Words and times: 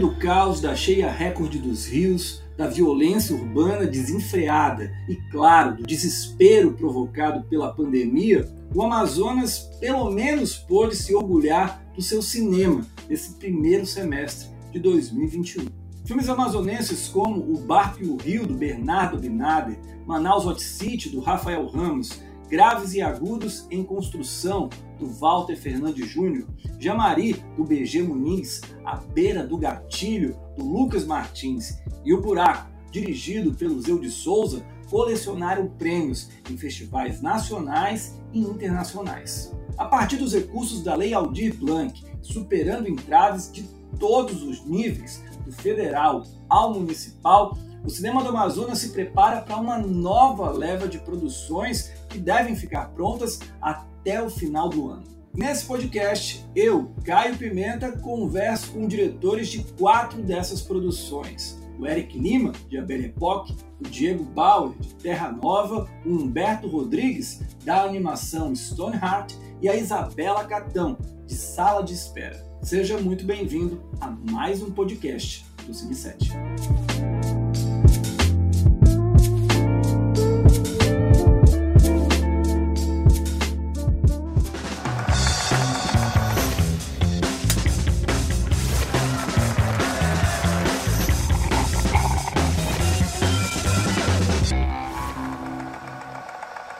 do 0.00 0.16
caos, 0.16 0.62
da 0.62 0.74
cheia 0.74 1.10
recorde 1.10 1.58
dos 1.58 1.86
rios, 1.86 2.42
da 2.56 2.66
violência 2.66 3.36
urbana 3.36 3.86
desenfreada 3.86 4.90
e, 5.06 5.14
claro, 5.30 5.76
do 5.76 5.82
desespero 5.82 6.72
provocado 6.72 7.44
pela 7.48 7.72
pandemia, 7.72 8.48
o 8.74 8.82
Amazonas 8.82 9.58
pelo 9.78 10.10
menos 10.10 10.56
pôde 10.56 10.96
se 10.96 11.14
orgulhar 11.14 11.84
do 11.94 12.00
seu 12.00 12.22
cinema 12.22 12.80
nesse 13.08 13.34
primeiro 13.34 13.84
semestre 13.84 14.48
de 14.72 14.78
2021. 14.78 15.66
Filmes 16.06 16.28
amazonenses 16.30 17.06
como 17.06 17.52
O 17.52 17.58
Barco 17.58 18.02
e 18.02 18.08
o 18.08 18.16
Rio, 18.16 18.46
do 18.46 18.54
Bernardo 18.54 19.18
Binader, 19.18 19.78
Manaus 20.06 20.46
Hot 20.46 20.62
City, 20.62 21.10
do 21.10 21.20
Rafael 21.20 21.66
Ramos, 21.66 22.20
Graves 22.50 22.94
e 22.94 23.00
Agudos 23.00 23.64
em 23.70 23.84
Construção, 23.84 24.68
do 24.98 25.06
Walter 25.06 25.54
Fernandes 25.56 26.08
Júnior, 26.08 26.48
Jamari, 26.80 27.34
do 27.56 27.62
BG 27.62 28.02
Muniz, 28.02 28.60
A 28.84 28.96
Beira 28.96 29.46
do 29.46 29.56
Gatilho, 29.56 30.36
do 30.56 30.64
Lucas 30.64 31.04
Martins 31.04 31.78
e 32.04 32.12
O 32.12 32.20
Buraco, 32.20 32.68
dirigido 32.90 33.54
pelo 33.54 33.80
Zeu 33.80 34.00
de 34.00 34.10
Souza, 34.10 34.66
colecionaram 34.90 35.68
prêmios 35.78 36.28
em 36.50 36.56
festivais 36.56 37.22
nacionais 37.22 38.20
e 38.32 38.40
internacionais. 38.40 39.54
A 39.78 39.84
partir 39.84 40.16
dos 40.16 40.34
recursos 40.34 40.82
da 40.82 40.96
Lei 40.96 41.14
Aldir 41.14 41.54
Blanc, 41.54 42.02
superando 42.20 42.88
entraves 42.88 43.50
de 43.52 43.62
todos 43.96 44.42
os 44.42 44.66
níveis, 44.66 45.22
do 45.44 45.52
federal 45.52 46.24
ao 46.48 46.74
municipal, 46.74 47.56
o 47.84 47.88
Cinema 47.88 48.22
do 48.22 48.28
Amazonas 48.28 48.78
se 48.78 48.90
prepara 48.90 49.40
para 49.40 49.56
uma 49.56 49.78
nova 49.78 50.50
leva 50.50 50.86
de 50.86 50.98
produções 50.98 51.92
que 52.10 52.18
devem 52.18 52.54
ficar 52.54 52.90
prontas 52.90 53.38
até 53.62 54.22
o 54.22 54.28
final 54.28 54.68
do 54.68 54.90
ano. 54.90 55.04
Nesse 55.32 55.64
podcast, 55.64 56.44
eu, 56.56 56.92
Caio 57.04 57.36
Pimenta, 57.36 57.92
converso 57.92 58.72
com 58.72 58.88
diretores 58.88 59.48
de 59.48 59.62
quatro 59.78 60.20
dessas 60.20 60.60
produções. 60.60 61.58
O 61.78 61.86
Eric 61.86 62.18
Lima, 62.18 62.52
de 62.68 62.76
Abel 62.76 63.04
Epoch, 63.04 63.56
o 63.80 63.88
Diego 63.88 64.24
Bauer, 64.24 64.76
de 64.78 64.92
Terra 64.96 65.30
Nova, 65.30 65.88
o 66.04 66.10
Humberto 66.10 66.68
Rodrigues, 66.68 67.40
da 67.64 67.84
animação 67.84 68.54
Stoneheart, 68.54 69.32
e 69.62 69.68
a 69.68 69.76
Isabela 69.76 70.44
Catão, 70.44 70.98
de 71.26 71.34
Sala 71.34 71.82
de 71.82 71.94
Espera. 71.94 72.44
Seja 72.60 72.98
muito 72.98 73.24
bem-vindo 73.24 73.82
a 74.00 74.10
mais 74.10 74.62
um 74.62 74.70
podcast 74.70 75.46
do 75.66 75.72
Cine 75.72 75.94
7. 75.94 76.32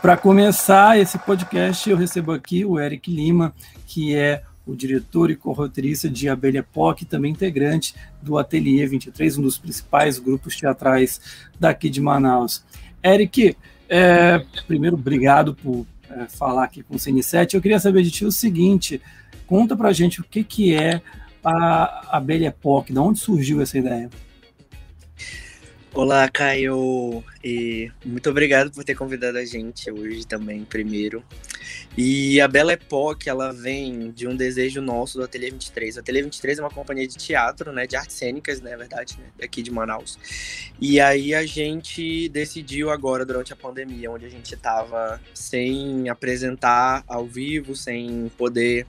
Para 0.01 0.17
começar 0.17 0.99
esse 0.99 1.19
podcast, 1.19 1.91
eu 1.91 1.97
recebo 1.97 2.33
aqui 2.33 2.65
o 2.65 2.81
Eric 2.81 3.11
Lima, 3.15 3.55
que 3.87 4.15
é 4.15 4.43
o 4.67 4.75
diretor 4.75 5.31
e 5.31 5.37
corroteirista 5.37 6.09
de 6.09 6.27
Abelha 6.27 6.63
POC, 6.63 7.05
também 7.05 7.33
integrante 7.33 7.95
do 8.23 8.39
Ateliê 8.39 8.87
23, 8.87 9.37
um 9.37 9.43
dos 9.43 9.59
principais 9.59 10.19
grupos 10.19 10.57
teatrais 10.57 11.21
daqui 11.59 11.91
de 11.91 12.01
Manaus. 12.01 12.65
Eric, 13.05 13.55
é, 13.91 14.43
primeiro, 14.67 14.97
obrigado 14.97 15.55
por 15.55 15.87
é, 16.11 16.27
falar 16.29 16.65
aqui 16.65 16.83
com 16.83 16.95
o 16.95 16.99
CN7. 16.99 17.53
Eu 17.53 17.61
queria 17.61 17.79
saber 17.79 18.03
de 18.03 18.11
ti 18.11 18.25
o 18.25 18.33
seguinte: 18.33 19.03
conta 19.47 19.77
para 19.77 19.93
gente 19.93 20.23
o 20.23 20.25
que, 20.25 20.43
que 20.43 20.75
é 20.75 21.03
a 21.45 22.17
Abelha 22.17 22.51
POC, 22.51 22.95
de 22.95 22.99
onde 22.99 23.19
surgiu 23.19 23.61
essa 23.61 23.77
ideia? 23.77 24.09
Olá, 25.93 26.29
Caio, 26.29 27.25
e 27.43 27.91
muito 28.05 28.31
obrigado 28.31 28.71
por 28.71 28.85
ter 28.85 28.95
convidado 28.95 29.39
a 29.39 29.45
gente 29.45 29.91
hoje 29.91 30.25
também, 30.25 30.65
primeiro. 30.65 31.21
E 31.99 32.41
a 32.41 32.47
Bela 32.47 32.75
Époque, 32.75 33.29
ela 33.29 33.53
vem 33.53 34.13
de 34.13 34.29
um 34.29 34.37
desejo 34.37 34.81
nosso 34.81 35.19
do 35.19 35.25
Ateliê 35.25 35.51
23. 35.51 35.97
O 35.97 36.01
Ateliê 36.01 36.23
23 36.23 36.61
é 36.61 36.63
uma 36.63 36.71
companhia 36.71 37.09
de 37.09 37.17
teatro, 37.17 37.73
né, 37.73 37.89
de 37.89 37.97
artes 37.97 38.15
cênicas, 38.15 38.61
né, 38.61 38.71
na 38.71 38.77
verdade, 38.77 39.19
né, 39.19 39.25
daqui 39.37 39.63
de 39.63 39.73
Manaus. 39.73 40.17
E 40.81 41.01
aí 41.01 41.35
a 41.35 41.45
gente 41.45 42.29
decidiu 42.29 42.91
agora, 42.91 43.27
durante 43.27 43.53
a 43.53 43.57
pandemia, 43.57 44.13
onde 44.13 44.27
a 44.27 44.31
gente 44.31 44.55
estava 44.55 45.21
sem 45.35 46.09
apresentar 46.09 47.03
ao 47.09 47.27
vivo, 47.27 47.75
sem 47.75 48.31
poder 48.39 48.87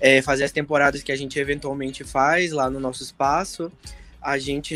é, 0.00 0.20
fazer 0.22 0.42
as 0.42 0.50
temporadas 0.50 1.04
que 1.04 1.12
a 1.12 1.16
gente 1.16 1.38
eventualmente 1.38 2.02
faz 2.02 2.50
lá 2.50 2.68
no 2.68 2.80
nosso 2.80 3.04
espaço, 3.04 3.70
a 4.26 4.38
gente 4.38 4.74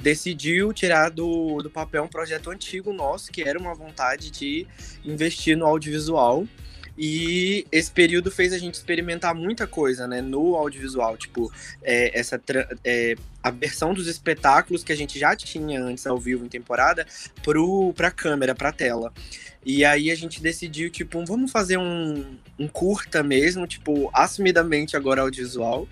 decidiu 0.00 0.72
tirar 0.72 1.10
do, 1.10 1.60
do 1.60 1.68
papel 1.68 2.04
um 2.04 2.08
projeto 2.08 2.48
antigo 2.48 2.92
nosso, 2.92 3.32
que 3.32 3.42
era 3.42 3.58
uma 3.58 3.74
vontade 3.74 4.30
de 4.30 4.68
investir 5.04 5.56
no 5.56 5.66
audiovisual. 5.66 6.46
E 6.96 7.66
esse 7.72 7.90
período 7.90 8.30
fez 8.30 8.52
a 8.52 8.58
gente 8.58 8.74
experimentar 8.74 9.34
muita 9.34 9.66
coisa, 9.66 10.06
né, 10.06 10.20
no 10.20 10.54
audiovisual, 10.54 11.16
tipo, 11.16 11.52
é, 11.82 12.16
essa 12.16 12.40
é, 12.84 13.16
a 13.42 13.50
versão 13.50 13.92
dos 13.92 14.06
espetáculos 14.06 14.84
que 14.84 14.92
a 14.92 14.96
gente 14.96 15.18
já 15.18 15.34
tinha 15.34 15.82
antes 15.82 16.06
ao 16.06 16.20
vivo 16.20 16.44
em 16.44 16.48
temporada 16.48 17.04
pro, 17.42 17.92
pra 17.96 18.12
câmera, 18.12 18.54
pra 18.54 18.70
tela. 18.70 19.12
E 19.66 19.84
aí 19.84 20.08
a 20.08 20.14
gente 20.14 20.40
decidiu, 20.40 20.88
tipo, 20.88 21.24
vamos 21.24 21.50
fazer 21.50 21.78
um, 21.78 22.36
um 22.56 22.68
curta 22.68 23.24
mesmo, 23.24 23.66
tipo, 23.66 24.08
assumidamente 24.12 24.96
agora 24.96 25.22
audiovisual. 25.22 25.88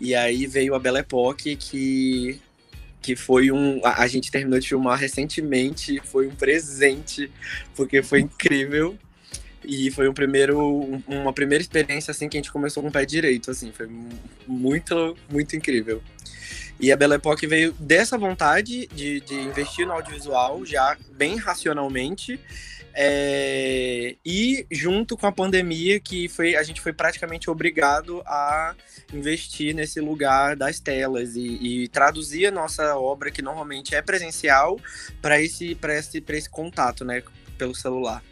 E 0.00 0.14
aí 0.14 0.46
veio 0.46 0.74
a 0.74 0.78
Belle 0.78 0.98
Époque, 0.98 1.56
que, 1.56 2.40
que 3.02 3.14
foi 3.14 3.50
um. 3.50 3.84
A, 3.84 4.02
a 4.02 4.06
gente 4.06 4.30
terminou 4.30 4.58
de 4.58 4.68
filmar 4.68 4.98
recentemente, 4.98 6.00
foi 6.04 6.26
um 6.26 6.34
presente, 6.34 7.30
porque 7.76 8.02
foi 8.02 8.20
incrível. 8.22 8.98
E 9.62 9.90
foi 9.90 10.08
um 10.08 10.14
primeiro, 10.14 10.58
uma 11.06 11.34
primeira 11.34 11.60
experiência 11.60 12.10
assim 12.12 12.30
que 12.30 12.38
a 12.38 12.40
gente 12.40 12.50
começou 12.50 12.82
com 12.82 12.88
o 12.88 12.92
pé 12.92 13.04
direito, 13.04 13.50
assim, 13.50 13.70
foi 13.70 13.86
muito, 14.46 15.14
muito 15.30 15.54
incrível. 15.54 16.02
E 16.80 16.90
a 16.90 16.96
Belle 16.96 17.14
Époque 17.16 17.46
veio 17.46 17.72
dessa 17.78 18.16
vontade 18.16 18.86
de, 18.86 19.20
de 19.20 19.34
investir 19.34 19.86
no 19.86 19.92
audiovisual 19.92 20.64
já 20.64 20.96
bem 21.12 21.36
racionalmente 21.36 22.40
é, 22.94 24.16
e 24.24 24.66
junto 24.70 25.16
com 25.16 25.26
a 25.26 25.32
pandemia, 25.32 26.00
que 26.00 26.28
foi, 26.28 26.56
a 26.56 26.62
gente 26.62 26.80
foi 26.80 26.92
praticamente 26.92 27.50
obrigado 27.50 28.22
a 28.26 28.74
investir 29.12 29.74
nesse 29.74 30.00
lugar 30.00 30.56
das 30.56 30.80
telas 30.80 31.36
e, 31.36 31.84
e 31.84 31.88
traduzir 31.88 32.46
a 32.46 32.50
nossa 32.50 32.96
obra, 32.96 33.30
que 33.30 33.42
normalmente 33.42 33.94
é 33.94 34.02
presencial, 34.02 34.78
para 35.20 35.40
esse, 35.40 35.76
esse, 35.82 36.24
esse 36.26 36.50
contato 36.50 37.04
né, 37.04 37.22
pelo 37.56 37.74
celular. 37.74 38.22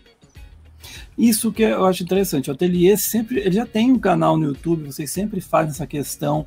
Isso 1.16 1.52
que 1.52 1.62
eu 1.62 1.84
acho 1.84 2.02
interessante. 2.02 2.50
O 2.50 2.52
Ateliê 2.52 2.96
sempre 2.96 3.40
ele 3.40 3.52
já 3.52 3.66
tem 3.66 3.90
um 3.90 3.98
canal 3.98 4.36
no 4.36 4.46
YouTube, 4.46 4.86
vocês 4.86 5.10
sempre 5.10 5.40
fazem 5.40 5.70
essa 5.70 5.86
questão 5.86 6.46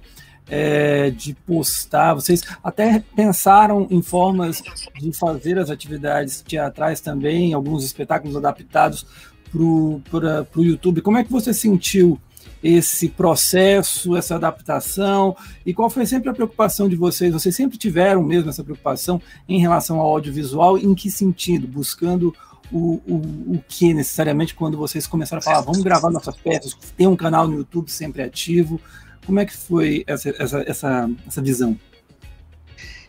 é, 0.50 1.10
de 1.10 1.34
postar. 1.34 2.14
Vocês 2.14 2.44
até 2.64 3.04
pensaram 3.16 3.88
em 3.90 4.02
formas 4.02 4.62
de 5.00 5.14
fazer 5.14 5.58
as 5.58 5.70
atividades 5.70 6.42
teatrais 6.42 7.00
também, 7.02 7.54
alguns 7.54 7.84
espetáculos 7.84 8.36
adaptados 8.36 9.06
para 9.52 9.62
o 9.62 10.64
YouTube. 10.64 11.02
Como 11.02 11.18
é 11.18 11.24
que 11.24 11.32
você 11.32 11.54
sentiu 11.54 12.20
esse 12.64 13.10
processo, 13.10 14.16
essa 14.16 14.36
adaptação? 14.36 15.36
E 15.66 15.74
qual 15.74 15.90
foi 15.90 16.06
sempre 16.06 16.30
a 16.30 16.34
preocupação 16.34 16.88
de 16.88 16.96
vocês? 16.96 17.34
Vocês 17.34 17.56
sempre 17.56 17.78
tiveram 17.78 18.24
mesmo 18.24 18.50
essa 18.50 18.64
preocupação 18.64 19.22
em 19.48 19.60
relação 19.60 20.00
ao 20.00 20.10
audiovisual? 20.10 20.78
Em 20.78 20.94
que 20.94 21.10
sentido? 21.12 21.68
Buscando 21.68 22.34
o, 22.72 23.02
o, 23.06 23.56
o 23.56 23.64
que 23.68 23.94
necessariamente 23.94 24.56
quando 24.56 24.78
vocês 24.78 25.06
começaram 25.06 25.40
a 25.40 25.44
falar, 25.44 25.62
vamos 25.62 25.82
gravar 25.82 26.10
nossas 26.10 26.36
peças, 26.38 26.74
ter 26.96 27.08
um 27.08 27.16
canal 27.16 27.48
no 27.48 27.58
YouTube 27.58 27.92
sempre 27.92 28.22
ativo? 28.22 28.80
Como 29.26 29.40
é 29.40 29.46
que 29.46 29.56
foi 29.56 30.04
essa, 30.08 30.30
essa, 30.30 30.64
essa, 30.68 31.12
essa 31.28 31.42
visão? 31.42 31.78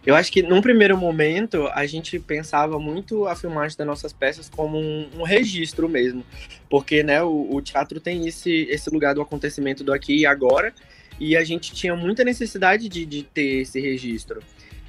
Eu 0.04 0.16
acho 0.16 0.32
que 0.32 0.42
num 0.42 0.60
primeiro 0.60 0.96
momento 0.96 1.68
a 1.68 1.86
gente 1.86 2.18
pensava 2.18 2.78
muito 2.78 3.26
a 3.28 3.36
filmagem 3.36 3.76
das 3.78 3.86
nossas 3.86 4.12
peças 4.12 4.48
como 4.48 4.76
um, 4.76 5.08
um 5.18 5.22
registro 5.22 5.88
mesmo, 5.88 6.24
porque 6.68 7.04
né, 7.04 7.22
o, 7.22 7.48
o, 7.54 7.62
teatro 7.62 8.00
tem 8.00 8.26
esse, 8.26 8.66
esse 8.68 8.90
lugar 8.90 9.14
do 9.14 9.22
acontecimento 9.22 9.84
do 9.84 9.92
aqui 9.92 10.18
e 10.18 10.26
agora, 10.26 10.74
e 11.20 11.36
a 11.36 11.44
gente 11.44 11.72
tinha 11.72 11.94
muita 11.94 12.24
necessidade 12.24 12.88
de, 12.88 13.06
de 13.06 13.22
ter 13.22 13.60
esse 13.60 13.80
registro. 13.80 14.42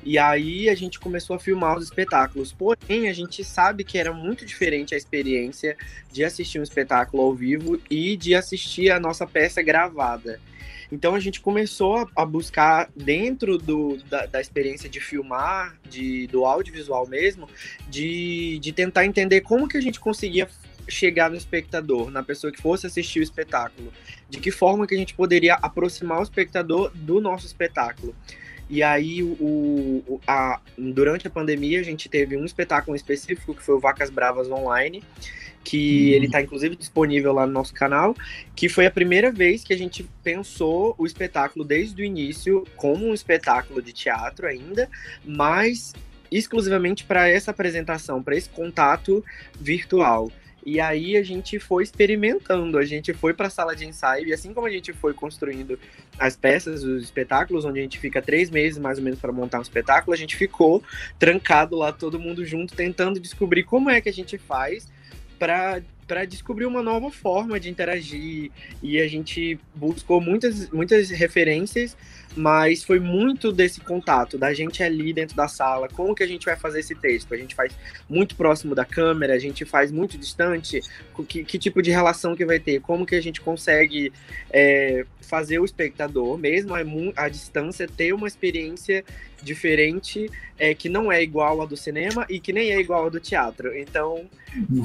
E 0.06 0.18
aí 0.18 0.68
a 0.68 0.76
gente 0.76 1.00
começou 1.00 1.36
a 1.36 1.40
filmar 1.40 1.78
os 1.78 1.86
espetáculos. 1.86 2.52
Porém, 2.52 3.08
a 3.08 3.14
gente 3.14 3.44
sabe 3.44 3.84
que 3.84 3.98
era 3.98 4.12
muito 4.12 4.46
diferente 4.46 4.94
a 4.94 4.98
experiência 4.98 5.78
de 6.12 6.26
assistir 6.26 6.60
um 6.60 6.64
espetáculo 6.64 7.24
ao 7.24 7.34
vivo 7.34 7.80
e 7.90 8.18
de 8.18 8.36
assistir 8.36 8.92
a 8.92 9.00
nossa 9.00 9.26
peça 9.26 9.62
gravada. 9.62 10.42
Então 10.94 11.16
a 11.16 11.20
gente 11.20 11.42
começou 11.42 12.08
a 12.16 12.24
buscar 12.24 12.88
dentro 12.96 13.58
do, 13.58 13.98
da, 14.04 14.28
da 14.28 14.40
experiência 14.40 14.88
de 14.88 15.00
filmar, 15.00 15.76
de, 15.90 16.28
do 16.28 16.46
audiovisual 16.46 17.08
mesmo, 17.08 17.50
de, 17.90 18.60
de 18.60 18.72
tentar 18.72 19.04
entender 19.04 19.42
como 19.42 19.68
que 19.68 19.76
a 19.76 19.82
gente 19.82 20.00
conseguia 20.00 20.48
chegar 20.88 21.32
no 21.32 21.36
espectador, 21.36 22.12
na 22.12 22.22
pessoa 22.22 22.54
que 22.54 22.62
fosse 22.62 22.86
assistir 22.86 23.22
o 23.22 23.24
espetáculo? 23.24 23.92
De 24.30 24.40
que 24.40 24.52
forma 24.52 24.86
que 24.86 24.94
a 24.94 24.98
gente 24.98 25.16
poderia 25.16 25.56
aproximar 25.56 26.20
o 26.20 26.24
espectador 26.24 26.92
do 26.94 27.20
nosso 27.20 27.48
espetáculo? 27.48 28.16
E 28.70 28.84
aí, 28.84 29.24
o 29.24 30.22
a, 30.28 30.62
durante 30.78 31.26
a 31.26 31.30
pandemia, 31.30 31.80
a 31.80 31.84
gente 31.84 32.08
teve 32.08 32.38
um 32.38 32.46
espetáculo 32.46 32.96
específico, 32.96 33.56
que 33.56 33.64
foi 33.64 33.76
o 33.76 33.80
Vacas 33.80 34.12
Bravas 34.12 34.48
Online, 34.48 35.04
que 35.64 36.10
uhum. 36.10 36.14
ele 36.16 36.26
está 36.26 36.42
inclusive 36.42 36.76
disponível 36.76 37.34
lá 37.34 37.48
no 37.48 37.54
nosso 37.54 37.74
canal, 37.74 38.16
que 38.56 38.68
foi 38.68 38.86
a 38.86 38.92
primeira 38.92 39.32
vez 39.32 39.64
que 39.64 39.74
a 39.74 39.78
gente 39.78 40.08
pensou 40.24 40.94
o 40.98 41.06
espetáculo 41.06 41.64
desde 41.64 42.02
o 42.02 42.06
início 42.06 42.66
como 42.76 43.08
um 43.08 43.14
espetáculo 43.14 43.82
de 43.82 43.94
teatro 43.94 44.48
ainda, 44.48 44.90
mas 45.26 45.94
exclusivamente 46.32 47.04
para 47.04 47.30
essa 47.30 47.52
apresentação, 47.52 48.22
para 48.22 48.36
esse 48.36 48.50
contato 48.50 49.24
virtual. 49.60 50.32
E 50.66 50.80
aí 50.80 51.18
a 51.18 51.24
gente 51.24 51.60
foi 51.60 51.84
experimentando, 51.84 52.78
a 52.78 52.86
gente 52.86 53.14
foi 53.14 53.34
para 53.34 53.48
a 53.48 53.50
sala 53.50 53.76
de 53.76 53.86
ensaio, 53.86 54.28
e 54.28 54.34
assim 54.34 54.54
como 54.54 54.66
a 54.66 54.70
gente 54.70 54.94
foi 54.94 55.14
construindo 55.14 55.78
as 56.18 56.38
peças, 56.38 56.84
os 56.84 57.04
espetáculos, 57.04 57.66
onde 57.66 57.80
a 57.80 57.82
gente 57.82 58.00
fica 58.00 58.22
três 58.22 58.50
meses 58.50 58.80
mais 58.80 58.98
ou 58.98 59.04
menos 59.04 59.20
para 59.20 59.32
montar 59.32 59.60
um 59.60 59.62
espetáculo, 59.62 60.14
a 60.14 60.18
gente 60.18 60.38
ficou 60.38 60.82
trancado 61.20 61.76
lá, 61.76 61.92
todo 61.92 62.18
mundo 62.18 62.46
junto, 62.46 62.74
tentando 62.76 63.20
descobrir 63.20 63.64
como 63.64 63.90
é 63.90 64.00
que 64.00 64.08
a 64.08 64.14
gente 64.14 64.38
faz 64.38 64.90
para 65.40 65.82
descobrir 66.28 66.66
uma 66.66 66.82
nova 66.82 67.10
forma 67.12 67.60
de 67.60 67.70
interagir. 67.70 68.52
E 68.82 69.00
a 69.00 69.08
gente 69.08 69.60
buscou 69.76 70.20
muitas, 70.22 70.70
muitas 70.70 71.10
referências, 71.10 71.96
mas 72.36 72.84
foi 72.84 73.00
muito 73.00 73.52
desse 73.52 73.80
contato, 73.80 74.38
da 74.38 74.54
gente 74.54 74.82
ali 74.82 75.14
dentro 75.14 75.36
da 75.36 75.48
sala, 75.48 75.88
como 75.88 76.16
que 76.16 76.24
a 76.24 76.28
gente 76.28 76.46
vai 76.46 76.56
fazer 76.56 76.80
esse 76.80 76.96
texto? 76.96 77.34
A 77.34 77.38
gente 77.38 77.54
faz 77.54 77.76
muito 78.10 78.36
próximo 78.36 78.74
da 78.74 78.86
câmera, 78.86 79.34
a 79.34 79.40
gente 79.40 79.66
faz 79.66 79.92
muito 79.92 80.18
distante, 80.18 80.82
que, 81.28 81.44
que 81.44 81.60
tipo 81.60 81.82
de 81.82 81.92
relação 81.92 82.36
que 82.36 82.46
vai 82.46 82.60
ter? 82.60 82.82
Como 82.82 83.06
que 83.06 83.16
a 83.16 83.22
gente 83.22 83.40
consegue 83.40 84.12
é, 84.50 85.06
fazer 85.22 85.60
o 85.60 85.66
espectador, 85.66 86.38
mesmo 86.38 86.74
a, 86.76 86.82
a 87.16 87.30
distância, 87.30 87.88
ter 87.88 88.14
uma 88.14 88.28
experiência 88.28 89.04
diferente, 89.42 90.30
é, 90.58 90.74
que 90.74 90.90
não 90.90 91.12
é 91.12 91.22
igual 91.22 91.62
à 91.62 91.66
do 91.66 91.78
cinema 91.78 92.26
e 92.30 92.40
que 92.40 92.54
nem 92.54 92.72
é 92.72 92.80
igual 92.80 93.08
à 93.08 93.10
do 93.10 93.20
teatro. 93.20 93.78
Então, 93.78 94.30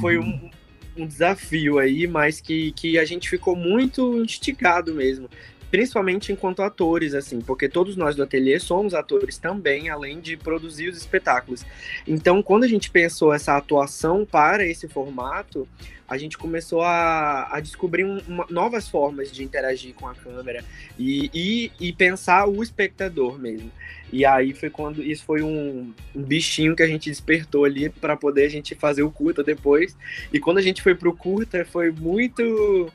foi 0.01 0.19
um, 0.19 0.23
uhum. 0.23 0.51
Um 0.99 1.07
desafio 1.07 1.79
aí, 1.79 2.07
mas 2.07 2.41
que, 2.41 2.73
que 2.73 2.99
a 2.99 3.05
gente 3.05 3.29
ficou 3.29 3.55
muito 3.55 4.17
instigado 4.23 4.95
mesmo 4.95 5.29
principalmente 5.71 6.33
enquanto 6.33 6.63
atores, 6.63 7.15
assim, 7.15 7.41
porque 7.41 7.69
todos 7.69 7.97
nós 7.97 8.17
do 8.17 8.23
ateliê 8.23 8.59
somos 8.59 8.95
atores 8.95 9.39
também, 9.39 9.91
além 9.91 10.21
de 10.21 10.37
produzir 10.37 10.89
os 10.89 10.97
espetáculos. 10.97 11.65
Então, 12.07 12.43
quando 12.43 12.65
a 12.65 12.69
gente 12.69 12.91
pensou 12.91 13.33
essa 13.33 13.57
atuação 13.57 14.25
para 14.25 14.65
esse 14.65 14.89
formato, 14.89 15.69
a 16.09 16.17
gente 16.17 16.39
começou 16.39 16.81
a, 16.81 17.55
a 17.55 17.61
descobrir 17.61 18.05
uma, 18.05 18.47
novas 18.49 18.89
formas 18.89 19.31
de 19.31 19.45
interagir 19.45 19.95
com 19.95 20.09
a 20.09 20.15
câmera 20.15 20.65
e, 20.99 21.31
e, 21.35 21.73
e, 21.79 21.93
pensar 21.93 22.49
o 22.49 22.63
espectador 22.63 23.39
mesmo. 23.39 23.71
E 24.13 24.25
aí 24.25 24.55
foi 24.55 24.71
quando 24.71 25.03
isso 25.03 25.25
foi 25.25 25.43
um, 25.43 25.93
um 26.15 26.23
bichinho 26.23 26.75
que 26.75 26.83
a 26.83 26.87
gente 26.87 27.11
despertou 27.11 27.65
ali 27.65 27.89
para 27.91 28.17
poder 28.17 28.47
a 28.47 28.49
gente 28.49 28.75
fazer 28.75 29.03
o 29.03 29.11
curta 29.11 29.43
depois. 29.43 29.97
E 30.33 30.41
quando 30.41 30.59
a 30.59 30.63
gente 30.63 30.83
foi 30.83 30.95
pro 30.95 31.15
curta, 31.15 31.65
foi 31.65 31.91
muito 31.91 32.91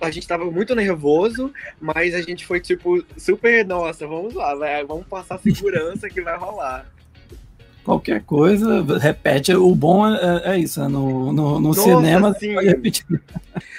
a 0.00 0.10
gente 0.10 0.28
tava 0.28 0.48
muito 0.48 0.76
nervoso, 0.76 1.52
mas 1.80 2.14
a 2.14 2.22
gente 2.22 2.46
foi 2.46 2.60
tipo 2.60 3.04
super, 3.16 3.66
nossa, 3.66 4.06
vamos 4.06 4.32
lá, 4.32 4.54
vamos 4.86 5.06
passar 5.06 5.40
segurança 5.40 6.08
que 6.08 6.20
vai 6.20 6.36
rolar. 6.38 6.86
Qualquer 7.84 8.22
coisa, 8.22 8.84
repete. 8.98 9.52
O 9.54 9.74
bom 9.74 10.06
é, 10.06 10.54
é 10.54 10.58
isso, 10.58 10.80
né? 10.80 10.86
no, 10.86 11.32
no, 11.32 11.54
no 11.54 11.60
nossa, 11.60 11.82
cinema 11.82 12.32
sim. 12.34 12.54
repetir. 12.54 13.20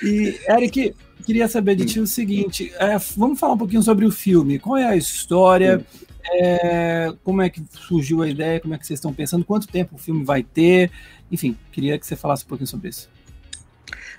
E, 0.04 0.38
Eric, 0.50 0.94
queria 1.25 1.48
saber 1.48 1.75
de 1.75 1.86
ti 1.86 2.00
o 2.01 2.07
seguinte: 2.07 2.74
é, 2.77 2.98
vamos 3.15 3.39
falar 3.39 3.54
um 3.54 3.57
pouquinho 3.57 3.81
sobre 3.81 4.06
o 4.06 4.12
filme. 4.12 4.60
Qual 4.60 4.77
é 4.77 4.86
a 4.86 4.98
história? 4.98 5.86
É, 6.31 7.14
como 7.24 7.42
é 7.42 7.50
que 7.50 7.62
surgiu 7.72 8.22
a 8.22 8.30
ideia? 8.30 8.60
Como 8.60 8.74
é 8.74 8.78
que 8.78 8.86
vocês 8.86 8.98
estão 8.98 9.14
pensando? 9.14 9.46
Quanto 9.46 9.68
tempo 9.68 9.96
o 9.96 10.00
filme 10.00 10.24
vai 10.24 10.44
ter? 10.44 10.90
Enfim, 11.31 11.58
queria 11.72 11.98
que 11.98 12.06
você 12.06 12.16
falasse 12.16 12.46
um 12.46 12.48
pouquinho 12.48 12.68
sobre 12.68 12.90
isso. 12.90 13.10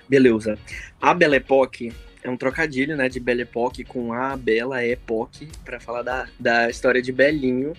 Beleza. 0.07 0.57
A 1.01 1.13
Belle 1.13 1.37
Époque 1.37 1.91
é 2.23 2.29
um 2.29 2.37
trocadilho, 2.37 2.95
né, 2.95 3.09
de 3.09 3.19
Belle 3.19 3.41
Époque 3.41 3.83
com 3.83 4.13
a 4.13 4.35
Bela 4.37 4.83
Époque, 4.83 5.47
para 5.63 5.79
falar 5.79 6.03
da, 6.03 6.27
da 6.39 6.69
história 6.69 7.01
de 7.01 7.11
Belinho, 7.11 7.73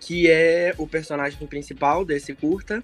que 0.00 0.28
é 0.30 0.74
o 0.78 0.86
personagem 0.86 1.46
principal 1.46 2.04
desse 2.04 2.34
curta. 2.34 2.82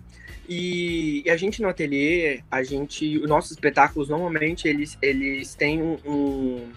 E, 0.48 1.22
e 1.24 1.30
a 1.30 1.36
gente 1.36 1.62
no 1.62 1.68
ateliê, 1.68 2.42
a 2.50 2.62
gente, 2.62 3.18
os 3.18 3.28
nossos 3.28 3.52
espetáculos 3.52 4.08
normalmente 4.08 4.68
eles, 4.68 4.98
eles 5.00 5.54
têm 5.54 5.82
um, 5.82 5.96
um 6.04 6.70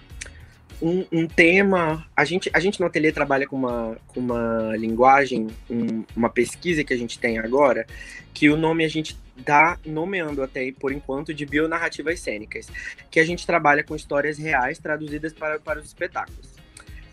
um, 0.81 1.05
um, 1.11 1.27
tema. 1.27 2.05
A 2.15 2.23
gente, 2.25 2.49
a 2.53 2.59
gente 2.59 2.79
no 2.79 2.85
ateliê 2.85 3.11
trabalha 3.11 3.47
com 3.47 3.55
uma, 3.55 3.97
com 4.07 4.19
uma 4.19 4.75
linguagem, 4.75 5.47
um, 5.69 6.03
uma 6.15 6.29
pesquisa 6.29 6.83
que 6.83 6.93
a 6.93 6.97
gente 6.97 7.19
tem 7.19 7.39
agora, 7.39 7.85
que 8.33 8.49
o 8.49 8.57
nome 8.57 8.85
a 8.85 8.87
gente 8.87 9.17
dá 9.35 9.77
nomeando 9.85 10.41
até 10.41 10.71
por 10.71 10.91
enquanto 10.91 11.33
de 11.33 11.45
bionarrativas 11.45 12.19
cênicas, 12.19 12.67
que 13.09 13.19
a 13.19 13.25
gente 13.25 13.45
trabalha 13.45 13.83
com 13.83 13.95
histórias 13.95 14.37
reais 14.37 14.79
traduzidas 14.79 15.33
para, 15.33 15.59
para 15.59 15.79
os 15.79 15.85
espetáculos. 15.85 16.55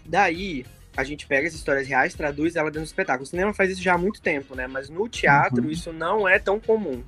Daí, 0.04 0.64
a 0.96 1.04
gente 1.04 1.26
pega 1.26 1.48
as 1.48 1.54
histórias 1.54 1.86
reais, 1.86 2.14
traduz 2.14 2.56
ela 2.56 2.70
dentro 2.70 2.82
do 2.82 2.86
espetáculo. 2.86 3.24
O 3.24 3.26
cinema 3.26 3.52
faz 3.52 3.70
isso 3.70 3.82
já 3.82 3.94
há 3.94 3.98
muito 3.98 4.20
tempo, 4.20 4.54
né? 4.54 4.66
Mas 4.66 4.88
no 4.88 5.08
teatro 5.08 5.64
uhum. 5.64 5.70
isso 5.70 5.92
não 5.92 6.28
é 6.28 6.38
tão 6.38 6.60
comum. 6.60 7.02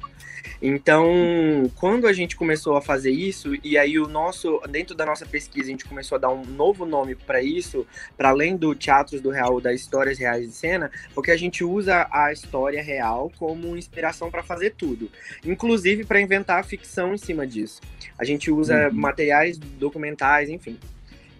Então, 0.60 1.70
quando 1.74 2.06
a 2.06 2.12
gente 2.12 2.34
começou 2.34 2.76
a 2.76 2.82
fazer 2.82 3.10
isso, 3.10 3.52
e 3.62 3.76
aí 3.76 3.98
o 3.98 4.08
nosso, 4.08 4.60
dentro 4.70 4.94
da 4.94 5.04
nossa 5.04 5.26
pesquisa, 5.26 5.66
a 5.66 5.70
gente 5.70 5.84
começou 5.84 6.16
a 6.16 6.18
dar 6.18 6.30
um 6.30 6.44
novo 6.44 6.86
nome 6.86 7.14
para 7.14 7.42
isso, 7.42 7.86
para 8.16 8.30
além 8.30 8.56
do 8.56 8.74
Teatros 8.74 9.20
do 9.20 9.30
Real, 9.30 9.60
das 9.60 9.80
histórias 9.80 10.18
reais 10.18 10.46
de 10.46 10.52
cena, 10.52 10.90
porque 11.14 11.30
a 11.30 11.36
gente 11.36 11.62
usa 11.62 12.08
a 12.10 12.32
história 12.32 12.82
real 12.82 13.30
como 13.38 13.76
inspiração 13.76 14.30
para 14.30 14.42
fazer 14.42 14.70
tudo, 14.70 15.10
inclusive 15.44 16.04
para 16.04 16.20
inventar 16.20 16.64
ficção 16.64 17.14
em 17.14 17.18
cima 17.18 17.46
disso. 17.46 17.80
A 18.18 18.24
gente 18.24 18.50
usa 18.50 18.88
uhum. 18.88 18.94
materiais 18.94 19.58
documentais, 19.58 20.48
enfim. 20.48 20.78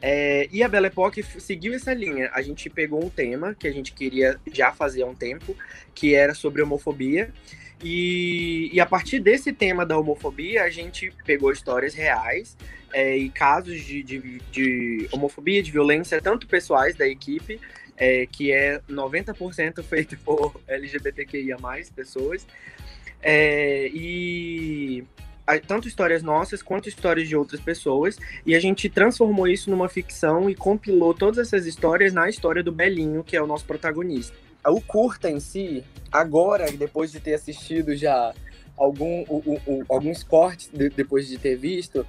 É, 0.01 0.49
e 0.53 0.63
a 0.63 0.69
Belle 0.69 0.87
Époque 0.87 1.23
seguiu 1.23 1.75
essa 1.75 1.93
linha. 1.95 2.31
A 2.33 2.43
gente 2.43 2.69
pegou 2.69 3.05
um 3.05 3.09
tema 3.09 3.55
que 3.55 3.67
a 3.67 3.73
gente 3.73 3.93
queria 3.93 4.39
já 4.53 4.73
fazer 4.73 5.03
há 5.03 5.07
um 5.07 5.15
tempo, 5.15 5.57
que 5.95 6.15
era 6.15 6.35
sobre 6.35 6.63
homofobia. 6.63 7.33
E, 7.83 8.71
e 8.73 8.81
a 8.81 8.87
partir 8.87 9.21
desse 9.21 9.53
tema 9.53 9.85
da 9.85 9.99
homofobia, 9.99 10.65
a 10.65 10.71
gente 10.71 11.13
pegou 11.25 11.53
histórias 11.53 11.95
reais 11.95 12.57
é, 12.93 13.17
e 13.17 13.29
casos 13.29 13.81
de, 13.83 14.03
de, 14.03 14.41
de, 14.51 15.09
homofobia, 15.13 15.63
de 15.63 15.71
violência, 15.71 16.21
tanto 16.21 16.47
pessoais 16.47 16.97
da 16.97 17.07
equipe, 17.07 17.61
é, 17.97 18.27
que 18.27 18.51
é 18.51 18.81
90% 18.89 19.83
feito 19.83 20.17
por 20.25 20.59
LGBTQIA, 20.67 21.57
pessoas, 21.95 22.47
é, 23.23 23.89
e 23.93 25.05
tanto 25.67 25.87
histórias 25.87 26.23
nossas 26.23 26.63
quanto 26.63 26.89
histórias 26.89 27.29
de 27.29 27.37
outras 27.37 27.61
pessoas, 27.61 28.19
e 28.45 28.55
a 28.55 28.61
gente 28.61 28.89
transformou 28.89 29.47
isso 29.47 29.71
numa 29.71 29.89
ficção 29.89 30.51
e 30.51 30.55
compilou 30.55 31.15
todas 31.15 31.39
essas 31.39 31.67
histórias 31.67 32.13
na 32.13 32.29
história 32.29 32.63
do 32.63 32.73
Belinho, 32.73 33.23
que 33.23 33.37
é 33.37 33.43
o 33.43 33.47
nosso 33.47 33.65
protagonista. 33.65 34.37
O 34.67 34.81
curta 34.81 35.31
em 35.31 35.39
si, 35.39 35.85
agora, 36.11 36.71
depois 36.73 37.13
de 37.13 37.21
ter 37.21 37.35
assistido 37.35 37.95
já 37.95 38.35
algum, 38.77 39.25
o, 39.29 39.61
o, 39.67 39.85
alguns 39.89 40.25
cortes 40.25 40.69
de, 40.73 40.89
depois 40.89 41.29
de 41.29 41.39
ter 41.39 41.57
visto, 41.57 42.05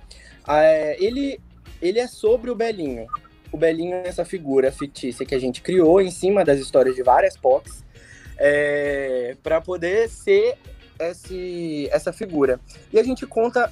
é, 0.47 0.97
ele, 1.03 1.39
ele 1.79 1.99
é 1.99 2.07
sobre 2.07 2.49
o 2.49 2.55
Belinho. 2.55 3.05
O 3.51 3.57
Belinho 3.57 3.93
é 3.93 4.07
essa 4.07 4.25
figura 4.25 4.71
fictícia 4.71 5.25
que 5.25 5.35
a 5.35 5.39
gente 5.39 5.61
criou 5.61 6.01
em 6.01 6.09
cima 6.09 6.43
das 6.43 6.59
histórias 6.59 6.95
de 6.95 7.03
várias 7.03 7.37
POCs, 7.37 7.85
é, 8.39 9.35
para 9.41 9.61
poder 9.61 10.09
ser 10.09 10.57
esse, 10.99 11.89
essa 11.91 12.11
figura. 12.13 12.59
E 12.91 12.99
a 12.99 13.03
gente 13.03 13.25
conta 13.25 13.71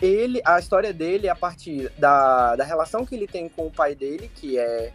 ele, 0.00 0.40
a 0.44 0.58
história 0.58 0.92
dele 0.92 1.28
a 1.28 1.34
partir 1.34 1.90
da, 1.98 2.56
da 2.56 2.64
relação 2.64 3.06
que 3.06 3.14
ele 3.14 3.26
tem 3.26 3.48
com 3.48 3.66
o 3.66 3.70
pai 3.70 3.94
dele, 3.94 4.30
que 4.34 4.58
é 4.58 4.92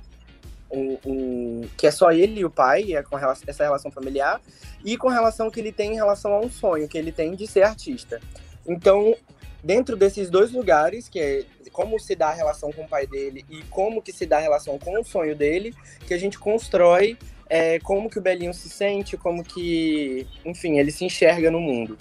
um, 0.70 0.98
um, 1.06 1.62
que 1.78 1.88
é 1.88 1.92
só 1.92 2.12
ele 2.12 2.42
e 2.42 2.46
o 2.46 2.50
pai, 2.50 2.94
é 2.94 3.02
com 3.02 3.16
relação, 3.16 3.46
essa 3.48 3.64
relação 3.64 3.90
familiar, 3.90 4.42
e 4.84 4.98
com 4.98 5.08
relação 5.08 5.50
que 5.50 5.60
ele 5.60 5.72
tem 5.72 5.94
em 5.94 5.96
relação 5.96 6.34
a 6.34 6.40
um 6.40 6.50
sonho 6.50 6.88
que 6.88 6.98
ele 6.98 7.12
tem 7.12 7.36
de 7.36 7.48
ser 7.48 7.64
artista. 7.64 8.20
Então, 8.68 9.16
dentro 9.64 9.96
desses 9.96 10.30
dois 10.30 10.52
lugares, 10.52 11.08
que 11.08 11.20
é 11.20 11.46
como 11.72 12.00
se 12.00 12.16
dá 12.16 12.30
a 12.30 12.34
relação 12.34 12.72
com 12.72 12.84
o 12.84 12.88
pai 12.88 13.06
dele 13.06 13.46
e 13.50 13.62
como 13.64 14.02
que 14.02 14.12
se 14.12 14.26
dá 14.26 14.38
a 14.38 14.42
relação 14.42 14.80
com 14.80 15.00
o 15.00 15.04
sonho 15.04 15.36
dele, 15.36 15.76
que 16.08 16.14
a 16.14 16.18
gente 16.18 16.40
constrói 16.40 17.18
é, 17.50 17.80
como 17.80 18.10
que 18.10 18.20
o 18.20 18.22
Belinho 18.22 18.54
se 18.54 18.70
sente, 18.70 19.18
como 19.18 19.44
que, 19.44 20.28
enfim, 20.46 20.80
ele 20.80 20.92
se 20.92 21.06
enxerga 21.06 21.50
no 21.50 21.60
mundo. 21.60 21.98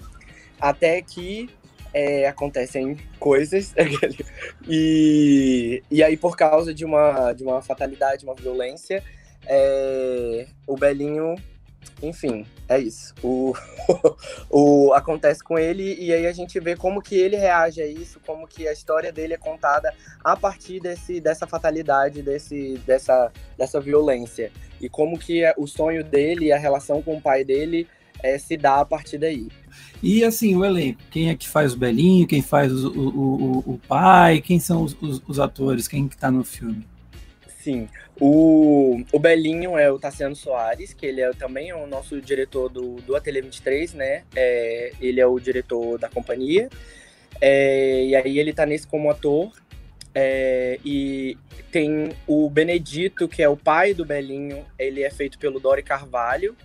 Até 0.60 1.02
que 1.02 1.48
é, 1.92 2.26
acontecem 2.26 2.96
coisas 3.18 3.74
e, 4.68 5.82
e 5.90 6.02
aí 6.02 6.16
por 6.16 6.36
causa 6.36 6.74
de 6.74 6.84
uma, 6.84 7.32
de 7.32 7.42
uma 7.42 7.62
fatalidade, 7.62 8.24
uma 8.24 8.34
violência, 8.34 9.02
é, 9.46 10.46
o 10.66 10.76
Belinho 10.76 11.36
enfim, 12.02 12.44
é 12.68 12.78
isso. 12.78 13.14
O, 13.22 13.54
o, 14.50 14.92
acontece 14.92 15.42
com 15.42 15.58
ele 15.58 15.96
e 15.98 16.12
aí 16.12 16.26
a 16.26 16.32
gente 16.32 16.58
vê 16.60 16.76
como 16.76 17.00
que 17.00 17.14
ele 17.14 17.36
reage 17.36 17.80
a 17.80 17.86
isso, 17.86 18.20
como 18.26 18.46
que 18.46 18.68
a 18.68 18.72
história 18.72 19.12
dele 19.12 19.34
é 19.34 19.38
contada 19.38 19.94
a 20.22 20.36
partir 20.36 20.80
desse, 20.80 21.20
dessa 21.20 21.46
fatalidade, 21.46 22.22
desse, 22.22 22.78
dessa, 22.86 23.32
dessa 23.56 23.80
violência. 23.80 24.52
E 24.80 24.88
como 24.88 25.18
que 25.18 25.42
é, 25.42 25.54
o 25.56 25.66
sonho 25.66 26.04
dele, 26.04 26.52
a 26.52 26.58
relação 26.58 27.02
com 27.02 27.16
o 27.16 27.20
pai 27.20 27.44
dele 27.44 27.88
é, 28.22 28.38
se 28.38 28.56
dá 28.56 28.80
a 28.80 28.84
partir 28.84 29.18
daí. 29.18 29.48
E 30.02 30.24
assim, 30.24 30.54
o 30.56 30.64
elenco, 30.64 31.00
quem 31.10 31.30
é 31.30 31.34
que 31.34 31.48
faz 31.48 31.72
o 31.72 31.78
Belinho, 31.78 32.26
quem 32.26 32.42
faz 32.42 32.72
o, 32.72 32.90
o, 32.90 33.08
o, 33.08 33.58
o 33.74 33.80
pai, 33.86 34.40
quem 34.40 34.58
são 34.58 34.82
os, 34.82 34.96
os, 35.00 35.22
os 35.26 35.40
atores, 35.40 35.88
quem 35.88 36.08
que 36.08 36.16
tá 36.16 36.30
no 36.30 36.44
filme? 36.44 36.86
Sim, 37.66 37.88
o, 38.20 39.02
o 39.11 39.18
Belinho 39.18 39.76
é 39.76 39.90
o 39.90 39.99
Tassiano 39.99 40.37
Soares, 40.37 40.94
que 40.94 41.04
ele 41.04 41.20
é 41.20 41.32
também 41.32 41.73
o 41.73 41.85
nosso 41.85 42.20
diretor 42.20 42.68
do, 42.68 42.94
do 43.00 43.16
Ateliê 43.16 43.42
23, 43.42 43.92
né? 43.94 44.23
É, 44.37 44.92
ele 45.00 45.20
é 45.20 45.26
o 45.26 45.37
diretor 45.40 45.99
da 45.99 46.08
companhia. 46.08 46.68
É, 47.40 48.04
e 48.04 48.14
aí 48.14 48.38
ele 48.38 48.52
tá 48.52 48.64
nesse 48.64 48.87
como 48.87 49.11
ator. 49.11 49.50
É, 50.14 50.78
e 50.85 51.37
tem 51.73 52.11
o 52.25 52.49
Benedito, 52.49 53.26
que 53.26 53.42
é 53.42 53.49
o 53.49 53.56
pai 53.56 53.92
do 53.92 54.04
Belinho, 54.04 54.64
ele 54.78 55.02
é 55.02 55.11
feito 55.11 55.37
pelo 55.37 55.58
Dori 55.58 55.82
Carvalho. 55.82 56.56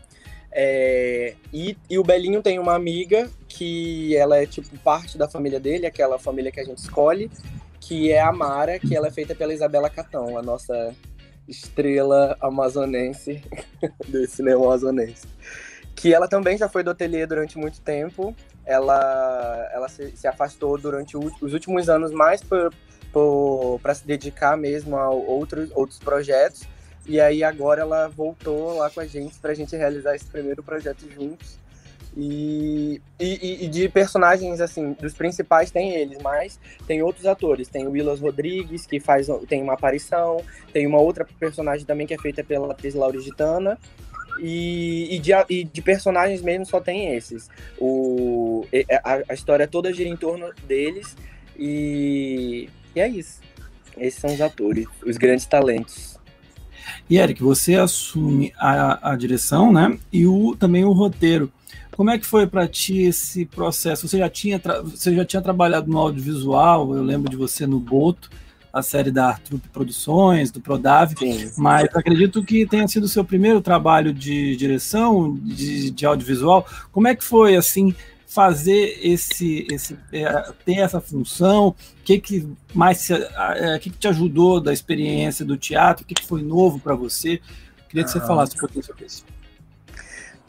É, 0.51 1.33
e, 1.51 1.75
e, 1.89 1.97
o 1.97 2.03
Belinho 2.03 2.43
tem 2.43 2.59
uma 2.59 2.75
amiga 2.75 3.27
que 3.47 4.15
ela 4.15 4.37
é 4.37 4.45
tipo 4.45 4.77
parte 4.83 5.17
da 5.17 5.27
família 5.27 5.59
dele, 5.59 5.87
aquela 5.87 6.19
família 6.19 6.51
que 6.51 6.59
a 6.59 6.63
gente 6.63 6.77
escolhe, 6.77 7.31
que 7.91 8.09
é 8.09 8.21
a 8.21 8.31
Mara, 8.31 8.79
que 8.79 8.95
ela 8.95 9.07
é 9.07 9.11
feita 9.11 9.35
pela 9.35 9.53
Isabela 9.53 9.89
Catão, 9.89 10.37
a 10.37 10.41
nossa 10.41 10.95
estrela 11.45 12.37
amazonense 12.39 13.43
do 14.07 14.25
cinema 14.27 14.63
amazonense. 14.63 15.27
Que 15.93 16.13
ela 16.13 16.25
também 16.25 16.57
já 16.57 16.69
foi 16.69 16.83
do 16.83 16.91
ateliê 16.91 17.25
durante 17.25 17.57
muito 17.57 17.81
tempo. 17.81 18.33
Ela, 18.65 19.69
ela 19.73 19.89
se, 19.89 20.15
se 20.15 20.25
afastou 20.25 20.77
durante 20.77 21.17
os 21.17 21.51
últimos 21.53 21.89
anos 21.89 22.13
mais 22.13 22.41
para 22.41 23.93
se 23.93 24.07
dedicar 24.07 24.55
mesmo 24.55 24.95
a 24.95 25.09
outros, 25.09 25.69
outros 25.75 25.99
projetos. 25.99 26.63
E 27.05 27.19
aí 27.19 27.43
agora 27.43 27.81
ela 27.81 28.07
voltou 28.07 28.77
lá 28.77 28.89
com 28.89 29.01
a 29.01 29.05
gente 29.05 29.37
para 29.37 29.51
a 29.51 29.55
gente 29.55 29.75
realizar 29.75 30.15
esse 30.15 30.27
primeiro 30.27 30.63
projeto 30.63 31.11
juntos. 31.11 31.59
E, 32.15 33.01
e, 33.19 33.65
e, 33.65 33.67
de 33.69 33.87
personagens, 33.87 34.59
assim, 34.59 34.93
dos 34.99 35.13
principais 35.13 35.71
tem 35.71 35.91
eles, 35.91 36.17
mas 36.21 36.59
tem 36.85 37.01
outros 37.01 37.25
atores. 37.25 37.67
Tem 37.69 37.87
o 37.87 37.91
Willas 37.91 38.19
Rodrigues, 38.19 38.85
que 38.85 38.99
faz, 38.99 39.27
tem 39.47 39.61
uma 39.63 39.73
aparição. 39.73 40.43
Tem 40.73 40.85
uma 40.85 40.99
outra 40.99 41.25
personagem 41.39 41.85
também 41.85 42.05
que 42.05 42.13
é 42.13 42.17
feita 42.17 42.43
pela 42.43 42.71
atriz 42.71 42.93
Lauriditana. 42.95 43.77
E, 44.39 45.15
e, 45.15 45.19
de, 45.19 45.31
e 45.49 45.63
de 45.63 45.81
personagens 45.81 46.41
mesmo 46.41 46.65
só 46.65 46.81
tem 46.81 47.15
esses. 47.15 47.49
O, 47.79 48.65
a, 49.03 49.21
a 49.29 49.33
história 49.33 49.67
toda 49.67 49.93
gira 49.93 50.09
em 50.09 50.17
torno 50.17 50.51
deles. 50.67 51.15
E, 51.57 52.69
e 52.95 52.99
é 52.99 53.07
isso. 53.07 53.39
Esses 53.97 54.19
são 54.19 54.33
os 54.33 54.41
atores, 54.41 54.87
os 55.05 55.17
grandes 55.17 55.45
talentos. 55.45 56.19
E 57.09 57.17
Eric, 57.17 57.41
você 57.41 57.75
assume 57.75 58.53
a, 58.57 59.11
a 59.11 59.15
direção, 59.15 59.71
né? 59.71 59.97
E 60.11 60.25
o, 60.25 60.55
também 60.55 60.83
o 60.83 60.91
roteiro. 60.91 61.51
Como 61.95 62.09
é 62.09 62.17
que 62.17 62.25
foi 62.25 62.47
para 62.47 62.67
ti 62.67 63.01
esse 63.03 63.45
processo? 63.45 64.07
Você 64.07 64.17
já 64.17 64.29
tinha 64.29 64.61
você 64.83 65.13
já 65.13 65.25
tinha 65.25 65.41
trabalhado 65.41 65.89
no 65.89 65.97
audiovisual? 65.97 66.95
Eu 66.95 67.03
lembro 67.03 67.29
de 67.29 67.35
você 67.35 67.67
no 67.67 67.79
Boto, 67.79 68.29
a 68.71 68.81
série 68.81 69.11
da 69.11 69.27
Artrup 69.27 69.67
Produções, 69.69 70.51
do 70.51 70.61
Prodave, 70.61 71.15
Sim. 71.17 71.51
mas 71.57 71.89
acredito 71.93 72.43
que 72.43 72.65
tenha 72.65 72.87
sido 72.87 73.03
o 73.03 73.09
seu 73.09 73.25
primeiro 73.25 73.61
trabalho 73.61 74.13
de 74.13 74.55
direção 74.55 75.33
de, 75.35 75.91
de 75.91 76.05
audiovisual. 76.05 76.65
Como 76.91 77.07
é 77.07 77.15
que 77.15 77.23
foi 77.23 77.55
assim? 77.55 77.93
fazer 78.31 78.97
esse, 79.03 79.67
esse 79.69 79.97
é, 80.13 80.53
ter 80.63 80.77
essa 80.77 81.01
função? 81.01 81.67
O 81.67 81.75
que, 82.05 82.17
que 82.17 82.47
mais 82.73 83.09
é, 83.11 83.77
que, 83.77 83.89
que 83.89 83.97
te 83.97 84.07
ajudou 84.07 84.61
da 84.61 84.71
experiência 84.71 85.43
do 85.43 85.57
teatro? 85.57 86.05
O 86.05 86.07
que, 86.07 86.15
que 86.15 86.25
foi 86.25 86.41
novo 86.41 86.79
para 86.79 86.95
você? 86.95 87.41
Queria 87.89 88.05
que 88.05 88.09
você 88.09 88.19
ah. 88.19 88.25
falasse 88.25 88.55
um 88.55 88.59
pouquinho 88.59 88.85
sobre 88.85 89.05
isso. 89.05 89.25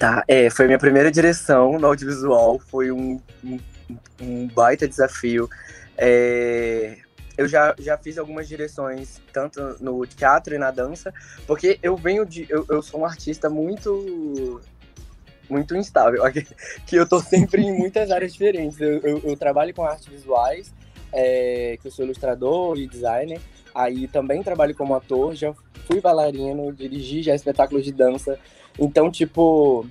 Tá, 0.02 0.24
é, 0.26 0.50
foi 0.50 0.66
minha 0.66 0.80
primeira 0.80 1.12
direção 1.12 1.78
no 1.78 1.86
audiovisual, 1.86 2.58
foi 2.58 2.90
um, 2.90 3.20
um, 3.44 3.58
um 4.20 4.48
baita 4.48 4.88
desafio. 4.88 5.48
É, 5.96 6.96
eu 7.38 7.46
já, 7.46 7.72
já 7.78 7.96
fiz 7.96 8.18
algumas 8.18 8.48
direções, 8.48 9.22
tanto 9.32 9.76
no 9.80 10.04
teatro 10.04 10.56
e 10.56 10.58
na 10.58 10.72
dança, 10.72 11.14
porque 11.46 11.78
eu 11.80 11.96
venho 11.96 12.26
de. 12.26 12.48
Eu, 12.50 12.66
eu 12.68 12.82
sou 12.82 13.02
um 13.02 13.06
artista 13.06 13.48
muito 13.48 14.60
muito 15.48 15.76
instável, 15.76 16.24
que 16.84 16.96
eu 16.96 17.08
tô 17.08 17.20
sempre 17.20 17.62
em 17.62 17.72
muitas 17.72 18.10
áreas 18.10 18.32
diferentes. 18.32 18.80
Eu, 18.80 18.98
eu, 19.02 19.20
eu 19.22 19.36
trabalho 19.36 19.72
com 19.72 19.84
artes 19.84 20.08
visuais, 20.08 20.74
é, 21.12 21.78
que 21.80 21.86
eu 21.86 21.92
sou 21.92 22.04
ilustrador 22.04 22.76
e 22.76 22.88
designer, 22.88 23.40
aí 23.72 24.08
também 24.08 24.42
trabalho 24.42 24.74
como 24.74 24.96
ator, 24.96 25.36
já 25.36 25.54
fui 25.86 26.00
bailarino, 26.00 26.72
dirigi 26.72 27.22
já 27.22 27.36
espetáculos 27.36 27.84
de 27.84 27.92
dança, 27.92 28.36
então, 28.78 29.10
tipo, 29.10 29.86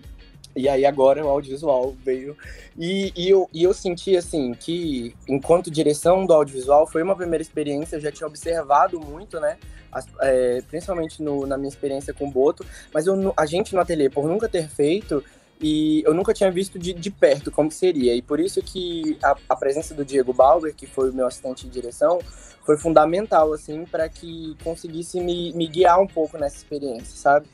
e 0.55 0.67
aí 0.67 0.85
agora 0.85 1.25
o 1.25 1.29
audiovisual 1.29 1.95
veio. 2.03 2.35
E, 2.77 3.11
e, 3.15 3.29
eu, 3.29 3.49
e 3.53 3.63
eu 3.63 3.73
senti, 3.73 4.15
assim, 4.17 4.53
que 4.53 5.15
enquanto 5.27 5.71
direção 5.71 6.25
do 6.25 6.33
audiovisual 6.33 6.87
foi 6.87 7.01
uma 7.03 7.15
primeira 7.15 7.41
experiência, 7.41 7.95
eu 7.95 8.01
já 8.01 8.11
tinha 8.11 8.27
observado 8.27 8.99
muito, 8.99 9.39
né? 9.39 9.57
As, 9.91 10.07
é, 10.21 10.61
principalmente 10.69 11.21
no, 11.21 11.45
na 11.45 11.57
minha 11.57 11.69
experiência 11.69 12.13
com 12.13 12.27
o 12.27 12.31
Boto, 12.31 12.65
mas 12.93 13.07
eu, 13.07 13.33
a 13.35 13.45
gente 13.45 13.73
no 13.75 13.81
ateliê, 13.81 14.09
por 14.09 14.25
nunca 14.25 14.47
ter 14.47 14.69
feito, 14.69 15.23
e 15.61 16.01
eu 16.05 16.13
nunca 16.13 16.33
tinha 16.33 16.51
visto 16.51 16.79
de, 16.79 16.91
de 16.93 17.11
perto 17.11 17.51
como 17.51 17.69
seria. 17.69 18.15
E 18.15 18.21
por 18.21 18.39
isso 18.39 18.61
que 18.61 19.17
a, 19.23 19.35
a, 19.49 19.55
presença 19.55 19.93
do 19.93 20.03
Diego 20.03 20.33
Bauer, 20.33 20.73
que 20.73 20.87
foi 20.87 21.11
o 21.11 21.13
meu 21.13 21.27
assistente 21.27 21.65
de 21.65 21.71
direção, 21.71 22.19
foi 22.65 22.77
fundamental, 22.77 23.53
assim, 23.53 23.85
para 23.85 24.09
que 24.09 24.57
conseguisse 24.63 25.19
me, 25.19 25.53
me 25.53 25.67
guiar 25.67 25.99
um 25.99 26.07
pouco 26.07 26.37
nessa 26.37 26.57
experiência, 26.57 27.15
sabe? 27.15 27.47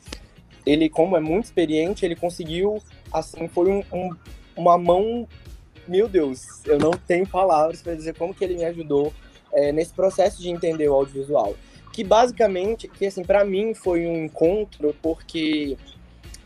Ele, 0.66 0.88
como 0.88 1.16
é 1.16 1.20
muito 1.20 1.46
experiente, 1.46 2.04
ele 2.04 2.16
conseguiu, 2.16 2.82
assim, 3.12 3.48
foi 3.48 3.70
um, 3.70 3.82
um, 3.92 4.10
uma 4.56 4.76
mão, 4.76 5.26
meu 5.86 6.08
Deus, 6.08 6.64
eu 6.66 6.78
não 6.78 6.90
tenho 6.90 7.26
palavras 7.26 7.82
para 7.82 7.94
dizer 7.94 8.14
como 8.16 8.34
que 8.34 8.44
ele 8.44 8.56
me 8.56 8.64
ajudou 8.64 9.12
é, 9.52 9.72
nesse 9.72 9.92
processo 9.92 10.40
de 10.40 10.50
entender 10.50 10.88
o 10.88 10.94
audiovisual. 10.94 11.54
Que 11.92 12.04
basicamente, 12.04 12.86
que 12.86 13.06
assim, 13.06 13.24
para 13.24 13.44
mim 13.44 13.74
foi 13.74 14.06
um 14.06 14.24
encontro 14.24 14.94
porque 15.02 15.76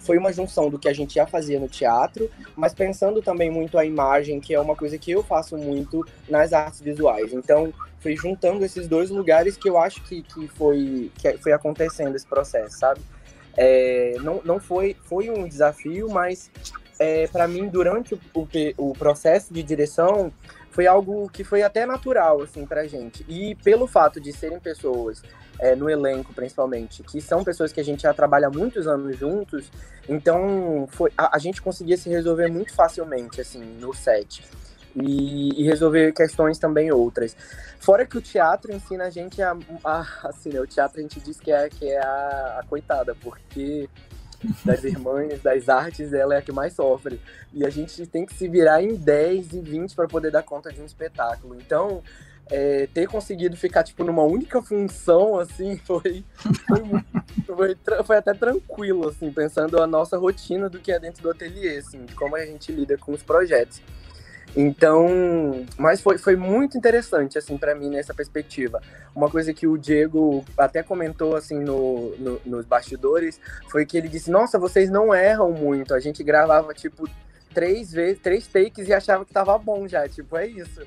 foi 0.03 0.19
uma 0.19 0.33
junção 0.33 0.69
do 0.69 0.79
que 0.79 0.89
a 0.89 0.93
gente 0.93 1.15
já 1.15 1.27
fazia 1.27 1.61
no 1.61 1.69
teatro, 1.69 2.29
mas 2.57 2.75
pensando 2.75 3.23
também 3.23 3.51
muito 3.51 3.79
a 3.79 3.85
imagem, 3.85 4.41
que 4.41 4.53
é 4.53 4.61
uma 4.61 4.75
coisa 4.75 4.99
que 4.99 5.11
eu 5.11 5.23
faço 5.23 5.57
muito 5.57 6.05
nas 6.29 6.53
artes 6.53 6.81
visuais. 6.81 7.33
Então, 7.33 7.73
foi 8.01 8.17
juntando 8.17 8.65
esses 8.65 8.89
dois 8.89 9.11
lugares 9.11 9.57
que 9.57 9.69
eu 9.69 9.79
acho 9.79 10.03
que, 10.03 10.23
que, 10.23 10.49
foi, 10.49 11.11
que 11.17 11.39
foi 11.39 11.53
acontecendo 11.53 12.17
esse 12.17 12.27
processo, 12.27 12.79
sabe? 12.79 13.01
É, 13.57 14.17
não, 14.23 14.41
não 14.45 14.61
foi, 14.61 14.97
foi 15.05 15.31
um 15.31 15.47
desafio, 15.47 16.09
mas 16.11 16.51
é, 16.99 17.27
para 17.27 17.49
mim, 17.49 17.69
durante 17.69 18.15
o, 18.15 18.21
o, 18.35 18.49
o 18.79 18.93
processo 18.93 19.53
de 19.53 19.63
direção, 19.63 20.33
foi 20.71 20.87
algo 20.87 21.29
que 21.29 21.45
foi 21.45 21.63
até 21.63 21.85
natural, 21.85 22.43
assim, 22.43 22.67
pra 22.67 22.87
gente. 22.87 23.25
E 23.29 23.55
pelo 23.57 23.87
fato 23.87 24.21
de 24.21 24.33
serem 24.33 24.59
pessoas 24.59 25.23
é, 25.59 25.77
no 25.77 25.89
elenco, 25.89 26.33
principalmente, 26.33 27.03
que 27.03 27.21
são 27.21 27.45
pessoas 27.45 27.73
que 27.73 27.81
a 27.81 27.85
gente 27.85 28.03
já 28.03 28.15
trabalha 28.15 28.49
muitos 28.49 28.87
anos 28.87 29.19
juntos, 29.19 29.71
então 30.09 30.89
foi, 30.91 31.13
a, 31.17 31.37
a 31.37 31.39
gente 31.39 31.61
conseguia 31.61 31.97
se 31.97 32.09
resolver 32.09 32.49
muito 32.49 32.75
facilmente, 32.75 33.41
assim, 33.41 33.63
no 33.79 33.93
set. 33.93 34.43
E, 34.95 35.63
e, 35.63 35.65
resolver 35.65 36.13
questões 36.13 36.59
também 36.59 36.93
outras. 36.93 37.35
Fora 37.81 38.05
que 38.05 38.19
o 38.19 38.21
teatro 38.21 38.75
ensina 38.75 39.05
a 39.05 39.11
gente 39.11 39.41
a, 39.41 39.57
a 39.83 40.07
assim, 40.25 40.51
né, 40.51 40.61
o 40.61 40.67
teatro 40.67 40.99
a 40.99 41.03
gente 41.03 41.19
diz 41.19 41.41
que 41.41 41.51
é, 41.51 41.69
que 41.71 41.89
é 41.89 41.99
a, 41.99 42.59
a 42.61 42.67
coitada, 42.69 43.15
porque 43.15 43.89
das 44.65 44.85
irmãs, 44.85 45.41
das 45.41 45.69
artes, 45.69 46.13
ela 46.13 46.35
é 46.35 46.39
a 46.39 46.43
que 46.43 46.53
mais 46.53 46.75
sofre. 46.75 47.21
E 47.53 47.65
a 47.65 47.71
gente 47.71 48.07
tem 48.07 48.27
que 48.27 48.35
se 48.35 48.49
virar 48.49 48.83
em 48.83 48.95
10 48.95 49.53
e 49.53 49.61
20 49.61 49.95
para 49.95 50.09
poder 50.09 50.31
dar 50.31 50.43
conta 50.43 50.73
de 50.73 50.81
um 50.81 50.85
espetáculo. 50.85 51.55
Então, 51.55 52.03
é, 52.51 52.87
ter 52.93 53.07
conseguido 53.07 53.57
ficar 53.57 53.83
tipo 53.85 54.05
numa 54.05 54.25
única 54.25 54.61
função 54.61 55.39
assim 55.39 55.77
foi 55.87 56.25
foi, 56.67 56.83
foi, 57.47 57.77
foi, 58.05 58.17
até 58.17 58.35
tranquilo 58.35 59.09
assim 59.09 59.31
pensando 59.33 59.81
a 59.81 59.87
nossa 59.87 60.19
rotina 60.19 60.69
do 60.69 60.81
que 60.81 60.91
é 60.91 60.99
dentro 60.99 61.23
do 61.23 61.31
ateliê 61.31 61.79
assim 61.79 62.05
de 62.05 62.15
como 62.15 62.35
a 62.35 62.45
gente 62.45 62.73
lida 62.73 62.99
com 62.99 63.13
os 63.13 63.23
projetos 63.23 63.81
então 64.57 65.65
mas 65.79 66.01
foi, 66.01 66.19
foi 66.19 66.37
muito 66.37 66.77
interessante 66.77 67.39
assim 67.39 67.57
para 67.57 67.75
mim 67.75 67.89
nessa 67.89 68.13
perspectiva. 68.13 68.81
Uma 69.15 69.31
coisa 69.31 69.53
que 69.55 69.67
o 69.67 69.79
Diego 69.79 70.45
até 70.57 70.83
comentou 70.83 71.37
assim 71.37 71.59
no, 71.59 72.15
no, 72.19 72.41
nos 72.45 72.67
bastidores 72.67 73.41
foi 73.71 73.87
que 73.87 73.97
ele 73.97 74.09
disse 74.09 74.31
nossa 74.31 74.59
vocês 74.59 74.91
não 74.91 75.15
erram 75.15 75.53
muito. 75.53 75.95
A 75.95 76.01
gente 76.01 76.23
gravava 76.23 76.75
tipo 76.75 77.09
três 77.55 77.93
vezes 77.93 78.21
três 78.21 78.47
takes 78.47 78.89
e 78.89 78.93
achava 78.93 79.25
que 79.25 79.33
tava 79.33 79.57
bom 79.59 79.89
já. 79.89 80.09
Tipo 80.09 80.37
é 80.37 80.47
isso. 80.47 80.83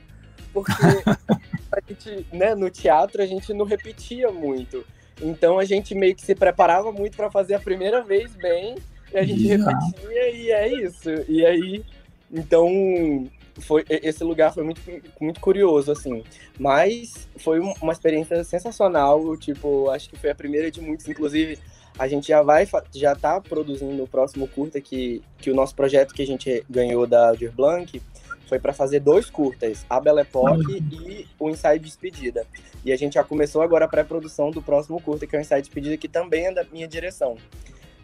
Porque 0.54 0.72
a 1.72 1.80
gente, 1.88 2.28
né, 2.32 2.56
no 2.56 2.70
teatro 2.70 3.22
a 3.22 3.26
gente 3.26 3.54
não 3.54 3.66
repetia 3.66 4.32
muito. 4.32 4.86
Então 5.22 5.60
a 5.60 5.66
gente 5.66 5.96
meio 5.96 6.16
que 6.16 6.26
se 6.26 6.36
preparava 6.36 6.92
muito 6.92 7.16
para 7.16 7.32
fazer 7.32 7.56
a 7.56 7.60
primeira 7.60 8.04
vez 8.04 8.36
bem 8.36 8.76
E 9.14 9.18
a 9.18 9.24
gente 9.24 9.48
repetia 9.48 10.30
e 10.30 10.52
é 10.52 10.68
isso. 10.68 11.10
E 11.28 11.46
aí, 11.46 11.86
então, 12.32 13.30
foi 13.60 13.86
esse 13.90 14.24
lugar 14.24 14.54
foi 14.54 14.64
muito, 14.64 14.82
muito 15.20 15.40
curioso, 15.40 15.92
assim. 15.92 16.24
Mas 16.60 17.28
foi 17.38 17.60
uma 17.60 17.94
experiência 17.94 18.44
sensacional, 18.44 19.36
tipo, 19.38 19.90
acho 19.90 20.10
que 20.10 20.18
foi 20.18 20.32
a 20.32 20.36
primeira 20.36 20.70
de 20.70 20.82
muitos, 20.82 21.08
inclusive 21.08 21.58
a 21.98 22.08
gente 22.08 22.28
já 22.28 22.42
vai 22.42 22.68
já 22.94 23.16
tá 23.16 23.40
produzindo 23.40 24.04
o 24.04 24.08
próximo 24.08 24.48
curta 24.48 24.82
que, 24.82 25.22
que 25.38 25.50
o 25.50 25.56
nosso 25.56 25.74
projeto 25.74 26.14
que 26.14 26.22
a 26.22 26.28
gente 26.28 26.66
ganhou 26.70 27.08
da 27.08 27.30
Aldir 27.30 27.54
Blanc 27.54 28.02
foi 28.48 28.60
para 28.60 28.74
fazer 28.74 29.00
dois 29.00 29.30
curtas, 29.30 29.86
a 29.90 30.00
Belle 30.00 30.22
Époque 30.22 30.84
e 30.92 31.28
o 31.40 31.50
Ensaio 31.50 31.80
de 31.80 31.86
Despedida. 31.86 32.46
E 32.84 32.92
a 32.92 32.96
gente 32.96 33.14
já 33.14 33.24
começou 33.24 33.62
agora 33.62 33.86
a 33.86 33.88
pré-produção 33.88 34.52
do 34.52 34.62
próximo 34.62 35.02
curta, 35.02 35.26
que 35.26 35.36
é 35.36 35.40
o 35.40 35.42
Ensaio 35.42 35.62
de 35.62 35.70
Despedida, 35.70 35.98
que 35.98 36.08
também 36.08 36.48
é 36.48 36.54
da 36.54 36.64
minha 36.64 36.88
direção. 36.88 37.38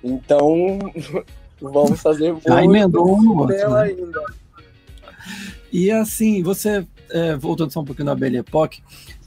Então, 0.03 0.79
vamos 1.61 2.01
fazer 2.01 2.31
muito 2.31 2.47
já 2.47 2.63
emendou 2.63 3.15
um 3.15 3.45
dela 3.45 3.83
né? 3.83 3.89
ainda. 3.91 4.40
E 5.71 5.91
assim, 5.91 6.43
você, 6.43 6.85
é, 7.09 7.35
voltando 7.35 7.71
só 7.71 7.81
um 7.81 7.85
pouquinho 7.85 8.07
da 8.07 8.15
Belle 8.15 8.37
Époque, 8.37 8.81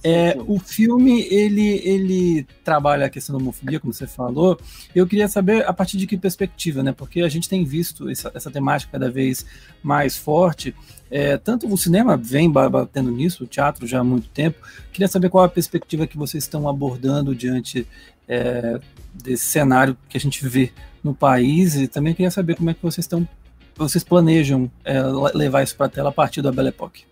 é, 0.06 0.36
o 0.46 0.58
filme 0.58 1.22
ele, 1.30 1.80
ele 1.82 2.46
trabalha 2.62 3.06
a 3.06 3.08
questão 3.08 3.34
da 3.34 3.42
homofobia, 3.42 3.80
como 3.80 3.92
você 3.92 4.06
falou. 4.06 4.60
Eu 4.94 5.06
queria 5.06 5.26
saber 5.28 5.66
a 5.66 5.72
partir 5.72 5.96
de 5.96 6.06
que 6.06 6.18
perspectiva, 6.18 6.82
né? 6.82 6.92
Porque 6.92 7.22
a 7.22 7.28
gente 7.28 7.48
tem 7.48 7.64
visto 7.64 8.10
essa, 8.10 8.30
essa 8.34 8.50
temática 8.50 8.92
cada 8.92 9.10
vez 9.10 9.46
mais 9.82 10.14
forte. 10.14 10.74
É, 11.10 11.38
tanto 11.38 11.72
o 11.72 11.78
cinema 11.78 12.18
vem 12.18 12.50
batendo 12.50 13.10
nisso, 13.10 13.44
o 13.44 13.46
teatro 13.46 13.86
já 13.86 14.00
há 14.00 14.04
muito 14.04 14.28
tempo. 14.28 14.58
Queria 14.92 15.08
saber 15.08 15.30
qual 15.30 15.44
a 15.44 15.48
perspectiva 15.48 16.06
que 16.06 16.18
vocês 16.18 16.44
estão 16.44 16.68
abordando 16.68 17.34
diante 17.34 17.86
é, 18.28 18.78
desse 19.14 19.46
cenário 19.46 19.96
que 20.08 20.18
a 20.18 20.20
gente 20.20 20.46
vê 20.46 20.70
no 21.02 21.14
país 21.14 21.76
e 21.76 21.86
também 21.86 22.14
queria 22.14 22.30
saber 22.30 22.56
como 22.56 22.68
é 22.68 22.74
que 22.74 22.82
vocês 22.82 23.04
estão, 23.04 23.26
vocês 23.76 24.04
planejam 24.04 24.70
é, 24.84 25.00
levar 25.34 25.62
isso 25.62 25.76
para 25.76 25.86
a 25.86 25.88
tela 25.88 26.08
a 26.10 26.12
partir 26.12 26.42
da 26.42 26.52
Belle 26.52 26.68
Époque. 26.68 27.04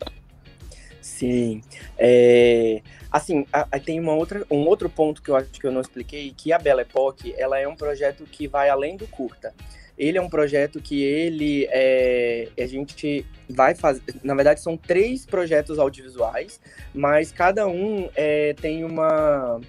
Sim. 1.01 1.63
É, 1.99 2.81
assim, 3.11 3.47
a, 3.53 3.67
a, 3.71 3.79
tem 3.79 4.01
uma 4.01 4.15
outra, 4.15 4.45
um 4.51 4.67
outro 4.67 4.89
ponto 4.89 5.23
que 5.23 5.31
eu 5.31 5.37
acho 5.37 5.51
que 5.51 5.67
eu 5.67 5.73
não 5.73 5.81
expliquei, 5.81 6.33
que 6.37 6.53
a 6.53 6.59
Belle 6.59 6.83
Époque, 6.83 7.35
ela 7.37 7.59
é 7.59 7.67
um 7.67 7.77
projeto 7.77 8.25
que 8.25 8.49
vai 8.49 8.69
além 8.69 8.97
do 8.97 9.07
curta. 9.07 9.55
Ele 9.99 10.19
é 10.19 10.23
um 10.23 10.29
projeto 10.29 10.81
que 10.81 11.03
ele 11.03 11.69
é, 11.71 12.49
a 12.59 12.67
gente 12.67 13.27
vai 13.49 13.75
fazer, 13.75 14.03
na 14.25 14.35
verdade 14.35 14.61
são 14.61 14.77
três 14.77 15.27
projetos 15.27 15.79
audiovisuais, 15.79 16.61
mas 16.95 17.31
cada 17.31 17.69
um 17.69 18.09
é, 18.17 18.55
tem 18.55 18.85
uma 18.85 19.61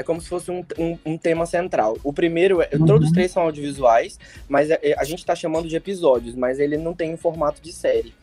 é 0.00 0.02
como 0.02 0.20
se 0.20 0.28
fosse 0.28 0.50
um, 0.50 0.64
um, 0.78 0.98
um, 1.04 1.18
tema 1.18 1.44
central. 1.44 1.96
O 2.02 2.10
primeiro, 2.10 2.62
é, 2.62 2.70
uhum. 2.72 2.86
todos 2.86 3.08
os 3.08 3.12
três 3.12 3.30
são 3.30 3.42
audiovisuais, 3.42 4.18
mas 4.48 4.70
é, 4.70 4.78
é 4.82 4.98
a 4.98 5.04
gente 5.04 5.18
está 5.18 5.34
chamando 5.34 5.68
de 5.68 5.76
episódios, 5.76 6.34
mas 6.34 6.58
ele 6.58 6.78
não 6.78 6.94
tem 6.94 7.12
um 7.12 7.18
formato 7.18 7.60
de 7.60 7.70
série. 7.70 8.14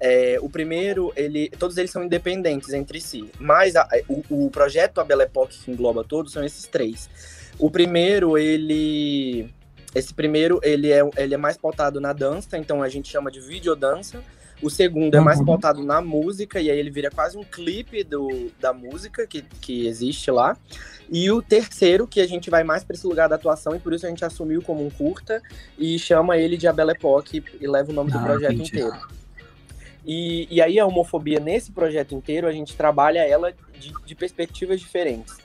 É, 0.00 0.38
o 0.40 0.48
primeiro, 0.48 1.12
ele, 1.14 1.50
todos 1.50 1.76
eles 1.76 1.90
são 1.90 2.02
independentes 2.02 2.72
entre 2.72 3.02
si, 3.02 3.30
mas 3.38 3.76
a, 3.76 3.86
o, 4.08 4.46
o, 4.46 4.50
projeto 4.50 4.98
A 4.98 5.04
Belle 5.04 5.24
Époque, 5.24 5.58
que 5.58 5.70
engloba 5.70 6.02
todos, 6.02 6.32
são 6.32 6.42
esses 6.42 6.66
três. 6.66 7.10
O 7.58 7.70
primeiro, 7.70 8.38
ele... 8.38 9.50
Esse 9.94 10.14
primeiro, 10.14 10.58
ele 10.62 10.90
é, 10.90 11.02
ele 11.16 11.34
é 11.34 11.36
mais 11.36 11.58
pautado 11.58 12.00
na 12.00 12.14
dança, 12.14 12.56
então 12.56 12.82
a 12.82 12.88
gente 12.88 13.10
chama 13.10 13.30
de 13.30 13.40
videodança. 13.40 14.22
O 14.62 14.68
segundo 14.68 15.14
é 15.14 15.20
mais 15.20 15.38
uhum. 15.38 15.46
pautado 15.46 15.82
na 15.82 16.00
música, 16.00 16.60
e 16.60 16.70
aí 16.70 16.78
ele 16.78 16.90
vira 16.90 17.10
quase 17.10 17.36
um 17.36 17.44
clipe 17.44 18.04
do, 18.04 18.50
da 18.60 18.72
música 18.72 19.26
que, 19.26 19.42
que 19.60 19.86
existe 19.86 20.30
lá. 20.30 20.56
E 21.10 21.30
o 21.30 21.40
terceiro, 21.40 22.06
que 22.06 22.20
a 22.20 22.26
gente 22.26 22.50
vai 22.50 22.62
mais 22.62 22.84
para 22.84 22.94
esse 22.94 23.06
lugar 23.06 23.28
da 23.28 23.36
atuação, 23.36 23.74
e 23.74 23.78
por 23.78 23.92
isso 23.92 24.06
a 24.06 24.08
gente 24.08 24.24
assumiu 24.24 24.60
como 24.62 24.84
um 24.84 24.90
curta, 24.90 25.42
e 25.78 25.98
chama 25.98 26.36
ele 26.36 26.56
de 26.56 26.68
A 26.68 26.72
Belle 26.72 26.92
Époque, 26.92 27.42
e 27.60 27.66
leva 27.66 27.90
o 27.90 27.94
nome 27.94 28.12
ah, 28.12 28.18
do 28.18 28.24
projeto 28.24 28.52
entendi. 28.52 28.70
inteiro. 28.70 29.20
E, 30.06 30.46
e 30.50 30.60
aí 30.60 30.78
a 30.78 30.86
homofobia 30.86 31.40
nesse 31.40 31.70
projeto 31.72 32.14
inteiro, 32.14 32.46
a 32.46 32.52
gente 32.52 32.76
trabalha 32.76 33.20
ela 33.20 33.52
de, 33.78 33.92
de 34.04 34.14
perspectivas 34.14 34.80
diferentes. 34.80 35.36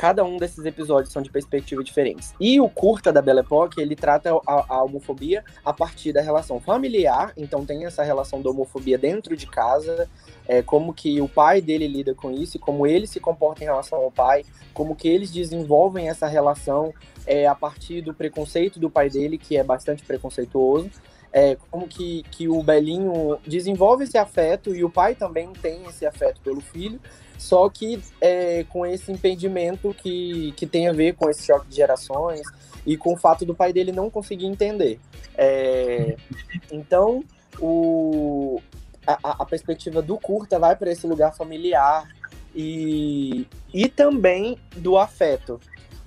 Cada 0.00 0.24
um 0.24 0.38
desses 0.38 0.64
episódios 0.64 1.12
são 1.12 1.20
de 1.20 1.30
perspectivas 1.30 1.84
diferentes. 1.84 2.32
E 2.40 2.58
o 2.58 2.70
curta 2.70 3.12
da 3.12 3.20
Belle 3.20 3.40
Époque, 3.40 3.82
ele 3.82 3.94
trata 3.94 4.30
a, 4.46 4.64
a, 4.76 4.82
homofobia 4.82 5.44
a 5.62 5.74
partir 5.74 6.10
da 6.10 6.22
relação 6.22 6.58
familiar, 6.58 7.34
então 7.36 7.66
tem 7.66 7.84
essa 7.84 8.02
relação 8.02 8.40
da 8.40 8.48
homofobia 8.48 8.96
dentro 8.96 9.36
de 9.36 9.46
casa, 9.46 10.08
é, 10.48 10.62
como 10.62 10.94
que 10.94 11.20
o 11.20 11.28
pai 11.28 11.60
dele 11.60 11.86
lida 11.86 12.14
com 12.14 12.30
isso, 12.30 12.58
como 12.58 12.86
ele 12.86 13.06
se 13.06 13.20
comporta 13.20 13.62
em 13.62 13.66
relação 13.66 13.98
ao 13.98 14.10
pai, 14.10 14.42
como 14.72 14.96
que 14.96 15.06
eles 15.06 15.30
desenvolvem 15.30 16.08
essa 16.08 16.26
relação 16.26 16.94
é, 17.26 17.46
a 17.46 17.54
partir 17.54 18.00
do 18.00 18.14
preconceito 18.14 18.80
do 18.80 18.88
pai 18.88 19.10
dele, 19.10 19.36
que 19.36 19.54
é 19.58 19.62
bastante 19.62 20.02
preconceituoso, 20.02 20.88
é, 21.32 21.56
como 21.70 21.86
que, 21.86 22.24
que 22.30 22.48
o 22.48 22.62
Belinho 22.62 23.38
desenvolve 23.46 24.04
esse 24.04 24.18
afeto 24.18 24.74
e 24.74 24.84
o 24.84 24.90
pai 24.90 25.14
também 25.14 25.52
tem 25.52 25.84
esse 25.86 26.04
afeto 26.04 26.40
pelo 26.40 26.60
filho, 26.60 27.00
só 27.38 27.68
que 27.68 28.02
é, 28.20 28.64
com 28.64 28.84
esse 28.84 29.10
impedimento 29.10 29.94
que, 29.94 30.52
que 30.52 30.66
tem 30.66 30.88
a 30.88 30.92
ver 30.92 31.14
com 31.14 31.30
esse 31.30 31.44
choque 31.46 31.68
de 31.68 31.76
gerações 31.76 32.42
e 32.84 32.96
com 32.96 33.14
o 33.14 33.16
fato 33.16 33.44
do 33.44 33.54
pai 33.54 33.72
dele 33.72 33.92
não 33.92 34.10
conseguir 34.10 34.46
entender. 34.46 34.98
É, 35.36 36.16
então, 36.70 37.24
o, 37.58 38.60
a, 39.06 39.42
a 39.42 39.46
perspectiva 39.46 40.02
do 40.02 40.18
curta 40.18 40.58
vai 40.58 40.76
para 40.76 40.90
esse 40.90 41.06
lugar 41.06 41.34
familiar 41.34 42.08
e, 42.54 43.46
e 43.72 43.88
também 43.88 44.58
do 44.76 44.98
afeto 44.98 45.60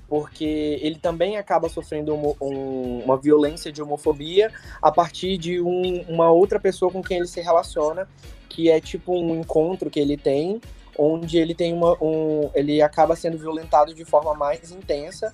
porque 0.07 0.79
ele 0.81 0.97
também 0.97 1.37
acaba 1.37 1.69
sofrendo 1.69 2.13
um, 2.13 2.35
um, 2.41 2.99
uma 3.03 3.17
violência 3.17 3.71
de 3.71 3.81
homofobia 3.81 4.51
a 4.81 4.91
partir 4.91 5.37
de 5.37 5.61
um, 5.61 6.01
uma 6.07 6.31
outra 6.31 6.59
pessoa 6.59 6.91
com 6.91 7.01
quem 7.01 7.17
ele 7.17 7.27
se 7.27 7.41
relaciona, 7.41 8.07
que 8.49 8.69
é 8.69 8.79
tipo 8.79 9.13
um 9.13 9.39
encontro 9.39 9.89
que 9.89 9.99
ele 9.99 10.17
tem, 10.17 10.61
onde 10.97 11.37
ele 11.37 11.55
tem 11.55 11.73
uma, 11.73 11.97
um, 12.01 12.49
ele 12.53 12.81
acaba 12.81 13.15
sendo 13.15 13.37
violentado 13.37 13.93
de 13.93 14.05
forma 14.05 14.33
mais 14.33 14.71
intensa. 14.71 15.33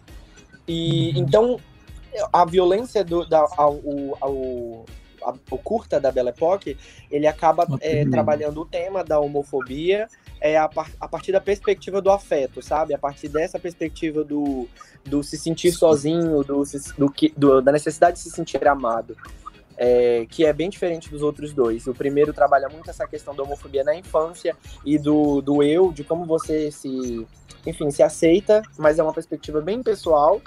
E 0.67 1.11
uhum. 1.11 1.17
então 1.17 1.59
a 2.31 2.45
violência 2.45 3.03
do 3.03 3.27
da, 3.27 3.39
ao, 3.57 3.79
ao, 4.21 4.85
curta 5.63 5.99
da 5.99 6.11
Belle 6.11 6.29
Époque, 6.29 6.77
ele 7.11 7.27
acaba 7.27 7.67
é, 7.81 8.05
trabalhando 8.05 8.61
o 8.61 8.65
tema 8.65 9.03
da 9.03 9.19
homofobia 9.19 10.07
é 10.41 10.57
a, 10.57 10.67
par 10.67 10.89
a 10.99 11.07
partir 11.07 11.31
da 11.31 11.41
perspectiva 11.41 12.01
do 12.01 12.09
afeto, 12.09 12.61
sabe? 12.61 12.93
A 12.93 12.97
partir 12.97 13.27
dessa 13.27 13.59
perspectiva 13.59 14.23
do, 14.23 14.67
do 15.05 15.23
se 15.23 15.37
sentir 15.37 15.71
sozinho, 15.71 16.43
do, 16.43 16.63
do, 16.97 17.13
do 17.35 17.61
da 17.61 17.71
necessidade 17.71 18.17
de 18.17 18.23
se 18.23 18.31
sentir 18.31 18.65
amado. 18.67 19.15
É, 19.81 20.25
que 20.29 20.45
é 20.45 20.51
bem 20.51 20.69
diferente 20.69 21.09
dos 21.09 21.21
outros 21.21 21.53
dois. 21.53 21.87
O 21.87 21.93
primeiro 21.93 22.33
trabalha 22.33 22.67
muito 22.67 22.89
essa 22.89 23.07
questão 23.07 23.33
da 23.33 23.43
homofobia 23.43 23.81
na 23.81 23.95
infância 23.95 24.53
e 24.85 24.97
do, 24.97 25.39
do 25.41 25.63
eu, 25.63 25.93
de 25.93 26.03
como 26.03 26.25
você 26.25 26.69
se, 26.69 27.25
enfim, 27.65 27.89
se 27.89 28.03
aceita, 28.03 28.61
mas 28.77 28.99
é 28.99 29.03
uma 29.03 29.13
perspectiva 29.13 29.61
bem 29.61 29.81
pessoal. 29.81 30.41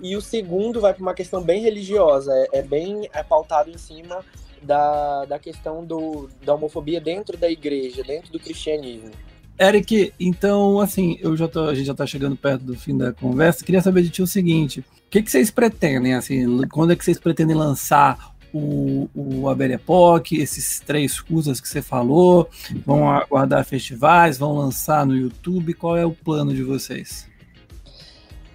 E 0.00 0.14
o 0.14 0.20
segundo 0.20 0.80
vai 0.80 0.94
para 0.94 1.02
uma 1.02 1.14
questão 1.14 1.42
bem 1.42 1.60
religiosa, 1.60 2.32
é, 2.32 2.60
é 2.60 2.62
bem 2.62 3.10
é 3.12 3.24
pautado 3.24 3.70
em 3.70 3.76
cima 3.76 4.24
da, 4.62 5.24
da 5.24 5.38
questão 5.38 5.84
do, 5.84 6.28
da 6.44 6.54
homofobia 6.54 7.00
dentro 7.00 7.36
da 7.36 7.50
igreja, 7.50 8.02
dentro 8.02 8.32
do 8.32 8.38
cristianismo. 8.38 9.10
Eric, 9.58 10.12
então, 10.18 10.80
assim, 10.80 11.18
eu 11.20 11.36
já 11.36 11.46
tô, 11.46 11.64
a 11.64 11.74
gente 11.74 11.86
já 11.86 11.92
está 11.92 12.06
chegando 12.06 12.34
perto 12.34 12.64
do 12.64 12.74
fim 12.74 12.96
da 12.96 13.12
conversa. 13.12 13.64
Queria 13.64 13.82
saber 13.82 14.02
de 14.02 14.08
ti 14.10 14.22
o 14.22 14.26
seguinte: 14.26 14.80
o 14.80 14.84
que, 15.10 15.22
que 15.22 15.30
vocês 15.30 15.50
pretendem? 15.50 16.14
Assim, 16.14 16.66
quando 16.68 16.92
é 16.92 16.96
que 16.96 17.04
vocês 17.04 17.18
pretendem 17.18 17.54
lançar 17.54 18.34
o, 18.54 19.08
o 19.14 19.52
Epoch, 19.62 20.34
esses 20.34 20.80
três 20.80 21.20
cursos 21.20 21.60
que 21.60 21.68
você 21.68 21.82
falou? 21.82 22.48
Vão 22.86 23.08
aguardar 23.10 23.64
festivais? 23.64 24.38
Vão 24.38 24.56
lançar 24.56 25.04
no 25.04 25.14
YouTube? 25.14 25.74
Qual 25.74 25.96
é 25.96 26.06
o 26.06 26.12
plano 26.12 26.54
de 26.54 26.62
vocês? 26.62 27.29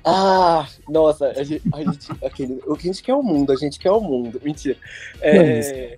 Ah, 0.08 0.68
nossa, 0.88 1.30
a 1.32 1.44
gente, 1.44 1.64
a 1.74 1.84
gente, 1.84 2.12
aquele, 2.24 2.62
o 2.68 2.76
que 2.76 2.88
a 2.88 2.94
gente 2.94 3.02
quer 3.02 3.12
é 3.12 3.16
o 3.16 3.24
mundo, 3.24 3.52
a 3.52 3.56
gente 3.56 3.80
quer 3.80 3.90
o 3.90 4.00
mundo. 4.00 4.40
Mentira. 4.44 4.78
É, 5.20 5.98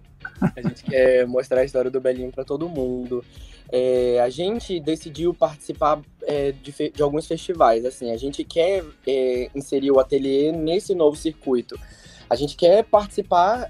a 0.55 0.61
gente 0.61 0.83
quer 0.83 1.27
mostrar 1.27 1.59
a 1.59 1.65
história 1.65 1.91
do 1.91 1.99
Belinho 1.99 2.31
para 2.31 2.45
todo 2.45 2.69
mundo. 2.69 3.21
É, 3.69 4.21
a 4.21 4.29
gente 4.29 4.79
decidiu 4.79 5.33
participar 5.33 6.01
é, 6.23 6.53
de, 6.53 6.71
de, 6.89 7.03
alguns 7.03 7.27
festivais. 7.27 7.83
Assim, 7.83 8.11
a 8.11 8.17
gente 8.17 8.45
quer 8.45 8.81
é, 9.05 9.49
inserir 9.53 9.91
o 9.91 9.99
ateliê 9.99 10.53
nesse 10.53 10.95
novo 10.95 11.17
circuito. 11.17 11.77
A 12.29 12.35
gente 12.37 12.55
quer 12.55 12.85
participar 12.85 13.69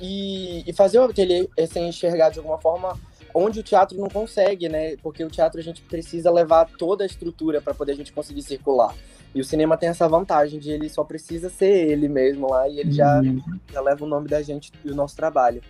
e, 0.00 0.64
e 0.66 0.72
fazer 0.72 0.98
o 0.98 1.04
ateliê 1.04 1.46
é, 1.58 1.66
ser 1.66 1.80
enxergado 1.80 2.32
de 2.32 2.38
alguma 2.38 2.58
forma 2.58 2.98
onde 3.34 3.60
o 3.60 3.62
teatro 3.62 3.98
não 3.98 4.08
consegue, 4.08 4.66
né? 4.66 4.96
Porque 5.02 5.22
o 5.22 5.28
teatro 5.28 5.60
a 5.60 5.62
gente 5.62 5.82
precisa 5.82 6.30
levar 6.30 6.70
toda 6.78 7.04
a 7.04 7.06
estrutura 7.06 7.60
para 7.60 7.74
poder 7.74 7.92
a 7.92 7.96
gente 7.96 8.12
conseguir 8.14 8.42
circular. 8.42 8.94
E 9.34 9.40
o 9.40 9.44
cinema 9.44 9.76
tem 9.76 9.88
essa 9.88 10.08
vantagem 10.08 10.60
de 10.60 10.70
ele 10.70 10.88
só 10.88 11.02
precisa 11.02 11.50
ser 11.50 11.88
ele 11.88 12.08
mesmo 12.08 12.48
lá 12.48 12.68
e 12.68 12.78
ele 12.78 12.92
já, 12.92 13.20
uhum. 13.20 13.42
já 13.72 13.80
leva 13.80 14.04
o 14.04 14.08
nome 14.08 14.28
da 14.28 14.40
gente 14.40 14.72
e 14.84 14.90
o 14.90 14.94
nosso 14.94 15.16
trabalho. 15.16 15.60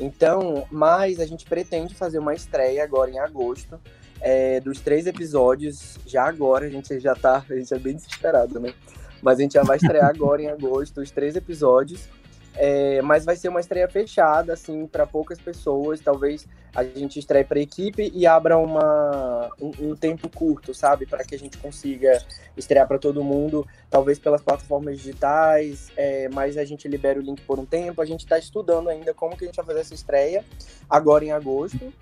Então, 0.00 0.66
mas 0.70 1.20
a 1.20 1.26
gente 1.26 1.44
pretende 1.44 1.94
fazer 1.94 2.18
uma 2.18 2.34
estreia 2.34 2.82
agora 2.82 3.10
em 3.10 3.18
agosto 3.18 3.78
é, 4.20 4.58
dos 4.60 4.80
três 4.80 5.06
episódios. 5.06 5.98
Já 6.06 6.24
agora, 6.24 6.66
a 6.66 6.70
gente 6.70 6.98
já 6.98 7.14
tá, 7.14 7.44
a 7.48 7.54
gente 7.54 7.72
é 7.72 7.78
bem 7.78 7.94
desesperado, 7.94 8.58
né? 8.58 8.72
Mas 9.20 9.38
a 9.38 9.42
gente 9.42 9.52
já 9.52 9.62
vai 9.62 9.76
estrear 9.76 10.08
agora 10.10 10.42
em 10.42 10.48
agosto 10.48 11.00
os 11.00 11.10
três 11.10 11.36
episódios. 11.36 12.08
É, 12.54 13.00
mas 13.00 13.24
vai 13.24 13.34
ser 13.34 13.48
uma 13.48 13.60
estreia 13.60 13.88
fechada, 13.88 14.52
assim, 14.52 14.86
para 14.86 15.06
poucas 15.06 15.38
pessoas. 15.38 16.00
Talvez 16.00 16.46
a 16.74 16.84
gente 16.84 17.18
estreie 17.18 17.44
para 17.44 17.60
equipe 17.60 18.10
e 18.14 18.26
abra 18.26 18.58
uma, 18.58 19.50
um, 19.60 19.90
um 19.90 19.96
tempo 19.96 20.28
curto, 20.28 20.74
sabe? 20.74 21.06
Para 21.06 21.24
que 21.24 21.34
a 21.34 21.38
gente 21.38 21.56
consiga 21.58 22.22
estrear 22.56 22.86
para 22.86 22.98
todo 22.98 23.24
mundo, 23.24 23.66
talvez 23.90 24.18
pelas 24.18 24.42
plataformas 24.42 24.98
digitais, 24.98 25.90
é, 25.96 26.28
mas 26.28 26.58
a 26.58 26.64
gente 26.64 26.86
libera 26.88 27.18
o 27.18 27.22
link 27.22 27.40
por 27.42 27.58
um 27.58 27.64
tempo. 27.64 28.02
A 28.02 28.06
gente 28.06 28.20
está 28.20 28.38
estudando 28.38 28.88
ainda 28.88 29.14
como 29.14 29.36
que 29.36 29.44
a 29.44 29.46
gente 29.46 29.56
vai 29.56 29.66
fazer 29.66 29.80
essa 29.80 29.94
estreia, 29.94 30.44
agora 30.88 31.24
em 31.24 31.32
agosto. 31.32 31.92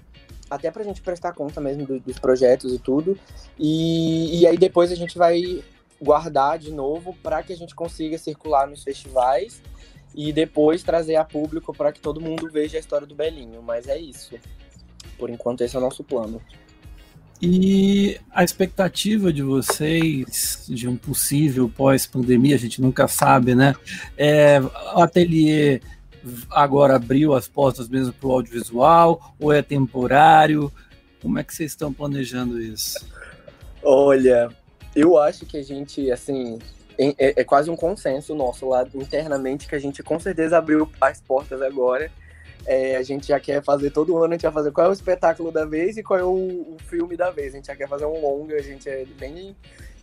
Até 0.50 0.68
para 0.68 0.82
a 0.82 0.84
gente 0.84 1.00
prestar 1.00 1.32
conta 1.32 1.60
mesmo 1.60 1.86
do, 1.86 2.00
dos 2.00 2.18
projetos 2.18 2.74
e 2.74 2.78
tudo. 2.78 3.16
E, 3.56 4.40
e 4.40 4.46
aí 4.48 4.58
depois 4.58 4.90
a 4.90 4.96
gente 4.96 5.16
vai 5.16 5.62
guardar 6.02 6.58
de 6.58 6.72
novo 6.72 7.14
para 7.22 7.40
que 7.42 7.52
a 7.52 7.56
gente 7.56 7.72
consiga 7.74 8.18
circular 8.18 8.66
nos 8.66 8.82
festivais 8.82 9.62
e 10.14 10.32
depois 10.32 10.82
trazer 10.82 11.16
a 11.16 11.24
público 11.24 11.74
para 11.74 11.92
que 11.92 12.00
todo 12.00 12.20
mundo 12.20 12.48
veja 12.50 12.76
a 12.76 12.80
história 12.80 13.06
do 13.06 13.14
Belinho. 13.14 13.62
Mas 13.62 13.86
é 13.86 13.98
isso. 13.98 14.34
Por 15.18 15.30
enquanto, 15.30 15.62
esse 15.62 15.76
é 15.76 15.78
o 15.78 15.82
nosso 15.82 16.02
plano. 16.02 16.40
E 17.42 18.20
a 18.30 18.44
expectativa 18.44 19.32
de 19.32 19.42
vocês 19.42 20.66
de 20.68 20.86
um 20.86 20.96
possível 20.96 21.70
pós-pandemia, 21.74 22.54
a 22.54 22.58
gente 22.58 22.82
nunca 22.82 23.08
sabe, 23.08 23.54
né? 23.54 23.74
É, 24.16 24.60
o 24.60 25.00
ateliê 25.00 25.80
agora 26.50 26.96
abriu 26.96 27.32
as 27.34 27.48
portas 27.48 27.88
mesmo 27.88 28.12
para 28.12 28.28
o 28.28 28.32
audiovisual 28.32 29.34
ou 29.40 29.52
é 29.52 29.62
temporário? 29.62 30.70
Como 31.22 31.38
é 31.38 31.44
que 31.44 31.54
vocês 31.54 31.72
estão 31.72 31.92
planejando 31.92 32.60
isso? 32.60 33.06
Olha, 33.82 34.50
eu 34.94 35.16
acho 35.16 35.46
que 35.46 35.56
a 35.56 35.62
gente, 35.62 36.10
assim, 36.10 36.58
é, 37.18 37.40
é, 37.40 37.44
quase 37.44 37.70
um 37.70 37.76
consenso 37.76 38.34
nosso 38.34 38.68
lá 38.68 38.86
internamente 38.94 39.66
que 39.66 39.74
a 39.74 39.78
gente 39.78 40.02
com 40.02 40.18
certeza 40.18 40.58
abriu 40.58 40.90
as 41.00 41.20
portas 41.20 41.62
agora. 41.62 42.10
É, 42.66 42.96
a 42.96 43.02
gente 43.02 43.28
já 43.28 43.40
quer 43.40 43.62
fazer 43.64 43.90
todo 43.90 44.16
ano, 44.18 44.34
a 44.34 44.36
gente 44.36 44.42
vai 44.42 44.52
fazer 44.52 44.70
qual 44.70 44.86
é 44.86 44.90
o 44.90 44.92
espetáculo 44.92 45.50
da 45.50 45.64
vez 45.64 45.96
e 45.96 46.02
qual 46.02 46.18
é 46.20 46.24
o, 46.24 46.28
o 46.74 46.76
filme 46.86 47.16
da 47.16 47.30
vez. 47.30 47.54
A 47.54 47.56
gente 47.56 47.66
já 47.68 47.76
quer 47.76 47.88
fazer 47.88 48.04
um 48.04 48.20
longa, 48.20 48.54
a 48.54 48.62
gente 48.62 48.88
é 48.88 49.06
bem 49.18 49.56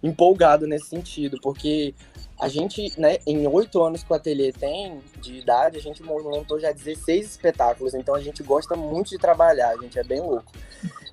empolgado 0.04 0.68
nesse 0.68 0.88
sentido, 0.88 1.40
porque 1.42 1.94
a 2.40 2.48
gente, 2.48 2.94
né, 3.00 3.18
em 3.26 3.48
oito 3.48 3.82
anos 3.82 4.04
que 4.04 4.12
o 4.12 4.16
ateliê 4.16 4.52
tem 4.52 5.02
de 5.22 5.38
idade, 5.38 5.78
a 5.78 5.82
gente 5.82 6.04
montou 6.04 6.60
já 6.60 6.72
16 6.72 7.26
espetáculos, 7.26 7.96
então 7.96 8.14
a 8.14 8.22
gente 8.22 8.44
gosta 8.44 8.76
muito 8.76 9.10
de 9.10 9.18
trabalhar, 9.18 9.70
a 9.70 9.78
gente 9.78 9.98
é 9.98 10.04
bem 10.04 10.22
louco. 10.22 10.52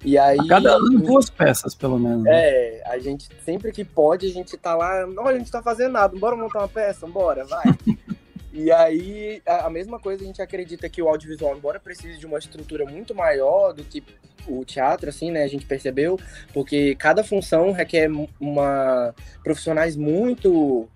E 0.05 0.19
aí, 0.19 0.39
a 0.39 0.47
cada 0.47 0.73
ano 0.75 1.01
duas 1.01 1.31
peças, 1.31 1.75
pelo 1.75 1.99
menos. 1.99 2.25
Né? 2.25 2.31
É, 2.31 2.83
a 2.87 2.99
gente, 2.99 3.27
sempre 3.43 3.73
que 3.73 3.85
pode, 3.85 4.27
a 4.27 4.33
gente 4.33 4.55
tá 4.59 4.75
lá, 4.75 5.07
olha, 5.17 5.37
a 5.37 5.39
gente 5.39 5.51
tá 5.51 5.63
fazendo 5.63 5.93
nada, 5.93 6.15
bora 6.19 6.37
montar 6.37 6.59
uma 6.59 6.69
peça, 6.69 7.07
bora, 7.07 7.45
vai. 7.47 7.65
e 8.55 8.71
aí, 8.71 9.43
a, 9.45 9.69
mesma 9.69 9.99
coisa, 9.99 10.23
a 10.23 10.27
gente 10.27 10.41
acredita 10.41 10.89
que 10.89 11.03
o 11.03 11.09
audiovisual, 11.09 11.57
embora 11.57 11.81
precise 11.81 12.21
de 12.21 12.25
uma 12.25 12.39
estrutura 12.39 12.87
muito 12.87 13.13
maior 13.13 13.73
do 13.73 13.83
que 13.83 14.01
o 14.47 14.65
teatro, 14.65 15.09
assim, 15.09 15.33
né, 15.33 15.43
a 15.43 15.49
gente 15.49 15.67
percebeu, 15.67 16.21
porque 16.53 16.95
cada 16.95 17.25
função 17.25 17.73
requer 17.73 18.09
uma 18.39 19.13
profissionais 19.43 19.97
muito 19.97 20.89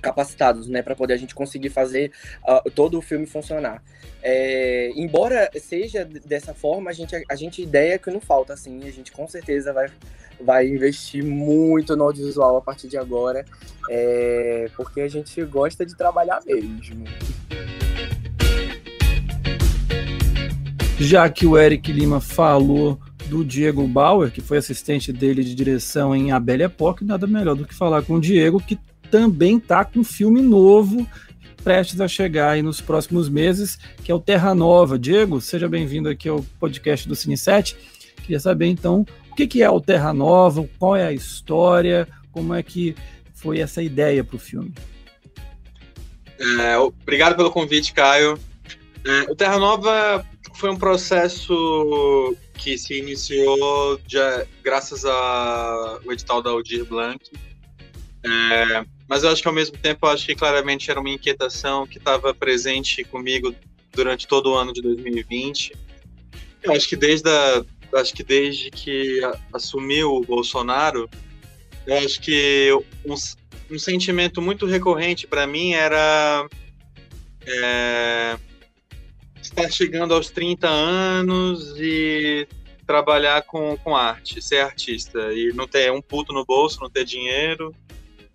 capacitados, 0.00 0.66
né, 0.68 0.82
para 0.82 0.96
poder 0.96 1.14
a 1.14 1.16
gente 1.16 1.34
conseguir 1.34 1.70
fazer 1.70 2.12
uh, 2.42 2.70
todo 2.70 2.98
o 2.98 3.02
filme 3.02 3.26
funcionar. 3.26 3.82
É, 4.22 4.90
embora 4.96 5.50
seja 5.58 6.04
dessa 6.04 6.52
forma, 6.52 6.90
a 6.90 6.92
gente 6.92 7.14
a 7.28 7.34
gente 7.34 7.62
ideia 7.62 7.98
que 7.98 8.10
não 8.10 8.20
falta, 8.20 8.52
assim, 8.52 8.86
a 8.86 8.90
gente 8.90 9.12
com 9.12 9.26
certeza 9.26 9.72
vai 9.72 9.88
vai 10.42 10.66
investir 10.66 11.22
muito 11.22 11.94
no 11.94 12.04
audiovisual 12.04 12.56
a 12.56 12.62
partir 12.62 12.88
de 12.88 12.96
agora, 12.96 13.44
é, 13.90 14.70
porque 14.74 15.02
a 15.02 15.08
gente 15.08 15.42
gosta 15.44 15.84
de 15.84 15.94
trabalhar 15.94 16.40
mesmo. 16.46 17.04
Já 20.98 21.28
que 21.30 21.46
o 21.46 21.58
Eric 21.58 21.90
Lima 21.92 22.20
falou 22.20 22.98
do 23.26 23.44
Diego 23.44 23.86
Bauer, 23.86 24.30
que 24.30 24.40
foi 24.40 24.58
assistente 24.58 25.12
dele 25.12 25.42
de 25.44 25.54
direção 25.54 26.14
em 26.14 26.32
A 26.32 26.40
Belle 26.40 26.64
Époque, 26.64 27.04
nada 27.04 27.26
melhor 27.26 27.54
do 27.54 27.66
que 27.66 27.74
falar 27.74 28.02
com 28.02 28.14
o 28.14 28.20
Diego, 28.20 28.60
que 28.60 28.78
também 29.10 29.56
está 29.58 29.84
com 29.84 30.00
um 30.00 30.04
filme 30.04 30.40
novo 30.40 31.06
prestes 31.62 32.00
a 32.00 32.08
chegar 32.08 32.50
aí 32.50 32.62
nos 32.62 32.80
próximos 32.80 33.28
meses, 33.28 33.78
que 34.02 34.10
é 34.10 34.14
o 34.14 34.20
Terra 34.20 34.54
Nova. 34.54 34.98
Diego, 34.98 35.40
seja 35.40 35.68
bem-vindo 35.68 36.08
aqui 36.08 36.28
ao 36.28 36.42
podcast 36.58 37.06
do 37.06 37.14
Cine 37.14 37.36
7. 37.36 37.76
Queria 38.22 38.40
saber 38.40 38.66
então 38.66 39.04
o 39.30 39.34
que, 39.34 39.46
que 39.46 39.62
é 39.62 39.70
o 39.70 39.80
Terra 39.80 40.12
Nova, 40.12 40.68
qual 40.78 40.96
é 40.96 41.06
a 41.06 41.12
história, 41.12 42.08
como 42.32 42.54
é 42.54 42.62
que 42.62 42.94
foi 43.34 43.60
essa 43.60 43.82
ideia 43.82 44.24
para 44.24 44.36
o 44.36 44.38
filme. 44.38 44.72
É, 46.60 46.78
obrigado 46.78 47.36
pelo 47.36 47.50
convite, 47.50 47.92
Caio. 47.92 48.38
É, 49.04 49.30
o 49.30 49.36
Terra 49.36 49.58
Nova 49.58 50.24
foi 50.54 50.70
um 50.70 50.76
processo 50.76 52.34
que 52.54 52.76
se 52.76 52.98
iniciou 52.98 53.98
graças 54.62 55.04
ao 55.04 56.12
edital 56.12 56.42
da 56.42 56.50
Aldir 56.50 56.84
Blanc. 56.84 57.18
É, 58.24 58.84
mas 59.10 59.24
eu 59.24 59.30
acho 59.30 59.42
que 59.42 59.48
ao 59.48 59.54
mesmo 59.54 59.76
tempo, 59.76 60.06
eu 60.06 60.10
acho 60.10 60.24
que 60.24 60.36
claramente 60.36 60.88
era 60.88 61.00
uma 61.00 61.10
inquietação 61.10 61.84
que 61.84 61.98
estava 61.98 62.32
presente 62.32 63.02
comigo 63.02 63.52
durante 63.92 64.24
todo 64.28 64.52
o 64.52 64.54
ano 64.54 64.72
de 64.72 64.80
2020. 64.80 65.72
Eu 66.62 66.72
acho 66.72 66.88
que 66.88 66.94
desde 66.94 67.28
a, 67.28 67.64
acho 67.96 68.14
que 68.14 68.22
desde 68.22 68.70
que 68.70 69.20
assumiu 69.52 70.14
o 70.14 70.20
Bolsonaro, 70.20 71.10
eu 71.88 71.98
acho 71.98 72.20
que 72.20 72.70
um, 73.04 73.14
um 73.74 73.78
sentimento 73.80 74.40
muito 74.40 74.64
recorrente 74.64 75.26
para 75.26 75.44
mim 75.44 75.72
era 75.72 76.46
é, 77.44 78.38
estar 79.42 79.68
chegando 79.72 80.14
aos 80.14 80.30
30 80.30 80.68
anos 80.68 81.74
e 81.80 82.46
trabalhar 82.86 83.42
com, 83.42 83.76
com 83.78 83.96
arte, 83.96 84.40
ser 84.40 84.60
artista 84.60 85.32
e 85.32 85.52
não 85.52 85.66
ter 85.66 85.90
um 85.90 86.00
puto 86.00 86.32
no 86.32 86.44
bolso, 86.44 86.78
não 86.80 86.88
ter 86.88 87.04
dinheiro 87.04 87.74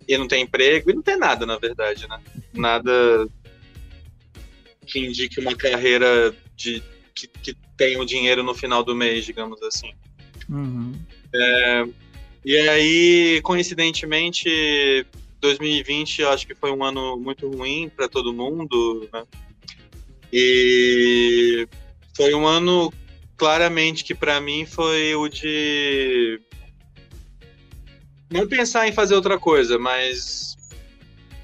e 0.08 0.16
não 0.16 0.28
tem 0.28 0.42
emprego, 0.42 0.90
e 0.90 0.94
não 0.94 1.02
tem 1.02 1.18
nada, 1.18 1.44
na 1.44 1.58
verdade, 1.58 2.06
né? 2.08 2.20
Nada 2.52 3.28
que 4.86 5.00
indique 5.00 5.40
uma 5.40 5.54
carreira 5.56 6.34
de 6.54 6.82
que, 7.14 7.26
que 7.26 7.56
tenha 7.76 8.00
o 8.00 8.06
dinheiro 8.06 8.42
no 8.42 8.54
final 8.54 8.84
do 8.84 8.94
mês, 8.94 9.24
digamos 9.24 9.60
assim. 9.62 9.92
Uhum. 10.48 10.94
É, 11.34 11.84
e 12.44 12.56
aí, 12.56 13.40
coincidentemente, 13.42 15.04
2020 15.40 16.22
eu 16.22 16.30
acho 16.30 16.46
que 16.46 16.54
foi 16.54 16.70
um 16.70 16.84
ano 16.84 17.16
muito 17.16 17.50
ruim 17.50 17.88
para 17.88 18.08
todo 18.08 18.32
mundo, 18.32 19.08
né? 19.12 19.24
E 20.32 21.68
foi 22.16 22.34
um 22.34 22.46
ano 22.46 22.92
claramente 23.36 24.04
que 24.04 24.14
para 24.14 24.40
mim 24.40 24.64
foi 24.64 25.14
o 25.14 25.28
de 25.28 26.40
não 28.30 28.46
pensar 28.46 28.88
em 28.88 28.92
fazer 28.92 29.14
outra 29.14 29.38
coisa, 29.38 29.78
mas 29.78 30.56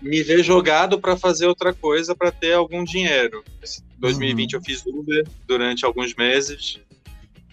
me 0.01 0.23
ver 0.23 0.43
jogado 0.43 1.01
para 1.01 1.17
fazer 1.17 1.47
outra 1.47 1.73
coisa 1.73 2.15
para 2.15 2.33
ter 2.33 2.55
algum 2.55 2.83
dinheiro. 2.83 3.45
Em 3.63 4.01
2020 4.01 4.53
uhum. 4.53 4.59
eu 4.59 4.65
fiz 4.65 4.85
Uber 4.85 5.27
durante 5.47 5.85
alguns 5.85 6.15
meses 6.15 6.81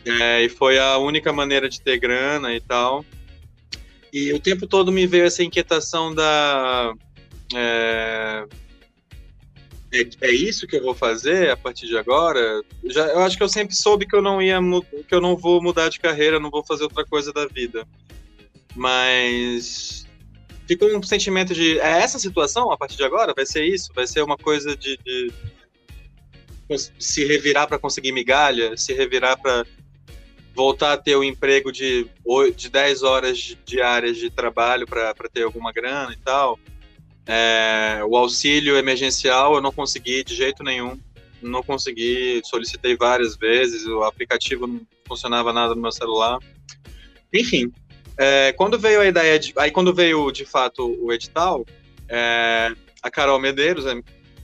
é, 0.06 0.44
e 0.44 0.50
foi 0.50 0.80
a 0.80 0.98
única 0.98 1.32
maneira 1.32 1.70
de 1.70 1.80
ter 1.80 2.00
grana 2.00 2.54
e 2.54 2.60
tal. 2.60 3.06
E 4.12 4.34
o 4.34 4.40
tempo 4.40 4.66
todo 4.66 4.92
me 4.92 5.06
veio 5.06 5.26
essa 5.26 5.44
inquietação 5.44 6.14
da 6.14 6.94
é, 7.56 8.46
é, 9.92 10.10
é, 10.22 10.32
isso 10.32 10.68
que 10.68 10.78
eu 10.78 10.84
vou 10.84 10.96
fazer 10.96 11.52
a 11.52 11.58
partir 11.58 11.88
de 11.88 11.98
agora? 11.98 12.64
Já, 12.86 13.08
eu 13.08 13.20
acho 13.20 13.38
que 13.38 13.44
eu 13.44 13.50
sempre 13.50 13.76
soube 13.76 14.08
que 14.08 14.16
eu 14.16 14.22
não 14.22 14.42
ia 14.42 14.60
que 15.08 15.14
eu 15.14 15.22
não 15.22 15.36
vou 15.36 15.62
mudar 15.62 15.90
de 15.90 16.00
carreira, 16.00 16.40
não 16.40 16.50
vou 16.50 16.64
fazer 16.64 16.84
outra 16.84 17.06
coisa 17.06 17.32
da 17.32 17.46
vida. 17.46 17.88
Mas 18.76 20.08
ficou 20.68 20.96
um 20.96 21.02
sentimento 21.02 21.54
de 21.54 21.80
é 21.80 22.02
essa 22.02 22.20
situação 22.20 22.72
a 22.72 22.78
partir 22.78 22.98
de 22.98 23.04
agora? 23.04 23.34
Vai 23.36 23.46
ser 23.46 23.66
isso? 23.66 23.92
Vai 23.94 24.06
ser 24.06 24.22
uma 24.22 24.38
coisa 24.38 24.76
de, 24.76 24.98
de 24.98 25.34
se 27.00 27.26
revirar 27.26 27.68
para 27.68 27.80
conseguir 27.80 28.12
migalha, 28.12 28.78
se 28.78 28.94
revirar 28.94 29.40
para 29.42 29.66
voltar 30.54 30.94
a 30.94 30.98
ter 30.98 31.16
o 31.16 31.22
um 31.22 31.24
emprego 31.24 31.72
de, 31.72 32.08
de 32.56 32.70
10 32.70 33.04
horas 33.04 33.58
diárias 33.66 34.18
de 34.18 34.30
trabalho 34.30 34.86
para 34.86 35.14
ter 35.32 35.44
alguma 35.44 35.72
grana 35.72 36.14
e 36.14 36.18
tal. 36.18 36.60
É, 37.26 38.02
o 38.06 38.16
auxílio 38.18 38.76
emergencial 38.78 39.56
eu 39.56 39.62
não 39.62 39.72
consegui 39.72 40.24
de 40.24 40.36
jeito 40.36 40.64
nenhum. 40.64 41.00
Não 41.42 41.64
consegui, 41.64 42.42
solicitei 42.44 42.98
várias 42.98 43.38
vezes, 43.38 43.86
o 43.86 44.04
aplicativo 44.04 44.68
não 44.68 44.82
funcionava 45.08 45.54
nada 45.54 45.74
no 45.74 45.82
meu 45.82 45.92
celular. 45.92 46.38
Enfim, 47.34 47.72
é, 48.22 48.52
quando 48.52 48.78
veio 48.78 49.00
a 49.00 49.06
ideia 49.06 49.40
de. 49.40 49.54
Aí, 49.58 49.72
quando 49.72 49.94
veio 49.94 50.30
de 50.30 50.44
fato 50.44 50.94
o 51.02 51.14
edital, 51.14 51.66
é, 52.10 52.70
a 53.02 53.10
Carol 53.10 53.40
Medeiros, 53.40 53.86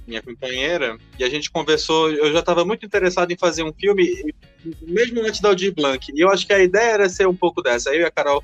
minha 0.07 0.21
companheira, 0.21 0.97
e 1.19 1.25
a 1.25 1.29
gente 1.29 1.51
conversou. 1.51 2.09
Eu 2.09 2.31
já 2.31 2.39
estava 2.39 2.63
muito 2.63 2.85
interessado 2.85 3.33
em 3.33 3.38
fazer 3.38 3.63
um 3.63 3.73
filme, 3.73 4.33
mesmo 4.81 5.19
antes 5.19 5.41
da 5.41 5.49
Aldir 5.49 5.73
Blanc. 5.75 6.09
E 6.15 6.21
eu 6.21 6.29
acho 6.29 6.47
que 6.47 6.53
a 6.53 6.63
ideia 6.63 6.91
era 6.91 7.09
ser 7.09 7.27
um 7.27 7.35
pouco 7.35 7.61
dessa. 7.61 7.89
Aí 7.89 8.01
a 8.01 8.09
Carol, 8.09 8.41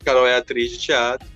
a 0.00 0.04
Carol 0.04 0.26
é 0.26 0.36
atriz 0.36 0.72
de 0.72 0.78
teatro. 0.78 1.26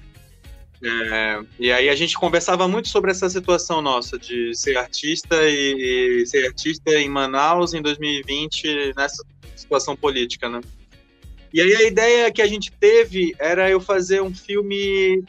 É, 0.85 1.41
e 1.59 1.73
aí 1.73 1.89
a 1.89 1.95
gente 1.97 2.19
conversava 2.19 2.69
muito 2.69 2.89
sobre 2.89 3.11
essa 3.11 3.31
situação 3.31 3.81
nossa 3.81 4.19
de 4.19 4.55
ser 4.55 4.77
artista 4.77 5.35
e, 5.49 6.21
e, 6.23 6.27
ser 6.27 6.47
artista 6.47 6.93
em 6.93 7.09
Manaus 7.09 7.73
em 7.73 7.81
2020 7.81 8.93
nessa 8.95 9.25
situação 9.57 9.97
política, 9.97 10.51
né? 10.51 10.61
E 11.53 11.61
aí 11.61 11.75
a 11.75 11.83
ideia 11.83 12.31
que 12.31 12.43
a 12.43 12.47
gente 12.47 12.71
teve 12.73 13.35
era 13.39 13.71
eu 13.71 13.81
fazer 13.81 14.23
um 14.23 14.35
filme 14.35 15.25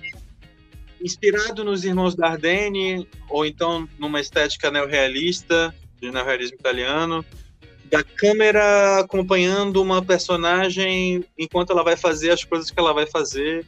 inspirado 1.02 1.64
nos 1.64 1.86
Irmãos 1.86 2.16
Dardenne 2.16 3.08
ou 3.30 3.46
então 3.46 3.88
numa 3.98 4.20
estética 4.20 4.70
neorrealista, 4.70 5.74
de 6.02 6.12
neorrealismo 6.12 6.58
italiano, 6.58 7.26
da 7.86 8.04
câmera 8.04 9.00
acompanhando 9.00 9.82
uma 9.82 10.04
personagem 10.04 11.24
enquanto 11.38 11.72
ela 11.72 11.84
vai 11.84 11.96
fazer 11.96 12.32
as 12.32 12.44
coisas 12.44 12.70
que 12.70 12.80
ela 12.80 12.94
vai 12.94 13.08
fazer 13.08 13.66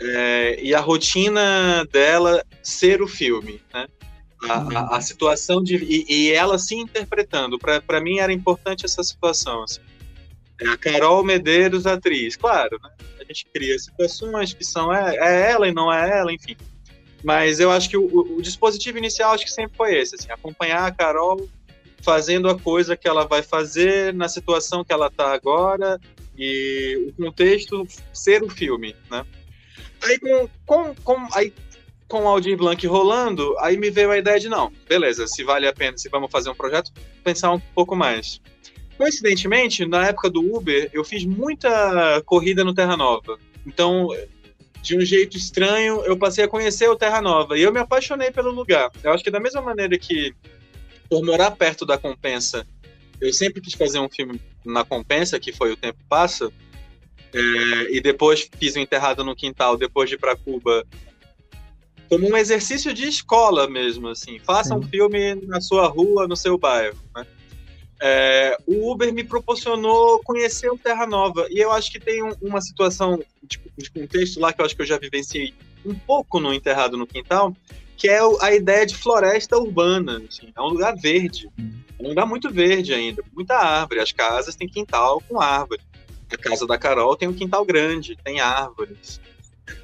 é, 0.00 0.58
e 0.62 0.74
a 0.74 0.80
rotina 0.80 1.86
dela 1.92 2.42
ser 2.62 3.02
o 3.02 3.06
filme, 3.06 3.60
né? 3.72 3.86
A, 4.48 4.54
a, 4.54 4.96
a 4.96 5.00
situação 5.02 5.62
de 5.62 5.76
e, 5.76 6.06
e, 6.08 6.30
ela 6.30 6.58
se 6.58 6.74
interpretando. 6.74 7.58
Para 7.58 8.00
mim 8.00 8.20
era 8.20 8.32
importante 8.32 8.86
essa 8.86 9.02
situação. 9.02 9.62
Assim. 9.62 9.80
É 10.60 10.68
a 10.68 10.76
Carol 10.76 11.24
Medeiros, 11.24 11.86
atriz, 11.86 12.36
claro, 12.36 12.78
né? 12.82 12.90
A 13.18 13.24
gente 13.24 13.46
cria 13.52 13.78
situações 13.78 14.52
que 14.52 14.64
são 14.64 14.92
é, 14.92 15.16
é 15.16 15.50
ela 15.50 15.66
e 15.66 15.72
não 15.72 15.92
é 15.92 16.18
ela, 16.18 16.32
enfim. 16.32 16.56
Mas 17.22 17.60
eu 17.60 17.70
acho 17.70 17.88
que 17.88 17.96
o, 17.96 18.36
o, 18.36 18.42
dispositivo 18.42 18.98
inicial 18.98 19.32
acho 19.32 19.44
que 19.44 19.52
sempre 19.52 19.76
foi 19.76 19.96
esse, 19.96 20.14
assim, 20.14 20.30
acompanhar 20.30 20.86
a 20.86 20.90
Carol 20.90 21.48
fazendo 22.02 22.48
a 22.48 22.58
coisa 22.58 22.96
que 22.96 23.06
ela 23.06 23.26
vai 23.26 23.42
fazer 23.42 24.14
na 24.14 24.28
situação 24.28 24.84
que 24.84 24.92
ela 24.92 25.08
está 25.08 25.32
agora 25.32 26.00
e 26.36 27.08
o 27.08 27.22
contexto 27.22 27.86
ser 28.12 28.42
o 28.42 28.48
filme, 28.48 28.96
né? 29.10 29.24
Aí 30.02 30.18
com, 30.18 30.48
com, 30.64 30.94
com, 30.94 31.28
aí, 31.34 31.52
com 32.08 32.24
o 32.24 32.28
Aldir 32.28 32.56
Blanc 32.56 32.86
rolando, 32.86 33.54
aí 33.58 33.76
me 33.76 33.90
veio 33.90 34.10
a 34.10 34.18
ideia 34.18 34.40
de 34.40 34.48
não, 34.48 34.72
beleza, 34.88 35.26
se 35.26 35.44
vale 35.44 35.66
a 35.66 35.72
pena, 35.74 35.98
se 35.98 36.08
vamos 36.08 36.30
fazer 36.30 36.48
um 36.48 36.54
projeto, 36.54 36.90
pensar 37.22 37.52
um 37.52 37.60
pouco 37.60 37.94
mais. 37.94 38.40
Coincidentemente, 39.00 39.86
na 39.86 40.08
época 40.08 40.28
do 40.28 40.54
Uber, 40.54 40.90
eu 40.92 41.02
fiz 41.02 41.24
muita 41.24 42.20
corrida 42.26 42.62
no 42.62 42.74
Terra 42.74 42.98
Nova. 42.98 43.38
Então, 43.66 44.08
de 44.82 44.94
um 44.94 45.00
jeito 45.00 45.38
estranho, 45.38 46.04
eu 46.04 46.18
passei 46.18 46.44
a 46.44 46.48
conhecer 46.48 46.86
o 46.86 46.94
Terra 46.94 47.22
Nova 47.22 47.56
e 47.56 47.62
eu 47.62 47.72
me 47.72 47.80
apaixonei 47.80 48.30
pelo 48.30 48.50
lugar. 48.50 48.90
Eu 49.02 49.10
acho 49.10 49.24
que 49.24 49.30
da 49.30 49.40
mesma 49.40 49.62
maneira 49.62 49.98
que 49.98 50.34
por 51.08 51.24
morar 51.24 51.52
perto 51.52 51.86
da 51.86 51.96
Compensa, 51.96 52.66
eu 53.22 53.32
sempre 53.32 53.62
quis 53.62 53.72
fazer 53.72 53.98
um 53.98 54.08
filme 54.10 54.38
na 54.66 54.84
Compensa, 54.84 55.40
que 55.40 55.50
foi 55.50 55.72
O 55.72 55.78
Tempo 55.78 55.98
Passa, 56.06 56.52
é, 57.32 57.96
e 57.96 58.02
depois 58.02 58.50
fiz 58.58 58.76
o 58.76 58.80
Enterrado 58.80 59.24
no 59.24 59.34
Quintal, 59.34 59.78
depois 59.78 60.10
de 60.10 60.16
ir 60.16 60.18
para 60.18 60.36
Cuba, 60.36 60.86
como 62.06 62.28
um 62.28 62.36
exercício 62.36 62.92
de 62.92 63.08
escola 63.08 63.66
mesmo, 63.66 64.08
assim. 64.08 64.38
Faça 64.40 64.74
um 64.74 64.82
filme 64.82 65.36
na 65.46 65.62
sua 65.62 65.88
rua, 65.88 66.28
no 66.28 66.36
seu 66.36 66.58
bairro, 66.58 66.98
né? 67.16 67.26
É, 68.02 68.56
o 68.66 68.90
Uber 68.90 69.12
me 69.12 69.22
proporcionou 69.22 70.20
conhecer 70.24 70.70
o 70.70 70.78
Terra 70.78 71.06
Nova. 71.06 71.46
E 71.50 71.58
eu 71.58 71.70
acho 71.70 71.92
que 71.92 72.00
tem 72.00 72.22
um, 72.22 72.32
uma 72.40 72.60
situação 72.60 73.22
de, 73.42 73.60
de, 73.76 73.90
contexto 73.90 74.40
lá 74.40 74.52
que 74.52 74.60
eu 74.60 74.64
acho 74.64 74.74
que 74.74 74.80
eu 74.80 74.86
já 74.86 74.98
vivenciei 74.98 75.52
um 75.84 75.94
pouco 75.94 76.40
no 76.40 76.52
Enterrado 76.54 76.96
no 76.96 77.06
Quintal, 77.06 77.54
que 77.96 78.08
é 78.08 78.20
a 78.40 78.54
ideia 78.54 78.86
de 78.86 78.96
floresta 78.96 79.58
urbana. 79.58 80.22
Assim. 80.26 80.50
É 80.56 80.60
um 80.62 80.68
lugar 80.68 80.96
verde. 80.96 81.46
É 81.58 82.02
um 82.02 82.08
lugar 82.08 82.24
muito 82.24 82.50
verde 82.50 82.94
ainda, 82.94 83.22
muita 83.34 83.54
árvore. 83.56 84.00
As 84.00 84.12
casas 84.12 84.56
têm 84.56 84.66
quintal 84.66 85.22
com 85.28 85.38
árvore. 85.38 85.82
A 86.32 86.36
casa 86.38 86.66
da 86.66 86.78
Carol 86.78 87.16
tem 87.16 87.28
um 87.28 87.34
quintal 87.34 87.64
grande, 87.64 88.16
tem 88.24 88.40
árvores. 88.40 89.20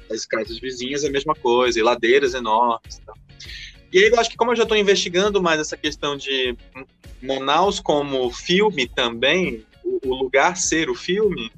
As 0.09 0.25
casas 0.25 0.57
vizinhas 0.57 1.03
é 1.03 1.07
a 1.07 1.11
mesma 1.11 1.35
coisa, 1.35 1.79
e 1.79 1.83
ladeiras 1.83 2.33
enormes. 2.33 2.99
Tá? 3.05 3.13
E 3.91 3.99
aí 3.99 4.09
eu 4.09 4.19
acho 4.19 4.29
que 4.29 4.37
como 4.37 4.51
eu 4.51 4.55
já 4.55 4.63
estou 4.63 4.77
investigando 4.77 5.41
mais 5.41 5.59
essa 5.59 5.77
questão 5.77 6.17
de 6.17 6.55
Manaus 7.21 7.79
como 7.79 8.31
filme 8.31 8.87
também, 8.87 9.65
o, 9.83 10.13
lugar 10.13 10.57
ser 10.57 10.89
o 10.89 10.95
filme, 10.95 11.51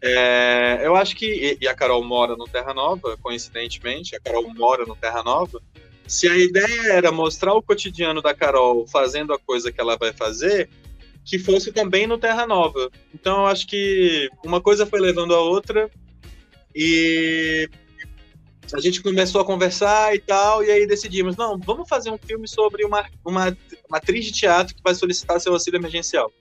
é, 0.00 0.80
eu 0.82 0.96
acho 0.96 1.16
que, 1.16 1.58
e 1.60 1.68
a 1.68 1.74
Carol 1.74 2.02
mora 2.04 2.36
no 2.36 2.46
Terra 2.46 2.72
Nova, 2.72 3.18
coincidentemente, 3.20 4.16
a 4.16 4.20
Carol 4.20 4.52
mora 4.54 4.86
no 4.86 4.96
Terra 4.96 5.22
Nova, 5.22 5.60
se 6.06 6.28
a 6.28 6.36
ideia 6.36 6.92
era 6.92 7.12
mostrar 7.12 7.54
o 7.54 7.62
cotidiano 7.62 8.22
da 8.22 8.34
Carol 8.34 8.86
fazendo 8.86 9.32
a 9.32 9.38
coisa 9.38 9.70
que 9.70 9.80
ela 9.80 9.96
vai 9.96 10.12
fazer, 10.12 10.68
que 11.24 11.38
fosse 11.38 11.72
também 11.72 12.06
no 12.06 12.18
Terra 12.18 12.46
Nova. 12.46 12.90
Então 13.14 13.40
eu 13.42 13.46
acho 13.46 13.66
que 13.66 14.28
uma 14.44 14.60
coisa 14.60 14.86
foi 14.86 15.00
levando 15.00 15.34
a 15.34 15.40
outra 15.40 15.90
e 16.74 17.68
a 18.74 18.80
gente 18.80 19.02
começou 19.02 19.40
a 19.40 19.44
conversar 19.44 20.14
e 20.14 20.18
tal, 20.18 20.62
e 20.62 20.70
aí 20.70 20.86
decidimos, 20.86 21.36
não, 21.36 21.58
vamos 21.58 21.88
fazer 21.88 22.10
um 22.10 22.18
filme 22.18 22.46
sobre 22.46 22.84
uma, 22.84 23.06
uma, 23.24 23.56
uma 23.88 23.98
atriz 23.98 24.24
de 24.24 24.32
teatro 24.32 24.74
que 24.74 24.82
vai 24.82 24.94
solicitar 24.94 25.40
seu 25.40 25.52
auxílio 25.52 25.78
emergencial. 25.78 26.32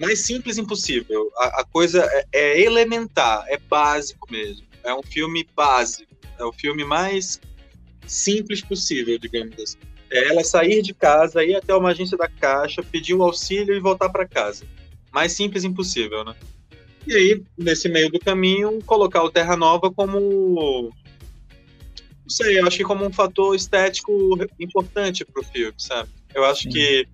Mais 0.00 0.20
simples 0.20 0.58
impossível. 0.58 1.30
A, 1.36 1.60
a 1.60 1.64
coisa 1.64 2.04
é, 2.04 2.26
é, 2.32 2.60
elementar, 2.60 3.44
é 3.48 3.58
básico 3.58 4.26
mesmo. 4.30 4.66
É 4.82 4.92
um 4.94 5.02
filme 5.02 5.46
básico. 5.54 6.10
É 6.38 6.44
o 6.44 6.52
filme 6.52 6.84
mais 6.84 7.40
simples 8.06 8.60
possível, 8.60 9.18
digamos 9.18 9.54
assim. 9.60 9.78
É 10.10 10.28
ela 10.28 10.44
sair 10.44 10.82
de 10.82 10.92
casa, 10.92 11.44
ir 11.44 11.54
até 11.54 11.74
uma 11.74 11.90
agência 11.90 12.18
da 12.18 12.28
Caixa, 12.28 12.82
pedir 12.82 13.14
o 13.14 13.22
auxílio 13.22 13.74
e 13.74 13.80
voltar 13.80 14.10
para 14.10 14.26
casa. 14.26 14.64
Mais 15.10 15.32
simples 15.32 15.64
impossível, 15.64 16.24
né? 16.24 16.34
E 17.06 17.14
aí, 17.14 17.42
nesse 17.56 17.88
meio 17.88 18.10
do 18.10 18.20
caminho, 18.20 18.78
colocar 18.84 19.22
o 19.22 19.30
Terra 19.30 19.56
Nova 19.56 19.90
como. 19.90 20.92
Não 22.22 22.30
sei, 22.30 22.58
eu 22.58 22.66
acho 22.66 22.76
que 22.76 22.84
como 22.84 23.04
um 23.04 23.12
fator 23.12 23.54
estético 23.54 24.38
importante 24.58 25.24
para 25.24 25.40
o 25.40 25.44
filme, 25.44 25.74
sabe? 25.78 26.08
Eu 26.34 26.44
acho 26.44 26.68
que. 26.68 27.06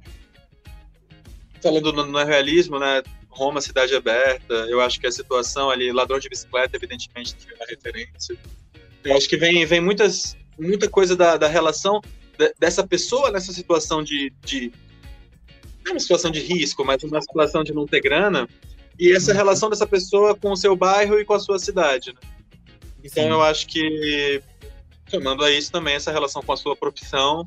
Falando 1.62 1.92
no, 1.92 2.06
no 2.06 2.24
realismo, 2.24 2.78
né? 2.78 3.02
Roma, 3.28 3.60
cidade 3.60 3.94
aberta, 3.94 4.54
eu 4.68 4.80
acho 4.80 4.98
que 4.98 5.06
a 5.06 5.12
situação 5.12 5.70
ali, 5.70 5.92
ladrão 5.92 6.18
de 6.18 6.28
bicicleta, 6.28 6.76
evidentemente, 6.76 7.36
tem 7.36 7.54
uma 7.54 7.66
referência. 7.66 8.36
Eu 9.04 9.16
acho 9.16 9.28
que 9.28 9.36
vem, 9.36 9.64
vem 9.64 9.80
muitas, 9.80 10.36
muita 10.58 10.88
coisa 10.88 11.14
da, 11.14 11.36
da 11.36 11.46
relação 11.46 12.00
dessa 12.58 12.86
pessoa 12.86 13.30
nessa 13.30 13.52
situação 13.52 14.02
de, 14.02 14.32
de 14.44 14.72
não 15.84 15.92
é 15.92 15.94
uma 15.94 16.00
situação 16.00 16.30
de 16.30 16.40
risco, 16.40 16.84
mas 16.84 17.02
uma 17.02 17.20
situação 17.20 17.64
de 17.64 17.72
não 17.72 17.86
ter 17.86 18.00
grana, 18.00 18.48
e 18.98 19.12
essa 19.12 19.30
uhum. 19.30 19.36
relação 19.36 19.70
dessa 19.70 19.86
pessoa 19.86 20.34
com 20.34 20.52
o 20.52 20.56
seu 20.56 20.76
bairro 20.76 21.18
e 21.18 21.24
com 21.24 21.34
a 21.34 21.40
sua 21.40 21.58
cidade. 21.58 22.12
Né? 22.12 22.20
Então 23.02 23.24
Sim. 23.24 23.30
eu 23.30 23.42
acho 23.42 23.66
que, 23.66 24.42
somando 25.10 25.44
a 25.44 25.50
isso 25.50 25.70
também, 25.70 25.94
essa 25.94 26.12
relação 26.12 26.42
com 26.42 26.52
a 26.52 26.56
sua 26.56 26.76
profissão 26.76 27.44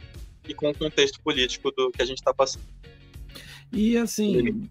e 0.47 0.53
com 0.53 0.69
o 0.69 0.77
contexto 0.77 1.21
político 1.21 1.71
do 1.71 1.91
que 1.91 2.01
a 2.01 2.05
gente 2.05 2.17
está 2.17 2.33
passando. 2.33 2.63
E 3.73 3.95
assim, 3.95 4.67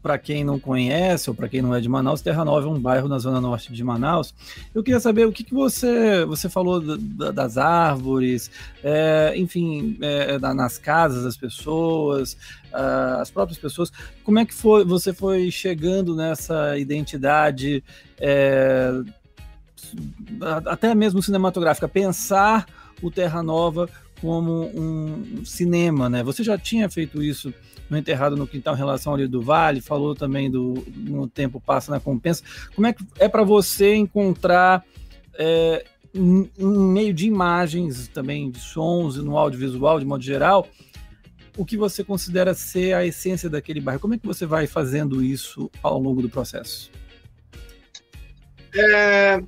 para 0.00 0.16
quem 0.16 0.44
não 0.44 0.60
conhece 0.60 1.28
ou 1.28 1.34
para 1.34 1.48
quem 1.48 1.60
não 1.60 1.74
é 1.74 1.80
de 1.80 1.88
Manaus, 1.88 2.22
Terra 2.22 2.44
Nova 2.44 2.68
é 2.68 2.70
um 2.70 2.78
bairro 2.78 3.08
na 3.08 3.18
zona 3.18 3.40
norte 3.40 3.72
de 3.72 3.82
Manaus. 3.82 4.32
Eu 4.72 4.80
queria 4.80 5.00
saber 5.00 5.26
o 5.26 5.32
que, 5.32 5.42
que 5.42 5.52
você 5.52 6.24
você 6.24 6.48
falou 6.48 6.80
da, 6.80 7.32
das 7.32 7.58
árvores, 7.58 8.48
é, 8.84 9.32
enfim, 9.36 9.98
é, 10.00 10.38
da, 10.38 10.54
nas 10.54 10.78
casas 10.78 11.24
das 11.24 11.36
pessoas, 11.36 12.34
uh, 12.72 13.18
as 13.20 13.28
próprias 13.28 13.58
pessoas. 13.58 13.90
Como 14.22 14.38
é 14.38 14.44
que 14.44 14.54
foi? 14.54 14.84
Você 14.84 15.12
foi 15.12 15.50
chegando 15.50 16.14
nessa 16.14 16.78
identidade, 16.78 17.82
é, 18.20 18.92
até 20.66 20.94
mesmo 20.94 21.22
cinematográfica, 21.22 21.88
pensar 21.88 22.66
o 23.02 23.10
Terra 23.10 23.42
Nova 23.42 23.88
como 24.20 24.70
um 24.74 25.44
cinema, 25.44 26.08
né? 26.08 26.22
Você 26.22 26.42
já 26.42 26.56
tinha 26.56 26.88
feito 26.88 27.22
isso? 27.22 27.52
no 27.88 27.98
Enterrado 27.98 28.36
no 28.36 28.46
Quintal 28.46 28.74
em 28.74 28.78
relação 28.78 29.14
ali 29.14 29.26
do 29.26 29.42
Vale, 29.42 29.80
falou 29.80 30.14
também 30.14 30.50
do 30.50 30.84
No 30.96 31.28
Tempo 31.28 31.60
Passa 31.60 31.90
na 31.90 32.00
Compensa. 32.00 32.42
Como 32.74 32.86
é 32.86 32.92
que 32.92 33.04
é 33.18 33.28
para 33.28 33.44
você 33.44 33.94
encontrar 33.94 34.84
é, 35.34 35.84
em, 36.14 36.50
meio 36.58 37.12
de 37.12 37.26
imagens, 37.26 38.08
também 38.08 38.50
de 38.50 38.60
sons 38.60 39.16
e 39.16 39.22
no 39.22 39.36
audiovisual, 39.36 39.98
de 39.98 40.06
modo 40.06 40.22
geral, 40.22 40.66
o 41.56 41.64
que 41.64 41.76
você 41.76 42.02
considera 42.02 42.54
ser 42.54 42.94
a 42.94 43.04
essência 43.04 43.48
daquele 43.48 43.80
bairro? 43.80 44.00
Como 44.00 44.14
é 44.14 44.18
que 44.18 44.26
você 44.26 44.46
vai 44.46 44.66
fazendo 44.66 45.22
isso 45.22 45.70
ao 45.82 45.98
longo 46.00 46.22
do 46.22 46.28
processo? 46.28 46.90
É, 48.74 49.40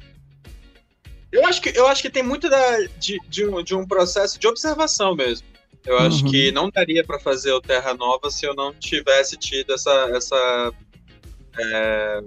eu, 1.33 1.47
acho 1.47 1.61
que, 1.61 1.77
eu 1.77 1.87
acho 1.87 2.03
que 2.03 2.11
tem 2.11 2.23
muito 2.23 2.49
da, 2.49 2.79
de, 2.99 3.19
de, 3.29 3.45
um, 3.45 3.63
de 3.63 3.75
um 3.75 3.87
processo 3.87 4.39
de 4.39 4.47
observação 4.47 5.15
mesmo. 5.15 5.47
Eu 5.85 5.99
acho 5.99 6.25
uhum. 6.25 6.31
que 6.31 6.51
não 6.51 6.69
daria 6.69 7.05
para 7.05 7.19
fazer 7.19 7.53
o 7.53 7.61
Terra 7.61 7.95
Nova 7.95 8.29
se 8.31 8.45
eu 8.45 8.55
não 8.55 8.75
tivesse 8.75 9.37
tido 9.37 9.73
essa 9.73 10.11
essa 10.13 10.73
é, 11.59 12.21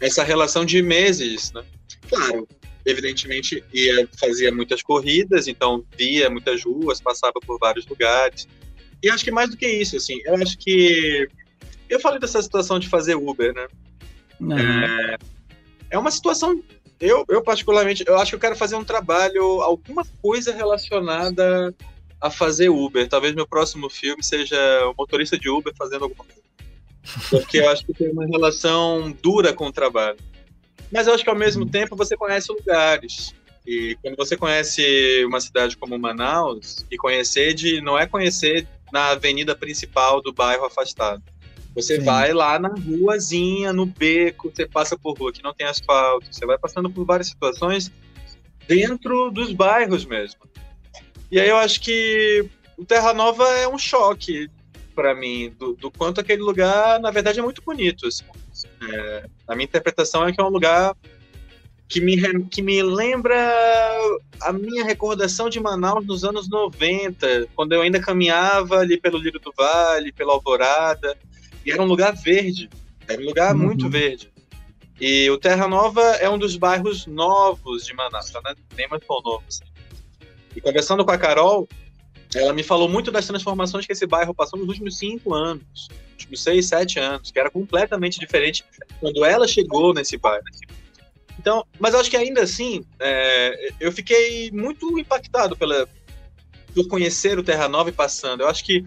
essa 0.00 0.24
relação 0.24 0.64
de 0.64 0.82
meses, 0.82 1.52
né? 1.52 1.62
Claro, 2.08 2.48
evidentemente 2.84 3.62
ia 3.72 4.08
fazia 4.18 4.50
muitas 4.50 4.82
corridas, 4.82 5.46
então 5.46 5.84
via 5.96 6.28
muitas 6.28 6.64
ruas, 6.64 7.00
passava 7.00 7.34
por 7.34 7.58
vários 7.60 7.86
lugares. 7.86 8.48
E 9.00 9.08
acho 9.08 9.24
que 9.24 9.30
mais 9.30 9.50
do 9.50 9.56
que 9.56 9.68
isso, 9.68 9.96
assim, 9.96 10.18
eu 10.24 10.34
acho 10.34 10.58
que 10.58 11.28
eu 11.88 12.00
falei 12.00 12.18
dessa 12.18 12.42
situação 12.42 12.78
de 12.78 12.88
fazer 12.88 13.14
Uber, 13.14 13.54
né? 13.54 13.68
Uhum. 14.40 14.58
É, 14.58 15.16
é 15.90 15.98
uma 15.98 16.10
situação 16.10 16.60
eu, 17.00 17.24
eu 17.28 17.42
particularmente, 17.42 18.04
eu 18.06 18.16
acho 18.16 18.30
que 18.30 18.36
eu 18.36 18.40
quero 18.40 18.56
fazer 18.56 18.76
um 18.76 18.84
trabalho, 18.84 19.60
alguma 19.62 20.04
coisa 20.22 20.52
relacionada 20.52 21.74
a 22.20 22.30
fazer 22.30 22.68
Uber. 22.68 23.08
Talvez 23.08 23.34
meu 23.34 23.46
próximo 23.46 23.88
filme 23.90 24.22
seja 24.22 24.56
o 24.86 24.94
motorista 24.96 25.38
de 25.38 25.48
Uber 25.48 25.74
fazendo 25.76 26.04
alguma 26.04 26.24
coisa. 26.24 26.42
Porque 27.30 27.58
eu 27.58 27.68
acho 27.68 27.84
que 27.84 27.94
tem 27.94 28.10
uma 28.10 28.26
relação 28.26 29.12
dura 29.22 29.52
com 29.52 29.66
o 29.66 29.72
trabalho. 29.72 30.18
Mas 30.90 31.06
eu 31.06 31.14
acho 31.14 31.24
que 31.24 31.30
ao 31.30 31.36
mesmo 31.36 31.68
tempo 31.68 31.96
você 31.96 32.16
conhece 32.16 32.50
lugares. 32.50 33.34
E 33.66 33.96
quando 34.00 34.16
você 34.16 34.36
conhece 34.36 35.24
uma 35.24 35.40
cidade 35.40 35.76
como 35.76 35.98
Manaus, 35.98 36.86
e 36.90 36.96
conhecer 36.96 37.52
de 37.52 37.80
não 37.80 37.98
é 37.98 38.06
conhecer 38.06 38.66
na 38.92 39.08
avenida 39.08 39.56
principal 39.56 40.22
do 40.22 40.32
bairro 40.32 40.64
afastado. 40.64 41.22
Você 41.76 41.96
Sim. 41.96 42.04
vai 42.04 42.32
lá 42.32 42.58
na 42.58 42.70
ruazinha, 42.70 43.70
no 43.70 43.84
beco, 43.84 44.50
você 44.50 44.66
passa 44.66 44.98
por 44.98 45.16
rua 45.18 45.30
que 45.30 45.42
não 45.42 45.52
tem 45.52 45.66
asfalto, 45.66 46.26
você 46.32 46.46
vai 46.46 46.56
passando 46.56 46.90
por 46.90 47.04
várias 47.04 47.28
situações 47.28 47.92
dentro 48.66 49.30
dos 49.30 49.52
bairros 49.52 50.06
mesmo. 50.06 50.40
E 51.30 51.38
aí 51.38 51.48
eu 51.48 51.58
acho 51.58 51.82
que 51.82 52.48
o 52.78 52.84
Terra 52.84 53.12
Nova 53.12 53.46
é 53.58 53.68
um 53.68 53.78
choque 53.78 54.48
para 54.94 55.14
mim 55.14 55.54
do, 55.58 55.74
do, 55.74 55.90
quanto 55.90 56.20
aquele 56.20 56.42
lugar, 56.42 56.98
na 56.98 57.10
verdade, 57.10 57.38
é 57.38 57.42
muito 57.42 57.62
bonito. 57.62 58.06
Assim. 58.06 58.24
É, 58.90 59.26
a 59.46 59.54
minha 59.54 59.66
interpretação 59.66 60.26
é 60.26 60.32
que 60.32 60.40
é 60.40 60.44
um 60.44 60.48
lugar 60.48 60.96
que 61.88 62.00
me, 62.00 62.44
que 62.46 62.62
me 62.62 62.82
lembra 62.82 63.36
a 64.40 64.52
minha 64.52 64.84
recordação 64.84 65.50
de 65.50 65.60
Manaus 65.60 66.06
nos 66.06 66.24
anos 66.24 66.48
90, 66.48 67.48
quando 67.54 67.72
eu 67.72 67.82
ainda 67.82 68.00
caminhava 68.00 68.78
ali 68.78 68.98
pelo 68.98 69.18
Lírio 69.18 69.38
do 69.38 69.52
Vale, 69.56 70.12
pela 70.12 70.32
Alvorada, 70.32 71.16
e 71.66 71.72
era 71.72 71.82
um 71.82 71.86
lugar 71.86 72.14
verde, 72.14 72.70
era 73.08 73.20
um 73.20 73.24
lugar 73.24 73.54
uhum. 73.54 73.62
muito 73.64 73.90
verde. 73.90 74.30
E 75.00 75.28
o 75.28 75.36
Terra 75.36 75.66
Nova 75.66 76.00
é 76.00 76.30
um 76.30 76.38
dos 76.38 76.56
bairros 76.56 77.06
novos 77.06 77.84
de 77.84 77.92
Manaus, 77.92 78.32
né? 78.32 78.54
nem 78.76 78.88
mais 78.88 79.04
tão 79.04 79.20
novo. 79.20 79.44
Assim. 79.46 79.64
E 80.54 80.60
conversando 80.60 81.04
com 81.04 81.10
a 81.10 81.18
Carol, 81.18 81.68
ela 82.34 82.52
me 82.52 82.62
falou 82.62 82.88
muito 82.88 83.10
das 83.10 83.26
transformações 83.26 83.84
que 83.84 83.92
esse 83.92 84.06
bairro 84.06 84.32
passou 84.32 84.58
nos 84.58 84.68
últimos 84.68 84.96
cinco 84.96 85.34
anos, 85.34 85.88
últimos 86.12 86.42
seis, 86.42 86.66
sete 86.66 86.98
anos, 86.98 87.30
que 87.30 87.38
era 87.38 87.50
completamente 87.50 88.18
diferente 88.18 88.64
quando 89.00 89.24
ela 89.24 89.46
chegou 89.46 89.92
nesse 89.92 90.16
bairro. 90.16 90.44
Então, 91.38 91.66
mas 91.78 91.94
acho 91.94 92.10
que 92.10 92.16
ainda 92.16 92.42
assim, 92.42 92.82
é, 92.98 93.72
eu 93.78 93.92
fiquei 93.92 94.50
muito 94.50 94.98
impactado 94.98 95.56
pela, 95.56 95.86
por 96.74 96.88
conhecer 96.88 97.38
o 97.38 97.42
Terra 97.42 97.68
Nova 97.68 97.90
e 97.90 97.92
passando. 97.92 98.40
Eu 98.40 98.48
acho 98.48 98.64
que 98.64 98.82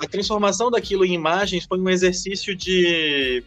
a 0.00 0.06
transformação 0.06 0.70
daquilo 0.70 1.04
em 1.04 1.12
imagens 1.12 1.66
foi 1.66 1.78
um 1.78 1.88
exercício 1.88 2.56
de 2.56 3.44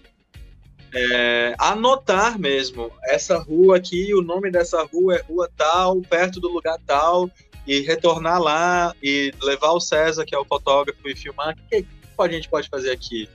é, 0.93 1.55
anotar 1.57 2.39
mesmo 2.39 2.91
essa 3.05 3.39
rua 3.39 3.77
aqui, 3.77 4.13
o 4.13 4.21
nome 4.21 4.51
dessa 4.51 4.83
rua 4.83 5.15
é 5.15 5.21
rua 5.23 5.49
tal, 5.57 5.99
perto 6.01 6.39
do 6.39 6.47
lugar 6.47 6.77
tal, 6.85 7.29
e 7.65 7.79
retornar 7.79 8.39
lá 8.39 8.95
e 9.01 9.33
levar 9.41 9.71
o 9.71 9.79
César, 9.79 10.25
que 10.25 10.35
é 10.35 10.37
o 10.37 10.45
fotógrafo, 10.45 10.99
e 11.09 11.15
filmar 11.15 11.55
o 11.55 11.69
que, 11.69 11.85
a 12.19 12.27
gente 12.27 12.47
pode 12.47 12.69
fazer 12.69 12.91
aqui. 12.91 13.27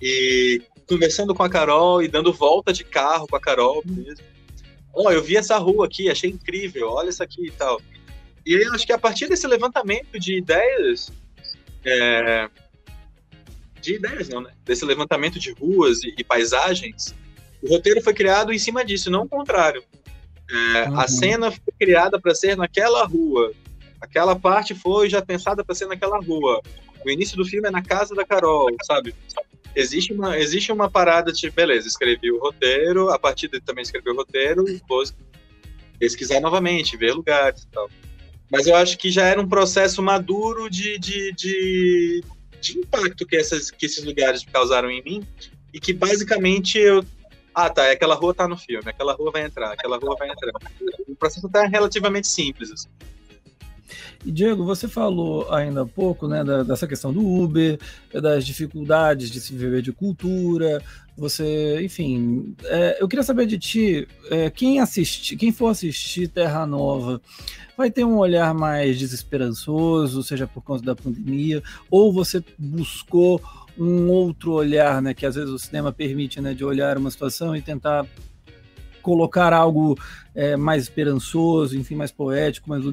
E 0.00 0.62
conversando 0.86 1.34
com 1.34 1.42
a 1.42 1.50
Carol 1.50 2.00
e 2.00 2.06
dando 2.06 2.32
volta 2.32 2.72
de 2.72 2.84
carro 2.84 3.26
com 3.26 3.36
a 3.36 3.40
Carol 3.40 3.82
mesmo. 3.84 4.24
Ó, 4.94 5.08
oh, 5.08 5.10
eu 5.10 5.22
vi 5.22 5.36
essa 5.36 5.58
rua 5.58 5.86
aqui, 5.86 6.08
achei 6.08 6.30
incrível, 6.30 6.90
olha 6.90 7.08
isso 7.08 7.22
aqui 7.22 7.46
e 7.46 7.50
tal. 7.50 7.80
E 8.46 8.54
eu 8.54 8.72
acho 8.72 8.86
que 8.86 8.92
a 8.92 8.98
partir 8.98 9.28
desse 9.28 9.46
levantamento 9.46 10.18
de 10.18 10.38
ideias, 10.38 11.12
é, 11.84 12.48
de 13.80 13.94
ideias 13.94 14.28
não, 14.28 14.42
né? 14.42 14.52
Desse 14.64 14.84
levantamento 14.84 15.38
de 15.38 15.52
ruas 15.52 16.02
e, 16.02 16.14
e, 16.18 16.24
paisagens, 16.24 17.14
o 17.62 17.68
roteiro 17.68 18.02
foi 18.02 18.14
criado 18.14 18.52
em 18.52 18.58
cima 18.58 18.84
disso, 18.84 19.10
não 19.10 19.22
o 19.22 19.28
contrário. 19.28 19.82
É, 20.50 20.88
uhum. 20.88 21.00
A 21.00 21.08
cena 21.08 21.50
foi 21.50 21.72
criada 21.78 22.20
para 22.20 22.34
ser 22.34 22.56
naquela 22.56 23.04
rua, 23.04 23.52
aquela 24.00 24.34
parte 24.34 24.74
foi 24.74 25.08
já 25.08 25.22
pensada 25.22 25.64
para 25.64 25.74
ser 25.74 25.86
naquela 25.86 26.18
rua. 26.18 26.60
O 27.04 27.10
início 27.10 27.36
do 27.36 27.44
filme 27.44 27.68
é 27.68 27.70
na 27.70 27.82
casa 27.82 28.14
da 28.14 28.24
Carol, 28.24 28.68
sabe? 28.82 29.14
Existe 29.74 30.12
uma, 30.12 30.36
existe 30.38 30.72
uma 30.72 30.90
parada 30.90 31.32
de, 31.32 31.48
beleza, 31.50 31.86
escrevi 31.86 32.30
o 32.32 32.40
roteiro, 32.40 33.10
a 33.10 33.18
partir 33.18 33.48
de 33.48 33.60
também 33.60 33.82
escrevi 33.82 34.10
o 34.10 34.16
roteiro, 34.16 34.64
vou 34.88 35.04
pesquisar 35.98 36.40
novamente, 36.40 36.96
ver 36.96 37.12
lugares 37.12 37.62
e 37.62 37.68
tal. 37.68 37.88
Mas 38.50 38.66
eu 38.66 38.74
acho 38.74 38.98
que 38.98 39.10
já 39.10 39.26
era 39.26 39.40
um 39.40 39.48
processo 39.48 40.02
maduro 40.02 40.68
de, 40.68 40.98
de, 40.98 41.32
de, 41.32 42.24
de 42.60 42.78
impacto 42.78 43.26
que, 43.26 43.36
essas, 43.36 43.70
que 43.70 43.86
esses 43.86 44.04
lugares 44.04 44.44
causaram 44.44 44.90
em 44.90 45.02
mim 45.02 45.26
e 45.72 45.80
que 45.80 45.92
basicamente 45.92 46.78
eu 46.78 47.04
ah, 47.54 47.68
tá, 47.68 47.90
aquela 47.90 48.14
rua 48.14 48.32
tá 48.32 48.46
no 48.46 48.56
filme, 48.56 48.88
aquela 48.88 49.12
rua 49.12 49.30
vai 49.32 49.42
entrar, 49.42 49.72
aquela 49.72 49.98
rua 49.98 50.14
vai 50.16 50.30
entrar. 50.30 50.52
O 51.08 51.16
processo 51.16 51.48
tá 51.48 51.66
relativamente 51.66 52.28
simples. 52.28 52.70
Assim. 52.70 52.88
E 54.24 54.30
Diego, 54.30 54.64
você 54.64 54.88
falou 54.88 55.52
ainda 55.52 55.82
há 55.82 55.86
pouco 55.86 56.28
né, 56.28 56.44
da, 56.44 56.62
dessa 56.62 56.86
questão 56.86 57.12
do 57.12 57.24
Uber, 57.24 57.78
das 58.12 58.44
dificuldades 58.44 59.30
de 59.30 59.40
se 59.40 59.54
viver 59.54 59.82
de 59.82 59.92
cultura. 59.92 60.82
Você, 61.16 61.82
enfim, 61.82 62.54
é, 62.64 62.98
eu 63.00 63.06
queria 63.06 63.22
saber 63.22 63.46
de 63.46 63.58
ti, 63.58 64.08
é, 64.30 64.48
quem 64.48 64.80
assistir, 64.80 65.36
quem 65.36 65.52
for 65.52 65.68
assistir 65.68 66.28
Terra 66.28 66.64
Nova, 66.66 67.20
vai 67.76 67.90
ter 67.90 68.04
um 68.04 68.16
olhar 68.16 68.54
mais 68.54 68.98
desesperançoso, 68.98 70.22
seja 70.22 70.46
por 70.46 70.62
conta 70.62 70.84
da 70.84 70.94
pandemia, 70.94 71.62
ou 71.90 72.12
você 72.12 72.42
buscou 72.58 73.40
um 73.78 74.08
outro 74.10 74.52
olhar, 74.52 75.00
né, 75.00 75.14
que 75.14 75.24
às 75.24 75.34
vezes 75.34 75.50
o 75.50 75.58
cinema 75.58 75.92
permite, 75.92 76.40
né, 76.40 76.52
de 76.52 76.64
olhar 76.64 76.98
uma 76.98 77.10
situação 77.10 77.56
e 77.56 77.62
tentar 77.62 78.06
colocar 79.00 79.52
algo 79.52 79.98
é, 80.34 80.56
mais 80.56 80.84
esperançoso, 80.84 81.76
enfim, 81.76 81.94
mais 81.94 82.12
poético, 82.12 82.68
mais 82.68 82.84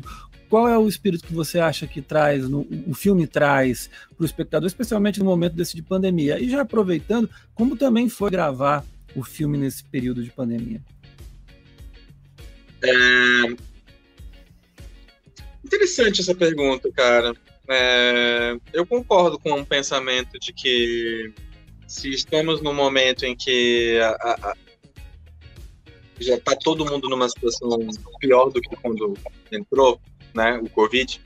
qual 0.49 0.67
é 0.67 0.77
o 0.77 0.87
espírito 0.87 1.25
que 1.25 1.33
você 1.33 1.59
acha 1.59 1.85
que 1.85 2.01
traz, 2.01 2.47
no, 2.47 2.65
o 2.87 2.93
filme 2.93 3.27
traz 3.27 3.89
para 4.15 4.23
o 4.23 4.25
espectador, 4.25 4.67
especialmente 4.67 5.19
no 5.19 5.25
momento 5.25 5.53
desse 5.53 5.75
de 5.75 5.83
pandemia? 5.83 6.39
E 6.39 6.49
já 6.49 6.61
aproveitando, 6.61 7.29
como 7.53 7.75
também 7.75 8.07
foi 8.07 8.31
gravar 8.31 8.85
o 9.15 9.23
filme 9.23 9.57
nesse 9.57 9.83
período 9.83 10.23
de 10.23 10.31
pandemia? 10.31 10.81
É... 12.81 13.57
Interessante 15.65 16.21
essa 16.21 16.33
pergunta, 16.33 16.89
cara. 16.91 17.33
É... 17.67 18.57
Eu 18.71 18.85
concordo 18.85 19.37
com 19.37 19.51
o 19.59 19.65
pensamento 19.65 20.39
de 20.39 20.53
que 20.53 21.33
se 21.87 22.09
estamos 22.09 22.61
num 22.61 22.73
momento 22.73 23.25
em 23.25 23.35
que 23.35 23.99
a, 23.99 24.09
a, 24.09 24.51
a... 24.51 24.53
já 26.19 26.35
está 26.35 26.55
todo 26.55 26.85
mundo 26.85 27.09
numa 27.09 27.27
situação 27.27 27.69
pior 28.19 28.49
do 28.49 28.61
que 28.61 28.75
quando 28.77 29.13
entrou, 29.51 29.99
né, 30.37 30.59
o 30.63 30.69
Covid. 30.69 31.19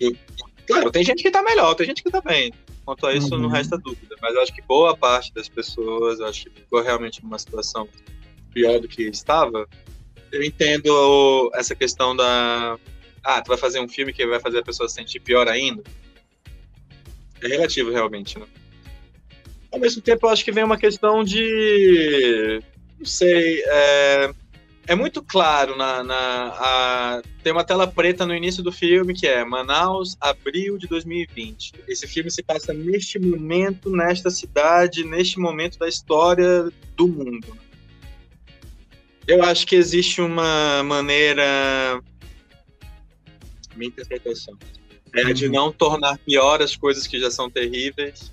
E, 0.00 0.16
claro, 0.66 0.90
tem 0.92 1.04
gente 1.04 1.22
que 1.22 1.30
tá 1.30 1.42
melhor, 1.42 1.74
tem 1.74 1.86
gente 1.86 2.02
que 2.02 2.10
tá 2.10 2.20
bem. 2.20 2.52
Quanto 2.84 3.06
a 3.06 3.14
isso, 3.14 3.34
uhum. 3.34 3.42
não 3.42 3.48
resta 3.48 3.76
dúvida. 3.76 4.16
Mas 4.22 4.34
eu 4.34 4.42
acho 4.42 4.54
que 4.54 4.62
boa 4.62 4.96
parte 4.96 5.34
das 5.34 5.48
pessoas, 5.48 6.20
acho 6.20 6.44
que 6.44 6.60
ficou 6.60 6.80
realmente 6.80 7.22
numa 7.22 7.38
situação 7.38 7.88
pior 8.54 8.80
do 8.80 8.88
que 8.88 9.02
estava. 9.02 9.68
Eu 10.32 10.42
entendo 10.42 11.50
essa 11.54 11.74
questão 11.74 12.14
da. 12.16 12.78
Ah, 13.22 13.42
tu 13.42 13.48
vai 13.48 13.58
fazer 13.58 13.80
um 13.80 13.88
filme 13.88 14.12
que 14.12 14.26
vai 14.26 14.40
fazer 14.40 14.58
a 14.58 14.62
pessoa 14.62 14.88
se 14.88 14.94
sentir 14.94 15.20
pior 15.20 15.48
ainda. 15.48 15.82
É 17.42 17.48
relativo, 17.48 17.90
realmente, 17.90 18.38
né? 18.38 18.46
Ao 19.72 19.78
mesmo 19.78 20.00
tempo, 20.00 20.26
eu 20.26 20.30
acho 20.30 20.44
que 20.44 20.52
vem 20.52 20.64
uma 20.64 20.78
questão 20.78 21.22
de. 21.22 22.60
Não 22.98 23.06
sei. 23.06 23.62
É 23.66 24.32
é 24.90 24.94
muito 24.96 25.22
claro 25.22 25.76
na, 25.76 26.02
na 26.02 26.48
a, 26.48 27.22
tem 27.44 27.52
uma 27.52 27.62
tela 27.62 27.86
preta 27.86 28.26
no 28.26 28.34
início 28.34 28.60
do 28.60 28.72
filme 28.72 29.14
que 29.14 29.24
é 29.24 29.44
Manaus, 29.44 30.16
abril 30.20 30.76
de 30.76 30.88
2020. 30.88 31.74
Esse 31.86 32.08
filme 32.08 32.28
se 32.28 32.42
passa 32.42 32.74
neste 32.74 33.16
momento, 33.16 33.88
nesta 33.88 34.30
cidade, 34.30 35.04
neste 35.04 35.38
momento 35.38 35.78
da 35.78 35.88
história 35.88 36.68
do 36.96 37.06
mundo. 37.06 37.56
Eu 39.28 39.44
acho 39.44 39.64
que 39.64 39.76
existe 39.76 40.20
uma 40.20 40.82
maneira 40.82 42.02
minha 43.76 43.90
interpretação 43.90 44.58
é 45.14 45.32
de 45.32 45.48
não 45.48 45.70
tornar 45.70 46.18
pior 46.18 46.60
as 46.60 46.74
coisas 46.74 47.06
que 47.06 47.20
já 47.20 47.30
são 47.30 47.48
terríveis 47.48 48.32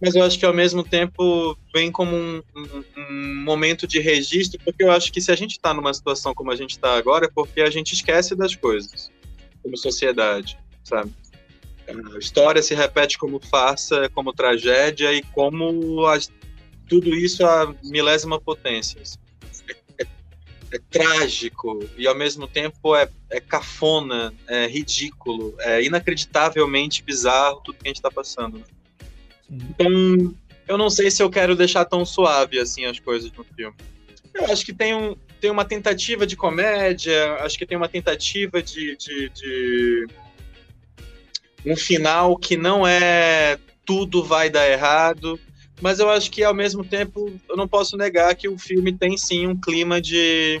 mas 0.00 0.14
eu 0.14 0.22
acho 0.22 0.38
que 0.38 0.46
ao 0.46 0.52
mesmo 0.52 0.82
tempo 0.82 1.56
vem 1.74 1.90
como 1.90 2.14
um, 2.14 2.42
um, 2.54 2.84
um 2.96 3.44
momento 3.44 3.86
de 3.86 4.00
registro, 4.00 4.60
porque 4.64 4.82
eu 4.82 4.90
acho 4.90 5.12
que 5.12 5.20
se 5.20 5.30
a 5.30 5.36
gente 5.36 5.52
está 5.52 5.72
numa 5.72 5.94
situação 5.94 6.34
como 6.34 6.50
a 6.50 6.56
gente 6.56 6.72
está 6.72 6.96
agora, 6.96 7.26
é 7.26 7.30
porque 7.32 7.60
a 7.62 7.70
gente 7.70 7.92
esquece 7.92 8.34
das 8.34 8.54
coisas, 8.54 9.10
como 9.62 9.76
sociedade, 9.76 10.58
sabe? 10.82 11.12
A 11.86 12.18
história 12.18 12.62
se 12.62 12.74
repete 12.74 13.18
como 13.18 13.38
farsa, 13.38 14.08
como 14.10 14.32
tragédia 14.32 15.12
e 15.12 15.22
como 15.22 16.06
tudo 16.88 17.14
isso 17.14 17.44
a 17.44 17.74
milésima 17.82 18.40
potência. 18.40 19.00
É, 19.68 20.02
é, 20.02 20.06
é, 20.72 20.78
trágico 20.90 21.86
e 21.96 22.06
ao 22.06 22.14
mesmo 22.14 22.48
tempo 22.48 22.96
é, 22.96 23.08
é 23.30 23.40
cafona, 23.40 24.34
é 24.48 24.66
ridículo, 24.66 25.54
é 25.60 25.82
inacreditavelmente 25.82 27.02
bizarro 27.02 27.60
tudo 27.60 27.78
que 27.78 27.86
a 27.86 27.88
gente 27.88 27.96
está 27.96 28.10
passando. 28.10 28.64
Então, 29.50 30.34
eu 30.66 30.78
não 30.78 30.90
sei 30.90 31.10
se 31.10 31.22
eu 31.22 31.30
quero 31.30 31.54
deixar 31.54 31.84
tão 31.84 32.04
suave 32.04 32.58
assim 32.58 32.84
as 32.86 32.98
coisas 32.98 33.30
no 33.32 33.44
filme. 33.44 33.76
Eu 34.34 34.46
acho 34.46 34.64
que 34.64 34.72
tem 34.72 34.94
um, 34.94 35.14
tem 35.40 35.50
uma 35.50 35.64
tentativa 35.64 36.26
de 36.26 36.36
comédia, 36.36 37.34
acho 37.40 37.56
que 37.56 37.66
tem 37.66 37.76
uma 37.76 37.88
tentativa 37.88 38.62
de, 38.62 38.96
de, 38.96 39.28
de 39.28 40.06
um 41.64 41.76
final 41.76 42.36
que 42.36 42.56
não 42.56 42.86
é 42.86 43.58
tudo 43.86 44.24
vai 44.24 44.50
dar 44.50 44.68
errado, 44.68 45.38
mas 45.80 45.98
eu 45.98 46.08
acho 46.08 46.30
que 46.30 46.42
ao 46.42 46.54
mesmo 46.54 46.84
tempo 46.84 47.32
eu 47.48 47.56
não 47.56 47.68
posso 47.68 47.96
negar 47.96 48.34
que 48.34 48.48
o 48.48 48.58
filme 48.58 48.92
tem 48.92 49.16
sim 49.16 49.46
um 49.46 49.58
clima 49.58 50.00
de 50.00 50.60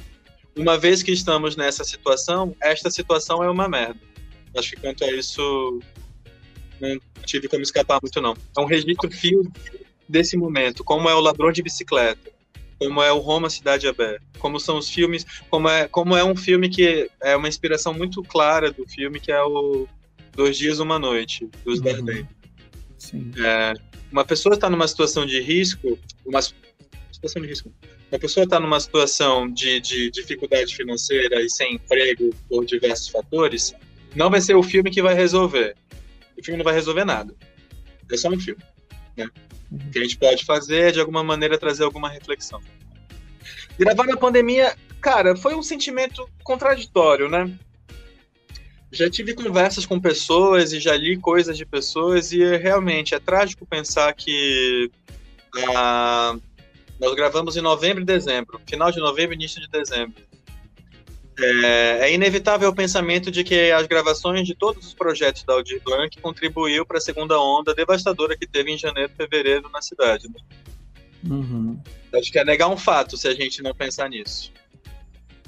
uma 0.56 0.78
vez 0.78 1.02
que 1.02 1.10
estamos 1.10 1.56
nessa 1.56 1.82
situação, 1.82 2.54
esta 2.60 2.90
situação 2.90 3.42
é 3.42 3.50
uma 3.50 3.68
merda. 3.68 4.00
Acho 4.56 4.70
que 4.70 4.80
quanto 4.80 5.04
a 5.04 5.10
isso 5.10 5.80
não 6.80 6.98
tive 7.24 7.48
como 7.48 7.62
escapar 7.62 7.98
muito 8.02 8.20
não. 8.20 8.36
É 8.56 8.60
um 8.60 8.66
registro 8.66 9.10
fio 9.10 9.50
desse 10.08 10.36
momento, 10.36 10.84
como 10.84 11.08
é 11.08 11.14
o 11.14 11.20
Ladrão 11.20 11.50
de 11.50 11.62
Bicicleta, 11.62 12.30
como 12.78 13.02
é 13.02 13.12
o 13.12 13.18
Roma 13.18 13.48
Cidade 13.48 13.86
Aberta, 13.86 14.22
como 14.38 14.60
são 14.60 14.78
os 14.78 14.90
filmes, 14.90 15.24
como 15.48 15.68
é, 15.68 15.88
como 15.88 16.16
é 16.16 16.24
um 16.24 16.36
filme 16.36 16.68
que 16.68 17.10
é 17.22 17.36
uma 17.36 17.48
inspiração 17.48 17.94
muito 17.94 18.22
clara 18.22 18.70
do 18.70 18.86
filme 18.86 19.18
que 19.18 19.32
é 19.32 19.42
o 19.42 19.86
Dois 20.32 20.56
Dias 20.58 20.78
Uma 20.78 20.98
Noite 20.98 21.48
dos 21.64 21.78
uhum. 21.78 21.84
Dardenne. 21.84 22.28
Sim. 22.98 23.30
É, 23.38 23.74
uma 24.10 24.24
pessoa 24.24 24.54
está 24.54 24.68
numa 24.68 24.86
situação 24.86 25.26
de 25.26 25.40
risco, 25.40 25.98
uma 26.24 26.40
situação 27.12 27.42
de 27.42 27.48
risco. 27.48 27.72
Uma 28.10 28.18
pessoa 28.18 28.44
está 28.44 28.60
numa 28.60 28.78
situação 28.78 29.50
de, 29.50 29.80
de 29.80 30.10
dificuldade 30.10 30.74
financeira 30.74 31.42
e 31.42 31.50
sem 31.50 31.74
emprego 31.74 32.30
por 32.48 32.64
diversos 32.64 33.08
fatores, 33.08 33.74
não 34.14 34.30
vai 34.30 34.40
ser 34.40 34.54
o 34.54 34.62
filme 34.62 34.90
que 34.90 35.02
vai 35.02 35.14
resolver. 35.14 35.74
O 36.38 36.44
filme 36.44 36.58
não 36.58 36.64
vai 36.64 36.74
resolver 36.74 37.04
nada. 37.04 37.34
É 38.10 38.16
só 38.16 38.28
um 38.28 38.38
filme. 38.38 38.62
Né? 39.16 39.28
Uhum. 39.70 39.78
O 39.78 39.90
que 39.90 39.98
a 39.98 40.02
gente 40.02 40.18
pode 40.18 40.44
fazer 40.44 40.88
é, 40.88 40.92
de 40.92 41.00
alguma 41.00 41.22
maneira, 41.22 41.58
trazer 41.58 41.84
alguma 41.84 42.08
reflexão. 42.08 42.60
Gravar 43.78 44.06
na 44.06 44.16
pandemia, 44.16 44.76
cara, 45.00 45.36
foi 45.36 45.54
um 45.54 45.62
sentimento 45.62 46.28
contraditório, 46.42 47.28
né? 47.28 47.52
já 48.94 49.10
tive 49.10 49.34
conversas 49.34 49.84
com 49.84 50.00
pessoas 50.00 50.72
e 50.72 50.78
já 50.78 50.96
li 50.96 51.18
coisas 51.18 51.58
de 51.58 51.66
pessoas 51.66 52.32
e 52.32 52.56
realmente 52.56 53.14
é 53.14 53.18
trágico 53.18 53.66
pensar 53.66 54.12
que 54.14 54.90
ah, 55.74 56.36
nós 57.00 57.14
gravamos 57.14 57.56
em 57.56 57.60
novembro 57.60 58.02
e 58.02 58.06
dezembro, 58.06 58.60
final 58.66 58.92
de 58.92 59.00
novembro 59.00 59.34
e 59.34 59.36
início 59.36 59.60
de 59.60 59.68
dezembro. 59.68 60.22
É, 61.36 61.98
é, 62.02 62.14
inevitável 62.14 62.68
o 62.68 62.74
pensamento 62.74 63.30
de 63.30 63.42
que 63.42 63.72
as 63.72 63.86
gravações 63.86 64.46
de 64.46 64.54
todos 64.54 64.86
os 64.86 64.94
projetos 64.94 65.42
da 65.42 65.54
Aldir 65.54 65.82
Blanc 65.82 66.20
contribuiu 66.20 66.86
para 66.86 66.98
a 66.98 67.00
segunda 67.00 67.40
onda 67.40 67.74
devastadora 67.74 68.36
que 68.36 68.46
teve 68.46 68.70
em 68.70 68.78
janeiro 68.78 69.10
e 69.12 69.16
fevereiro 69.16 69.68
na 69.72 69.82
cidade. 69.82 70.28
Né? 70.28 70.40
Uhum. 71.28 71.80
Acho 72.14 72.30
que 72.30 72.38
é 72.38 72.44
negar 72.44 72.68
um 72.68 72.76
fato 72.76 73.16
se 73.16 73.26
a 73.26 73.34
gente 73.34 73.62
não 73.62 73.74
pensar 73.74 74.08
nisso 74.08 74.52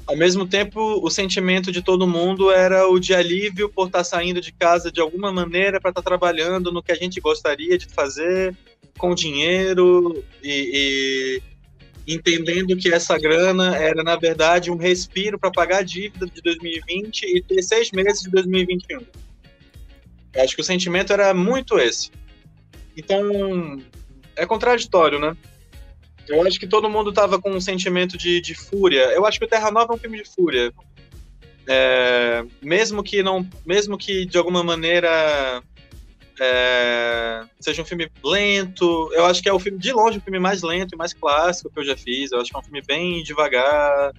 ao 0.07 0.17
mesmo 0.17 0.47
tempo, 0.47 0.81
o 1.03 1.11
sentimento 1.11 1.73
de 1.73 1.83
todo 1.83 2.07
mundo 2.07 2.51
era 2.51 2.89
o 2.89 2.99
de 2.99 3.13
alívio 3.13 3.69
por 3.69 3.89
estar 3.89 3.99
tá 3.99 4.05
saindo 4.05 4.41
de 4.41 4.53
casa 4.53 4.91
de 4.91 5.01
alguma 5.01 5.33
maneira 5.33 5.81
para 5.81 5.91
estar 5.91 6.03
tá 6.03 6.09
trabalhando 6.09 6.71
no 6.71 6.83
que 6.83 6.93
a 6.93 6.95
gente 6.97 7.21
gostaria 7.21 7.77
de 7.77 7.87
fazer, 7.87 8.57
com 8.97 9.15
dinheiro 9.15 10.25
e, 10.41 11.41
e 11.43 11.56
entendendo 12.07 12.77
que 12.77 12.93
essa 12.93 13.19
grana 13.19 13.77
era, 13.77 14.03
na 14.05 14.17
verdade, 14.17 14.71
um 14.71 14.77
respiro 14.77 15.39
para 15.39 15.51
pagar 15.51 15.79
a 15.79 15.83
dívida 15.83 16.27
de 16.27 16.41
2020 16.41 17.23
e 17.25 17.43
ter 17.43 17.63
seis 17.63 17.91
meses 17.91 18.23
de 18.23 18.31
2021. 18.31 19.01
Eu 20.35 20.43
acho 20.43 20.55
que 20.55 20.61
o 20.61 20.65
sentimento 20.65 21.13
era 21.13 21.35
muito 21.35 21.79
esse. 21.79 22.11
Então, 22.97 23.81
é 24.37 24.47
contraditório, 24.47 25.19
né? 25.19 25.37
Eu 26.29 26.47
acho 26.47 26.59
que 26.59 26.67
todo 26.67 26.91
mundo 26.91 27.13
tava 27.13 27.41
com 27.41 27.51
um 27.51 27.61
sentimento 27.61 28.17
de, 28.17 28.41
de 28.41 28.55
fúria. 28.55 29.05
Eu 29.13 29.25
acho 29.27 29.39
que 29.39 29.45
o 29.45 29.49
Terra 29.49 29.71
Nova 29.71 29.93
é 29.93 29.97
um 29.97 29.99
filme 29.99 30.23
de 30.23 30.29
fúria. 30.29 30.73
É, 31.69 32.45
mesmo 32.63 33.03
que 33.03 33.23
não, 33.23 33.47
mesmo 33.65 33.99
que 33.99 34.25
de 34.25 34.39
alguma 34.39 34.63
maneira 34.63 35.63
é, 36.39 37.45
seja 37.61 37.83
um 37.83 37.85
filme 37.85 38.11
lento, 38.23 39.11
eu 39.13 39.25
acho 39.25 39.43
que 39.43 39.49
é 39.49 39.53
o 39.53 39.59
filme 39.59 39.79
de 39.79 39.93
longe 39.93 40.19
o 40.19 40.21
filme 40.21 40.39
mais 40.39 40.63
lento 40.63 40.95
e 40.95 40.97
mais 40.97 41.13
clássico 41.13 41.71
que 41.71 41.81
eu 41.81 41.85
já 41.85 41.97
fiz. 41.97 42.33
Eu 42.33 42.41
acho 42.41 42.51
que 42.51 42.57
é 42.57 42.61
um 42.61 42.63
filme 42.63 42.83
bem 42.83 43.23
devagar. 43.23 44.13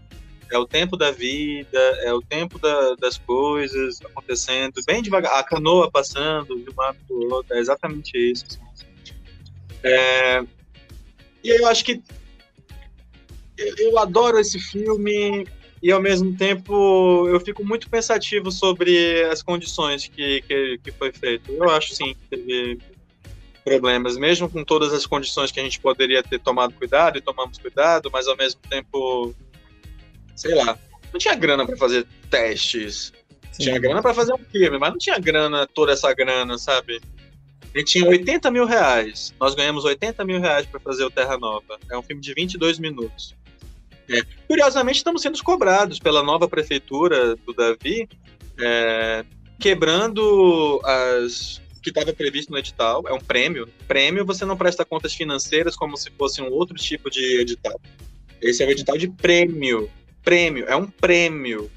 É 0.49 0.57
o 0.57 0.65
tempo 0.65 0.95
da 0.95 1.11
vida, 1.11 1.77
é 2.03 2.13
o 2.13 2.21
tempo 2.21 2.57
da, 2.57 2.95
das 2.95 3.17
coisas 3.17 3.99
acontecendo, 4.01 4.81
bem 4.85 5.01
devagar. 5.01 5.37
A 5.37 5.43
canoa 5.43 5.91
passando 5.91 6.57
de 6.57 6.69
um 6.69 6.73
lado 6.75 6.97
para 7.05 7.15
o 7.15 7.33
outro, 7.33 7.53
é 7.53 7.59
exatamente 7.59 8.11
isso. 8.15 8.57
É, 9.83 10.41
e 11.43 11.49
eu 11.49 11.67
acho 11.67 11.83
que 11.83 12.01
eu 13.57 13.99
adoro 13.99 14.39
esse 14.39 14.59
filme 14.59 15.45
e 15.87 15.91
ao 15.93 16.01
mesmo 16.01 16.35
tempo 16.35 17.29
eu 17.29 17.39
fico 17.39 17.63
muito 17.63 17.89
pensativo 17.89 18.51
sobre 18.51 19.23
as 19.23 19.41
condições 19.41 20.05
que, 20.05 20.41
que, 20.41 20.77
que 20.83 20.91
foi 20.91 21.13
feito. 21.13 21.49
Eu 21.49 21.69
acho 21.69 21.95
sim 21.95 22.13
que 22.13 22.35
teve 22.35 22.77
problemas, 23.63 24.17
mesmo 24.17 24.49
com 24.49 24.65
todas 24.65 24.91
as 24.91 25.05
condições 25.05 25.49
que 25.49 25.61
a 25.61 25.63
gente 25.63 25.79
poderia 25.79 26.21
ter 26.21 26.41
tomado 26.41 26.73
cuidado 26.73 27.17
e 27.17 27.21
tomamos 27.21 27.57
cuidado, 27.57 28.09
mas 28.11 28.27
ao 28.27 28.35
mesmo 28.35 28.59
tempo, 28.69 29.33
sei 30.35 30.55
lá, 30.55 30.77
não 31.13 31.17
tinha 31.17 31.35
grana 31.35 31.65
para 31.65 31.77
fazer 31.77 32.05
testes. 32.29 33.13
Sim. 33.53 33.63
Tinha 33.63 33.79
grana 33.79 34.01
para 34.01 34.13
fazer 34.13 34.33
um 34.33 34.43
filme, 34.51 34.77
mas 34.77 34.91
não 34.91 34.97
tinha 34.97 35.17
grana, 35.17 35.65
toda 35.67 35.93
essa 35.93 36.13
grana, 36.13 36.57
sabe? 36.57 36.99
Ele 37.73 37.85
tinha 37.85 38.05
80 38.05 38.51
mil 38.51 38.65
reais. 38.65 39.33
Nós 39.39 39.55
ganhamos 39.55 39.85
80 39.85 40.25
mil 40.25 40.41
reais 40.41 40.65
para 40.65 40.81
fazer 40.81 41.05
o 41.05 41.09
Terra 41.09 41.37
Nova. 41.37 41.79
É 41.89 41.97
um 41.97 42.03
filme 42.03 42.21
de 42.21 42.33
22 42.33 42.77
minutos. 42.77 43.33
É. 44.09 44.21
Curiosamente, 44.47 44.97
estamos 44.97 45.21
sendo 45.21 45.41
cobrados 45.43 45.99
pela 45.99 46.23
nova 46.23 46.47
prefeitura 46.47 47.35
do 47.35 47.53
Davi, 47.53 48.07
é, 48.59 49.25
quebrando 49.59 50.81
as 50.83 51.61
que 51.81 51.89
estava 51.89 52.11
previsto 52.11 52.51
no 52.51 52.57
edital. 52.57 53.03
É 53.07 53.13
um 53.13 53.19
prêmio. 53.19 53.67
Prêmio, 53.87 54.25
você 54.25 54.43
não 54.43 54.57
presta 54.57 54.83
contas 54.83 55.13
financeiras 55.13 55.75
como 55.75 55.95
se 55.95 56.09
fosse 56.11 56.41
um 56.41 56.49
outro 56.49 56.75
tipo 56.75 57.09
de 57.09 57.39
edital. 57.39 57.79
Esse 58.41 58.63
é 58.63 58.67
o 58.67 58.71
edital 58.71 58.97
de 58.97 59.07
prêmio. 59.07 59.89
Prêmio, 60.23 60.65
é 60.67 60.75
um 60.75 60.87
prêmio 60.87 61.71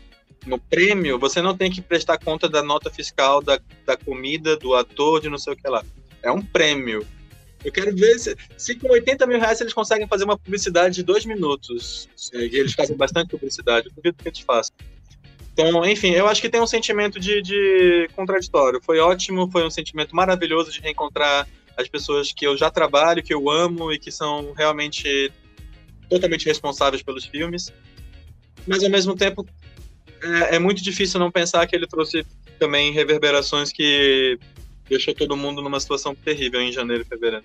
no 0.46 0.58
prêmio, 0.58 1.18
você 1.18 1.42
não 1.42 1.56
tem 1.56 1.70
que 1.70 1.80
prestar 1.80 2.18
conta 2.18 2.48
da 2.48 2.62
nota 2.62 2.90
fiscal, 2.90 3.42
da, 3.42 3.60
da 3.84 3.96
comida, 3.96 4.56
do 4.56 4.74
ator, 4.74 5.20
de 5.20 5.28
não 5.28 5.38
sei 5.38 5.52
o 5.52 5.56
que 5.56 5.68
lá. 5.68 5.84
É 6.22 6.30
um 6.30 6.42
prêmio. 6.42 7.06
Eu 7.64 7.70
quero 7.70 7.94
ver 7.94 8.18
se, 8.18 8.36
se 8.56 8.74
com 8.74 8.88
80 8.88 9.26
mil 9.26 9.38
reais 9.38 9.60
eles 9.60 9.72
conseguem 9.72 10.06
fazer 10.06 10.24
uma 10.24 10.38
publicidade 10.38 10.94
de 10.94 11.02
dois 11.02 11.26
minutos. 11.26 12.08
E 12.32 12.56
eles 12.56 12.72
fazem 12.72 12.96
bastante 12.96 13.30
publicidade. 13.30 13.88
Eu 13.88 13.92
duvido 13.94 14.16
que 14.22 14.28
eles 14.28 14.40
façam. 14.40 14.74
Então, 15.52 15.84
enfim, 15.84 16.10
eu 16.10 16.26
acho 16.26 16.40
que 16.40 16.48
tem 16.48 16.60
um 16.60 16.66
sentimento 16.66 17.20
de, 17.20 17.42
de 17.42 18.08
contraditório. 18.14 18.80
Foi 18.82 18.98
ótimo, 18.98 19.50
foi 19.50 19.64
um 19.66 19.70
sentimento 19.70 20.16
maravilhoso 20.16 20.72
de 20.72 20.80
reencontrar 20.80 21.46
as 21.76 21.88
pessoas 21.88 22.32
que 22.32 22.46
eu 22.46 22.56
já 22.56 22.70
trabalho, 22.70 23.22
que 23.22 23.34
eu 23.34 23.50
amo 23.50 23.92
e 23.92 23.98
que 23.98 24.10
são 24.10 24.52
realmente 24.52 25.30
totalmente 26.08 26.46
responsáveis 26.46 27.02
pelos 27.02 27.26
filmes. 27.26 27.72
Mas, 28.66 28.82
ao 28.82 28.90
mesmo 28.90 29.14
tempo, 29.14 29.46
é, 30.22 30.56
é, 30.56 30.58
muito 30.58 30.82
difícil 30.82 31.20
não 31.20 31.30
pensar 31.30 31.66
que 31.66 31.74
ele 31.74 31.86
trouxe 31.86 32.24
também 32.58 32.92
reverberações 32.92 33.72
que 33.72 34.38
deixou 34.90 35.14
todo 35.14 35.36
mundo 35.36 35.62
numa 35.62 35.78
situação 35.78 36.14
terrível 36.14 36.60
em 36.60 36.72
janeiro 36.72 37.02
e 37.04 37.06
fevereiro. 37.06 37.44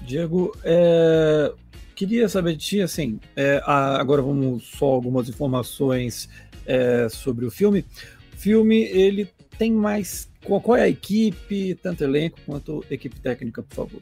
Diego, 0.00 0.56
é, 0.64 1.52
queria 1.94 2.28
saber 2.28 2.56
de 2.56 2.64
ti, 2.64 2.80
assim, 2.80 3.20
é, 3.36 3.60
agora 3.64 4.22
vamos 4.22 4.64
só 4.64 4.86
algumas 4.86 5.28
informações 5.28 6.28
é, 6.66 7.08
sobre 7.10 7.44
o 7.44 7.50
filme. 7.50 7.84
O 8.32 8.36
filme, 8.36 8.84
ele 8.84 9.30
tem 9.58 9.70
mais... 9.70 10.28
Qual, 10.42 10.76
é 10.76 10.82
a 10.82 10.88
equipe, 10.88 11.74
tanto 11.82 12.04
elenco 12.04 12.38
quanto 12.46 12.82
equipe 12.90 13.20
técnica, 13.20 13.62
por 13.62 13.74
favor? 13.74 14.00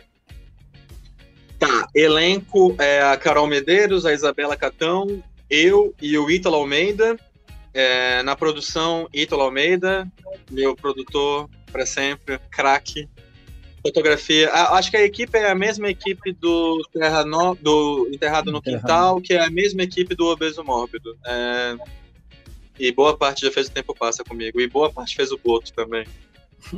Tá, 1.58 1.88
elenco 1.92 2.76
é 2.78 3.02
a 3.02 3.16
Carol 3.16 3.48
Medeiros, 3.48 4.06
a 4.06 4.12
Isabela 4.12 4.56
Catão, 4.56 5.22
eu 5.50 5.92
e 6.00 6.16
o 6.16 6.30
Ítalo 6.30 6.56
Almeida. 6.56 7.16
É, 7.74 8.22
na 8.22 8.36
produção, 8.36 9.08
Ítalo 9.12 9.42
Almeida, 9.42 10.06
meu 10.50 10.76
produtor 10.76 11.48
para 11.70 11.86
sempre, 11.86 12.38
craque. 12.50 13.08
Fotografia, 13.82 14.50
acho 14.52 14.90
que 14.90 14.96
a 14.96 15.04
equipe 15.04 15.38
é 15.38 15.48
a 15.48 15.54
mesma 15.54 15.88
equipe 15.88 16.32
do, 16.32 16.84
Terra 16.92 17.24
no, 17.24 17.54
do 17.54 18.08
Enterrado 18.12 18.50
no 18.50 18.60
Quintal, 18.60 19.20
que 19.20 19.32
é 19.32 19.44
a 19.44 19.50
mesma 19.50 19.82
equipe 19.82 20.12
do 20.14 20.26
Obeso 20.26 20.64
Mórbido. 20.64 21.16
É, 21.24 21.76
e 22.78 22.92
boa 22.92 23.16
parte 23.16 23.46
já 23.46 23.50
fez 23.50 23.68
o 23.68 23.70
Tempo 23.70 23.94
Passa 23.94 24.22
comigo. 24.22 24.60
E 24.60 24.68
boa 24.68 24.92
parte 24.92 25.16
fez 25.16 25.32
o 25.32 25.38
Boto 25.38 25.72
também. 25.72 26.06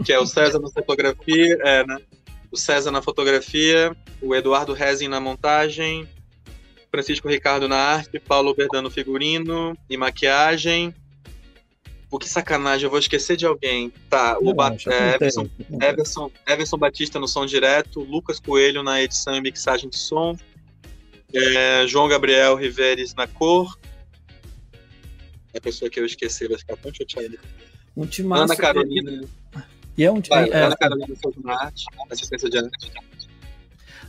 Que 0.05 0.13
é 0.13 0.19
o 0.19 0.27
César 0.27 0.59
na 0.59 0.69
fotografia, 0.69 1.59
é, 1.63 1.87
né? 1.87 1.99
O 2.51 2.57
César 2.57 2.91
na 2.91 3.03
fotografia, 3.03 3.97
o 4.21 4.35
Eduardo 4.35 4.73
Rezin 4.73 5.09
na 5.09 5.21
montagem, 5.21 6.09
Francisco 6.91 7.29
Ricardo 7.29 7.69
na 7.69 7.77
arte, 7.77 8.19
Paulo 8.19 8.55
Verdano 8.55 8.91
figurino 8.91 9.77
e 9.89 9.97
maquiagem. 9.97 10.95
Pô, 12.11 12.19
que 12.19 12.29
sacanagem, 12.29 12.85
eu 12.85 12.91
vou 12.91 12.99
esquecer 12.99 13.37
de 13.37 13.45
alguém. 13.45 13.93
Tá, 14.09 14.39
o 14.41 14.55
ba 14.55 14.75
é, 14.87 15.15
Everson, 15.15 15.49
Everson, 15.81 16.31
Everson 16.47 16.79
Batista 16.79 17.19
no 17.19 17.29
som 17.29 17.45
direto, 17.45 18.01
Lucas 18.01 18.41
Coelho 18.41 18.83
na 18.83 19.03
edição 19.03 19.35
e 19.35 19.41
mixagem 19.41 19.91
de 19.91 19.99
som, 19.99 20.37
É, 21.35 21.87
João 21.87 22.09
Gabriel 22.09 22.57
Riveres 22.57 23.15
na 23.15 23.27
cor. 23.27 23.79
A 25.55 25.61
pessoa 25.61 25.91
que 25.91 26.01
eu 26.01 26.07
esqueci 26.07 26.49
vai 26.49 26.57
ficar 26.57 26.77
tão 26.77 26.93
chateada. 26.95 27.39
Um 27.95 28.07
timaço. 28.07 28.45
Ana 28.45 28.57
Carolina. 28.57 29.29
E 29.97 30.05
é 30.05 30.11
um 30.11 30.21
time, 30.21 30.49
é, 30.49 30.63
Ana 30.63 30.77
Carolina 30.77 31.15
arte, 31.47 31.85
assistência 32.11 32.49
de 32.49 32.59
arte. 32.59 32.93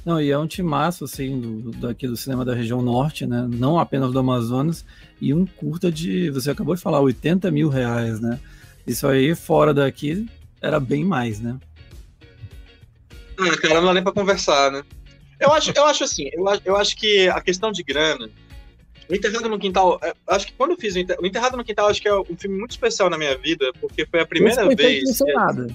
Não, 0.05 0.21
e 0.21 0.31
é 0.31 0.37
um 0.37 0.47
timaço, 0.47 1.03
assim, 1.03 1.39
do, 1.39 1.71
daqui 1.71 2.07
do 2.07 2.15
cinema 2.17 2.45
da 2.45 2.53
região 2.53 2.81
norte, 2.81 3.25
né? 3.25 3.47
Não 3.49 3.77
apenas 3.77 4.11
do 4.11 4.19
Amazonas, 4.19 4.85
e 5.21 5.33
um 5.33 5.45
curta 5.45 5.91
de, 5.91 6.29
você 6.29 6.51
acabou 6.51 6.75
de 6.75 6.81
falar, 6.81 7.01
80 7.01 7.51
mil 7.51 7.69
reais, 7.69 8.19
né? 8.19 8.39
Isso 8.87 9.05
aí, 9.07 9.35
fora 9.35 9.73
daqui, 9.73 10.25
era 10.61 10.79
bem 10.79 11.03
mais, 11.03 11.39
né? 11.39 11.57
Ah, 13.37 13.57
cara, 13.57 13.75
não 13.75 13.87
dá 13.87 13.93
nem 13.93 14.03
pra 14.03 14.11
conversar, 14.11 14.71
né? 14.71 14.83
Eu 15.39 15.51
acho, 15.53 15.71
eu 15.73 15.85
acho 15.85 16.03
assim, 16.03 16.29
eu 16.33 16.47
acho, 16.47 16.61
eu 16.65 16.75
acho 16.75 16.97
que 16.97 17.29
a 17.29 17.39
questão 17.39 17.71
de 17.71 17.81
grana. 17.81 18.29
O 19.09 19.15
Enterrado 19.15 19.49
no 19.49 19.57
Quintal, 19.57 19.99
é, 20.03 20.13
acho 20.27 20.47
que 20.47 20.53
quando 20.53 20.71
eu 20.71 20.77
fiz 20.77 20.95
o, 20.95 20.99
Enterrado 20.99 21.57
no 21.57 21.63
Quintal, 21.63 21.87
acho 21.87 22.01
que 22.01 22.07
é 22.07 22.15
um 22.15 22.37
filme 22.37 22.57
muito 22.57 22.71
especial 22.71 23.09
na 23.09 23.17
minha 23.17 23.35
vida, 23.37 23.71
porque 23.79 24.05
foi 24.05 24.19
a 24.19 24.25
primeira 24.25 24.67
vez. 24.75 25.17
Sem 25.17 25.33
nada. 25.33 25.67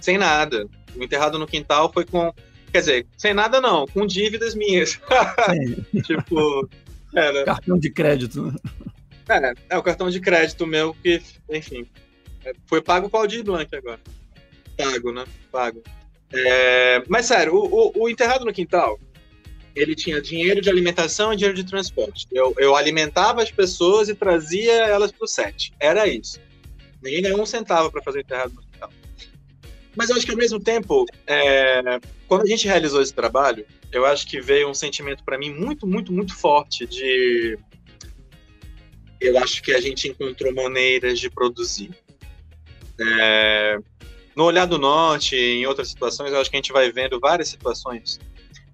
Sem 0.00 0.18
nada. 0.18 0.66
O 0.96 1.02
Enterrado 1.02 1.38
no 1.38 1.46
Quintal 1.46 1.92
foi 1.92 2.06
com. 2.06 2.32
Quer 2.72 2.80
dizer, 2.80 3.06
sem 3.16 3.32
nada 3.32 3.60
não, 3.60 3.86
com 3.86 4.06
dívidas 4.06 4.54
minhas. 4.54 5.00
tipo. 6.04 6.68
Era. 7.14 7.44
Cartão 7.44 7.78
de 7.78 7.90
crédito. 7.90 8.54
É, 9.28 9.54
é 9.70 9.78
o 9.78 9.82
cartão 9.82 10.08
de 10.08 10.20
crédito 10.20 10.66
meu 10.66 10.94
que, 10.94 11.20
enfim, 11.50 11.86
foi 12.66 12.80
pago 12.80 13.10
com 13.10 13.16
o 13.16 13.20
Aldir 13.20 13.44
Blanc 13.44 13.74
agora. 13.74 14.00
Pago, 14.76 15.12
né? 15.12 15.24
Pago. 15.50 15.82
É, 16.32 17.02
mas 17.08 17.26
sério, 17.26 17.54
o, 17.54 17.66
o, 17.66 18.04
o, 18.04 18.08
Enterrado 18.08 18.44
no 18.44 18.52
Quintal, 18.52 18.98
ele 19.74 19.94
tinha 19.94 20.20
dinheiro 20.20 20.60
de 20.60 20.68
alimentação 20.68 21.32
e 21.32 21.36
dinheiro 21.36 21.56
de 21.56 21.64
transporte. 21.64 22.26
Eu, 22.30 22.54
eu 22.58 22.76
alimentava 22.76 23.42
as 23.42 23.50
pessoas 23.50 24.08
e 24.08 24.14
trazia 24.14 24.72
elas 24.72 25.10
pro 25.10 25.26
set. 25.26 25.72
Era 25.80 26.06
isso. 26.06 26.38
Ninguém 27.02 27.22
ganhou 27.22 27.40
um 27.40 27.46
centavo 27.46 27.90
para 27.90 28.02
fazer 28.02 28.18
o 28.18 28.20
Enterrado 28.20 28.54
no. 28.54 28.67
Mas 29.98 30.10
eu 30.10 30.16
acho 30.16 30.24
que 30.24 30.30
ao 30.30 30.38
mesmo 30.38 30.60
tempo, 30.60 31.04
é, 31.26 31.98
quando 32.28 32.42
a 32.42 32.46
gente 32.46 32.68
realizou 32.68 33.02
esse 33.02 33.12
trabalho, 33.12 33.66
eu 33.90 34.06
acho 34.06 34.28
que 34.28 34.40
veio 34.40 34.70
um 34.70 34.74
sentimento 34.74 35.24
para 35.24 35.36
mim 35.36 35.52
muito, 35.52 35.88
muito, 35.88 36.12
muito 36.12 36.36
forte 36.36 36.86
de. 36.86 37.58
Eu 39.20 39.36
acho 39.38 39.60
que 39.60 39.72
a 39.72 39.80
gente 39.80 40.06
encontrou 40.06 40.54
maneiras 40.54 41.18
de 41.18 41.28
produzir. 41.28 41.90
É, 43.00 43.76
no 44.36 44.44
Olhar 44.44 44.66
do 44.66 44.78
Norte, 44.78 45.34
em 45.34 45.66
outras 45.66 45.88
situações, 45.88 46.32
eu 46.32 46.40
acho 46.40 46.48
que 46.48 46.56
a 46.56 46.60
gente 46.60 46.72
vai 46.72 46.92
vendo 46.92 47.18
várias 47.18 47.48
situações 47.48 48.20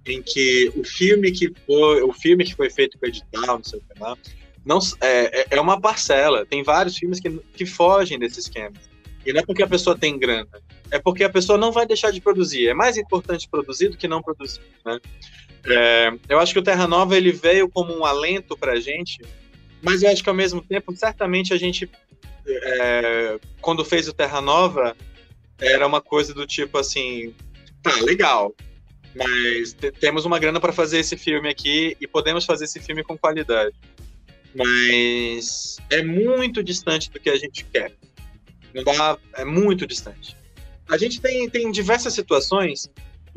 em 0.04 0.20
que 0.20 0.70
o 0.76 0.84
filme 0.84 1.32
que 1.32 1.50
foi, 1.64 2.02
o 2.02 2.12
filme 2.12 2.44
que 2.44 2.54
foi 2.54 2.68
feito 2.68 2.98
com 2.98 3.06
o 3.06 3.08
edital, 3.08 3.56
não 3.56 3.64
sei 3.64 3.78
o 3.78 3.82
que 3.82 3.98
lá, 3.98 4.14
não, 4.62 4.78
é, 5.00 5.40
é, 5.40 5.46
é 5.52 5.60
uma 5.60 5.80
parcela. 5.80 6.44
Tem 6.44 6.62
vários 6.62 6.98
filmes 6.98 7.18
que, 7.18 7.30
que 7.56 7.64
fogem 7.64 8.18
desse 8.18 8.40
esquema. 8.40 8.74
E 9.24 9.32
não 9.32 9.40
é 9.40 9.46
porque 9.46 9.62
a 9.62 9.66
pessoa 9.66 9.96
tem 9.96 10.18
grana, 10.18 10.60
é 10.90 10.98
porque 10.98 11.24
a 11.24 11.30
pessoa 11.30 11.58
não 11.58 11.72
vai 11.72 11.86
deixar 11.86 12.10
de 12.10 12.20
produzir. 12.20 12.68
É 12.68 12.74
mais 12.74 12.96
importante 12.96 13.48
produzir 13.48 13.88
do 13.88 13.96
que 13.96 14.08
não 14.08 14.22
produzir. 14.22 14.60
Né? 14.84 15.00
É, 15.66 16.12
eu 16.28 16.38
acho 16.38 16.52
que 16.52 16.58
o 16.58 16.62
Terra 16.62 16.86
Nova 16.86 17.16
ele 17.16 17.32
veio 17.32 17.68
como 17.68 17.96
um 17.96 18.04
alento 18.04 18.56
para 18.56 18.72
a 18.72 18.80
gente, 18.80 19.20
mas 19.82 20.02
eu 20.02 20.10
acho 20.10 20.22
que 20.22 20.28
ao 20.28 20.34
mesmo 20.34 20.62
tempo, 20.62 20.94
certamente 20.96 21.52
a 21.52 21.56
gente, 21.56 21.90
é, 22.46 23.38
quando 23.60 23.84
fez 23.84 24.08
o 24.08 24.12
Terra 24.12 24.40
Nova, 24.40 24.96
era 25.58 25.86
uma 25.86 26.00
coisa 26.00 26.34
do 26.34 26.46
tipo 26.46 26.78
assim, 26.78 27.34
tá, 27.82 27.94
legal, 28.02 28.54
mas 29.14 29.76
temos 30.00 30.24
uma 30.24 30.38
grana 30.38 30.60
para 30.60 30.72
fazer 30.72 30.98
esse 30.98 31.16
filme 31.16 31.48
aqui 31.48 31.96
e 32.00 32.06
podemos 32.06 32.44
fazer 32.44 32.64
esse 32.64 32.80
filme 32.80 33.02
com 33.02 33.16
qualidade. 33.16 33.74
Mas 34.54 35.78
é 35.90 36.02
muito 36.02 36.62
distante 36.62 37.10
do 37.10 37.18
que 37.18 37.30
a 37.30 37.36
gente 37.36 37.64
quer. 37.64 37.92
Não 38.72 38.84
dá, 38.84 39.16
é 39.34 39.44
muito 39.44 39.86
distante. 39.86 40.36
A 40.88 40.98
gente 40.98 41.20
tem, 41.20 41.48
tem 41.48 41.70
diversas 41.70 42.12
situações 42.12 42.90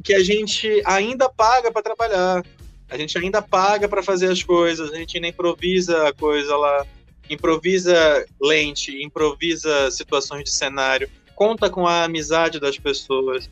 que 0.03 0.13
a 0.13 0.23
gente 0.23 0.81
ainda 0.85 1.29
paga 1.29 1.71
para 1.71 1.81
trabalhar. 1.81 2.45
A 2.89 2.97
gente 2.97 3.17
ainda 3.17 3.41
paga 3.41 3.87
para 3.87 4.01
fazer 4.01 4.31
as 4.31 4.43
coisas, 4.43 4.91
a 4.91 4.95
gente 4.97 5.17
ainda 5.17 5.27
improvisa 5.27 6.07
a 6.07 6.13
coisa 6.13 6.55
lá, 6.55 6.85
improvisa 7.29 8.25
lente, 8.41 9.03
improvisa 9.03 9.91
situações 9.91 10.43
de 10.43 10.51
cenário 10.51 11.09
conta 11.37 11.69
com 11.69 11.85
a 11.85 12.05
amizade 12.05 12.59
das 12.59 12.79
pessoas, 12.79 13.47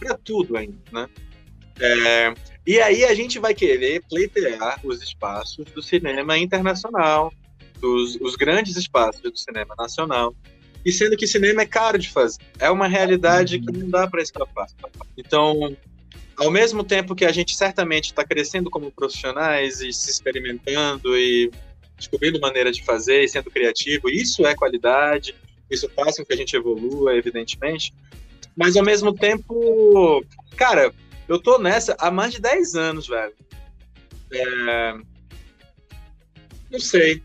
para 0.00 0.16
tudo 0.16 0.56
ainda, 0.56 0.78
né? 0.90 1.06
É, 1.78 2.34
e 2.66 2.80
aí 2.80 3.04
a 3.04 3.14
gente 3.14 3.38
vai 3.38 3.54
querer 3.54 4.02
pleitear 4.08 4.80
os 4.82 5.02
espaços 5.02 5.66
do 5.66 5.82
cinema 5.82 6.38
internacional, 6.38 7.30
dos, 7.78 8.16
os 8.22 8.34
grandes 8.36 8.74
espaços 8.78 9.20
do 9.20 9.36
cinema 9.36 9.74
nacional, 9.78 10.34
e 10.86 10.92
sendo 10.92 11.16
que 11.16 11.26
cinema 11.26 11.62
é 11.62 11.66
caro 11.66 11.98
de 11.98 12.08
fazer, 12.08 12.38
é 12.60 12.70
uma 12.70 12.86
realidade 12.86 13.58
que 13.58 13.72
não 13.72 13.90
dá 13.90 14.06
para 14.06 14.22
escapar. 14.22 14.68
Então, 15.18 15.76
ao 16.36 16.48
mesmo 16.48 16.84
tempo 16.84 17.12
que 17.12 17.24
a 17.24 17.32
gente 17.32 17.56
certamente 17.56 18.04
está 18.04 18.24
crescendo 18.24 18.70
como 18.70 18.92
profissionais 18.92 19.80
e 19.80 19.92
se 19.92 20.08
experimentando 20.08 21.18
e 21.18 21.50
descobrindo 21.96 22.38
maneiras 22.38 22.76
de 22.76 22.84
fazer 22.84 23.24
e 23.24 23.28
sendo 23.28 23.50
criativo, 23.50 24.08
isso 24.08 24.46
é 24.46 24.54
qualidade, 24.54 25.34
isso 25.68 25.90
faz 25.90 26.16
com 26.16 26.24
que 26.24 26.32
a 26.32 26.36
gente 26.36 26.54
evolua, 26.54 27.16
evidentemente. 27.16 27.92
Mas 28.56 28.76
ao 28.76 28.84
mesmo 28.84 29.12
tempo, 29.12 30.24
cara, 30.56 30.94
eu 31.26 31.42
tô 31.42 31.58
nessa 31.58 31.96
há 31.98 32.12
mais 32.12 32.32
de 32.32 32.40
10 32.40 32.76
anos, 32.76 33.08
velho. 33.08 33.34
É... 34.32 34.94
Não 36.70 36.78
sei. 36.78 37.20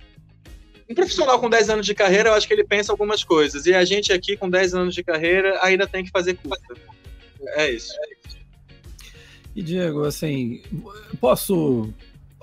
Um 0.91 0.93
profissional 0.93 1.39
com 1.39 1.49
10 1.49 1.69
anos 1.69 1.85
de 1.85 1.95
carreira, 1.95 2.29
eu 2.29 2.33
acho 2.33 2.45
que 2.45 2.53
ele 2.53 2.65
pensa 2.65 2.91
algumas 2.91 3.23
coisas. 3.23 3.65
E 3.65 3.73
a 3.73 3.85
gente 3.85 4.11
aqui 4.11 4.35
com 4.35 4.49
10 4.49 4.75
anos 4.75 4.93
de 4.93 5.01
carreira 5.01 5.57
ainda 5.63 5.87
tem 5.87 6.03
que 6.03 6.11
fazer 6.11 6.33
curta. 6.35 6.75
É 7.55 7.71
isso. 7.71 7.93
E 9.55 9.63
Diego, 9.63 10.03
assim, 10.03 10.61
posso 11.19 11.93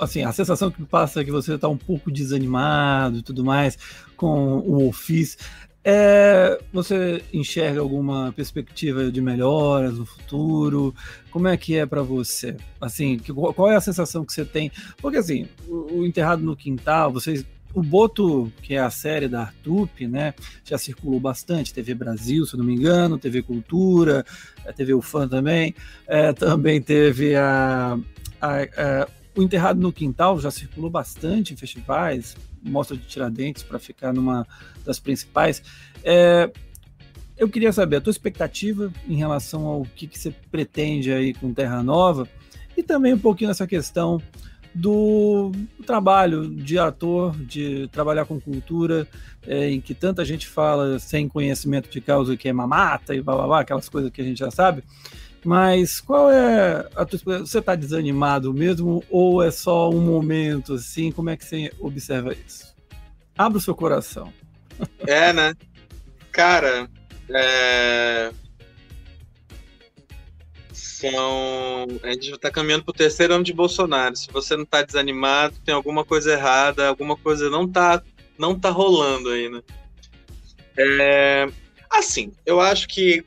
assim, 0.00 0.22
a 0.22 0.32
sensação 0.32 0.70
que 0.70 0.82
passa 0.84 1.20
é 1.20 1.24
que 1.24 1.30
você 1.30 1.54
está 1.54 1.68
um 1.68 1.76
pouco 1.76 2.10
desanimado 2.10 3.18
e 3.18 3.22
tudo 3.22 3.44
mais 3.44 3.76
com 4.16 4.58
o 4.60 4.88
ofício. 4.88 5.38
É, 5.84 6.58
você 6.72 7.22
enxerga 7.32 7.80
alguma 7.80 8.32
perspectiva 8.32 9.10
de 9.10 9.20
melhoras 9.20 9.98
no 9.98 10.06
futuro? 10.06 10.94
Como 11.30 11.48
é 11.48 11.56
que 11.56 11.76
é 11.76 11.86
para 11.86 12.02
você? 12.02 12.56
Assim, 12.80 13.18
qual 13.18 13.70
é 13.70 13.76
a 13.76 13.80
sensação 13.80 14.24
que 14.24 14.32
você 14.32 14.44
tem? 14.44 14.70
Porque 15.00 15.18
assim, 15.18 15.48
o, 15.68 16.04
Enterrado 16.04 16.42
no 16.42 16.56
Quintal, 16.56 17.12
vocês 17.12 17.44
o 17.74 17.82
Boto, 17.82 18.52
que 18.62 18.74
é 18.74 18.78
a 18.78 18.90
série 18.90 19.28
da 19.28 19.42
Artup, 19.42 20.06
né, 20.06 20.34
já 20.64 20.78
circulou 20.78 21.20
bastante, 21.20 21.72
TV 21.72 21.94
Brasil, 21.94 22.46
se 22.46 22.56
não 22.56 22.64
me 22.64 22.74
engano, 22.74 23.18
TV 23.18 23.42
Cultura, 23.42 24.24
a 24.66 24.72
TV 24.72 24.94
UFAM 24.94 25.28
também, 25.28 25.74
é, 26.06 26.32
também 26.32 26.80
teve 26.80 27.36
a, 27.36 27.98
a, 28.40 28.62
a, 28.62 29.08
o 29.36 29.42
Enterrado 29.42 29.80
no 29.80 29.92
Quintal, 29.92 30.40
já 30.40 30.50
circulou 30.50 30.90
bastante 30.90 31.52
em 31.52 31.56
festivais, 31.56 32.36
Mostra 32.62 32.96
de 32.96 33.04
Tiradentes 33.04 33.62
para 33.62 33.78
ficar 33.78 34.12
numa 34.12 34.46
das 34.84 34.98
principais. 34.98 35.62
É, 36.02 36.50
eu 37.36 37.48
queria 37.48 37.72
saber 37.72 37.96
a 37.96 38.00
tua 38.00 38.10
expectativa 38.10 38.92
em 39.06 39.14
relação 39.14 39.64
ao 39.66 39.82
que, 39.84 40.08
que 40.08 40.18
você 40.18 40.34
pretende 40.50 41.12
aí 41.12 41.32
com 41.32 41.54
Terra 41.54 41.82
Nova 41.82 42.28
e 42.76 42.82
também 42.82 43.14
um 43.14 43.18
pouquinho 43.18 43.50
essa 43.50 43.66
questão 43.66 44.20
do 44.78 45.50
trabalho 45.84 46.48
de 46.48 46.78
ator, 46.78 47.36
de 47.36 47.88
trabalhar 47.88 48.24
com 48.26 48.40
cultura, 48.40 49.08
é, 49.44 49.70
em 49.70 49.80
que 49.80 49.92
tanta 49.92 50.24
gente 50.24 50.46
fala 50.46 50.98
sem 51.00 51.28
conhecimento 51.28 51.90
de 51.90 52.00
causa 52.00 52.36
que 52.36 52.48
é 52.48 52.52
mamata 52.52 53.14
e 53.14 53.20
blá, 53.20 53.34
blá, 53.34 53.46
blá 53.46 53.60
aquelas 53.60 53.88
coisas 53.88 54.10
que 54.10 54.20
a 54.20 54.24
gente 54.24 54.38
já 54.38 54.50
sabe. 54.50 54.84
Mas 55.44 56.00
qual 56.00 56.30
é 56.30 56.88
a 56.94 57.04
tua 57.04 57.40
Você 57.40 57.58
está 57.58 57.74
desanimado 57.74 58.52
mesmo 58.52 59.02
ou 59.10 59.42
é 59.42 59.50
só 59.50 59.90
um 59.90 60.00
momento 60.00 60.74
assim? 60.74 61.10
Como 61.10 61.30
é 61.30 61.36
que 61.36 61.44
você 61.44 61.72
observa 61.80 62.32
isso? 62.32 62.74
Abra 63.36 63.58
o 63.58 63.60
seu 63.60 63.74
coração. 63.74 64.32
É, 65.06 65.32
né? 65.32 65.54
Cara, 66.30 66.88
é... 67.30 68.30
são. 70.78 71.86
A 72.02 72.12
gente 72.12 72.30
está 72.32 72.50
caminhando 72.50 72.84
para 72.84 72.92
o 72.92 72.96
terceiro 72.96 73.34
ano 73.34 73.44
de 73.44 73.52
Bolsonaro. 73.52 74.16
Se 74.16 74.28
você 74.30 74.56
não 74.56 74.64
está 74.64 74.82
desanimado, 74.82 75.56
tem 75.64 75.74
alguma 75.74 76.04
coisa 76.04 76.32
errada, 76.32 76.88
alguma 76.88 77.16
coisa 77.16 77.50
não 77.50 77.64
está 77.64 78.02
não 78.38 78.58
tá 78.58 78.70
rolando 78.70 79.30
aí, 79.30 79.48
né? 79.48 79.62
É... 80.78 81.48
Assim, 81.90 82.32
eu 82.46 82.60
acho 82.60 82.86
que 82.86 83.24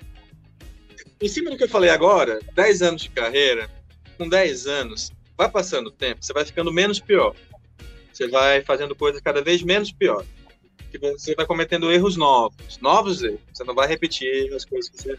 em 1.22 1.28
cima 1.28 1.52
do 1.52 1.58
que 1.58 1.64
eu 1.64 1.70
falei 1.70 1.90
agora, 1.90 2.40
10 2.54 2.82
anos 2.82 3.02
de 3.04 3.10
carreira, 3.10 3.70
com 4.18 4.28
10 4.28 4.66
anos, 4.68 5.12
vai 5.38 5.50
passando 5.50 5.88
o 5.88 5.92
tempo, 5.92 6.24
você 6.24 6.34
vai 6.34 6.46
ficando 6.46 6.72
menos 6.72 7.00
pior. 7.00 7.36
Você 8.12 8.28
vai 8.28 8.62
fazendo 8.64 8.96
coisas 8.96 9.22
cada 9.22 9.42
vez 9.42 9.62
menos 9.62 9.92
pior. 9.92 10.26
Você 11.18 11.36
vai 11.36 11.46
cometendo 11.46 11.92
erros 11.92 12.18
novos, 12.18 12.78
novos 12.80 13.24
erros. 13.24 13.40
Você 13.54 13.64
não 13.64 13.74
vai 13.74 13.88
repetir 13.88 14.54
as 14.54 14.66
coisas 14.66 14.90
que 14.90 14.98
você. 15.02 15.18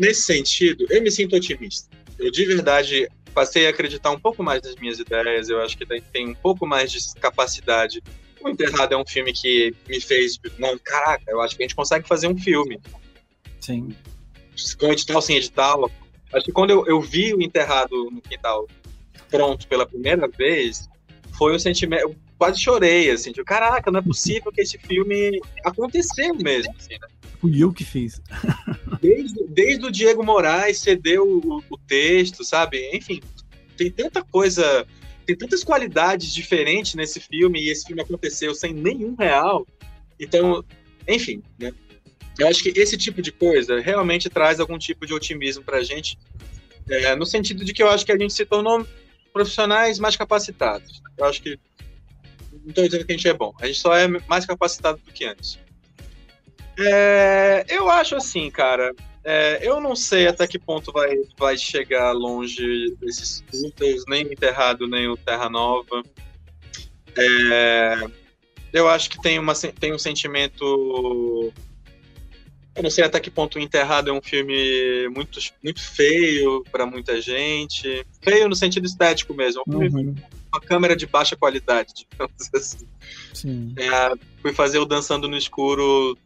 Nesse 0.00 0.22
sentido, 0.22 0.86
eu 0.88 1.02
me 1.02 1.10
sinto 1.10 1.36
otimista. 1.36 1.90
eu 2.18 2.30
de 2.30 2.46
verdade 2.46 3.06
passei 3.34 3.66
a 3.66 3.70
acreditar 3.70 4.10
um 4.10 4.18
pouco 4.18 4.42
mais 4.42 4.62
nas 4.62 4.74
minhas 4.76 4.98
ideias, 4.98 5.50
eu 5.50 5.60
acho 5.60 5.76
que 5.76 5.84
tem 5.84 6.30
um 6.30 6.34
pouco 6.34 6.66
mais 6.66 6.90
de 6.90 6.98
capacidade. 7.20 8.02
O 8.40 8.48
Enterrado 8.48 8.94
é 8.94 8.96
um 8.96 9.06
filme 9.06 9.30
que 9.34 9.74
me 9.86 10.00
fez, 10.00 10.40
não, 10.58 10.78
caraca, 10.78 11.24
eu 11.28 11.42
acho 11.42 11.54
que 11.54 11.62
a 11.62 11.64
gente 11.64 11.76
consegue 11.76 12.08
fazer 12.08 12.28
um 12.28 12.38
filme. 12.38 12.80
Sim. 13.60 13.94
Com 14.78 14.90
edital 14.90 15.20
sem 15.20 15.36
edital. 15.36 15.90
Acho 16.32 16.46
que 16.46 16.52
quando 16.52 16.70
eu, 16.70 16.86
eu 16.86 16.98
vi 17.02 17.34
o 17.34 17.42
Enterrado 17.42 18.10
no 18.10 18.22
Quintal 18.22 18.66
pronto 19.30 19.68
pela 19.68 19.84
primeira 19.84 20.26
vez, 20.26 20.88
foi 21.36 21.54
um 21.54 21.58
sentimento. 21.58 22.16
Quase 22.40 22.58
chorei, 22.58 23.10
assim, 23.10 23.32
de 23.32 23.44
caraca, 23.44 23.90
não 23.90 24.00
é 24.00 24.02
possível 24.02 24.50
que 24.50 24.62
esse 24.62 24.78
filme 24.78 25.38
aconteceu 25.62 26.34
mesmo, 26.34 26.72
assim, 26.78 26.94
né? 26.94 27.06
Fui 27.38 27.62
eu 27.62 27.70
que 27.70 27.84
fiz. 27.84 28.18
Desde, 28.98 29.46
desde 29.46 29.84
o 29.84 29.90
Diego 29.90 30.24
Moraes 30.24 30.78
cedeu 30.78 31.22
o, 31.22 31.62
o 31.68 31.76
texto, 31.76 32.42
sabe? 32.42 32.90
Enfim, 32.94 33.20
tem 33.76 33.90
tanta 33.90 34.24
coisa, 34.24 34.86
tem 35.26 35.36
tantas 35.36 35.62
qualidades 35.62 36.32
diferentes 36.32 36.94
nesse 36.94 37.20
filme 37.20 37.60
e 37.60 37.68
esse 37.68 37.86
filme 37.86 38.00
aconteceu 38.00 38.54
sem 38.54 38.72
nenhum 38.72 39.14
real. 39.14 39.66
Então, 40.18 40.64
enfim, 41.06 41.42
né? 41.58 41.74
Eu 42.38 42.48
acho 42.48 42.62
que 42.62 42.72
esse 42.74 42.96
tipo 42.96 43.20
de 43.20 43.32
coisa 43.32 43.80
realmente 43.80 44.30
traz 44.30 44.60
algum 44.60 44.78
tipo 44.78 45.06
de 45.06 45.12
otimismo 45.12 45.62
pra 45.62 45.82
gente, 45.82 46.16
é, 46.88 47.14
no 47.14 47.26
sentido 47.26 47.66
de 47.66 47.74
que 47.74 47.82
eu 47.82 47.90
acho 47.90 48.06
que 48.06 48.12
a 48.12 48.18
gente 48.18 48.32
se 48.32 48.46
tornou 48.46 48.86
profissionais 49.30 49.98
mais 49.98 50.16
capacitados. 50.16 51.02
Eu 51.18 51.26
acho 51.26 51.42
que. 51.42 51.58
Não 52.62 52.68
estou 52.70 52.84
dizendo 52.84 53.06
que 53.06 53.12
a 53.12 53.16
gente 53.16 53.28
é 53.28 53.34
bom, 53.34 53.54
a 53.60 53.66
gente 53.66 53.78
só 53.78 53.94
é 53.94 54.06
mais 54.28 54.46
capacitado 54.46 55.00
do 55.04 55.12
que 55.12 55.24
antes. 55.24 55.58
É, 56.78 57.64
eu 57.68 57.90
acho 57.90 58.16
assim, 58.16 58.50
cara. 58.50 58.94
É, 59.22 59.60
eu 59.62 59.80
não 59.80 59.94
sei 59.94 60.26
até 60.26 60.46
que 60.46 60.58
ponto 60.58 60.90
vai, 60.92 61.14
vai 61.38 61.56
chegar 61.58 62.12
longe 62.12 62.96
esses 63.02 63.44
curtas, 63.50 64.04
nem 64.08 64.24
o 64.24 64.32
Enterrado, 64.32 64.88
nem 64.88 65.08
o 65.08 65.16
Terra 65.16 65.50
Nova. 65.50 66.02
É, 67.18 67.98
eu 68.72 68.88
acho 68.88 69.10
que 69.10 69.20
tem, 69.20 69.38
uma, 69.38 69.54
tem 69.54 69.92
um 69.92 69.98
sentimento 69.98 71.52
eu 72.74 72.82
não 72.82 72.90
sei 72.90 73.04
até 73.04 73.18
que 73.20 73.30
ponto 73.30 73.58
o 73.58 73.60
Enterrado 73.60 74.10
é 74.10 74.12
um 74.12 74.22
filme 74.22 75.08
muito, 75.08 75.38
muito 75.62 75.82
feio 75.82 76.64
para 76.70 76.86
muita 76.86 77.20
gente. 77.20 78.06
Feio 78.22 78.48
no 78.48 78.54
sentido 78.54 78.86
estético 78.86 79.34
mesmo. 79.34 79.62
Um 79.66 79.76
uhum. 79.76 80.14
Uma 80.52 80.60
câmera 80.60 80.96
de 80.96 81.06
baixa 81.06 81.36
qualidade, 81.36 82.06
digamos 82.10 82.34
assim. 82.54 82.88
Sim. 83.32 83.74
É, 83.76 84.12
fui 84.42 84.52
fazer 84.52 84.78
o 84.78 84.84
Dançando 84.84 85.28
no 85.28 85.36
Escuro 85.36 86.16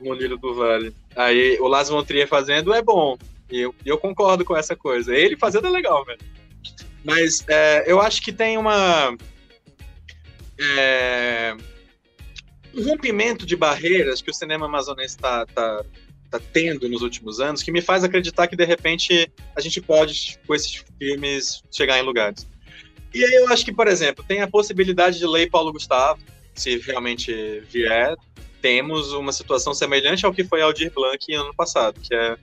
no 0.00 0.14
Lírio 0.14 0.36
do 0.36 0.54
Vale. 0.54 0.94
Aí 1.14 1.58
o 1.60 1.68
Las 1.68 1.88
von 1.88 2.02
Trier 2.02 2.28
fazendo 2.28 2.72
é 2.72 2.82
bom. 2.82 3.18
E 3.50 3.60
eu, 3.60 3.74
eu 3.84 3.98
concordo 3.98 4.44
com 4.44 4.56
essa 4.56 4.76
coisa. 4.76 5.14
Ele 5.14 5.36
fazendo 5.36 5.66
é 5.66 5.70
legal, 5.70 6.04
velho. 6.04 6.20
Mas 7.04 7.44
é, 7.48 7.90
eu 7.90 8.00
acho 8.00 8.22
que 8.22 8.32
tem 8.32 8.56
uma. 8.56 9.16
É, 10.58 11.56
um 12.74 12.84
rompimento 12.84 13.46
de 13.46 13.56
barreiras 13.56 14.20
que 14.20 14.30
o 14.30 14.34
cinema 14.34 14.66
amazonense 14.66 15.16
está 15.16 15.46
tá, 15.46 15.84
tá 16.30 16.40
tendo 16.52 16.88
nos 16.88 17.02
últimos 17.02 17.40
anos 17.40 17.62
que 17.62 17.72
me 17.72 17.80
faz 17.80 18.04
acreditar 18.04 18.46
que, 18.46 18.56
de 18.56 18.64
repente, 18.64 19.30
a 19.56 19.60
gente 19.60 19.80
pode, 19.80 20.38
com 20.46 20.54
esses 20.54 20.84
filmes, 20.98 21.62
chegar 21.72 21.98
em 21.98 22.02
lugares. 22.02 22.46
E 23.12 23.24
aí 23.24 23.34
eu 23.34 23.48
acho 23.48 23.64
que, 23.64 23.72
por 23.72 23.88
exemplo, 23.88 24.24
tem 24.26 24.40
a 24.40 24.48
possibilidade 24.48 25.18
de 25.18 25.26
Lei 25.26 25.48
Paulo 25.48 25.72
Gustavo, 25.72 26.20
se 26.54 26.78
realmente 26.78 27.60
vier, 27.70 28.16
temos 28.60 29.12
uma 29.12 29.32
situação 29.32 29.74
semelhante 29.74 30.24
ao 30.24 30.32
que 30.32 30.44
foi 30.44 30.60
Aldir 30.62 30.92
Blanc 30.92 31.32
ano 31.34 31.54
passado, 31.54 32.00
que 32.00 32.14
é 32.14 32.36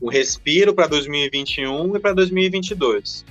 um 0.00 0.08
respiro 0.08 0.74
para 0.74 0.86
2021 0.86 1.96
e 1.96 2.00
para 2.00 2.12
2022. 2.12 3.24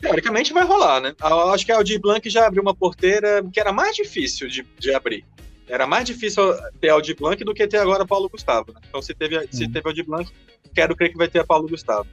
Teoricamente 0.00 0.52
vai 0.52 0.64
rolar, 0.64 1.00
né? 1.00 1.14
Eu 1.20 1.50
acho 1.50 1.64
que 1.64 1.72
a 1.72 1.76
Aldir 1.76 2.00
Blanc 2.00 2.28
já 2.28 2.46
abriu 2.46 2.62
uma 2.62 2.74
porteira 2.74 3.42
que 3.52 3.58
era 3.58 3.72
mais 3.72 3.96
difícil 3.96 4.48
de, 4.48 4.66
de 4.78 4.92
abrir. 4.92 5.24
Era 5.66 5.86
mais 5.86 6.04
difícil 6.04 6.42
ter 6.80 6.90
Aldir 6.90 7.16
Blanc 7.16 7.42
do 7.42 7.54
que 7.54 7.66
ter 7.66 7.78
agora 7.78 8.06
Paulo 8.06 8.28
Gustavo. 8.28 8.72
Né? 8.72 8.80
Então, 8.86 9.00
se 9.00 9.14
teve, 9.14 9.48
se 9.50 9.66
teve 9.68 9.88
Aldir 9.88 10.04
Blanc, 10.04 10.30
quero 10.74 10.94
crer 10.94 11.10
que 11.10 11.16
vai 11.16 11.28
ter 11.28 11.38
a 11.38 11.44
Paulo 11.44 11.68
Gustavo. 11.68 12.06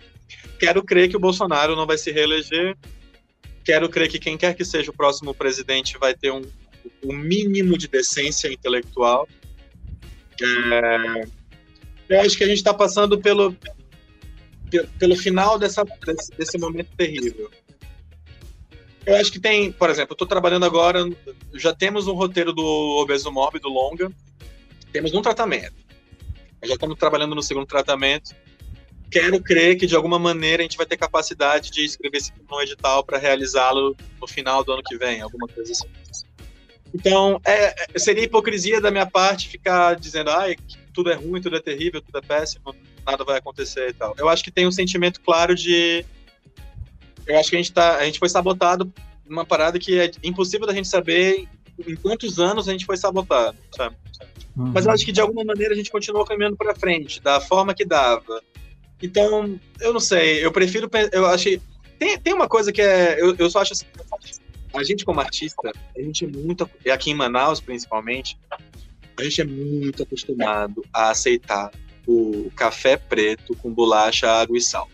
Quero 0.57 0.83
crer 0.83 1.09
que 1.09 1.17
o 1.17 1.19
Bolsonaro 1.19 1.75
não 1.75 1.85
vai 1.85 1.97
se 1.97 2.11
reeleger. 2.11 2.77
Quero 3.63 3.89
crer 3.89 4.09
que 4.09 4.19
quem 4.19 4.37
quer 4.37 4.55
que 4.55 4.65
seja 4.65 4.91
o 4.91 4.93
próximo 4.93 5.33
presidente 5.33 5.97
vai 5.97 6.13
ter 6.13 6.31
um, 6.31 6.41
um 7.03 7.13
mínimo 7.13 7.77
de 7.77 7.87
decência 7.87 8.51
intelectual. 8.51 9.27
É, 10.41 11.27
eu 12.09 12.21
acho 12.21 12.37
que 12.37 12.43
a 12.43 12.47
gente 12.47 12.57
está 12.57 12.73
passando 12.73 13.19
pelo, 13.19 13.55
pelo 14.97 15.15
final 15.15 15.59
dessa, 15.59 15.83
desse, 15.83 16.31
desse 16.31 16.57
momento 16.57 16.89
terrível. 16.97 17.51
Eu 19.05 19.15
acho 19.15 19.31
que 19.31 19.39
tem, 19.39 19.71
por 19.71 19.89
exemplo, 19.89 20.13
eu 20.13 20.17
tô 20.17 20.25
trabalhando 20.25 20.65
agora, 20.65 21.09
já 21.53 21.73
temos 21.73 22.07
um 22.07 22.13
roteiro 22.13 22.53
do 22.53 22.63
Obeso 23.01 23.31
Mórbido 23.31 23.67
longa, 23.67 24.11
temos 24.91 25.13
um 25.13 25.21
tratamento. 25.21 25.73
Já 26.63 26.75
estamos 26.75 26.97
trabalhando 26.97 27.33
no 27.33 27.41
segundo 27.41 27.65
tratamento. 27.65 28.35
Quero 29.11 29.41
crer 29.41 29.77
que 29.77 29.85
de 29.85 29.95
alguma 29.95 30.17
maneira 30.17 30.61
a 30.61 30.63
gente 30.63 30.77
vai 30.77 30.85
ter 30.85 30.97
capacidade 30.97 31.69
de 31.69 31.83
escrever 31.83 32.17
esse 32.17 32.31
filme 32.31 32.47
no 32.49 32.61
edital 32.61 33.03
para 33.03 33.17
realizá-lo 33.17 33.95
no 34.19 34.27
final 34.27 34.63
do 34.63 34.71
ano 34.71 34.81
que 34.83 34.97
vem, 34.97 35.21
alguma 35.21 35.47
coisa 35.47 35.71
assim. 35.71 35.87
Então, 36.93 37.39
é, 37.45 37.75
é, 37.93 37.99
seria 37.99 38.23
hipocrisia 38.23 38.81
da 38.81 38.91
minha 38.91 39.05
parte 39.05 39.47
ficar 39.47 39.95
dizendo, 39.95 40.29
ai, 40.29 40.55
tudo 40.93 41.11
é 41.11 41.15
ruim, 41.15 41.41
tudo 41.41 41.55
é 41.55 41.61
terrível, 41.61 42.01
tudo 42.01 42.17
é 42.17 42.21
péssimo, 42.21 42.75
nada 43.05 43.23
vai 43.23 43.37
acontecer 43.37 43.89
e 43.89 43.93
tal. 43.93 44.13
Eu 44.17 44.27
acho 44.29 44.43
que 44.43 44.51
tem 44.51 44.67
um 44.67 44.71
sentimento 44.71 45.21
claro 45.21 45.55
de 45.55 46.05
eu 47.27 47.39
acho 47.39 47.49
que 47.49 47.55
a 47.55 47.59
gente, 47.59 47.71
tá, 47.71 47.97
a 47.97 48.05
gente 48.05 48.19
foi 48.19 48.29
sabotado 48.29 48.91
numa 49.25 49.45
parada 49.45 49.79
que 49.79 49.99
é 49.99 50.11
impossível 50.23 50.67
da 50.67 50.73
gente 50.73 50.87
saber 50.87 51.47
em 51.87 51.95
quantos 51.95 52.39
anos 52.39 52.67
a 52.67 52.71
gente 52.71 52.85
foi 52.85 52.97
sabotado, 52.97 53.57
sabe? 53.75 53.95
Uhum. 54.55 54.71
Mas 54.73 54.85
eu 54.85 54.91
acho 54.91 55.05
que 55.05 55.11
de 55.11 55.21
alguma 55.21 55.43
maneira 55.43 55.73
a 55.73 55.77
gente 55.77 55.91
continuou 55.91 56.25
caminhando 56.25 56.57
para 56.57 56.75
frente, 56.75 57.21
da 57.21 57.39
forma 57.39 57.73
que 57.73 57.85
dava. 57.85 58.41
Então, 59.01 59.59
eu 59.79 59.93
não 59.93 59.99
sei, 59.99 60.45
eu 60.45 60.51
prefiro. 60.51 60.89
Eu 61.11 61.25
achei. 61.25 61.61
Tem, 61.97 62.19
tem 62.19 62.33
uma 62.33 62.47
coisa 62.47 62.71
que 62.71 62.81
é. 62.81 63.21
Eu, 63.21 63.35
eu 63.35 63.49
só 63.49 63.61
acho 63.61 63.73
assim. 63.73 63.85
A 64.73 64.83
gente, 64.83 65.03
como 65.03 65.19
artista, 65.19 65.71
a 65.95 66.01
gente 66.01 66.25
é 66.25 66.27
muito. 66.27 66.69
Aqui 66.91 67.11
em 67.11 67.15
Manaus, 67.15 67.59
principalmente, 67.59 68.37
a 69.17 69.23
gente 69.23 69.41
é 69.41 69.45
muito 69.45 70.03
acostumado 70.03 70.83
a 70.93 71.09
aceitar 71.09 71.71
o 72.07 72.49
café 72.55 72.97
preto 72.97 73.55
com 73.57 73.73
bolacha, 73.73 74.27
água 74.29 74.57
e 74.57 74.61
sal 74.61 74.89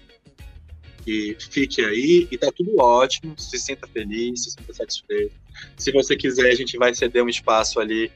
que 1.07 1.37
fique 1.39 1.81
aí 1.85 2.27
e 2.29 2.37
tá 2.37 2.51
tudo 2.51 2.77
ótimo, 2.81 3.33
se 3.37 3.57
sinta 3.57 3.87
feliz, 3.87 4.43
se 4.43 4.51
sinta 4.51 4.73
satisfeito. 4.73 5.33
Se 5.77 5.89
você 5.93 6.17
quiser, 6.17 6.51
a 6.51 6.55
gente 6.55 6.77
vai 6.77 6.93
ceder 6.93 7.23
um 7.23 7.29
espaço 7.29 7.79
ali 7.79 8.11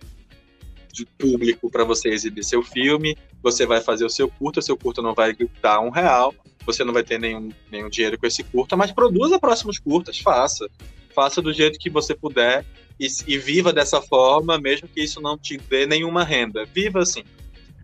de 0.92 1.06
público 1.06 1.72
para 1.72 1.86
você 1.86 2.10
exibir 2.10 2.44
seu 2.44 2.62
filme, 2.62 3.18
você 3.42 3.66
vai 3.66 3.82
fazer 3.82 4.06
o 4.06 4.10
seu 4.10 4.30
curta, 4.30 4.60
o 4.60 4.64
seu 4.64 4.78
curta 4.78 5.02
não 5.02 5.14
vai 5.14 5.36
dar 5.62 5.80
um 5.80 5.90
real, 5.90 6.34
você 6.66 6.84
não 6.84 6.94
vai 6.94 7.04
ter 7.04 7.20
nenhum, 7.20 7.50
nenhum 7.72 7.90
dinheiro 7.90 8.18
com 8.18 8.28
esse 8.28 8.44
curta, 8.44 8.78
mas 8.78 8.92
produza 8.92 9.40
próximos 9.40 9.80
curtas, 9.80 10.20
faça. 10.20 10.70
Faça 11.14 11.42
do 11.42 11.52
jeito 11.52 11.80
que 11.80 11.90
você 11.90 12.16
puder 12.16 12.66
e, 13.00 13.08
e 13.28 13.38
viva 13.38 13.74
dessa 13.74 14.02
forma, 14.02 14.60
mesmo 14.60 14.88
que 14.88 15.02
isso 15.02 15.20
não 15.20 15.38
te 15.38 15.58
dê 15.58 15.86
nenhuma 15.86 16.24
renda. 16.24 16.64
Viva 16.66 17.00
assim. 17.02 17.24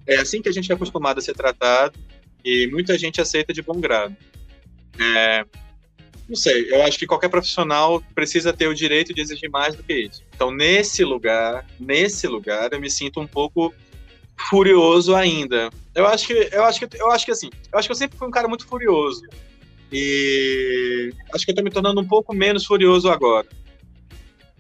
É 0.05 0.17
assim 0.17 0.41
que 0.41 0.47
a 0.47 0.51
gente 0.51 0.71
é 0.71 0.75
acostumado 0.75 1.17
a 1.17 1.21
ser 1.21 1.33
tratado 1.33 1.99
e 2.43 2.67
muita 2.67 2.97
gente 2.97 3.19
aceita 3.19 3.51
de 3.51 3.61
bom 3.61 3.79
grado. 3.79 4.15
É, 4.99 5.43
não 6.29 6.35
sei, 6.35 6.71
eu 6.71 6.83
acho 6.83 6.99
que 6.99 7.07
qualquer 7.07 7.29
profissional 7.29 8.01
precisa 8.13 8.53
ter 8.53 8.67
o 8.67 8.73
direito 8.73 9.13
de 9.13 9.21
exigir 9.21 9.49
mais 9.49 9.75
do 9.75 9.83
que 9.83 9.93
isso. 9.93 10.23
Então, 10.35 10.51
nesse 10.51 11.03
lugar, 11.03 11.65
nesse 11.79 12.27
lugar, 12.27 12.71
eu 12.73 12.79
me 12.79 12.89
sinto 12.89 13.19
um 13.19 13.27
pouco 13.27 13.73
furioso 14.37 15.15
ainda. 15.15 15.69
Eu 15.95 16.05
acho 16.07 16.27
que, 16.27 16.49
eu 16.51 16.63
acho 16.63 16.79
que, 16.79 17.01
eu 17.01 17.11
acho 17.11 17.25
que 17.25 17.31
assim, 17.31 17.49
eu 17.71 17.79
acho 17.79 17.87
que 17.87 17.91
eu 17.91 17.95
sempre 17.95 18.17
fui 18.17 18.27
um 18.27 18.31
cara 18.31 18.47
muito 18.47 18.65
furioso. 18.65 19.23
E 19.91 21.13
acho 21.33 21.45
que 21.45 21.51
eu 21.51 21.55
tô 21.55 21.63
me 21.63 21.71
tornando 21.71 22.01
um 22.01 22.07
pouco 22.07 22.35
menos 22.35 22.65
furioso 22.65 23.09
agora. 23.09 23.47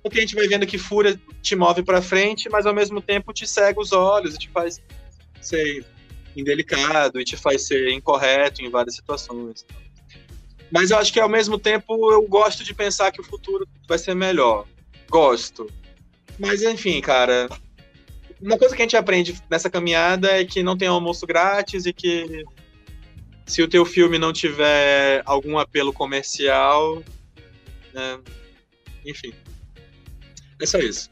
Porque 0.01 0.19
a 0.19 0.21
gente 0.21 0.35
vai 0.35 0.47
vendo 0.47 0.65
que 0.65 0.77
fúria 0.77 1.19
te 1.41 1.55
move 1.55 1.83
para 1.83 2.01
frente, 2.01 2.49
mas 2.49 2.65
ao 2.65 2.73
mesmo 2.73 3.01
tempo 3.01 3.33
te 3.33 3.45
cega 3.45 3.79
os 3.79 3.91
olhos 3.91 4.35
e 4.35 4.37
te 4.37 4.49
faz 4.49 4.81
ser 5.41 5.85
indelicado 6.35 7.19
e 7.19 7.25
te 7.25 7.35
faz 7.35 7.67
ser 7.67 7.89
incorreto 7.89 8.61
em 8.61 8.69
várias 8.69 8.95
situações. 8.95 9.65
Mas 10.71 10.91
eu 10.91 10.97
acho 10.97 11.11
que 11.11 11.19
ao 11.19 11.29
mesmo 11.29 11.57
tempo 11.57 12.11
eu 12.11 12.21
gosto 12.23 12.63
de 12.63 12.73
pensar 12.73 13.11
que 13.11 13.21
o 13.21 13.23
futuro 13.23 13.67
vai 13.87 13.97
ser 13.97 14.13
melhor. 14.13 14.65
Gosto. 15.09 15.69
Mas 16.37 16.61
enfim, 16.61 17.01
cara. 17.01 17.49
Uma 18.41 18.57
coisa 18.57 18.75
que 18.75 18.81
a 18.81 18.85
gente 18.85 18.95
aprende 18.95 19.41
nessa 19.49 19.69
caminhada 19.69 20.29
é 20.29 20.45
que 20.45 20.61
não 20.61 20.77
tem 20.77 20.87
almoço 20.87 21.25
grátis 21.25 21.85
e 21.85 21.93
que 21.93 22.45
se 23.45 23.61
o 23.63 23.67
teu 23.67 23.85
filme 23.85 24.19
não 24.19 24.31
tiver 24.31 25.23
algum 25.25 25.57
apelo 25.57 25.91
comercial, 25.91 27.01
né, 27.93 28.19
enfim. 29.05 29.33
É 30.61 30.65
só 30.65 30.77
isso. 30.77 31.09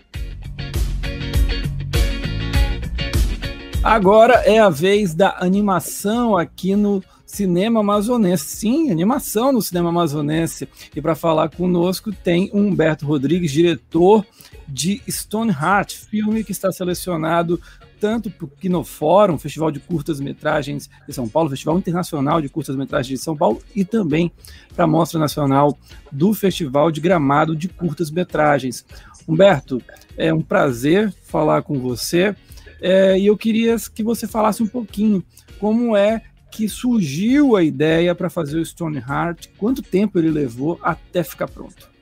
Agora 3.84 4.36
é 4.46 4.60
a 4.60 4.70
vez 4.70 5.14
da 5.14 5.38
animação 5.40 6.38
aqui 6.38 6.76
no 6.76 7.04
cinema 7.26 7.80
amazonense. 7.80 8.46
Sim, 8.46 8.92
animação 8.92 9.52
no 9.52 9.62
cinema 9.62 9.90
amazonense. 9.90 10.68
E 10.96 11.02
para 11.02 11.16
falar 11.16 11.50
conosco 11.50 12.12
tem 12.12 12.50
Humberto 12.54 13.06
Rodrigues, 13.06 13.52
diretor 13.52 14.26
de 14.68 15.02
Stoneheart, 15.08 15.96
filme 15.96 16.44
que 16.44 16.52
está 16.52 16.72
selecionado 16.72 17.60
tanto 18.00 18.30
para 18.30 18.46
o 18.46 18.48
Kinofórum, 18.48 19.38
Festival 19.38 19.72
de 19.72 19.80
Curtas-Metragens 19.80 20.90
de 21.08 21.14
São 21.14 21.28
Paulo, 21.28 21.50
Festival 21.50 21.78
Internacional 21.78 22.42
de 22.42 22.50
Curtas-Metragens 22.50 23.20
de 23.20 23.24
São 23.24 23.36
Paulo, 23.36 23.62
e 23.76 23.84
também 23.86 24.32
para 24.76 24.86
a 24.86 24.88
Mostra 24.88 25.20
Nacional 25.20 25.78
do 26.12 26.34
Festival 26.34 26.92
de 26.92 27.02
Gramado 27.02 27.56
de 27.56 27.68
Curtas-Metragens. 27.68 28.86
Humberto, 29.28 29.82
é 30.18 30.34
um 30.34 30.42
prazer 30.42 31.12
falar 31.24 31.64
com 31.64 31.80
você 31.80 32.36
é, 32.82 33.18
e 33.18 33.26
eu 33.26 33.38
queria 33.38 33.76
que 33.94 34.04
você 34.04 34.28
falasse 34.28 34.62
um 34.62 34.68
pouquinho 34.68 35.24
como 35.60 35.96
é 35.96 36.22
que 36.52 36.70
surgiu 36.70 37.56
a 37.56 37.64
ideia 37.64 38.14
para 38.14 38.30
fazer 38.30 38.60
o 38.60 38.66
Stoneheart, 38.66 39.48
quanto 39.58 39.82
tempo 39.82 40.20
ele 40.20 40.30
levou 40.30 40.80
até 40.82 41.24
ficar 41.24 41.48
pronto. 41.48 41.95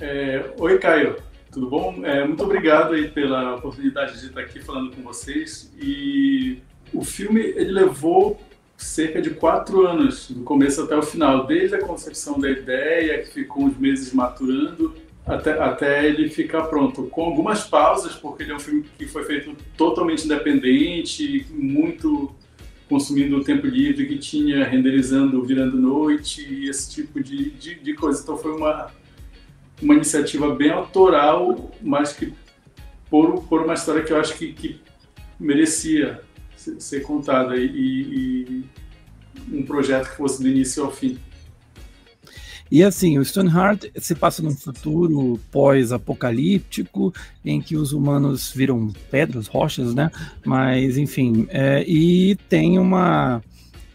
É, 0.00 0.52
oi, 0.58 0.78
Caio. 0.78 1.16
Tudo 1.50 1.70
bom? 1.70 2.04
É, 2.04 2.22
muito 2.26 2.42
obrigado 2.42 2.92
aí 2.92 3.08
pela 3.08 3.54
oportunidade 3.54 4.20
de 4.20 4.26
estar 4.26 4.40
aqui 4.42 4.60
falando 4.60 4.94
com 4.94 5.00
vocês. 5.02 5.72
E 5.80 6.58
o 6.92 7.02
filme 7.02 7.40
ele 7.40 7.72
levou 7.72 8.38
cerca 8.76 9.22
de 9.22 9.30
quatro 9.30 9.86
anos, 9.86 10.30
do 10.30 10.42
começo 10.42 10.82
até 10.82 10.94
o 10.94 11.02
final, 11.02 11.46
desde 11.46 11.76
a 11.76 11.78
concepção 11.78 12.38
da 12.38 12.50
ideia, 12.50 13.22
que 13.22 13.30
ficou 13.32 13.64
uns 13.64 13.78
meses 13.78 14.12
maturando, 14.12 14.94
até, 15.24 15.52
até 15.52 16.06
ele 16.06 16.28
ficar 16.28 16.64
pronto, 16.64 17.04
com 17.04 17.22
algumas 17.22 17.64
pausas, 17.64 18.12
porque 18.14 18.42
ele 18.42 18.52
é 18.52 18.54
um 18.54 18.60
filme 18.60 18.84
que 18.98 19.06
foi 19.06 19.24
feito 19.24 19.56
totalmente 19.78 20.26
independente, 20.26 21.46
muito 21.50 22.34
consumindo 22.86 23.38
o 23.38 23.42
tempo 23.42 23.66
livre, 23.66 24.06
que 24.06 24.18
tinha 24.18 24.62
renderizando 24.62 25.42
virando 25.42 25.78
noite 25.78 26.68
esse 26.68 26.90
tipo 26.90 27.18
de, 27.22 27.50
de, 27.52 27.76
de 27.76 27.94
coisa. 27.94 28.22
Então 28.22 28.36
foi 28.36 28.52
uma 28.52 28.90
uma 29.80 29.94
iniciativa 29.94 30.54
bem 30.54 30.70
autoral, 30.70 31.70
mas 31.82 32.12
que 32.12 32.32
por, 33.10 33.42
por 33.44 33.62
uma 33.62 33.74
história 33.74 34.02
que 34.02 34.12
eu 34.12 34.20
acho 34.20 34.36
que, 34.36 34.52
que 34.52 34.80
merecia 35.38 36.20
ser, 36.56 36.80
ser 36.80 37.00
contada 37.02 37.56
e, 37.56 37.66
e, 37.66 38.64
um 39.52 39.62
projeto 39.64 40.10
que 40.10 40.16
fosse 40.16 40.42
do 40.42 40.48
início 40.48 40.84
ao 40.84 40.90
fim. 40.90 41.18
E 42.70 42.82
assim, 42.82 43.16
o 43.16 43.24
Stoneheart 43.24 43.84
se 43.96 44.14
passa 44.14 44.42
num 44.42 44.50
futuro 44.50 45.38
pós-apocalíptico, 45.52 47.14
em 47.44 47.60
que 47.60 47.76
os 47.76 47.92
humanos 47.92 48.52
viram 48.52 48.92
pedras, 49.08 49.46
rochas, 49.46 49.94
né? 49.94 50.10
Mas, 50.44 50.98
enfim, 50.98 51.46
é, 51.48 51.84
e 51.86 52.34
tem 52.48 52.76
uma, 52.76 53.40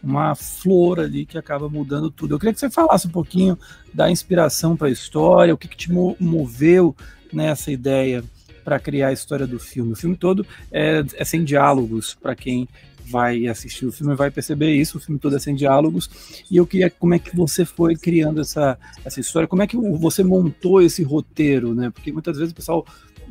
uma 0.02 0.34
flor 0.34 1.00
ali 1.00 1.24
que 1.24 1.38
acaba 1.38 1.68
mudando 1.68 2.10
tudo. 2.10 2.34
Eu 2.34 2.38
queria 2.38 2.52
que 2.52 2.60
você 2.60 2.70
falasse 2.70 3.06
um 3.06 3.10
pouquinho 3.10 3.58
da 3.94 4.10
inspiração 4.10 4.76
para 4.76 4.88
a 4.88 4.90
história, 4.90 5.54
o 5.54 5.58
que, 5.58 5.68
que 5.68 5.76
te 5.76 5.92
moveu 5.92 6.94
nessa 7.32 7.70
ideia 7.70 8.24
para 8.64 8.78
criar 8.78 9.08
a 9.08 9.12
história 9.12 9.46
do 9.46 9.58
filme. 9.58 9.92
O 9.92 9.96
filme 9.96 10.16
todo 10.16 10.46
é, 10.70 11.04
é 11.14 11.24
sem 11.24 11.44
diálogos, 11.44 12.14
para 12.14 12.34
quem 12.34 12.68
vai 13.04 13.46
assistir 13.46 13.84
o 13.84 13.92
filme 13.92 14.14
vai 14.14 14.30
perceber 14.30 14.72
isso, 14.74 14.96
o 14.96 15.00
filme 15.00 15.18
todo 15.18 15.36
é 15.36 15.38
sem 15.38 15.54
diálogos, 15.54 16.08
e 16.50 16.56
eu 16.56 16.66
queria 16.66 16.88
como 16.88 17.14
é 17.14 17.18
que 17.18 17.34
você 17.34 17.64
foi 17.64 17.96
criando 17.96 18.40
essa, 18.40 18.78
essa 19.04 19.20
história, 19.20 19.48
como 19.48 19.62
é 19.62 19.66
que 19.66 19.76
você 19.76 20.22
montou 20.22 20.80
esse 20.80 21.02
roteiro, 21.02 21.74
né? 21.74 21.90
Porque 21.90 22.12
muitas 22.12 22.38
vezes 22.38 22.52
o 22.52 22.54
pessoal 22.54 22.86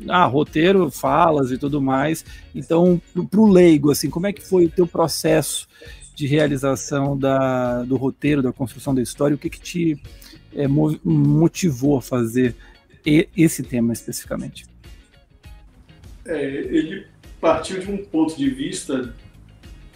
ah, 0.08 0.26
roteiro, 0.26 0.90
falas 0.90 1.50
e 1.50 1.58
tudo 1.58 1.80
mais. 1.80 2.24
Então, 2.54 3.00
para 3.30 3.40
o 3.40 3.50
leigo, 3.50 3.90
assim, 3.90 4.10
como 4.10 4.26
é 4.26 4.32
que 4.32 4.42
foi 4.42 4.66
o 4.66 4.70
teu 4.70 4.86
processo 4.86 5.68
de 6.22 6.28
realização 6.28 7.18
da, 7.18 7.82
do 7.82 7.96
roteiro, 7.96 8.40
da 8.40 8.52
construção 8.52 8.94
da 8.94 9.02
história, 9.02 9.34
o 9.34 9.38
que, 9.38 9.50
que 9.50 9.60
te 9.60 10.00
é, 10.54 10.68
motivou 10.68 11.98
a 11.98 12.02
fazer 12.02 12.54
esse 13.36 13.64
tema 13.64 13.92
especificamente? 13.92 14.64
É, 16.24 16.40
ele 16.40 17.06
partiu 17.40 17.80
de 17.80 17.90
um 17.90 18.04
ponto 18.04 18.36
de 18.36 18.48
vista 18.48 19.12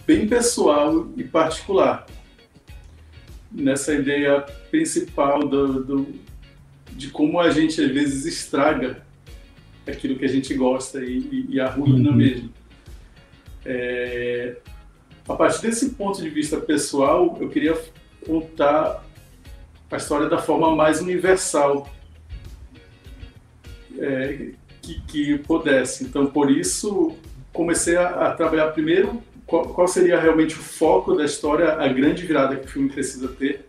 bem 0.05 0.27
pessoal 0.27 1.07
e 1.15 1.23
particular. 1.23 2.05
Nessa 3.49 3.93
ideia 3.93 4.41
principal 4.69 5.47
do, 5.47 5.81
do, 5.81 6.07
de 6.91 7.09
como 7.09 7.39
a 7.39 7.51
gente 7.51 7.81
às 7.81 7.89
vezes 7.89 8.25
estraga 8.25 9.01
aquilo 9.87 10.19
que 10.19 10.25
a 10.25 10.29
gente 10.29 10.53
gosta 10.53 11.01
e, 11.01 11.19
e, 11.19 11.45
e 11.51 11.59
arruína 11.61 12.09
uhum. 12.09 12.15
mesmo. 12.17 12.51
É, 13.63 14.57
a 15.27 15.35
partir 15.35 15.61
desse 15.61 15.89
ponto 15.91 16.21
de 16.21 16.29
vista 16.29 16.57
pessoal, 16.57 17.37
eu 17.39 17.49
queria 17.49 17.77
contar 18.25 19.03
a 19.91 19.97
história 19.97 20.29
da 20.29 20.37
forma 20.37 20.75
mais 20.75 21.01
universal 21.01 21.87
é, 23.97 24.51
que, 24.81 25.01
que, 25.01 25.37
pudesse. 25.39 26.03
Então, 26.03 26.27
por 26.27 26.51
isso, 26.51 27.15
comecei 27.51 27.97
a, 27.97 28.27
a 28.27 28.33
trabalhar 28.33 28.67
primeiro 28.71 29.21
qual, 29.45 29.63
qual, 29.69 29.87
seria 29.87 30.19
realmente 30.19 30.55
o 30.55 30.61
foco 30.61 31.15
da 31.15 31.25
história, 31.25 31.73
a 31.73 31.87
grande 31.87 32.25
virada 32.25 32.55
que 32.55 32.65
o 32.65 32.69
filme 32.69 32.89
precisa 32.89 33.27
ter. 33.27 33.65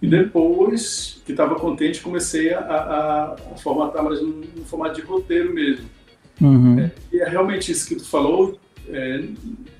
E 0.00 0.06
depois, 0.06 1.22
que 1.24 1.30
estava 1.30 1.54
contente, 1.54 2.00
comecei 2.00 2.52
a, 2.52 2.58
a, 2.58 3.32
a 3.32 3.56
formatar 3.56 4.02
mais 4.02 4.20
no, 4.20 4.28
no, 4.28 4.64
formato 4.64 4.96
de 4.96 5.02
roteiro 5.02 5.54
mesmo. 5.54 5.88
Uhum. 6.40 6.80
É, 6.80 6.90
e 7.12 7.20
é 7.20 7.28
realmente 7.28 7.70
isso 7.70 7.86
que 7.86 7.94
tu 7.94 8.04
falou, 8.04 8.58
é, 8.88 9.24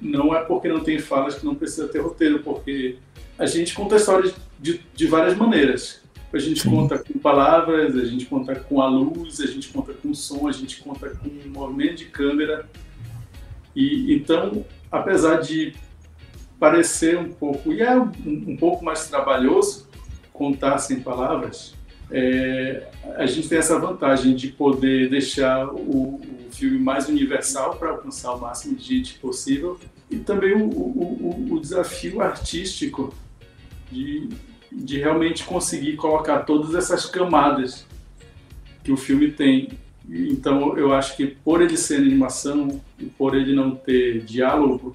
não 0.00 0.34
é 0.34 0.42
porque 0.42 0.68
não 0.68 0.80
tem 0.80 0.98
falas 0.98 1.36
que 1.36 1.44
não 1.44 1.54
precisa 1.54 1.88
ter 1.88 2.00
roteiro, 2.00 2.40
porque 2.40 2.96
a 3.38 3.46
gente 3.46 3.74
conta 3.74 3.96
histórias 3.96 4.34
de, 4.58 4.80
de 4.94 5.06
várias 5.06 5.36
maneiras. 5.36 6.00
A 6.32 6.38
gente 6.38 6.62
Sim. 6.62 6.70
conta 6.70 6.98
com 6.98 7.18
palavras, 7.18 7.94
a 7.94 8.04
gente 8.04 8.24
conta 8.24 8.54
com 8.54 8.80
a 8.80 8.88
luz, 8.88 9.40
a 9.40 9.46
gente 9.46 9.68
conta 9.68 9.92
com 9.92 10.14
som, 10.14 10.48
a 10.48 10.52
gente 10.52 10.82
conta 10.82 11.10
com 11.10 11.28
movimento 11.48 11.96
de 11.96 12.04
câmera. 12.06 12.66
E 13.76 14.14
então, 14.14 14.64
apesar 14.90 15.40
de 15.40 15.74
parecer 16.58 17.18
um 17.18 17.30
pouco, 17.30 17.72
e 17.72 17.82
é 17.82 17.94
um, 17.98 18.10
um 18.24 18.56
pouco 18.56 18.84
mais 18.84 19.08
trabalhoso 19.08 19.88
contar 20.32 20.78
sem 20.78 21.00
palavras, 21.00 21.74
é, 22.12 22.88
a 23.16 23.24
gente 23.24 23.48
tem 23.48 23.58
essa 23.58 23.78
vantagem 23.78 24.34
de 24.36 24.48
poder 24.48 25.08
deixar 25.08 25.66
o, 25.66 26.16
o 26.16 26.20
filme 26.50 26.78
mais 26.78 27.08
universal 27.08 27.76
para 27.76 27.90
alcançar 27.90 28.34
o 28.34 28.40
máximo 28.40 28.76
de 28.76 28.84
gente 28.84 29.18
possível 29.18 29.80
e 30.10 30.18
também 30.18 30.52
o, 30.52 30.68
o, 30.68 31.48
o 31.52 31.60
desafio 31.60 32.20
artístico 32.20 33.14
de, 33.90 34.28
de 34.70 34.98
realmente 34.98 35.44
conseguir 35.44 35.96
colocar 35.96 36.40
todas 36.40 36.74
essas 36.74 37.06
camadas 37.06 37.86
que 38.84 38.92
o 38.92 38.96
filme 38.96 39.30
tem. 39.30 39.70
Então 40.06 40.76
eu 40.76 40.92
acho 40.92 41.16
que 41.16 41.26
por 41.26 41.62
ele 41.62 41.78
ser 41.78 41.96
animação 41.96 42.80
e 42.98 43.06
por 43.06 43.34
ele 43.34 43.54
não 43.54 43.74
ter 43.74 44.20
diálogo, 44.20 44.94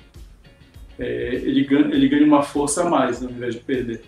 é, 1.00 1.34
ele, 1.34 1.64
ganha, 1.64 1.96
ele 1.96 2.08
ganha 2.08 2.26
uma 2.26 2.44
força 2.44 2.84
a 2.84 2.90
mais 2.90 3.24
ao 3.24 3.30
invés 3.30 3.56
de 3.56 3.62
perder. 3.62 4.04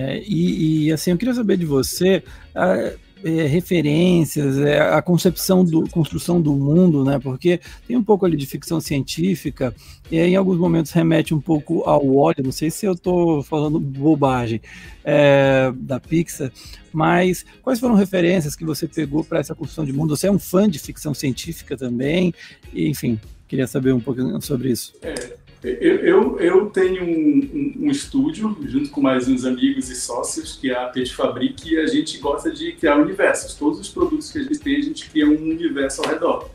É, 0.00 0.22
e, 0.26 0.86
e, 0.86 0.92
assim, 0.92 1.10
eu 1.10 1.18
queria 1.18 1.34
saber 1.34 1.58
de 1.58 1.66
você 1.66 2.22
a, 2.54 2.92
é, 3.22 3.46
referências, 3.46 4.56
é, 4.58 4.80
a 4.80 5.02
concepção 5.02 5.62
do 5.62 5.86
construção 5.90 6.40
do 6.40 6.54
mundo, 6.54 7.04
né? 7.04 7.18
Porque 7.18 7.60
tem 7.86 7.98
um 7.98 8.02
pouco 8.02 8.24
ali 8.24 8.34
de 8.34 8.46
ficção 8.46 8.80
científica 8.80 9.74
e 10.10 10.18
em 10.18 10.36
alguns 10.36 10.56
momentos 10.56 10.90
remete 10.90 11.34
um 11.34 11.40
pouco 11.40 11.82
ao 11.82 12.16
óleo. 12.16 12.42
Não 12.42 12.52
sei 12.52 12.70
se 12.70 12.86
eu 12.86 12.92
estou 12.92 13.42
falando 13.42 13.78
bobagem 13.78 14.62
é, 15.04 15.70
da 15.76 16.00
Pixar, 16.00 16.50
mas 16.90 17.44
quais 17.62 17.78
foram 17.78 17.94
referências 17.94 18.56
que 18.56 18.64
você 18.64 18.88
pegou 18.88 19.22
para 19.22 19.40
essa 19.40 19.54
construção 19.54 19.84
de 19.84 19.92
mundo? 19.92 20.16
Você 20.16 20.28
é 20.28 20.32
um 20.32 20.38
fã 20.38 20.66
de 20.66 20.78
ficção 20.78 21.12
científica 21.12 21.76
também? 21.76 22.32
E, 22.72 22.88
enfim, 22.88 23.20
queria 23.46 23.66
saber 23.66 23.92
um 23.92 24.00
pouquinho 24.00 24.40
sobre 24.40 24.70
isso. 24.70 24.94
É, 25.02 25.36
eu, 25.62 25.96
eu, 25.96 26.40
eu 26.40 26.66
tenho 26.70 27.04
um, 27.04 27.50
um, 27.52 27.86
um, 27.86 27.90
estúdio, 27.90 28.56
junto 28.62 28.88
com 28.90 29.02
mais 29.02 29.28
uns 29.28 29.44
amigos 29.44 29.90
e 29.90 29.94
sócios, 29.94 30.56
que 30.56 30.70
é 30.70 30.74
a 30.74 30.86
Pet 30.86 31.14
Fabric, 31.14 31.68
e 31.68 31.78
a 31.78 31.86
gente 31.86 32.16
gosta 32.16 32.50
de 32.50 32.72
criar 32.72 32.96
universos. 32.96 33.54
Todos 33.54 33.78
os 33.78 33.88
produtos 33.88 34.32
que 34.32 34.38
a 34.38 34.42
gente 34.42 34.58
tem, 34.58 34.76
a 34.76 34.82
gente 34.82 35.10
cria 35.10 35.26
um 35.26 35.34
universo 35.34 36.02
ao 36.02 36.08
redor. 36.08 36.50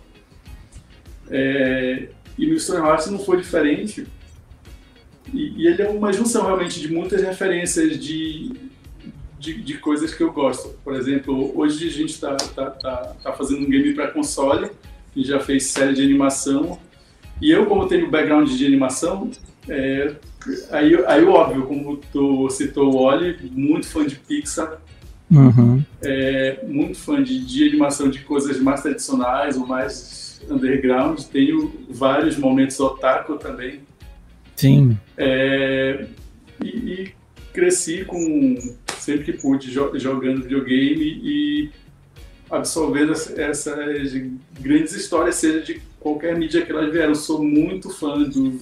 É, 1.29 2.09
e 2.35 2.47
no 2.47 2.59
Stone 2.59 2.79
Hearts 2.79 3.07
não 3.11 3.19
foi 3.19 3.37
diferente. 3.37 4.07
E, 5.31 5.63
e, 5.63 5.67
ele 5.67 5.83
é 5.83 5.89
uma 5.89 6.11
junção 6.11 6.43
realmente 6.43 6.79
de 6.79 6.91
muitas 6.91 7.21
referências 7.21 7.99
de, 7.99 8.53
de, 9.39 9.61
de 9.61 9.77
coisas 9.77 10.15
que 10.15 10.23
eu 10.23 10.33
gosto. 10.33 10.69
Por 10.83 10.95
exemplo, 10.95 11.51
hoje 11.55 11.87
a 11.87 11.91
gente 11.91 12.11
está 12.11 12.35
tá, 12.35 12.71
tá, 12.71 13.15
tá 13.21 13.33
fazendo 13.33 13.67
um 13.67 13.69
game 13.69 13.93
para 13.93 14.07
console, 14.07 14.65
a 14.65 14.69
gente 15.15 15.27
já 15.27 15.39
fez 15.39 15.67
série 15.67 15.93
de 15.93 16.01
animação 16.01 16.79
e 17.41 17.51
eu, 17.51 17.65
como 17.65 17.87
tenho 17.87 18.09
background 18.09 18.49
de 18.49 18.65
animação, 18.65 19.29
é, 19.67 20.15
aí, 20.71 20.95
aí 21.05 21.23
óbvio, 21.25 21.65
como 21.65 21.97
tu 22.11 22.49
citou 22.49 22.93
o 22.93 22.97
Oli, 22.97 23.37
muito 23.51 23.87
fã 23.87 24.05
de 24.05 24.15
Pixar, 24.15 24.79
uhum. 25.31 25.83
é, 26.01 26.59
muito 26.67 26.97
fã 26.97 27.21
de, 27.21 27.45
de 27.45 27.67
animação 27.67 28.09
de 28.09 28.19
coisas 28.19 28.59
mais 28.59 28.81
tradicionais 28.81 29.57
ou 29.57 29.65
mais 29.67 30.41
underground. 30.49 31.19
Tenho 31.23 31.71
vários 31.89 32.37
momentos 32.37 32.79
otaku 32.79 33.37
também. 33.37 33.81
Sim. 34.55 34.97
É, 35.17 36.05
e, 36.63 36.67
e, 36.67 37.13
cresci 37.51 38.03
com 38.03 38.57
sempre 38.97 39.23
que 39.23 39.33
pude 39.33 39.71
jogando 39.71 40.43
videogame 40.43 41.21
e 41.23 41.71
absorvendo 42.49 43.13
essas 43.13 44.13
grandes 44.59 44.93
histórias, 44.93 45.35
seja 45.35 45.61
de 45.61 45.81
qualquer 46.05 46.37
mídia 46.37 46.63
que 46.63 46.71
elas 46.71 46.91
vieram. 46.91 47.09
Eu 47.09 47.15
sou 47.15 47.43
muito 47.43 47.89
fã 47.89 48.21
do, 48.21 48.61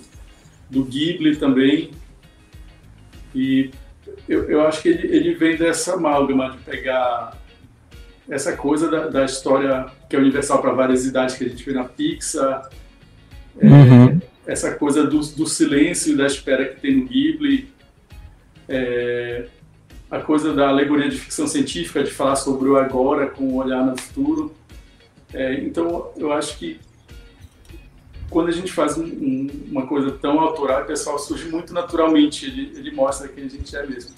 do 0.69 0.85
Ghibli 0.85 1.35
também. 1.35 1.91
E 3.35 3.69
eu, 4.29 4.49
eu 4.49 4.65
acho 4.65 4.81
que 4.81 4.87
ele, 4.87 5.13
ele 5.13 5.33
vem 5.33 5.57
dessa 5.57 5.95
amálgama 5.95 6.51
de 6.51 6.57
pegar 6.59 7.37
essa 8.29 8.55
coisa 8.55 8.89
da, 8.89 9.07
da 9.09 9.25
história 9.25 9.87
que 10.09 10.15
é 10.15 10.19
universal 10.19 10.61
para 10.61 10.71
várias 10.71 11.05
idades 11.05 11.35
que 11.35 11.43
a 11.43 11.49
gente 11.49 11.65
vê 11.65 11.73
na 11.73 11.83
Pixar, 11.83 12.69
é, 13.59 13.67
uhum. 13.67 14.21
essa 14.47 14.75
coisa 14.75 15.05
do, 15.05 15.19
do 15.19 15.45
silêncio 15.45 16.13
e 16.13 16.15
da 16.15 16.25
espera 16.25 16.63
que 16.63 16.79
tem 16.79 16.95
no 16.95 17.05
Ghibli, 17.05 17.67
é, 18.69 19.47
a 20.09 20.19
coisa 20.19 20.53
da 20.53 20.69
alegoria 20.69 21.09
de 21.09 21.17
ficção 21.17 21.45
científica, 21.45 22.01
de 22.05 22.11
falar 22.11 22.37
sobre 22.37 22.69
o 22.69 22.77
agora 22.77 23.27
com 23.27 23.43
o 23.49 23.55
olhar 23.55 23.85
no 23.85 23.99
futuro. 23.99 24.55
É, 25.33 25.55
então, 25.55 26.09
eu 26.15 26.31
acho 26.31 26.57
que 26.57 26.79
quando 28.33 28.49
a 28.49 28.51
gente 28.51 28.73
faz 28.73 28.97
um, 28.97 29.05
um, 29.05 29.47
uma 29.69 29.85
coisa 29.85 30.11
tão 30.11 30.39
autoral, 30.39 30.81
o 30.81 30.85
pessoal 30.87 31.19
surge 31.19 31.47
muito 31.47 31.71
naturalmente, 31.71 32.47
ele, 32.47 32.73
ele 32.75 32.91
mostra 32.91 33.27
quem 33.27 33.45
a 33.45 33.47
gente 33.47 33.73
é 33.75 33.85
mesmo. 33.85 34.11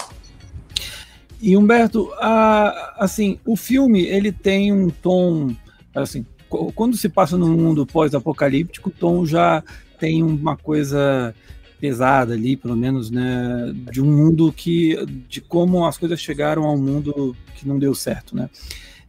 E 1.42 1.56
Humberto, 1.58 2.12
a, 2.14 2.96
assim, 2.98 3.38
o 3.46 3.58
filme 3.58 4.06
ele 4.06 4.32
tem 4.32 4.72
um 4.72 4.90
tom, 4.90 5.54
assim, 5.94 6.26
quando 6.48 6.96
se 6.96 7.10
passa 7.10 7.38
num 7.38 7.58
mundo 7.58 7.86
pós-apocalíptico, 7.86 8.90
o 8.90 8.94
tom 8.94 9.26
já 9.26 9.62
tem 10.00 10.24
uma 10.24 10.56
coisa 10.56 11.36
pesada 11.80 12.34
ali, 12.34 12.56
pelo 12.56 12.76
menos, 12.76 13.12
né, 13.12 13.74
de 13.92 14.02
um 14.02 14.06
mundo 14.06 14.52
que, 14.54 14.98
de 15.28 15.42
como 15.42 15.86
as 15.86 15.98
coisas 15.98 16.22
chegaram 16.22 16.64
ao 16.64 16.78
mundo 16.78 17.36
que 17.54 17.68
não 17.68 17.78
deu 17.78 17.94
certo, 17.94 18.34
né? 18.34 18.50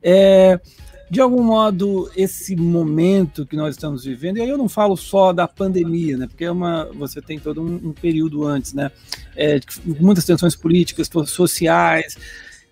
É, 0.03 0.61
de 1.09 1.21
algum 1.21 1.43
modo, 1.43 2.11
esse 2.17 2.57
momento 2.57 3.47
que 3.47 3.57
nós 3.57 3.77
estamos 3.77 4.05
vivendo, 4.05 4.39
e 4.39 4.43
aí 4.43 4.49
eu 4.49 4.59
não 4.59 4.69
falo 4.69 4.97
só 4.97 5.33
da 5.33 5.47
pandemia, 5.47 6.17
né, 6.17 6.27
porque 6.27 6.45
é 6.45 6.51
uma, 6.51 6.87
você 6.95 7.23
tem 7.23 7.39
todo 7.39 7.63
um, 7.63 7.89
um 7.89 7.93
período 7.93 8.45
antes, 8.45 8.73
né, 8.73 8.91
é, 9.37 9.61
muitas 9.85 10.25
tensões 10.25 10.57
políticas, 10.57 11.09
sociais, 11.27 12.17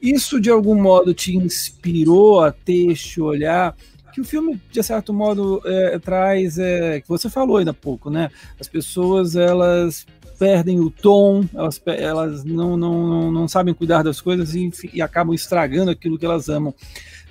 isso 0.03 0.41
de 0.41 0.51
algum 0.51 0.75
modo 0.75 1.15
te 1.15 1.37
inspirou 1.37 2.41
a 2.41 2.51
ter 2.51 2.91
este 2.91 3.21
olhar 3.21 3.75
que 4.13 4.21
o 4.21 4.25
filme, 4.25 4.61
de 4.71 4.83
certo 4.83 5.13
modo, 5.13 5.61
é, 5.65 5.99
traz, 5.99 6.57
é, 6.59 7.01
que 7.01 7.09
você 7.09 7.29
falou 7.29 7.57
ainda 7.57 7.71
há 7.71 7.75
pouco, 7.75 8.11
né, 8.11 8.31
as 8.61 8.67
pessoas, 8.67 9.37
elas 9.37 10.07
perdem 10.39 10.81
o 10.81 10.91
tom, 10.91 11.45
elas, 11.55 11.81
elas 11.87 12.45
não, 12.45 12.77
não, 12.77 13.07
não, 13.07 13.33
não 13.33 13.49
sabem 13.49 13.73
cuidar 13.73 14.03
das 14.03 14.21
coisas 14.21 14.55
e, 14.55 14.71
e 14.93 15.01
acabam 15.01 15.35
estragando 15.35 15.91
aquilo 15.93 16.19
que 16.19 16.27
elas 16.27 16.49
amam. 16.49 16.75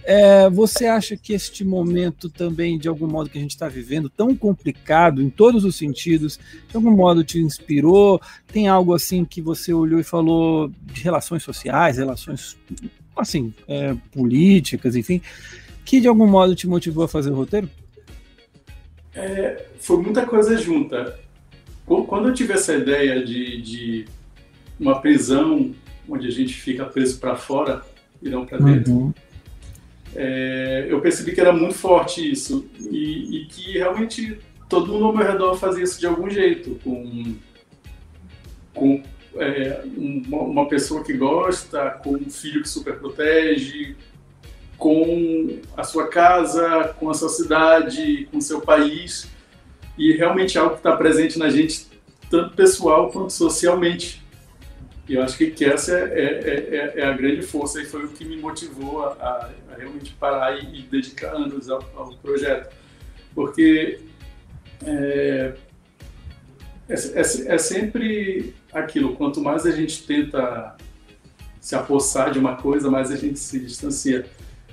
É, 0.06 0.50
você 0.50 0.86
acha 0.86 1.16
que 1.16 1.34
este 1.34 1.64
momento 1.64 2.30
também, 2.30 2.78
de 2.78 2.90
algum 2.90 3.08
modo, 3.08 3.30
que 3.30 3.38
a 3.38 3.42
gente 3.42 3.52
está 3.52 3.70
vivendo, 3.70 4.10
tão 4.10 4.36
complicado 4.36 5.22
em 5.22 5.30
todos 5.30 5.64
os 5.64 5.78
sentidos, 5.78 6.38
de 6.68 6.76
algum 6.76 6.92
modo 6.92 7.24
te 7.24 7.40
inspirou? 7.40 8.22
Tem 8.48 8.68
algo 8.68 8.94
assim 8.94 9.24
que 9.24 9.42
você 9.42 9.74
olhou 9.74 10.00
e 10.00 10.04
falou 10.04 10.70
de 10.82 11.02
relações 11.02 11.44
sociais, 11.44 11.98
relações 11.98 12.58
assim, 13.16 13.54
é, 13.68 13.96
políticas, 14.12 14.96
enfim, 14.96 15.22
que 15.86 16.02
de 16.02 16.08
algum 16.08 16.28
modo 16.28 16.54
te 16.54 16.68
motivou 16.68 17.06
a 17.06 17.08
fazer 17.08 17.32
o 17.32 17.36
roteiro? 17.36 17.70
É, 19.16 19.68
foi 19.80 20.02
muita 20.02 20.26
coisa 20.26 20.58
junta. 20.58 21.18
Quando 21.86 22.30
eu 22.30 22.34
tive 22.34 22.54
essa 22.54 22.74
ideia 22.76 23.24
de, 23.24 23.62
de 23.62 24.06
uma 24.80 25.00
prisão 25.00 25.74
onde 26.10 26.28
a 26.28 26.32
gente 26.32 26.56
fica 26.56 26.86
preso 26.86 27.20
para 27.20 27.36
fora 27.36 27.82
e 28.22 28.30
não 28.30 28.46
para 28.46 28.58
dentro, 28.58 28.92
uhum 28.92 29.14
é, 30.16 30.86
eu 30.90 31.02
percebi 31.02 31.34
que 31.34 31.42
era 31.42 31.52
muito 31.52 31.74
forte 31.74 32.32
isso 32.32 32.70
e, 32.80 33.38
e, 33.38 33.46
que 33.46 33.74
realmente 33.74 34.38
todo 34.70 34.92
mundo 34.92 35.06
ao 35.06 35.16
meu 35.16 35.26
redor 35.26 35.56
fazia 35.56 35.84
isso 35.84 36.00
de 36.00 36.06
algum 36.06 36.30
jeito, 36.30 36.80
com, 36.84 37.36
com 38.74 39.04
é, 39.36 39.84
uma, 39.98 40.42
uma, 40.42 40.68
pessoa 40.68 41.04
que 41.04 41.14
gosta, 41.14 41.92
com 42.04 42.16
um 42.16 42.30
filho 42.30 42.62
que 42.62 42.70
super 42.70 42.96
protege, 42.96 43.96
com 44.78 45.60
a 45.76 45.84
sua 45.84 46.08
casa, 46.08 46.96
com 47.00 47.10
a 47.10 47.14
sua 47.14 47.30
cidade, 47.30 48.28
com 48.32 48.38
o 48.38 48.42
seu 48.42 48.62
país 48.62 49.32
e 49.98 50.14
realmente 50.14 50.58
é 50.58 50.62
algo 50.62 50.74
que 50.74 50.80
está 50.80 50.96
presente 50.96 51.38
na 51.38 51.50
gente 51.50 51.88
tanto 52.30 52.56
pessoal 52.56 53.12
quanto 53.12 53.32
socialmente. 53.32 54.23
E 55.08 55.16
eu 55.16 55.24
acho 55.24 55.38
que, 55.38 55.52
que 55.52 55.66
essa 55.66 55.98
é, 55.98 56.04
é, 56.14 56.76
é, 56.76 56.94
é, 57.02 57.06
a 57.06 57.12
grande 57.12 57.42
força 57.42 57.82
e 57.82 57.86
foi 57.86 58.06
o 58.06 58.10
que 58.10 58.24
me 58.24 58.38
motivou 58.38 59.04
a, 59.04 59.50
a 59.70 59.76
realmente 59.78 60.14
parar 60.14 60.58
e, 60.58 60.80
e 60.80 60.82
dedicar 60.84 61.36
anos 61.36 61.70
ao, 61.70 61.84
ao 61.96 62.16
projeto. 62.18 62.74
Porque 63.36 64.00
é, 64.86 65.54
é, 66.90 66.96
é, 66.96 67.22
é, 67.22 67.58
sempre 67.58 68.54
aquilo, 68.72 69.16
quanto 69.16 69.42
mais 69.42 69.66
a 69.66 69.72
gente 69.72 70.04
tenta 70.04 70.76
se 71.60 71.76
apossar 71.76 72.32
de 72.32 72.40
uma 72.40 72.56
coisa, 72.56 72.90
mais 72.90 73.12
a 73.12 73.16
gente 73.16 73.40
se 73.40 73.60
distancia. 73.60 74.26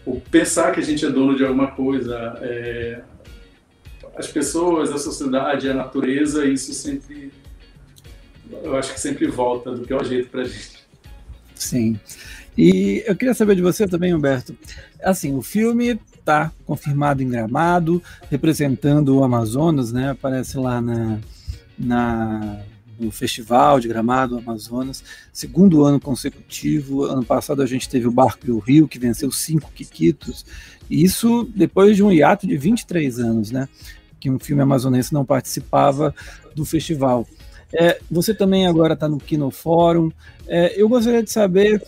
O 0.04 0.20
pensar 0.20 0.72
que 0.72 0.80
a 0.80 0.82
gente 0.82 1.04
é 1.04 1.10
dono 1.10 1.36
de 1.36 1.44
alguma 1.44 1.68
coisa, 1.72 2.38
é, 2.40 3.02
as 4.16 4.26
pessoas, 4.26 4.90
a 4.90 4.98
sociedade, 4.98 5.68
a 5.68 5.74
natureza, 5.74 6.44
isso 6.44 6.72
sempre 6.74 7.32
eu 8.62 8.76
acho 8.76 8.92
que 8.94 9.00
sempre 9.00 9.26
volta 9.26 9.72
do 9.72 9.86
pior 9.86 10.04
jeito 10.04 10.28
pra 10.28 10.44
gente. 10.44 10.80
Sim. 11.54 11.98
E 12.56 13.02
eu 13.06 13.14
queria 13.14 13.34
saber 13.34 13.54
de 13.54 13.62
você 13.62 13.86
também, 13.86 14.14
Humberto. 14.14 14.56
Assim, 15.02 15.36
o 15.36 15.42
filme 15.42 15.98
está 16.18 16.52
confirmado 16.64 17.22
em 17.22 17.28
Gramado, 17.28 18.02
representando 18.30 19.16
o 19.16 19.24
Amazonas, 19.24 19.92
né? 19.92 20.10
Aparece 20.10 20.56
lá 20.58 20.80
na, 20.80 21.18
na 21.78 22.60
no 23.00 23.10
Festival 23.10 23.80
de 23.80 23.88
Gramado 23.88 24.36
Amazonas, 24.36 25.02
segundo 25.32 25.84
ano 25.84 25.98
consecutivo. 25.98 27.04
Ano 27.04 27.24
passado 27.24 27.62
a 27.62 27.66
gente 27.66 27.88
teve 27.88 28.06
o 28.06 28.12
Barco 28.12 28.46
e 28.46 28.50
o 28.50 28.58
Rio, 28.58 28.86
que 28.86 28.98
venceu 28.98 29.32
cinco 29.32 29.72
Quiquitos. 29.72 30.44
E 30.88 31.02
isso 31.02 31.48
depois 31.56 31.96
de 31.96 32.02
um 32.02 32.12
hiato 32.12 32.46
de 32.46 32.56
23 32.58 33.18
anos, 33.18 33.50
né? 33.50 33.68
Que 34.20 34.28
um 34.28 34.38
filme 34.38 34.60
amazonense 34.60 35.14
não 35.14 35.24
participava 35.24 36.14
do 36.54 36.64
festival. 36.64 37.26
É, 37.72 38.00
você 38.10 38.34
também 38.34 38.66
agora 38.66 38.94
está 38.94 39.08
no 39.08 39.18
Kino 39.18 39.50
Fórum. 39.50 40.10
É, 40.46 40.80
eu 40.80 40.88
gostaria 40.88 41.22
de 41.22 41.30
saber 41.30 41.82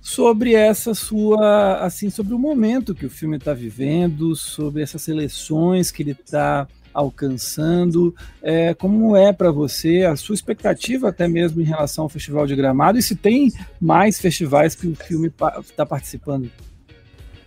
sobre 0.00 0.54
essa 0.54 0.94
sua, 0.94 1.78
assim, 1.78 2.10
sobre 2.10 2.34
o 2.34 2.38
momento 2.38 2.94
que 2.94 3.06
o 3.06 3.10
filme 3.10 3.36
está 3.36 3.54
vivendo, 3.54 4.34
sobre 4.34 4.82
essas 4.82 5.02
seleções 5.02 5.90
que 5.90 6.02
ele 6.02 6.10
está 6.12 6.66
alcançando, 6.92 8.14
é, 8.42 8.74
como 8.74 9.16
é 9.16 9.32
para 9.32 9.50
você 9.50 10.04
a 10.04 10.16
sua 10.16 10.34
expectativa 10.34 11.08
até 11.08 11.26
mesmo 11.26 11.60
em 11.60 11.64
relação 11.64 12.04
ao 12.04 12.08
Festival 12.08 12.46
de 12.46 12.54
Gramado 12.54 12.98
e 12.98 13.02
se 13.02 13.16
tem 13.16 13.50
mais 13.80 14.20
festivais 14.20 14.74
que 14.74 14.86
o 14.86 14.94
filme 14.94 15.32
está 15.60 15.86
participando. 15.86 16.50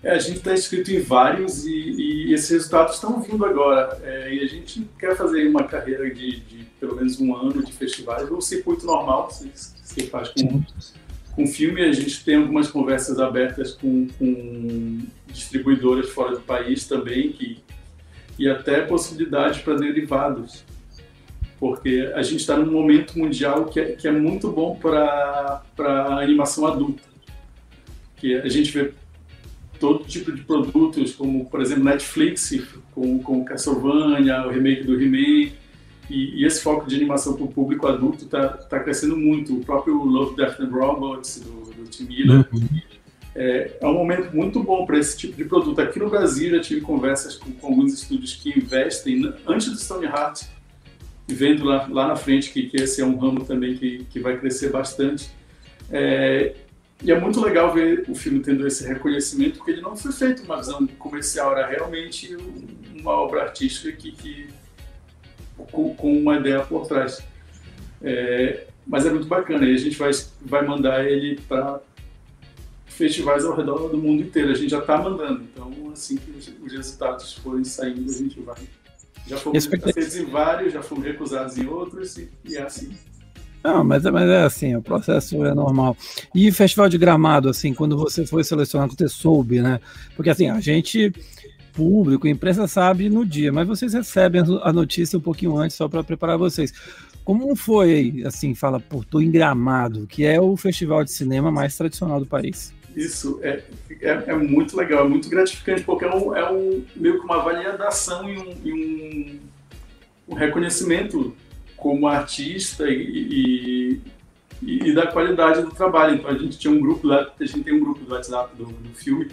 É, 0.06 0.12
a 0.12 0.20
gente 0.20 0.38
está 0.38 0.53
inscrito 0.53 0.91
em 0.91 0.99
vários 0.99 1.66
e, 1.66 1.72
e, 1.72 2.34
esses 2.36 2.47
resultados 2.51 2.93
estão 2.93 3.20
vindo 3.24 3.43
agora. 3.43 3.99
É, 4.03 4.36
e 4.36 4.39
a 4.43 4.45
gente 4.45 4.88
quer 4.99 5.18
fazer 5.18 5.47
uma 5.47 5.64
carreira 5.64 6.08
de, 6.14 6.41
de, 6.41 6.64
pelo 6.80 6.95
menos 6.95 7.20
um 7.20 7.36
ano 7.36 7.66
de 7.66 7.74
festivais, 7.74 8.30
um 8.30 8.39
circuito 8.39 8.86
normal, 8.86 9.32
se, 9.32 9.49
se 9.56 10.06
faz 10.06 10.30
com, 10.30 10.62
com 11.36 11.47
filme. 11.47 11.82
A 11.82 11.91
gente 11.91 12.24
tem 12.24 12.36
algumas 12.36 12.70
conversas 12.70 13.20
abertas 13.20 13.72
com, 13.72 14.08
com 14.20 15.01
distribuidoras 15.26 16.08
fora 16.12 16.36
do 16.36 16.41
país 16.41 16.88
também, 16.88 17.32
que, 17.32 17.64
e 18.38 18.47
até 18.47 18.82
possibilidades 18.82 19.60
para 19.62 19.74
derivados. 19.74 20.64
Porque 21.60 22.12
a 22.14 22.22
gente 22.22 22.41
está 22.41 22.56
num 22.56 22.72
momento 22.72 23.18
mundial 23.18 23.66
que 23.66 23.80
é, 23.80 23.86
que 23.93 24.08
é 24.08 24.12
muito 24.12 24.51
bom 24.51 24.76
para 24.76 25.64
a 25.80 26.20
animação 26.22 26.68
adulta. 26.68 27.01
Que 28.18 28.36
a 28.36 28.49
gente 28.49 28.72
vê 28.72 28.93
todo 29.80 30.05
tipo 30.05 30.32
de 30.32 30.41
produtos, 30.41 31.13
como, 31.13 31.45
por 31.45 31.61
exemplo, 31.61 31.84
Netflix, 31.84 32.57
com, 32.93 33.19
com 33.19 33.43
Castlevania, 33.43 34.45
o 34.45 34.49
remake 34.49 34.84
do 34.84 34.99
He-Man, 35.01 35.51
e, 36.09 36.41
e, 36.41 36.45
esse 36.45 36.61
foco 36.61 36.88
de 36.88 36.95
animação 36.95 37.34
para 37.34 37.45
o 37.45 37.47
público 37.47 37.88
adulto 37.88 38.26
está 38.26 38.49
tá 38.49 38.80
crescendo 38.80 39.17
muito. 39.17 39.57
O 39.57 39.65
próprio 39.65 39.95
Love, 40.03 40.36
Death 40.36 40.59
and 40.59 40.69
Robots, 40.69 41.39
do, 41.39 41.71
do 41.71 41.84
Tim 41.89 42.05
Miller, 42.05 42.47
uhum. 42.53 42.67
é, 43.34 43.78
é, 43.82 43.88
um 43.88 43.93
momento 43.93 44.36
muito 44.36 44.61
bom 44.61 44.86
para 44.86 44.99
esse 44.99 45.17
tipo 45.17 45.36
de 45.36 45.45
produto. 45.45 45.80
Aqui 45.82 45.97
no 45.97 46.09
Brasil 46.09 46.51
já 46.51 46.59
tive 46.61 46.82
conversas 46.82 47.36
com, 47.36 47.51
com 47.51 47.67
alguns 47.67 47.93
estúdios 47.93 48.36
que 48.36 48.57
investem 48.57 49.34
antes 49.47 49.69
do 49.69 49.78
Stone 49.78 50.05
Heart, 50.05 50.43
vendo 51.28 51.65
lá, 51.65 51.88
lá 51.89 52.07
na 52.07 52.15
frente 52.15 52.51
que, 52.51 52.67
que 52.67 52.78
esse 52.78 53.01
é 53.01 53.05
um 53.05 53.17
ramo 53.17 53.43
também 53.43 53.76
que, 53.76 54.05
que 54.11 54.19
vai 54.19 54.38
crescer 54.38 54.69
bastante. 54.69 55.32
É, 55.89 56.55
e 57.04 57.12
é 57.12 57.20
muito 57.20 57.41
legal 57.41 57.74
ver 57.74 58.06
o 58.08 58.16
filme 58.16 58.39
tendo 58.39 58.66
esse 58.66 58.88
reconhecimento, 58.88 59.58
porque 59.58 59.72
ele 59.72 59.82
não 59.82 59.96
foi 59.96 60.12
feito 60.12 60.43
uma 60.43 60.58
visão 60.58 60.88
comercial, 60.98 61.52
era 61.56 61.68
realmente 61.68 62.36
uma 62.96 63.12
obra 63.12 63.43
artística 63.43 63.91
que, 63.91 64.12
que 64.12 64.48
com, 65.72 65.93
com, 65.96 66.18
uma 66.18 66.38
ideia 66.38 66.62
por 66.62 66.88
trás. 66.88 67.22
É, 68.02 68.68
mas 68.88 69.06
é 69.06 69.10
muito 69.10 69.28
bacana, 69.28 69.66
e 69.66 69.74
a 69.74 69.78
gente 69.78 69.98
vai, 69.98 70.12
vai 70.41 70.66
mandar 70.66 71.06
ele 71.06 71.39
para 71.48 71.82
festivais 72.86 73.43
ao 73.43 73.56
redor 73.56 73.89
do 73.89 73.98
mundo 73.98 74.24
inteiro. 74.24 74.52
A 74.52 74.56
gente 74.56 74.70
já 74.70 74.80
está 74.80 74.98
mandando, 74.98 75.43
então 75.43 75.72
assim 75.91 76.18
que 76.18 76.32
os 76.32 76.72
resultados 76.72 77.34
forem 77.34 77.64
saindo, 77.64 78.10
a 78.10 78.14
gente 78.14 78.39
vai. 78.39 78.56
Já 79.28 79.38
fomos 79.38 79.68
aceitos 79.68 80.16
em 80.16 80.26
vários, 80.26 80.74
já 80.74 80.82
fomos 80.82 81.04
recusados 81.04 81.58
em 81.58 81.68
outros, 81.68 82.18
e, 82.18 82.30
e 82.46 82.56
é 82.56 82.62
assim. 82.62 82.96
Não, 83.66 83.84
mas, 83.84 84.03
mas 84.03 84.30
é 84.30 84.43
assim, 84.43 84.76
o 84.76 84.82
processo 84.82 85.43
é 85.43 85.51
normal. 85.55 85.97
E 86.36 86.51
festival 86.51 86.88
de 86.88 86.99
gramado, 86.99 87.49
assim, 87.49 87.74
quando 87.74 87.97
você 87.97 88.24
foi 88.24 88.43
selecionado, 88.43 88.93
você 88.95 89.09
soube, 89.09 89.59
né? 89.59 89.80
Porque 90.16 90.30
assim, 90.30 90.47
a 90.51 90.59
gente, 90.59 91.11
público, 91.74 92.28
imprensa 92.28 92.68
sabe 92.68 93.09
no 93.09 93.26
dia, 93.26 93.51
mas 93.51 93.68
vocês 93.68 93.95
recebem 93.95 94.43
a 94.61 94.72
notícia 94.72 95.18
um 95.18 95.22
pouquinho 95.22 95.57
antes 95.57 95.76
só 95.76 95.88
para 95.88 96.03
preparar 96.03 96.38
vocês. 96.38 96.72
Como 97.24 97.55
foi, 97.55 98.22
assim, 98.24 98.53
fala, 98.53 98.80
por 98.80 99.03
tô 99.03 99.20
em 99.20 99.32
Gramado, 99.32 100.05
que 100.05 100.24
é 100.24 100.39
o 100.39 100.55
festival 100.55 101.03
de 101.03 101.11
cinema 101.11 101.51
mais 101.51 101.76
tradicional 101.76 102.20
do 102.20 102.28
país? 102.28 102.72
Isso 102.95 103.39
é, 103.41 103.63
é, 103.99 104.24
é, 104.28 104.36
muito 104.36 104.78
legal, 104.78 105.07
é 105.07 105.09
muito 105.09 105.28
gratificante, 105.28 105.82
porque 105.82 106.05
é, 106.05 106.16
um, 106.16 106.36
é 106.36 106.51
um, 106.51 106.84
meio 106.95 107.18
que 107.18 107.26
uma 107.26 107.41
validação 107.41 108.30
e 108.30 108.38
um, 108.38 108.57
e 108.63 108.74
um, 108.74 109.39
um 110.30 110.36
reconhecimento 110.36 111.36
como 111.78 112.07
artista 112.07 112.88
e, 112.89 114.01
e, 114.61 114.89
e, 114.89 114.93
da 114.93 115.07
qualidade 115.07 115.61
do 115.61 115.71
trabalho. 115.71 116.15
Então 116.15 116.30
a 116.30 116.38
gente 116.38 116.57
tinha 116.57 116.73
um 116.73 116.80
grupo 116.80 117.07
lá, 117.07 117.32
a 117.39 117.45
gente 117.45 117.63
tem 117.63 117.73
um 117.73 117.80
grupo 117.80 118.03
do 118.03 118.13
WhatsApp 118.13 118.55
do, 118.55 118.65
do 118.65 118.89
filme, 118.95 119.30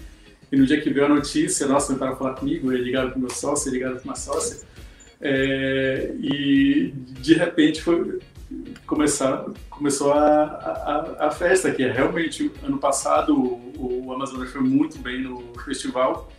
e 0.50 0.56
no 0.56 0.66
dia 0.66 0.80
que 0.80 0.90
veio 0.90 1.06
a 1.06 1.08
notícia, 1.08 1.66
nossa, 1.66 1.92
tentaram 1.92 2.16
falar 2.16 2.34
comigo, 2.34 2.70
ligaram 2.70 3.10
para 3.10 3.18
o 3.18 3.20
meu 3.20 3.30
sócio, 3.30 3.72
ligaram 3.72 3.96
para 3.96 4.04
uma 4.04 4.16
sócia, 4.16 4.66
é, 5.20 6.14
e 6.20 6.92
de 7.20 7.34
repente 7.34 7.80
foi, 7.80 8.18
começar, 8.86 9.46
começou 9.70 10.12
a, 10.12 10.42
a, 10.42 11.26
a, 11.28 11.30
festa, 11.30 11.70
que 11.70 11.82
é 11.82 11.90
realmente, 11.90 12.50
ano 12.62 12.78
passado 12.78 13.34
o, 13.34 14.04
o 14.06 14.12
Amazonas 14.12 14.50
foi 14.50 14.60
muito 14.60 14.98
bem 14.98 15.22
no 15.22 15.42
festival, 15.64 16.30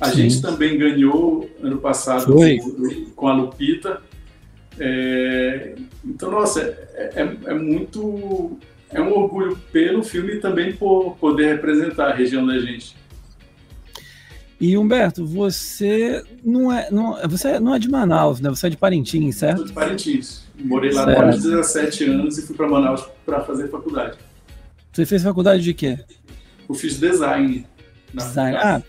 a 0.00 0.08
Sim. 0.08 0.16
gente 0.16 0.42
também 0.42 0.78
ganhou 0.78 1.48
ano 1.62 1.78
passado 1.78 2.32
com, 2.32 3.04
com 3.14 3.28
a 3.28 3.34
Lupita, 3.34 4.02
é, 4.82 5.74
então, 6.02 6.30
nossa, 6.30 6.62
é, 6.94 7.12
é, 7.16 7.36
é, 7.50 7.54
muito. 7.54 8.58
É 8.90 9.00
um 9.00 9.12
orgulho 9.12 9.56
pelo 9.70 10.02
filme 10.02 10.32
e 10.32 10.40
também 10.40 10.72
por 10.72 11.16
poder 11.16 11.54
representar 11.54 12.08
a 12.08 12.14
região 12.14 12.44
da 12.46 12.58
gente. 12.58 12.96
E 14.58 14.76
Humberto, 14.76 15.24
você 15.24 16.24
não 16.42 16.72
é, 16.72 16.90
não, 16.90 17.16
você 17.28 17.60
não 17.60 17.74
é 17.74 17.78
de 17.78 17.88
Manaus, 17.88 18.40
né? 18.40 18.48
Você 18.48 18.66
é 18.66 18.70
de 18.70 18.76
Parintins, 18.76 19.36
certo? 19.36 19.58
Sou 19.58 19.66
de 19.66 19.72
Parintins. 19.72 20.44
Morei 20.58 20.92
lá 20.92 21.04
certo. 21.04 21.18
quase 21.18 21.42
17 21.42 22.04
anos 22.04 22.38
e 22.38 22.42
fui 22.46 22.56
para 22.56 22.66
Manaus 22.66 23.06
para 23.24 23.42
fazer 23.42 23.68
faculdade. 23.68 24.18
Você 24.92 25.06
fez 25.06 25.22
faculdade 25.22 25.62
de 25.62 25.74
quê? 25.74 25.98
Eu 26.68 26.74
fiz 26.74 26.98
design. 26.98 27.66
Design. 28.12 28.56
Ah, 28.56 28.82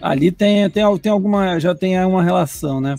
ali 0.00 0.30
tem, 0.30 0.68
tem, 0.68 0.98
tem 0.98 1.12
alguma, 1.12 1.58
já 1.58 1.74
tem 1.74 1.98
uma 2.04 2.22
relação, 2.22 2.80
né? 2.80 2.96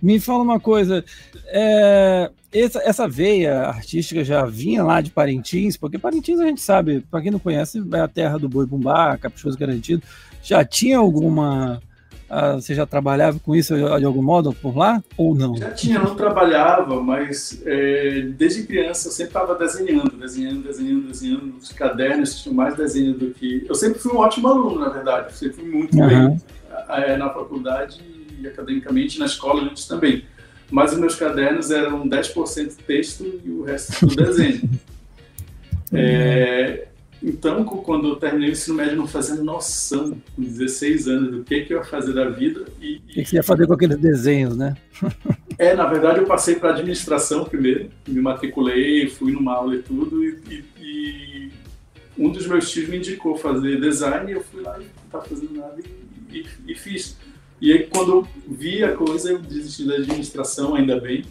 Me 0.00 0.20
fala 0.20 0.42
uma 0.42 0.60
coisa, 0.60 1.04
é, 1.46 2.30
essa, 2.52 2.80
essa, 2.80 3.08
veia 3.08 3.62
artística 3.62 4.22
já 4.24 4.44
vinha 4.44 4.84
lá 4.84 5.00
de 5.00 5.10
Parintins, 5.10 5.76
porque 5.76 5.98
Parintins 5.98 6.38
a 6.38 6.46
gente 6.46 6.60
sabe, 6.60 7.00
para 7.10 7.22
quem 7.22 7.30
não 7.30 7.38
conhece, 7.38 7.82
é 7.92 8.00
a 8.00 8.08
terra 8.08 8.38
do 8.38 8.48
boi 8.48 8.66
bumbá, 8.66 9.16
caprichoso 9.16 9.58
garantido. 9.58 10.02
Já 10.42 10.64
tinha 10.64 10.98
alguma. 10.98 11.80
Uh, 12.28 12.60
você 12.60 12.74
já 12.74 12.84
trabalhava 12.84 13.38
com 13.38 13.54
isso 13.54 13.76
de 13.76 14.04
algum 14.04 14.22
modo 14.22 14.52
por 14.52 14.76
lá 14.76 15.02
ou 15.16 15.32
não? 15.32 15.56
Já 15.56 15.70
tinha, 15.70 15.98
não 16.00 16.16
trabalhava, 16.16 17.00
mas 17.00 17.62
é, 17.64 18.22
desde 18.36 18.64
criança 18.64 19.06
eu 19.06 19.12
sempre 19.12 19.30
estava 19.30 19.54
desenhando, 19.54 20.10
desenhando, 20.16 20.62
desenhando, 20.62 21.06
desenhando. 21.06 21.56
Os 21.56 21.72
cadernos 21.72 22.42
tinham 22.42 22.54
mais 22.54 22.76
desenho 22.76 23.14
do 23.14 23.30
que. 23.30 23.64
Eu 23.68 23.74
sempre 23.76 24.00
fui 24.00 24.12
um 24.12 24.18
ótimo 24.18 24.48
aluno, 24.48 24.80
na 24.80 24.88
verdade, 24.88 25.28
eu 25.28 25.36
sempre 25.36 25.56
fui 25.56 25.70
muito 25.70 25.96
uhum. 25.96 26.08
bem 26.08 26.40
é, 26.88 27.16
na 27.16 27.30
faculdade 27.30 28.15
e 28.46 28.48
academicamente, 28.48 29.18
na 29.18 29.26
escola 29.26 29.62
antes 29.62 29.86
também. 29.86 30.24
Mas 30.70 30.92
os 30.92 30.98
meus 30.98 31.14
cadernos 31.14 31.70
eram 31.70 32.08
10% 32.08 32.74
texto 32.86 33.40
e 33.44 33.50
o 33.50 33.62
resto 33.62 34.00
tudo 34.00 34.16
desenho. 34.16 34.68
é, 35.92 36.88
então, 37.22 37.64
quando 37.64 38.08
eu 38.08 38.16
terminei 38.16 38.50
o 38.50 38.52
ensino 38.52 38.76
médio, 38.76 38.96
não 38.96 39.06
fazia 39.06 39.36
noção, 39.36 40.16
com 40.34 40.42
16 40.42 41.08
anos, 41.08 41.30
do 41.30 41.44
que, 41.44 41.62
que 41.62 41.72
eu 41.72 41.78
ia 41.78 41.84
fazer 41.84 42.12
da 42.12 42.28
vida. 42.28 42.66
E, 42.80 42.96
o 42.96 43.12
que, 43.14 43.24
você 43.24 43.36
ia 43.36 43.42
fazer 43.42 43.66
com 43.66 43.72
aqueles 43.72 43.98
desenhos, 43.98 44.56
né? 44.56 44.76
é, 45.58 45.74
na 45.74 45.86
verdade, 45.86 46.20
eu 46.20 46.26
passei 46.26 46.56
para 46.56 46.70
administração 46.70 47.44
primeiro, 47.44 47.90
me 48.06 48.20
matriculei, 48.20 49.08
fui 49.08 49.32
numa 49.32 49.54
aula 49.54 49.76
e 49.76 49.82
tudo, 49.82 50.22
e, 50.22 50.40
e, 50.48 50.64
e 50.80 51.52
um 52.18 52.30
dos 52.30 52.46
meus 52.46 52.70
tios 52.70 52.88
me 52.88 52.98
indicou 52.98 53.36
fazer 53.36 53.80
design, 53.80 54.30
e 54.30 54.34
eu 54.34 54.42
fui 54.42 54.62
lá 54.62 54.76
e 54.78 54.84
não 54.84 55.04
estava 55.06 55.24
fazendo 55.24 55.54
nada 55.54 55.76
e, 56.30 56.46
e 56.66 56.74
fiz. 56.74 57.16
E 57.60 57.72
aí, 57.72 57.86
quando 57.86 58.12
eu 58.12 58.28
vi 58.48 58.84
a 58.84 58.94
coisa, 58.94 59.30
eu 59.30 59.38
desisti 59.38 59.86
da 59.86 59.94
administração, 59.94 60.74
ainda 60.74 61.00
bem. 61.00 61.24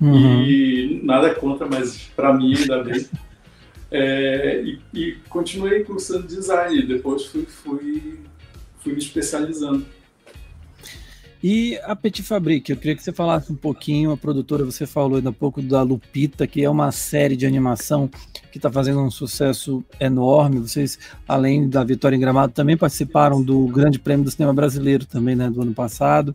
Uhum. 0.00 0.42
E 0.42 1.00
nada 1.02 1.34
contra, 1.34 1.66
mas 1.66 1.98
para 2.16 2.32
mim, 2.32 2.54
ainda 2.54 2.82
bem. 2.82 3.06
É, 3.90 4.62
e, 4.62 4.78
e, 4.92 5.12
continuei 5.30 5.82
cursando 5.82 6.26
design. 6.26 6.82
Depois 6.82 7.24
fui, 7.24 7.46
fui, 7.46 8.20
fui 8.80 8.92
me 8.92 8.98
especializando. 8.98 9.86
E 11.42 11.78
a 11.84 11.94
Petit 11.94 12.22
Fabrique, 12.22 12.72
eu 12.72 12.76
queria 12.76 12.96
que 12.96 13.02
você 13.02 13.12
falasse 13.12 13.52
um 13.52 13.56
pouquinho, 13.56 14.10
a 14.10 14.16
produtora, 14.16 14.64
você 14.64 14.86
falou 14.86 15.16
ainda 15.16 15.30
há 15.30 15.32
pouco 15.32 15.62
da 15.62 15.82
Lupita, 15.82 16.46
que 16.46 16.62
é 16.62 16.68
uma 16.68 16.90
série 16.90 17.36
de 17.36 17.46
animação 17.46 18.10
que 18.50 18.58
está 18.58 18.70
fazendo 18.70 19.00
um 19.00 19.10
sucesso 19.10 19.84
enorme. 20.00 20.58
Vocês, 20.60 20.98
além 21.26 21.68
da 21.68 21.84
vitória 21.84 22.16
em 22.16 22.20
Gramado, 22.20 22.52
também 22.52 22.76
participaram 22.76 23.42
do 23.42 23.66
Grande 23.66 23.98
Prêmio 23.98 24.24
do 24.24 24.30
Cinema 24.30 24.52
Brasileiro 24.52 25.04
também, 25.06 25.36
né, 25.36 25.50
do 25.50 25.62
ano 25.62 25.74
passado. 25.74 26.34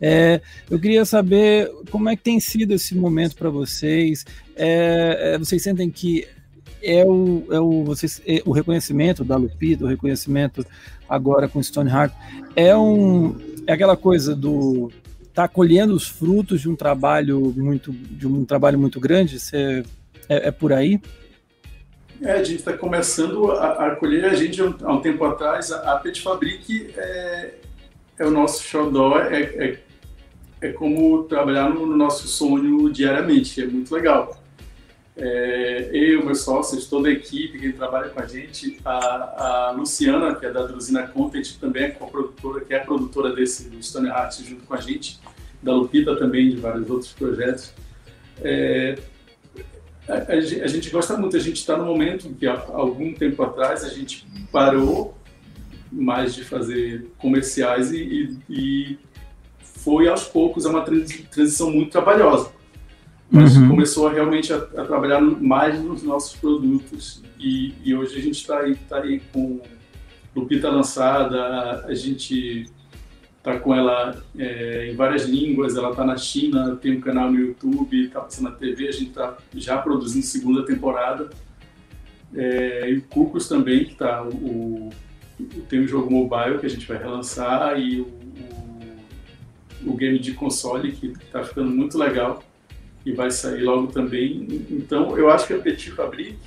É, 0.00 0.40
eu 0.70 0.78
queria 0.78 1.04
saber 1.04 1.70
como 1.90 2.08
é 2.08 2.16
que 2.16 2.22
tem 2.22 2.40
sido 2.40 2.72
esse 2.72 2.94
momento 2.94 3.36
para 3.36 3.50
vocês. 3.50 4.24
É, 4.56 5.34
é, 5.34 5.38
vocês 5.38 5.62
sentem 5.62 5.90
que 5.90 6.26
é 6.82 7.04
o, 7.04 7.44
é 7.50 7.60
o, 7.60 7.84
vocês, 7.84 8.20
é 8.26 8.42
o 8.44 8.52
reconhecimento 8.52 9.24
da 9.24 9.36
Lupita, 9.36 9.84
o 9.84 9.88
reconhecimento 9.88 10.66
agora 11.08 11.48
com 11.48 11.62
Stoneheart, 11.62 12.12
é 12.54 12.76
um 12.76 13.36
é 13.66 13.72
aquela 13.72 13.96
coisa 13.96 14.36
do 14.36 14.90
tá 15.32 15.48
colhendo 15.48 15.94
os 15.94 16.06
frutos 16.06 16.60
de 16.60 16.68
um 16.68 16.76
trabalho 16.76 17.52
muito 17.56 17.92
de 17.92 18.26
um 18.26 18.44
trabalho 18.44 18.78
muito 18.78 19.00
grande. 19.00 19.40
Você, 19.40 19.82
é, 20.28 20.48
é 20.48 20.50
por 20.50 20.72
aí? 20.72 21.00
É, 22.22 22.32
a 22.32 22.44
gente 22.44 22.58
está 22.58 22.72
começando 22.72 23.50
a, 23.52 23.86
a, 23.86 23.96
colher. 23.96 24.24
A 24.26 24.34
gente, 24.34 24.60
há 24.60 24.92
um 24.92 25.00
tempo 25.00 25.24
atrás, 25.24 25.72
a, 25.72 25.94
a 25.94 25.98
Pet 25.98 26.20
Fabric 26.20 26.92
é, 26.96 27.54
é 28.18 28.26
o 28.26 28.30
nosso 28.30 28.62
xodó, 28.62 29.18
é, 29.18 29.42
é, 29.42 29.80
é 30.60 30.72
como 30.72 31.24
trabalhar 31.24 31.68
no, 31.68 31.86
no, 31.86 31.96
nosso 31.96 32.26
sonho 32.28 32.90
diariamente, 32.90 33.62
é 33.62 33.66
muito 33.66 33.94
legal. 33.94 34.40
É, 35.16 35.90
eu, 35.92 36.24
meus 36.24 36.40
sócios, 36.40 36.88
toda 36.88 37.08
a 37.08 37.12
equipe 37.12 37.58
que 37.58 37.72
trabalha 37.72 38.08
com 38.08 38.20
a 38.20 38.26
gente, 38.26 38.80
a, 38.84 39.68
a 39.68 39.70
Luciana, 39.70 40.34
que 40.34 40.46
é 40.46 40.50
da 40.50 40.66
Drusina 40.66 41.06
Content, 41.06 41.56
também 41.60 41.84
é 41.84 41.90
co-produtora, 41.90 42.64
que 42.64 42.74
é 42.74 42.78
a 42.78 42.84
produtora 42.84 43.32
desse 43.32 43.68
do 43.68 43.80
Stone 43.82 44.08
Heart 44.08 44.42
junto 44.42 44.62
com 44.64 44.74
a 44.74 44.80
gente, 44.80 45.20
da 45.62 45.72
Lupita 45.72 46.16
também, 46.16 46.50
de 46.50 46.56
vários 46.56 46.88
outros 46.90 47.12
projetos. 47.12 47.72
É, 48.42 48.98
a, 50.08 50.14
a, 50.14 50.34
a, 50.36 50.66
gente 50.68 50.90
gosta 50.90 51.16
muito, 51.16 51.36
a 51.36 51.40
gente 51.40 51.56
está 51.56 51.76
no 51.76 51.84
momento 51.84 52.28
que 52.30 52.46
há 52.46 52.64
algum 52.72 53.12
tempo 53.14 53.42
atrás 53.42 53.84
a 53.84 53.88
gente 53.88 54.26
parou 54.52 55.16
mais 55.90 56.34
de 56.34 56.44
fazer 56.44 57.10
comerciais 57.18 57.92
e, 57.92 57.98
e, 57.98 58.38
e 58.48 58.98
foi 59.60 60.08
aos 60.08 60.24
poucos, 60.24 60.64
é 60.64 60.68
uma 60.68 60.82
transição 60.82 61.70
muito 61.70 61.90
trabalhosa 61.90 62.50
mas 63.30 63.56
uhum. 63.56 63.68
começou 63.68 64.08
realmente 64.08 64.52
a, 64.52 64.56
a, 64.56 64.84
trabalhar 64.84 65.20
mais 65.20 65.82
nos 65.82 66.04
nossos 66.04 66.36
produtos 66.36 67.22
e, 67.38 67.74
e 67.84 67.94
hoje 67.94 68.16
a 68.16 68.20
gente 68.20 68.36
está 68.36 68.60
aí, 68.60 68.76
tá 68.88 68.98
aí 68.98 69.20
com 69.32 69.60
Lupita 70.36 70.68
lançada, 70.68 71.84
a 71.84 71.94
gente 71.94 72.66
está 73.44 73.60
com 73.60 73.74
ela 73.74 74.16
é, 74.38 74.90
em 74.90 74.96
várias 74.96 75.26
línguas, 75.26 75.76
ela 75.76 75.90
está 75.90 76.02
na 76.02 76.16
China, 76.16 76.76
tem 76.76 76.96
um 76.96 77.00
canal 77.00 77.30
no 77.30 77.38
YouTube, 77.38 78.06
está 78.06 78.22
passando 78.22 78.48
na 78.48 78.56
TV, 78.56 78.88
a 78.88 78.92
gente 78.92 79.08
está 79.08 79.36
já 79.54 79.76
produzindo 79.76 80.24
segunda 80.24 80.64
temporada. 80.64 81.28
É, 82.34 82.90
e 82.90 82.96
o 82.96 83.02
Cucos 83.02 83.46
também, 83.46 83.84
que 83.84 83.92
está 83.92 84.24
o, 84.24 84.88
tem 85.68 85.82
um 85.82 85.86
jogo 85.86 86.10
mobile 86.10 86.58
que 86.58 86.64
a 86.64 86.70
gente 86.70 86.86
vai 86.88 86.96
relançar 86.96 87.78
e 87.78 88.00
o, 88.00 88.06
o, 89.84 89.92
o 89.92 89.94
game 89.94 90.18
de 90.18 90.32
console 90.32 90.92
que 90.92 91.08
está 91.08 91.44
ficando 91.44 91.70
muito 91.70 91.98
legal 91.98 92.42
que 93.02 93.12
vai 93.12 93.30
sair 93.30 93.62
logo 93.62 93.88
também. 93.88 94.64
Então, 94.70 95.18
eu 95.18 95.30
acho 95.30 95.46
que 95.46 95.52
a 95.52 95.58
Petit 95.58 95.90
Fabrique, 95.90 96.38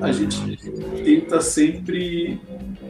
a 0.00 0.10
gente 0.10 0.38
tenta 1.04 1.42
sempre 1.42 2.40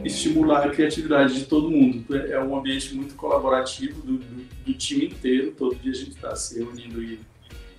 estimular 0.07 0.65
a 0.65 0.69
criatividade 0.69 1.35
de 1.35 1.45
todo 1.45 1.69
mundo. 1.69 2.03
É 2.15 2.41
um 2.43 2.57
ambiente 2.57 2.93
muito 2.95 3.15
colaborativo 3.15 4.01
do, 4.01 4.17
do, 4.17 4.45
do 4.65 4.73
time 4.73 5.05
inteiro. 5.05 5.51
Todo 5.51 5.75
dia 5.75 5.91
a 5.91 5.95
gente 5.95 6.11
está 6.11 6.35
se 6.35 6.59
reunindo 6.59 7.01
e, 7.01 7.19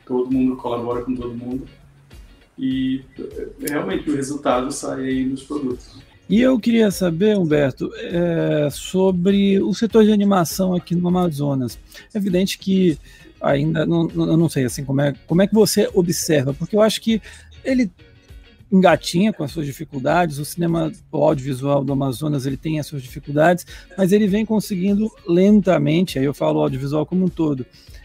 todo 0.08 0.30
mundo 0.30 0.56
colabora 0.56 1.04
com 1.04 1.14
todo 1.14 1.34
mundo 1.34 1.68
e 2.58 3.04
realmente 3.60 4.10
o 4.10 4.16
resultado 4.16 4.72
sai 4.72 5.04
aí 5.04 5.24
nos 5.24 5.44
produtos. 5.44 5.98
E 6.28 6.40
eu 6.40 6.58
queria 6.58 6.90
saber, 6.90 7.38
Humberto, 7.38 7.90
é, 7.94 8.68
sobre 8.70 9.60
o 9.60 9.72
setor 9.72 10.04
de 10.04 10.12
animação 10.12 10.74
aqui 10.74 10.94
no 10.94 11.08
Amazonas. 11.08 11.78
É 12.12 12.18
evidente 12.18 12.58
que 12.58 12.98
ainda 13.40 13.86
não, 13.86 14.04
não 14.08 14.48
sei 14.48 14.64
assim 14.64 14.84
como 14.84 15.00
é, 15.00 15.14
como 15.26 15.40
é 15.40 15.46
que 15.46 15.54
você 15.54 15.88
observa, 15.94 16.52
porque 16.52 16.74
eu 16.74 16.82
acho 16.82 17.00
que 17.00 17.22
ele 17.64 17.90
engatinha 18.70 19.32
com 19.32 19.42
as 19.42 19.50
suas 19.50 19.66
dificuldades, 19.66 20.38
o 20.38 20.44
cinema 20.44 20.92
audiovisual 21.10 21.82
do 21.82 21.92
Amazonas 21.92 22.46
ele 22.46 22.56
tem 22.56 22.78
as 22.78 22.86
suas 22.86 23.02
dificuldades, 23.02 23.66
mas 23.96 24.12
ele 24.12 24.26
vem 24.26 24.44
conseguindo 24.44 25.10
lentamente, 25.26 26.18
aí 26.18 26.24
eu 26.24 26.34
falo 26.34 26.60
audiovisual 26.60 27.06
como 27.06 27.24
um 27.24 27.28
todo, 27.28 27.64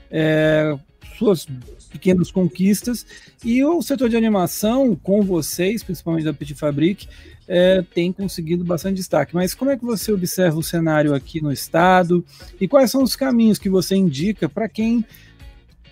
é, 0.09 0.77
suas 1.17 1.47
pequenas 1.89 2.31
conquistas. 2.31 3.05
E 3.43 3.63
o 3.63 3.81
setor 3.81 4.09
de 4.09 4.17
animação 4.17 4.95
com 4.95 5.21
vocês, 5.21 5.83
principalmente 5.83 6.25
da 6.25 6.33
Petit 6.33 6.55
Fabrique, 6.55 7.07
é, 7.47 7.81
tem 7.81 8.11
conseguido 8.11 8.63
bastante 8.63 8.97
destaque. 8.97 9.35
Mas 9.35 9.53
como 9.53 9.71
é 9.71 9.77
que 9.77 9.85
você 9.85 10.11
observa 10.11 10.57
o 10.57 10.63
cenário 10.63 11.13
aqui 11.13 11.41
no 11.41 11.51
estado? 11.51 12.25
E 12.59 12.67
quais 12.67 12.89
são 12.89 13.03
os 13.03 13.15
caminhos 13.15 13.59
que 13.59 13.69
você 13.69 13.95
indica 13.95 14.49
para 14.49 14.67
quem 14.67 15.05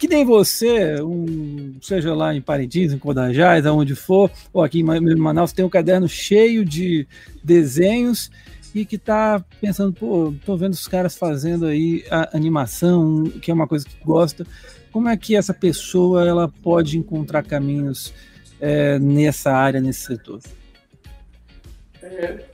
que 0.01 0.07
nem 0.07 0.25
você, 0.25 0.99
um, 0.99 1.75
seja 1.79 2.15
lá 2.15 2.33
em 2.33 2.41
Parintins, 2.41 2.91
em 2.91 2.97
Codajás, 2.97 3.67
aonde 3.67 3.93
for, 3.93 4.31
ou 4.51 4.63
aqui 4.63 4.79
em 4.79 5.15
Manaus, 5.15 5.53
tem 5.53 5.63
um 5.63 5.69
caderno 5.69 6.09
cheio 6.09 6.65
de 6.65 7.07
desenhos 7.43 8.31
e 8.73 8.83
que 8.83 8.95
está 8.95 9.45
pensando, 9.61 9.93
pô, 9.93 10.33
tô 10.43 10.57
vendo 10.57 10.73
os 10.73 10.87
caras 10.87 11.15
fazendo 11.15 11.67
aí 11.67 12.03
a 12.09 12.35
animação, 12.35 13.25
que 13.25 13.51
é 13.51 13.53
uma 13.53 13.67
coisa 13.67 13.85
que 13.85 13.95
gosta. 14.03 14.43
Como 14.91 15.07
é 15.07 15.15
que 15.15 15.35
essa 15.35 15.53
pessoa 15.53 16.27
ela 16.27 16.51
pode 16.63 16.97
encontrar 16.97 17.43
caminhos 17.43 18.11
é, 18.59 18.97
nessa 18.97 19.51
área, 19.51 19.79
nesse 19.79 20.01
setor? 20.01 20.39
É, 22.01 22.45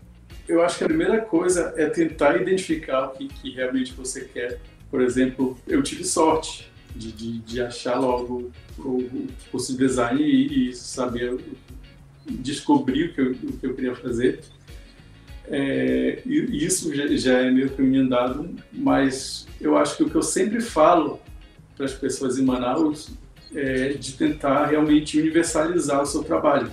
eu 0.49 0.61
acho 0.61 0.79
que 0.79 0.83
a 0.83 0.87
primeira 0.87 1.21
coisa 1.21 1.73
é 1.77 1.85
tentar 1.85 2.35
identificar 2.41 3.05
o 3.05 3.09
que, 3.11 3.29
que 3.29 3.51
realmente 3.51 3.93
você 3.93 4.25
quer. 4.25 4.59
Por 4.91 4.99
exemplo, 4.99 5.57
eu 5.65 5.81
tive 5.81 6.03
sorte 6.03 6.69
de, 6.95 7.11
de, 7.11 7.39
de 7.39 7.61
achar 7.61 7.99
logo 7.99 8.51
o 8.79 9.27
curso 9.51 9.73
de 9.73 9.79
design 9.79 10.21
e, 10.21 10.69
e 10.69 10.73
saber 10.73 11.37
descobrir 12.29 13.09
o 13.09 13.13
que 13.13 13.21
eu, 13.21 13.31
o 13.31 13.57
que 13.57 13.65
eu 13.65 13.73
queria 13.73 13.95
fazer. 13.95 14.41
É, 15.49 16.21
isso 16.25 16.93
já, 16.93 17.07
já, 17.07 17.39
é 17.39 17.49
meio 17.49 17.69
caminho 17.69 18.03
andado, 18.03 18.49
mas 18.73 19.47
eu 19.61 19.77
acho 19.77 19.95
que 19.95 20.03
o 20.03 20.09
que 20.09 20.15
eu 20.15 20.21
sempre 20.21 20.59
falo 20.59 21.21
para 21.75 21.85
as 21.85 21.93
pessoas 21.93 22.37
em 22.37 22.43
Manaus 22.43 23.11
é 23.55 23.89
de 23.93 24.13
tentar 24.13 24.65
realmente 24.65 25.17
universalizar 25.19 26.01
o 26.01 26.05
seu 26.05 26.21
trabalho. 26.23 26.69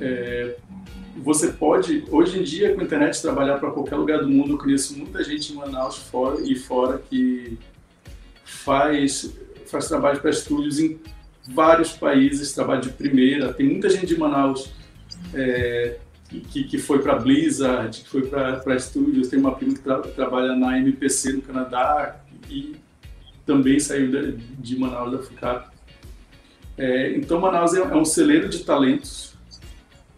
É, 0.00 0.56
você 1.16 1.48
pode, 1.48 2.04
hoje 2.10 2.38
em 2.38 2.42
dia, 2.42 2.74
com 2.74 2.80
a 2.80 2.84
internet, 2.84 3.20
trabalhar 3.20 3.58
para 3.58 3.70
qualquer 3.70 3.96
lugar 3.96 4.20
do 4.20 4.28
mundo. 4.28 4.54
Eu 4.54 4.58
conheço 4.58 4.96
muita 4.96 5.22
gente 5.22 5.52
em 5.52 5.56
Manaus 5.56 5.96
fora, 5.96 6.40
e 6.40 6.54
fora 6.54 6.98
que 6.98 7.58
faz, 8.48 9.34
faz 9.66 9.88
trabalho 9.88 10.20
para 10.20 10.30
estúdios 10.30 10.78
em 10.80 10.98
vários 11.46 11.92
países, 11.92 12.52
trabalho 12.52 12.80
de 12.80 12.90
primeira. 12.90 13.52
Tem 13.52 13.66
muita 13.66 13.88
gente 13.90 14.06
de 14.06 14.18
Manaus 14.18 14.72
é, 15.34 15.98
que, 16.28 16.64
que 16.64 16.78
foi 16.78 17.00
para 17.00 17.16
Blizzard, 17.16 18.02
que 18.02 18.08
foi 18.08 18.22
para 18.26 18.74
estúdios. 18.74 19.28
Tem 19.28 19.38
uma 19.38 19.54
prima 19.54 19.74
que 19.74 19.80
tra, 19.80 19.98
trabalha 19.98 20.56
na 20.56 20.78
MPC 20.78 21.32
no 21.32 21.42
Canadá 21.42 22.20
e 22.50 22.76
também 23.44 23.78
saiu 23.78 24.10
de, 24.10 24.36
de 24.36 24.78
Manaus 24.78 25.12
da 25.12 25.18
FUCAP. 25.18 25.70
É, 26.76 27.16
então, 27.16 27.40
Manaus 27.40 27.74
é, 27.74 27.80
é 27.80 27.96
um 27.96 28.04
celeiro 28.04 28.48
de 28.48 28.64
talentos 28.64 29.34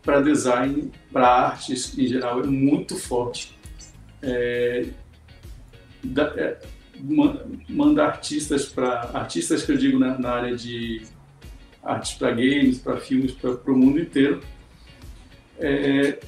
para 0.03 0.20
design, 0.20 0.91
para 1.12 1.26
artes 1.26 1.97
em 1.99 2.07
geral, 2.07 2.41
é 2.41 2.47
muito 2.47 2.97
forte. 2.97 3.59
É, 4.22 4.87
da, 6.03 6.24
é, 6.37 6.59
manda 7.69 8.05
artistas 8.05 8.67
para 8.67 9.11
artistas 9.15 9.63
que 9.63 9.73
eu 9.73 9.77
digo 9.77 9.99
na, 9.99 10.19
na 10.19 10.31
área 10.31 10.57
de 10.57 11.03
artes 11.83 12.13
para 12.13 12.31
games, 12.31 12.79
para 12.79 12.99
filmes, 12.99 13.33
para 13.33 13.73
o 13.73 13.77
mundo 13.77 13.99
inteiro. 13.99 14.41
É, 15.59 16.19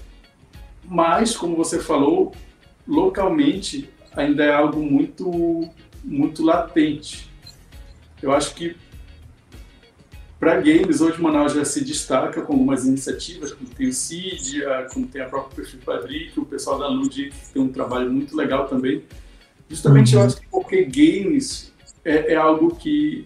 mas, 0.85 1.37
como 1.37 1.57
você 1.57 1.79
falou, 1.79 2.35
localmente 2.87 3.89
ainda 4.14 4.45
é 4.45 4.53
algo 4.53 4.83
muito 4.83 5.70
muito 6.05 6.45
latente. 6.45 7.31
Eu 8.20 8.33
acho 8.33 8.55
que 8.55 8.77
para 10.43 10.57
games, 10.57 11.01
hoje 11.01 11.23
Manaus 11.23 11.53
já 11.53 11.64
se 11.64 11.85
destaca 11.85 12.43
com 12.43 12.55
algumas 12.55 12.85
iniciativas, 12.85 13.53
como 13.53 13.70
tem 13.70 13.87
o 13.87 13.93
CID, 13.93 14.64
como 14.93 15.07
tem 15.07 15.23
a 15.23 15.29
própria 15.29 15.55
Perfil 15.55 15.81
Fabric, 15.83 16.41
o 16.41 16.45
pessoal 16.45 16.81
da 16.81 16.89
Lud 16.89 17.33
tem 17.53 17.62
um 17.62 17.68
trabalho 17.68 18.11
muito 18.11 18.37
legal 18.37 18.66
também. 18.66 19.05
Justamente 19.73 20.14
uhum. 20.14 20.20
eu 20.20 20.27
acho 20.27 20.37
que 20.37 20.47
porque 20.51 20.85
games 20.85 21.73
é, 22.05 22.35
é, 22.35 22.37
algo 22.37 22.77
que 22.77 23.25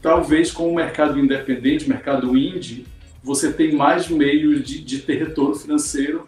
talvez 0.00 0.50
com 0.50 0.72
o 0.72 0.74
mercado 0.74 1.18
independente, 1.18 1.86
mercado 1.86 2.34
indie, 2.34 2.86
você 3.22 3.52
tem 3.52 3.74
mais 3.74 4.08
meios 4.08 4.64
de, 4.64 4.82
de 4.82 5.00
ter 5.00 5.18
retorno 5.18 5.54
financeiro 5.54 6.24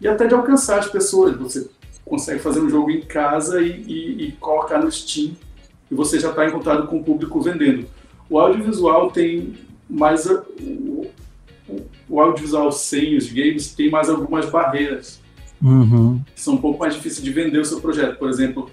e 0.00 0.08
até 0.08 0.26
de 0.26 0.34
alcançar 0.34 0.80
as 0.80 0.88
pessoas. 0.88 1.36
Você 1.36 1.70
consegue 2.04 2.40
fazer 2.40 2.58
um 2.58 2.68
jogo 2.68 2.90
em 2.90 3.02
casa 3.02 3.62
e, 3.62 3.80
e, 3.86 4.26
e 4.26 4.32
colocar 4.32 4.80
no 4.80 4.90
Steam 4.90 5.36
e 5.88 5.94
você 5.94 6.18
já 6.18 6.30
está 6.30 6.48
em 6.48 6.50
contato 6.50 6.88
com 6.88 6.98
o 6.98 7.04
público 7.04 7.40
vendendo. 7.40 7.86
O 8.28 8.40
audiovisual 8.40 9.12
tem 9.12 9.54
mais. 9.88 10.26
O, 10.26 11.06
o 12.08 12.20
audiovisual 12.20 12.72
sem 12.72 13.16
os 13.16 13.30
games 13.30 13.72
tem 13.72 13.88
mais 13.88 14.08
algumas 14.08 14.50
barreiras. 14.50 15.24
Uhum. 15.62 16.20
Que 16.34 16.40
são 16.40 16.54
um 16.54 16.58
pouco 16.58 16.78
mais 16.78 16.94
difíceis 16.94 17.22
de 17.22 17.32
vender 17.32 17.58
o 17.58 17.64
seu 17.64 17.80
projeto. 17.80 18.18
Por 18.18 18.28
exemplo, 18.28 18.70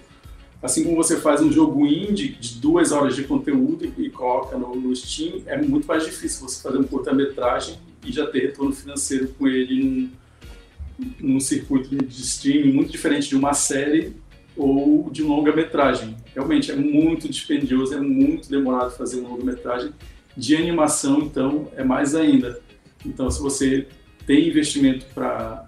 assim 0.61 0.83
como 0.83 0.95
você 0.95 1.17
faz 1.17 1.41
um 1.41 1.51
jogo 1.51 1.85
indie 1.85 2.29
de 2.39 2.59
duas 2.59 2.91
horas 2.91 3.15
de 3.15 3.23
conteúdo 3.23 3.91
e, 3.97 4.09
coloca 4.09 4.57
no, 4.57 4.75
no, 4.75 4.95
Steam, 4.95 5.41
é 5.45 5.61
muito 5.61 5.85
mais 5.87 6.05
difícil 6.05 6.47
você 6.47 6.61
fazer 6.61 6.77
um 6.77 6.83
curta-metragem 6.83 7.77
e 8.05 8.11
já 8.11 8.27
ter 8.27 8.39
retorno 8.39 8.73
financeiro 8.73 9.29
com 9.37 9.47
ele 9.47 9.83
num, 9.83 11.11
num 11.19 11.39
circuito 11.39 11.95
de 11.95 12.21
streaming 12.21 12.71
muito 12.71 12.91
diferente 12.91 13.29
de 13.29 13.35
uma 13.35 13.53
série 13.53 14.15
ou 14.55 15.09
de 15.09 15.23
um 15.23 15.27
longa-metragem. 15.27 16.15
Realmente 16.33 16.71
é 16.71 16.75
muito 16.75 17.27
dispendioso, 17.27 17.93
é 17.93 17.99
muito 17.99 18.49
demorado 18.49 18.91
fazer 18.91 19.19
um 19.21 19.27
longa-metragem. 19.29 19.91
De 20.35 20.55
animação, 20.55 21.19
então, 21.19 21.71
é 21.75 21.83
mais 21.83 22.15
ainda. 22.15 22.59
Então, 23.05 23.29
se 23.29 23.39
você 23.39 23.87
tem 24.25 24.47
investimento 24.47 25.05
para 25.13 25.67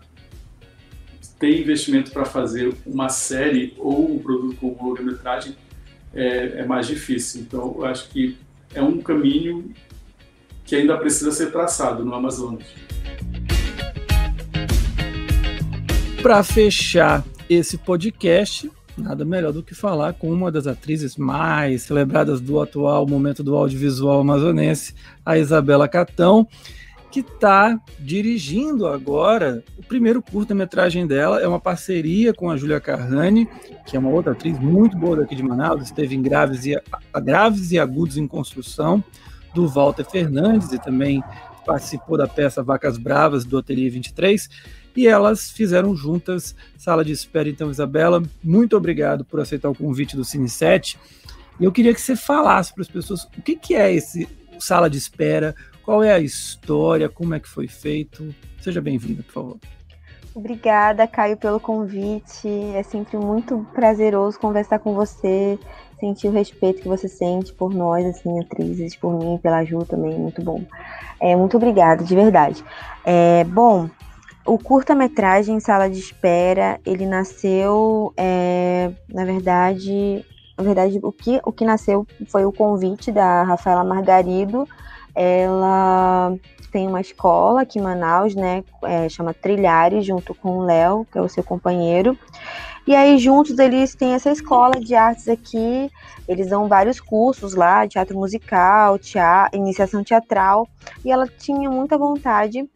tem 1.40 1.62
investimento 1.62 2.12
para 2.12 2.26
fazer 2.26 2.74
uma 2.86 3.10
série 3.10 3.74
ou 3.78 4.16
um 4.16 4.20
produto 4.20 4.56
com 4.58 4.78
longa-metragem, 4.82 5.56
é, 6.14 6.60
é 6.60 6.66
mais 6.66 6.88
difícil. 6.88 7.42
Então, 7.42 7.76
eu 7.78 7.86
acho 7.86 8.10
que 8.10 8.38
é 8.74 8.82
um 8.82 9.02
caminho 9.02 9.74
que 10.64 10.76
ainda 10.76 10.98
precisa 10.98 11.32
ser 11.32 11.52
traçado 11.52 12.04
no 12.04 12.14
Amazonas. 12.14 12.66
Para 16.22 16.44
fechar 16.44 17.24
esse 17.48 17.78
podcast, 17.78 18.72
nada 18.98 19.24
melhor 19.24 19.54
do 19.54 19.62
que 19.62 19.76
falar 19.76 20.14
com 20.14 20.32
uma 20.32 20.52
das 20.52 20.66
atrizes 20.66 21.18
mais 21.18 21.84
celebradas 21.84 22.42
do 22.42 22.60
atual 22.60 23.06
momento 23.06 23.44
do 23.44 23.56
audiovisual 23.56 24.22
amazonense, 24.22 24.96
a 25.24 25.38
Isabela 25.38 25.88
Catão, 25.88 26.48
que 27.16 27.22
está 27.22 27.80
dirigindo 27.98 28.86
agora 28.86 29.64
o 29.78 29.82
primeiro 29.82 30.22
curta-metragem 30.22 31.08
dela. 31.08 31.40
É 31.40 31.48
uma 31.48 31.62
parceria 31.62 32.34
com 32.34 32.50
a 32.50 32.58
Júlia 32.58 32.82
Carrani, 32.82 33.48
que 33.86 33.96
é 33.96 34.00
uma 34.00 34.10
outra 34.10 34.34
atriz 34.34 34.60
muito 34.60 34.98
boa 34.98 35.16
daqui 35.16 35.34
de 35.34 35.42
Manaus, 35.42 35.82
esteve 35.82 36.14
em 36.14 36.22
Graves 36.22 36.66
e, 36.66 36.78
Graves 37.24 37.72
e 37.72 37.80
Agudos 37.80 38.18
em 38.18 38.28
Construção, 38.28 39.02
do 39.54 39.66
Walter 39.66 40.04
Fernandes, 40.04 40.74
e 40.74 40.78
também 40.78 41.24
participou 41.66 42.18
da 42.18 42.28
peça 42.28 42.62
Vacas 42.62 42.98
Bravas, 42.98 43.46
do 43.46 43.60
Ateliê 43.60 43.90
23 43.90 44.50
e 44.94 45.08
elas 45.08 45.50
fizeram 45.50 45.96
juntas 45.96 46.54
sala 46.78 47.04
de 47.06 47.14
espera. 47.14 47.48
Então, 47.48 47.72
Isabela, 47.72 48.22
muito 48.44 48.76
obrigado 48.76 49.24
por 49.24 49.40
aceitar 49.40 49.70
o 49.70 49.76
convite 49.76 50.18
do 50.18 50.26
Cine 50.26 50.50
7. 50.50 51.00
E 51.62 51.64
eu 51.64 51.72
queria 51.72 51.94
que 51.94 52.02
você 52.02 52.18
falasse 52.18 52.74
para 52.74 52.82
as 52.82 52.90
pessoas 52.90 53.24
o 53.38 53.42
que, 53.42 53.56
que 53.56 53.74
é 53.74 53.94
esse 53.94 54.28
sala 54.60 54.90
de 54.90 54.98
espera, 54.98 55.56
qual 55.86 56.04
é 56.04 56.12
a 56.12 56.20
história, 56.20 57.08
como 57.08 57.36
é 57.36 57.40
que 57.40 57.48
foi 57.48 57.68
feito. 57.68 58.34
Seja 58.60 58.82
bem-vinda, 58.82 59.22
por 59.22 59.32
favor. 59.32 59.58
Obrigada, 60.34 61.08
Caio, 61.08 61.38
pelo 61.38 61.60
convite. 61.60 62.50
É 62.74 62.84
sempre 62.84 63.18
muito 63.18 63.66
prazeroso 63.74 64.40
conversar 64.40 64.80
com 64.80 64.94
você, 64.94 65.58
sentir 66.00 66.28
o 66.28 66.32
respeito 66.32 66.82
que 66.82 66.88
você 66.88 67.08
sente 67.08 67.54
por 67.54 67.74
nós, 67.74 68.06
assim, 68.06 68.42
atrizes, 68.42 68.96
por 68.96 69.18
mim, 69.18 69.38
pela 69.38 69.64
Ju 69.64 69.86
também, 69.86 70.18
muito 70.18 70.44
bom. 70.44 70.62
É, 71.22 71.36
muito 71.36 71.56
obrigada, 71.56 72.04
de 72.04 72.16
verdade. 72.16 72.66
É, 73.06 73.46
bom, 73.46 73.90
o 74.46 74.58
curta-metragem 74.58 75.60
Sala 75.60 75.90
de 75.90 76.00
Espera, 76.00 76.82
ele 76.86 77.06
nasceu, 77.06 78.12
é, 78.18 78.92
na 79.08 79.24
verdade, 79.24 80.26
na 80.58 80.64
verdade, 80.64 81.00
o 81.02 81.12
que, 81.12 81.40
o 81.46 81.52
que 81.52 81.64
nasceu 81.64 82.06
foi 82.28 82.44
o 82.44 82.52
convite 82.52 83.12
da 83.12 83.44
Rafaela 83.44 83.84
Margarido. 83.84 84.68
Ela 85.16 86.36
tem 86.72 86.88
uma 86.88 87.00
escola 87.00 87.62
aqui 87.62 87.80
em 87.80 87.82
Manaus, 87.82 88.36
né? 88.36 88.64
É, 88.84 89.08
chama 89.08 89.34
Trilhares, 89.34 90.06
junto 90.06 90.36
com 90.36 90.58
o 90.58 90.66
Léo, 90.66 91.08
que 91.10 91.18
é 91.18 91.22
o 91.22 91.30
seu 91.30 91.44
companheiro. 91.44 92.18
E 92.88 92.94
aí, 92.94 93.18
juntos, 93.18 93.58
eles 93.58 93.96
têm 93.96 94.14
essa 94.14 94.30
escola 94.30 94.80
de 94.80 94.94
artes 94.94 95.28
aqui. 95.28 95.90
Eles 96.28 96.50
dão 96.50 96.68
vários 96.68 97.00
cursos 97.00 97.56
lá, 97.56 97.88
teatro 97.88 98.18
musical, 98.18 99.00
teatro, 99.00 99.58
iniciação 99.58 100.04
teatral. 100.04 100.68
E 101.04 101.12
ela 101.12 101.28
tinha 101.28 101.70
muita 101.70 101.98
vontade 101.98 102.70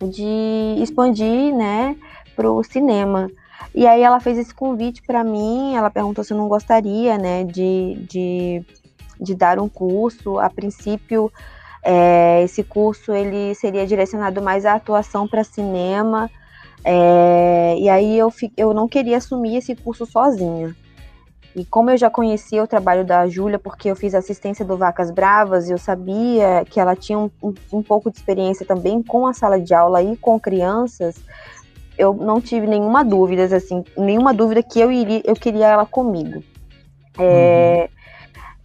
de 0.00 0.76
expandir, 0.78 1.54
né, 1.54 1.96
para 2.36 2.50
o 2.50 2.62
cinema. 2.62 3.28
E 3.74 3.86
aí 3.86 4.02
ela 4.02 4.20
fez 4.20 4.38
esse 4.38 4.54
convite 4.54 5.02
para 5.02 5.22
mim, 5.24 5.74
ela 5.74 5.90
perguntou 5.90 6.24
se 6.24 6.32
eu 6.32 6.36
não 6.36 6.48
gostaria, 6.48 7.18
né, 7.18 7.44
de, 7.44 8.06
de, 8.08 8.64
de 9.20 9.34
dar 9.34 9.58
um 9.58 9.68
curso. 9.68 10.38
A 10.38 10.48
princípio, 10.48 11.30
é, 11.82 12.42
esse 12.42 12.62
curso 12.62 13.12
ele 13.12 13.54
seria 13.54 13.86
direcionado 13.86 14.42
mais 14.42 14.66
à 14.66 14.74
atuação 14.74 15.26
para 15.26 15.44
cinema. 15.44 16.30
É, 16.84 17.76
e 17.78 17.88
aí 17.88 18.18
eu, 18.18 18.32
eu 18.56 18.72
não 18.72 18.88
queria 18.88 19.18
assumir 19.18 19.56
esse 19.56 19.74
curso 19.74 20.06
sozinha. 20.06 20.74
E 21.54 21.64
como 21.64 21.90
eu 21.90 21.96
já 21.96 22.08
conhecia 22.08 22.62
o 22.62 22.66
trabalho 22.66 23.04
da 23.04 23.26
Júlia, 23.26 23.58
porque 23.58 23.90
eu 23.90 23.96
fiz 23.96 24.14
assistência 24.14 24.64
do 24.64 24.76
Vacas 24.76 25.10
Bravas, 25.10 25.68
eu 25.68 25.78
sabia 25.78 26.64
que 26.68 26.78
ela 26.78 26.94
tinha 26.94 27.18
um, 27.18 27.28
um, 27.42 27.52
um 27.72 27.82
pouco 27.82 28.10
de 28.10 28.18
experiência 28.18 28.64
também 28.64 29.02
com 29.02 29.26
a 29.26 29.34
sala 29.34 29.60
de 29.60 29.74
aula 29.74 30.00
e 30.00 30.16
com 30.16 30.38
crianças, 30.38 31.16
eu 31.98 32.14
não 32.14 32.40
tive 32.40 32.66
nenhuma 32.66 33.04
dúvida, 33.04 33.44
assim, 33.54 33.84
nenhuma 33.96 34.32
dúvida 34.32 34.62
que 34.62 34.80
eu 34.80 34.92
iria, 34.92 35.22
eu 35.24 35.34
queria 35.34 35.66
ela 35.66 35.84
comigo. 35.84 36.42
É, 37.18 37.90
uhum. 37.90 37.99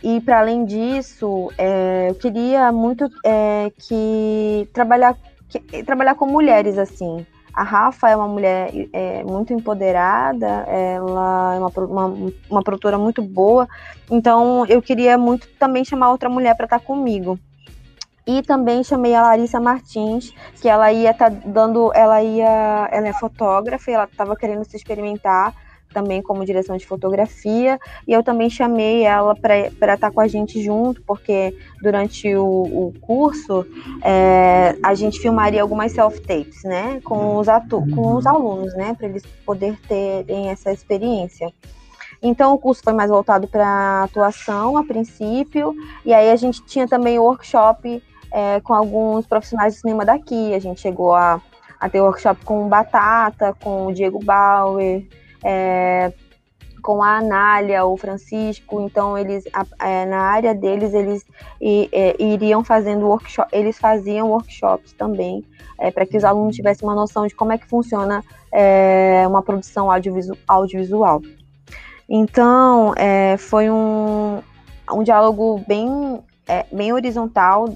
E 0.04 0.22
para 0.22 0.40
além 0.40 0.66
disso, 0.66 1.52
é, 1.58 2.10
eu 2.10 2.16
queria 2.16 2.72
muito 2.72 3.10
é, 3.24 3.72
que 3.78 4.68
trabalhar 4.74 5.18
que, 5.50 5.84
trabalhar 5.84 6.16
com 6.16 6.26
mulheres 6.26 6.78
assim. 6.78 7.26
A 7.54 7.64
Rafa 7.64 8.10
é 8.10 8.16
uma 8.16 8.28
mulher 8.28 8.70
é, 8.92 9.24
muito 9.24 9.54
empoderada, 9.54 10.46
ela 10.68 11.56
é 11.56 11.58
uma, 11.58 11.70
uma, 11.70 12.32
uma 12.50 12.62
produtora 12.62 12.98
muito 12.98 13.22
boa, 13.22 13.66
então 14.12 14.66
eu 14.68 14.82
queria 14.82 15.18
muito 15.18 15.48
também 15.58 15.86
chamar 15.86 16.12
outra 16.12 16.30
mulher 16.30 16.56
para 16.58 16.66
estar 16.66 16.80
tá 16.80 16.86
comigo. 16.86 17.40
E 18.28 18.42
também 18.42 18.84
chamei 18.84 19.16
a 19.16 19.22
Larissa 19.22 19.60
Martins, 19.60 20.34
que 20.60 20.68
ela 20.68 20.92
ia 20.92 21.12
estar 21.12 21.32
tá 21.32 21.38
dando, 21.46 21.94
ela 21.94 22.22
ia, 22.22 22.90
ela 22.92 23.08
é 23.08 23.14
fotógrafa, 23.14 23.90
e 23.90 23.94
ela 23.94 24.04
estava 24.04 24.36
querendo 24.36 24.66
se 24.66 24.76
experimentar 24.76 25.54
também 25.96 26.22
como 26.22 26.46
direção 26.46 26.76
de 26.76 26.86
fotografia, 26.86 27.80
e 28.06 28.12
eu 28.12 28.22
também 28.22 28.50
chamei 28.50 29.04
ela 29.04 29.34
para 29.34 29.68
estar 29.68 29.98
tá 29.98 30.12
com 30.12 30.20
a 30.20 30.28
gente 30.28 30.62
junto, 30.62 31.02
porque 31.04 31.58
durante 31.82 32.36
o, 32.36 32.46
o 32.46 32.94
curso 33.00 33.66
é, 34.04 34.76
a 34.84 34.94
gente 34.94 35.20
filmaria 35.20 35.62
algumas 35.62 35.94
self-tapes, 35.94 36.64
né, 36.66 37.00
com 37.06 37.38
os, 37.38 37.48
atu 37.48 37.82
com 37.96 38.16
os 38.16 38.28
alunos, 38.28 38.76
né, 38.76 38.94
para 38.94 39.08
eles 39.08 39.24
poderem 39.46 39.78
terem 39.88 40.50
essa 40.50 40.70
experiência. 40.74 41.54
Então 42.22 42.54
o 42.54 42.58
curso 42.58 42.82
foi 42.84 42.94
mais 42.94 43.10
voltado 43.10 43.48
para 43.48 44.04
atuação 44.04 44.78
a 44.78 44.84
princípio, 44.84 45.74
e 46.04 46.14
aí 46.14 46.30
a 46.30 46.36
gente 46.36 46.62
tinha 46.66 46.88
também 46.88 47.18
workshop 47.18 48.04
é, 48.32 48.60
com 48.60 48.74
alguns 48.74 49.26
profissionais 49.26 49.76
de 49.76 49.80
cinema 49.80 50.04
daqui. 50.04 50.54
A 50.54 50.60
gente 50.60 50.82
chegou 50.82 51.16
a, 51.16 51.42
a 51.80 51.90
ter 51.90 52.02
workshop 52.02 52.44
com 52.44 52.66
o 52.66 52.68
Batata, 52.68 53.56
com 53.64 53.88
o 53.88 53.94
Diego 53.94 54.20
Bauer, 54.24 55.06
é, 55.46 56.12
com 56.82 57.04
a 57.04 57.18
Anália, 57.18 57.86
o 57.86 57.96
Francisco. 57.96 58.82
Então, 58.82 59.18
eles 59.18 59.46
é, 59.80 60.06
na 60.06 60.22
área 60.22 60.54
deles, 60.56 60.94
eles 60.94 61.24
e, 61.62 61.88
é, 61.92 62.16
iriam 62.22 62.64
fazendo 62.64 63.06
workshop, 63.06 63.48
eles 63.52 63.78
faziam 63.78 64.32
workshops 64.32 64.92
também, 64.94 65.46
é, 65.80 65.92
para 65.92 66.06
que 66.06 66.18
os 66.18 66.24
alunos 66.24 66.56
tivessem 66.56 66.88
uma 66.88 66.96
noção 66.96 67.28
de 67.28 67.36
como 67.36 67.54
é 67.54 67.58
que 67.58 67.68
funciona 67.68 68.24
é, 68.52 69.24
uma 69.28 69.44
produção 69.44 69.92
audiovisu 69.92 70.36
audiovisual. 70.48 71.22
Então, 72.08 72.94
foi 73.40 73.68
um, 73.68 74.40
um 74.92 75.02
diálogo 75.02 75.64
bem, 75.68 76.20
bem 76.72 76.94
horizontal 76.94 77.68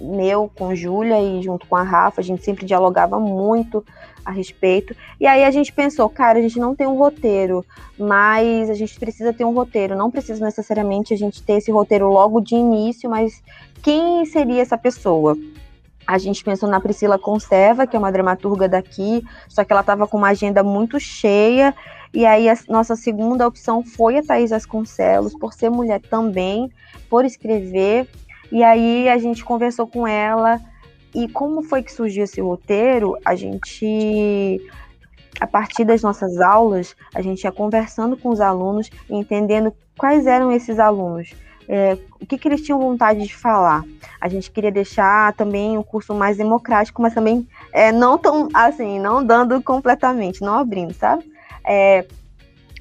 meu 0.00 0.50
com 0.54 0.74
Júlia 0.74 1.20
e 1.20 1.42
junto 1.42 1.66
com 1.66 1.76
a 1.76 1.82
Rafa, 1.82 2.20
a 2.20 2.24
gente 2.24 2.42
sempre 2.42 2.64
dialogava 2.66 3.18
muito 3.18 3.84
a 4.26 4.32
respeito. 4.32 4.94
E 5.20 5.26
aí 5.26 5.44
a 5.44 5.50
gente 5.50 5.72
pensou, 5.72 6.08
cara, 6.08 6.38
a 6.38 6.42
gente 6.42 6.58
não 6.58 6.74
tem 6.74 6.86
um 6.86 6.98
roteiro, 6.98 7.64
mas 7.98 8.68
a 8.68 8.74
gente 8.74 8.98
precisa 8.98 9.32
ter 9.32 9.44
um 9.44 9.54
roteiro. 9.54 9.96
Não 9.96 10.10
precisa 10.10 10.44
necessariamente 10.44 11.14
a 11.14 11.16
gente 11.16 11.42
ter 11.42 11.54
esse 11.54 11.70
roteiro 11.70 12.10
logo 12.10 12.40
de 12.40 12.56
início, 12.56 13.08
mas 13.08 13.42
quem 13.82 14.26
seria 14.26 14.60
essa 14.60 14.76
pessoa? 14.76 15.36
A 16.06 16.18
gente 16.18 16.44
pensou 16.44 16.68
na 16.68 16.80
Priscila 16.80 17.18
Conserva, 17.18 17.86
que 17.86 17.96
é 17.96 17.98
uma 17.98 18.12
dramaturga 18.12 18.68
daqui, 18.68 19.24
só 19.48 19.64
que 19.64 19.72
ela 19.72 19.80
estava 19.80 20.06
com 20.06 20.18
uma 20.18 20.28
agenda 20.28 20.62
muito 20.62 21.00
cheia. 21.00 21.74
E 22.12 22.26
aí 22.26 22.48
a 22.48 22.56
nossa 22.68 22.96
segunda 22.96 23.46
opção 23.46 23.84
foi 23.84 24.18
a 24.18 24.22
Thaís 24.22 24.50
Vasconcelos, 24.50 25.34
por 25.34 25.52
ser 25.52 25.70
mulher 25.70 26.00
também, 26.00 26.70
por 27.08 27.24
escrever 27.24 28.08
e 28.50 28.62
aí 28.62 29.08
a 29.08 29.18
gente 29.18 29.44
conversou 29.44 29.86
com 29.86 30.06
ela 30.06 30.60
e 31.16 31.28
como 31.28 31.62
foi 31.62 31.82
que 31.82 31.92
surgiu 31.92 32.24
esse 32.24 32.40
roteiro? 32.40 33.16
A 33.24 33.34
gente 33.34 34.60
a 35.40 35.46
partir 35.46 35.84
das 35.84 36.02
nossas 36.02 36.40
aulas, 36.40 36.96
a 37.14 37.20
gente 37.20 37.44
ia 37.44 37.52
conversando 37.52 38.16
com 38.16 38.30
os 38.30 38.40
alunos 38.40 38.90
entendendo 39.08 39.72
quais 39.96 40.26
eram 40.26 40.50
esses 40.50 40.78
alunos, 40.78 41.34
é, 41.68 41.98
o 42.20 42.26
que, 42.26 42.38
que 42.38 42.48
eles 42.48 42.62
tinham 42.62 42.78
vontade 42.78 43.22
de 43.22 43.34
falar. 43.34 43.82
A 44.20 44.28
gente 44.28 44.50
queria 44.50 44.70
deixar 44.70 45.32
também 45.34 45.76
o 45.76 45.84
curso 45.84 46.14
mais 46.14 46.36
democrático, 46.36 47.02
mas 47.02 47.14
também 47.14 47.46
é, 47.72 47.92
não 47.92 48.16
tão 48.16 48.48
assim, 48.54 48.98
não 48.98 49.24
dando 49.24 49.60
completamente, 49.62 50.42
não 50.42 50.54
abrindo, 50.54 50.94
sabe? 50.94 51.24
É, 51.66 52.06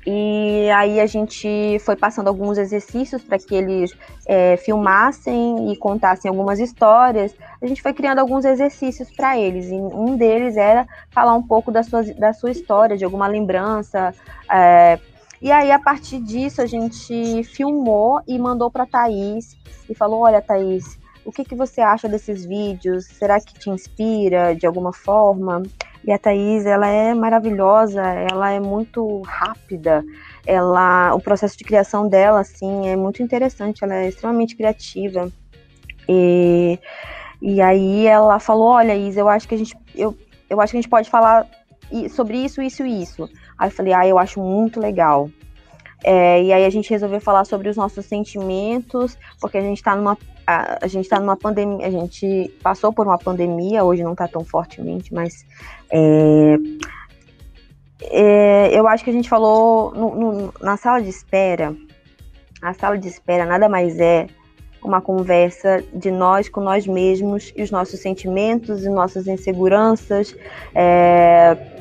e 0.06 0.70
aí 0.70 1.00
a 1.00 1.08
gente 1.08 1.80
foi 1.80 1.96
passando 1.96 2.28
alguns 2.28 2.60
exercícios 2.60 3.24
para 3.24 3.40
que 3.40 3.56
eles 3.56 3.92
é, 4.28 4.56
filmassem 4.58 5.72
e 5.72 5.78
contassem 5.78 6.30
algumas 6.30 6.60
histórias. 6.60 7.36
A 7.60 7.66
gente 7.66 7.82
foi 7.82 7.92
criando 7.92 8.20
alguns 8.20 8.46
exercícios 8.46 9.12
para 9.12 9.38
eles. 9.38 9.72
E 9.72 9.74
um 9.74 10.16
deles 10.16 10.58
era 10.58 10.88
falar 11.10 11.34
um 11.34 11.42
pouco 11.42 11.72
da 11.72 11.82
sua, 11.82 12.04
da 12.04 12.34
sua 12.34 12.52
história, 12.52 12.96
de 12.96 13.04
alguma 13.04 13.26
lembrança. 13.26 14.14
É, 14.52 15.00
e 15.42 15.52
aí, 15.52 15.72
a 15.72 15.80
partir 15.80 16.20
disso, 16.20 16.62
a 16.62 16.66
gente 16.66 17.44
filmou 17.44 18.22
e 18.28 18.38
mandou 18.38 18.70
para 18.70 18.84
a 18.84 18.88
Thaís 18.88 19.58
e 19.90 19.96
falou: 19.96 20.22
Olha, 20.22 20.42
Thaís, 20.42 21.00
o 21.26 21.32
que, 21.32 21.44
que 21.44 21.56
você 21.56 21.82
acha 21.82 22.08
desses 22.08 22.46
vídeos? 22.46 23.06
Será 23.06 23.40
que 23.42 23.54
te 23.56 23.70
inspira 23.70 24.56
de 24.56 24.68
alguma 24.68 24.94
forma? 24.94 25.64
E 26.06 26.12
a 26.12 26.20
Thaís, 26.20 26.68
ela 26.68 26.88
é 26.88 27.16
maravilhosa, 27.16 28.02
ela 28.02 28.52
é 28.52 28.60
muito 28.60 29.22
rápida, 29.22 30.06
ela, 30.46 31.16
o 31.16 31.20
processo 31.20 31.58
de 31.58 31.64
criação 31.64 32.08
dela, 32.08 32.42
assim, 32.42 32.88
é 32.88 32.96
muito 32.96 33.24
interessante, 33.24 33.84
ela 33.84 33.96
é 33.96 34.10
extremamente 34.10 34.56
criativa. 34.56 35.32
E, 36.08 36.80
e 37.42 37.60
aí 37.60 38.06
ela 38.06 38.38
falou, 38.38 38.68
olha, 38.68 38.96
Isa, 38.96 39.20
eu 39.20 39.28
acho 39.28 39.48
que 39.48 39.56
a 39.56 39.58
gente, 39.58 39.76
eu, 39.96 40.16
eu 40.48 40.62
acho 40.62 40.72
que 40.72 40.78
a 40.78 40.82
gente 40.82 40.90
pode 40.90 41.10
falar 41.10 41.48
sobre 42.12 42.38
isso, 42.38 42.62
isso 42.62 42.86
e 42.86 43.02
isso. 43.02 43.28
Aí 43.58 43.70
eu 43.70 43.72
falei, 43.72 43.94
ah, 43.94 44.08
eu 44.08 44.20
acho 44.20 44.40
muito 44.40 44.80
legal. 44.80 45.28
É, 46.04 46.44
e 46.44 46.54
aí 46.54 46.66
a 46.66 46.70
gente 46.70 46.92
resolveu 46.92 47.20
falar 47.20 47.46
sobre 47.46 47.68
os 47.68 47.76
nossos 47.76 48.06
sentimentos, 48.06 49.18
porque 49.42 49.58
a 49.58 49.62
gente 49.62 49.78
está 49.78 49.96
numa 49.96 50.16
a, 50.46 50.86
a 50.86 50.88
gente 50.88 51.06
está 51.06 51.20
numa 51.20 51.36
pandemia, 51.36 51.86
a 51.86 51.90
gente 51.90 52.54
passou 52.62 52.94
por 52.94 53.06
uma 53.06 53.18
pandemia, 53.18 53.84
hoje 53.84 54.04
não 54.04 54.12
está 54.14 54.28
tão 54.28 54.44
fortemente, 54.44 55.14
mas 55.14 55.46
é, 55.92 56.58
é, 58.04 58.78
eu 58.78 58.88
acho 58.88 59.04
que 59.04 59.10
a 59.10 59.14
gente 59.14 59.30
falou 59.30 59.94
no, 59.94 60.16
no, 60.16 60.54
na 60.62 60.78
sala 60.78 61.02
de 61.02 61.10
espera. 61.10 61.76
A 62.62 62.74
sala 62.74 62.98
de 62.98 63.08
espera 63.08 63.46
nada 63.46 63.70
mais 63.70 64.00
é 64.00 64.28
uma 64.84 65.02
conversa 65.02 65.84
de 65.94 66.12
nós 66.12 66.48
com 66.48 66.62
nós 66.62 66.86
mesmos 66.86 67.52
e 67.56 67.64
os 67.64 67.72
nossos 67.72 68.00
sentimentos 68.00 68.86
e 68.86 68.90
nossas 68.90 69.28
inseguranças. 69.28 70.36
É, 70.74 71.75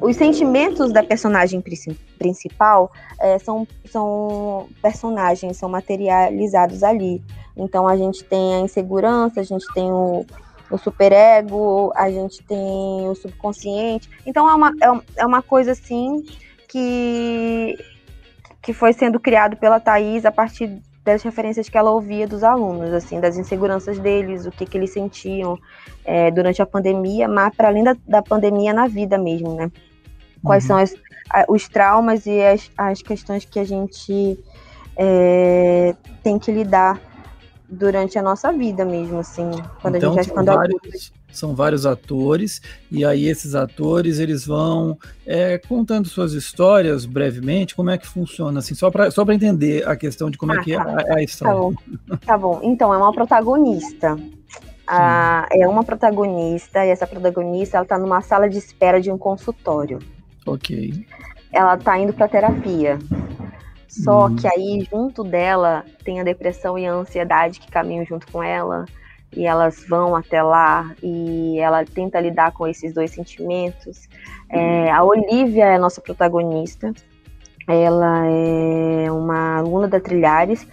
os 0.00 0.16
sentimentos 0.16 0.92
da 0.92 1.02
personagem 1.02 1.62
principal 2.18 2.92
é, 3.18 3.38
são, 3.38 3.66
são 3.86 4.68
personagens, 4.82 5.56
são 5.56 5.70
materializados 5.70 6.82
ali. 6.82 7.22
Então 7.56 7.88
a 7.88 7.96
gente 7.96 8.22
tem 8.24 8.56
a 8.56 8.60
insegurança, 8.60 9.40
a 9.40 9.42
gente 9.42 9.66
tem 9.72 9.90
o, 9.90 10.26
o 10.70 10.76
superego, 10.76 11.90
a 11.94 12.10
gente 12.10 12.42
tem 12.44 13.08
o 13.08 13.14
subconsciente. 13.14 14.10
Então 14.26 14.48
é 14.48 14.54
uma, 14.54 14.70
é, 14.82 15.22
é 15.22 15.26
uma 15.26 15.40
coisa 15.40 15.72
assim 15.72 16.24
que, 16.68 17.78
que 18.60 18.74
foi 18.74 18.92
sendo 18.92 19.18
criado 19.18 19.56
pela 19.56 19.80
Thais 19.80 20.26
a 20.26 20.30
partir 20.30 20.82
das 21.08 21.22
referências 21.22 21.68
que 21.68 21.78
ela 21.78 21.90
ouvia 21.90 22.26
dos 22.26 22.44
alunos, 22.44 22.92
assim, 22.92 23.18
das 23.20 23.36
inseguranças 23.36 23.98
deles, 23.98 24.46
o 24.46 24.50
que, 24.50 24.66
que 24.66 24.76
eles 24.76 24.90
sentiam 24.90 25.58
é, 26.04 26.30
durante 26.30 26.60
a 26.60 26.66
pandemia, 26.66 27.26
mas 27.26 27.54
para 27.54 27.68
além 27.68 27.82
da, 27.82 27.96
da 28.06 28.22
pandemia 28.22 28.72
na 28.72 28.86
vida 28.86 29.16
mesmo, 29.16 29.54
né? 29.54 29.70
quais 30.44 30.64
uhum. 30.64 30.68
são 30.68 30.78
as, 30.78 30.94
os 31.48 31.68
traumas 31.68 32.26
e 32.26 32.40
as, 32.40 32.70
as 32.76 33.02
questões 33.02 33.44
que 33.44 33.58
a 33.58 33.64
gente 33.64 34.38
é, 34.96 35.94
tem 36.22 36.38
que 36.38 36.52
lidar 36.52 37.00
durante 37.68 38.18
a 38.18 38.22
nossa 38.22 38.52
vida 38.52 38.84
mesmo, 38.84 39.18
assim, 39.18 39.50
quando 39.82 39.96
então, 39.96 40.12
a 40.12 40.14
gente 40.14 40.16
vai 40.16 40.24
ficando 40.24 40.56
vários, 40.56 41.12
São 41.30 41.54
vários 41.54 41.84
atores, 41.84 42.62
e 42.90 43.04
aí 43.04 43.26
esses 43.26 43.54
atores, 43.54 44.18
eles 44.18 44.46
vão 44.46 44.98
é, 45.26 45.58
contando 45.58 46.08
suas 46.08 46.32
histórias 46.32 47.04
brevemente, 47.04 47.74
como 47.74 47.90
é 47.90 47.98
que 47.98 48.06
funciona, 48.06 48.60
assim, 48.60 48.74
só 48.74 48.90
para 48.90 49.10
só 49.10 49.22
entender 49.30 49.86
a 49.86 49.94
questão 49.96 50.30
de 50.30 50.38
como 50.38 50.52
é 50.52 50.56
ah, 50.56 50.60
é 50.60 50.64
que 50.64 50.74
tá. 50.74 51.04
é 51.06 51.12
a, 51.12 51.16
a 51.16 51.22
história. 51.22 51.54
Tá 51.54 51.60
bom. 51.60 51.74
tá 52.26 52.38
bom, 52.38 52.60
então, 52.62 52.94
é 52.94 52.96
uma 52.96 53.12
protagonista, 53.12 54.16
ah, 54.86 55.46
é 55.52 55.68
uma 55.68 55.84
protagonista, 55.84 56.84
e 56.86 56.88
essa 56.88 57.06
protagonista, 57.06 57.76
ela 57.76 57.86
tá 57.86 57.98
numa 57.98 58.22
sala 58.22 58.48
de 58.48 58.56
espera 58.56 59.00
de 59.00 59.10
um 59.10 59.18
consultório. 59.18 59.98
Ok. 60.46 61.06
Ela 61.52 61.76
tá 61.76 61.98
indo 61.98 62.14
para 62.14 62.28
terapia. 62.28 62.98
Só 63.88 64.26
uhum. 64.26 64.36
que 64.36 64.46
aí, 64.46 64.86
junto 64.90 65.24
dela, 65.24 65.84
tem 66.04 66.20
a 66.20 66.24
depressão 66.24 66.78
e 66.78 66.86
a 66.86 66.92
ansiedade 66.92 67.58
que 67.58 67.70
caminham 67.70 68.04
junto 68.04 68.30
com 68.30 68.42
ela. 68.42 68.84
E 69.34 69.46
elas 69.46 69.84
vão 69.88 70.14
até 70.14 70.42
lá 70.42 70.94
e 71.02 71.58
ela 71.58 71.84
tenta 71.84 72.20
lidar 72.20 72.52
com 72.52 72.66
esses 72.66 72.94
dois 72.94 73.10
sentimentos. 73.10 74.08
É, 74.50 74.90
a 74.90 75.02
Olivia 75.02 75.64
é 75.64 75.74
a 75.76 75.78
nossa 75.78 76.00
protagonista. 76.00 76.92
Ela 77.66 78.26
é 78.26 79.10
uma 79.10 79.58
aluna 79.58 79.88
da 79.88 80.00
Trilhares, 80.00 80.66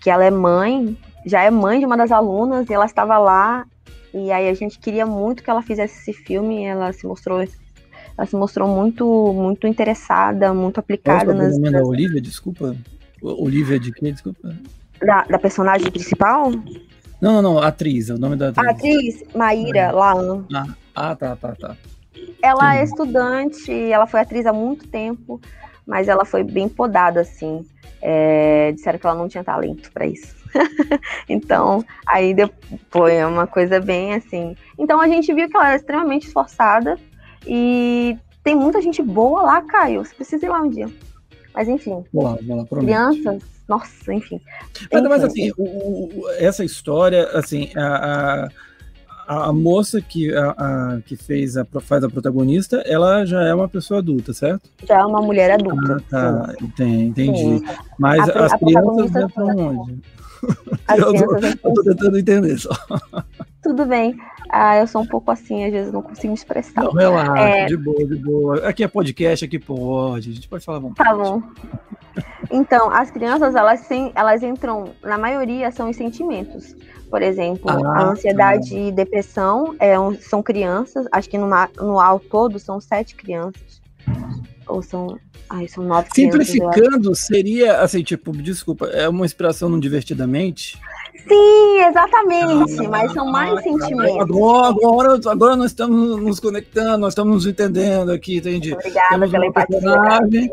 que 0.00 0.10
ela 0.10 0.24
é 0.24 0.30
mãe, 0.30 0.96
já 1.24 1.42
é 1.42 1.50
mãe 1.50 1.78
de 1.78 1.86
uma 1.86 1.96
das 1.96 2.10
alunas, 2.10 2.68
e 2.68 2.74
ela 2.74 2.86
estava 2.86 3.18
lá. 3.18 3.64
E 4.12 4.32
aí 4.32 4.48
a 4.48 4.54
gente 4.54 4.80
queria 4.80 5.06
muito 5.06 5.42
que 5.44 5.50
ela 5.50 5.62
fizesse 5.62 6.00
esse 6.00 6.12
filme. 6.12 6.64
Ela 6.64 6.92
se 6.92 7.06
mostrou 7.06 7.40
ela 8.20 8.26
se 8.26 8.36
mostrou 8.36 8.68
muito, 8.68 9.32
muito 9.32 9.66
interessada, 9.66 10.52
muito 10.52 10.78
aplicada. 10.78 11.32
Qual 11.32 11.40
é 11.40 11.48
o 11.48 11.52
nome 11.52 11.70
da 11.70 11.82
Olivia, 11.82 12.20
desculpa? 12.20 12.76
Olivia 13.22 13.80
de 13.80 13.90
quê, 13.92 14.12
desculpa? 14.12 14.54
Da, 15.00 15.24
da 15.24 15.38
personagem 15.38 15.90
principal? 15.90 16.50
Não, 17.18 17.40
não, 17.40 17.42
não, 17.42 17.58
atriz, 17.58 18.10
é 18.10 18.14
o 18.14 18.18
nome 18.18 18.36
da 18.36 18.50
atriz. 18.50 18.66
A 18.66 18.70
atriz, 18.70 19.24
Maíra 19.34 19.78
é. 19.78 19.90
Laan. 19.90 20.44
Ah, 20.54 20.66
ah, 20.94 21.16
tá, 21.16 21.34
tá, 21.34 21.54
tá. 21.54 21.76
Ela 22.42 22.72
Sim. 22.72 22.78
é 22.78 22.84
estudante, 22.84 23.72
ela 23.90 24.06
foi 24.06 24.20
atriz 24.20 24.44
há 24.44 24.52
muito 24.52 24.86
tempo, 24.86 25.40
mas 25.86 26.06
ela 26.06 26.26
foi 26.26 26.44
bem 26.44 26.68
podada, 26.68 27.22
assim. 27.22 27.64
É, 28.02 28.72
disseram 28.72 28.98
que 28.98 29.06
ela 29.06 29.16
não 29.16 29.28
tinha 29.28 29.42
talento 29.42 29.90
para 29.92 30.04
isso. 30.04 30.36
então, 31.26 31.82
aí 32.06 32.34
depois 32.34 33.14
é 33.14 33.26
uma 33.26 33.46
coisa 33.46 33.80
bem 33.80 34.12
assim. 34.12 34.54
Então 34.78 35.00
a 35.00 35.08
gente 35.08 35.32
viu 35.32 35.48
que 35.48 35.56
ela 35.56 35.68
era 35.68 35.76
extremamente 35.76 36.26
esforçada 36.26 36.98
e 37.46 38.16
tem 38.42 38.54
muita 38.54 38.80
gente 38.80 39.02
boa 39.02 39.42
lá, 39.42 39.62
Caio. 39.62 40.04
Você 40.04 40.14
precisa 40.14 40.46
ir 40.46 40.48
lá 40.48 40.62
um 40.62 40.70
dia. 40.70 40.88
Mas 41.54 41.68
enfim. 41.68 42.04
Vou 42.12 42.24
lá, 42.24 42.38
vou 42.46 42.56
lá, 42.56 42.66
Crianças, 42.66 43.42
nossa, 43.68 44.14
enfim. 44.14 44.40
Mas, 44.92 45.02
mas 45.02 45.24
assim, 45.24 45.50
o, 45.56 45.64
o, 45.64 46.30
essa 46.38 46.64
história, 46.64 47.28
assim, 47.32 47.70
a, 47.76 48.48
a, 49.28 49.48
a 49.48 49.52
moça 49.52 50.00
que, 50.00 50.34
a, 50.34 50.50
a, 50.50 51.00
que 51.04 51.16
fez 51.16 51.56
a, 51.56 51.64
faz 51.80 52.02
a 52.02 52.08
protagonista, 52.08 52.82
ela 52.86 53.24
já 53.24 53.42
é 53.42 53.54
uma 53.54 53.68
pessoa 53.68 53.98
adulta, 53.98 54.32
certo? 54.32 54.68
Já 54.84 54.98
é 54.98 55.04
uma 55.04 55.20
mulher 55.20 55.52
adulta. 55.52 56.02
Ah, 56.12 56.46
tá, 56.46 56.54
entendi. 56.60 57.30
entendi. 57.32 57.64
Mas 57.98 58.28
as 58.28 58.52
crianças 58.54 59.10
entram 59.14 59.56
onde? 59.56 60.02
Eu, 60.96 61.14
tô, 61.14 61.36
eu 61.36 61.74
tô 61.74 61.82
tentando 61.84 62.18
entender 62.18 62.58
só. 62.58 62.70
Tudo 63.62 63.86
bem. 63.86 64.16
Ah, 64.48 64.78
eu 64.78 64.86
sou 64.86 65.02
um 65.02 65.06
pouco 65.06 65.30
assim, 65.30 65.64
às 65.64 65.70
vezes 65.70 65.92
não 65.92 66.02
consigo 66.02 66.28
me 66.28 66.34
expressar. 66.34 66.82
Não, 66.82 66.92
relaxa, 66.92 67.38
é... 67.38 67.66
de 67.66 67.76
boa, 67.76 68.04
de 68.04 68.16
boa. 68.16 68.68
Aqui 68.68 68.82
é 68.82 68.88
podcast, 68.88 69.44
aqui 69.44 69.58
pode, 69.58 70.30
a 70.30 70.34
gente 70.34 70.48
pode 70.48 70.64
falar 70.64 70.80
Tá 70.94 71.14
bom. 71.14 71.42
Então, 72.50 72.90
as 72.90 73.10
crianças, 73.10 73.54
elas, 73.54 73.80
sim, 73.80 74.10
elas 74.14 74.42
entram, 74.42 74.90
na 75.04 75.16
maioria, 75.16 75.70
são 75.70 75.88
os 75.88 75.96
sentimentos. 75.96 76.74
Por 77.08 77.22
exemplo, 77.22 77.70
ah, 77.70 77.98
a 77.98 78.04
ansiedade 78.10 78.76
e 78.76 78.90
depressão 78.90 79.74
é 79.78 79.94
são 80.20 80.42
crianças, 80.42 81.06
acho 81.12 81.28
que 81.28 81.38
no, 81.38 81.48
no 81.78 82.00
ao 82.00 82.18
todo 82.18 82.58
são 82.58 82.80
sete 82.80 83.14
crianças. 83.14 83.80
Ou 84.70 84.82
são. 84.82 85.18
Ai, 85.48 85.66
são 85.66 85.82
nove 85.82 86.08
Simplificando, 86.14 87.12
seria 87.14 87.80
assim, 87.80 88.04
tipo, 88.04 88.30
desculpa, 88.30 88.86
é 88.86 89.08
uma 89.08 89.26
inspiração 89.26 89.68
no 89.68 89.80
Divertidamente? 89.80 90.78
Sim, 91.28 91.82
exatamente, 91.88 92.78
ah, 92.78 92.88
mas 92.88 93.12
são 93.12 93.26
mais 93.26 93.52
ah, 93.58 93.62
sentimentos. 93.62 94.20
Agora, 94.20 94.68
agora, 94.68 95.20
agora 95.26 95.56
nós 95.56 95.72
estamos 95.72 96.22
nos 96.22 96.38
conectando, 96.38 96.98
nós 96.98 97.12
estamos 97.12 97.34
nos 97.34 97.46
entendendo 97.46 98.12
aqui, 98.12 98.36
entendi. 98.36 98.72
Obrigada 98.72 99.08
Temos 99.10 99.30
pela 99.30 99.46
empatia. 99.46 100.50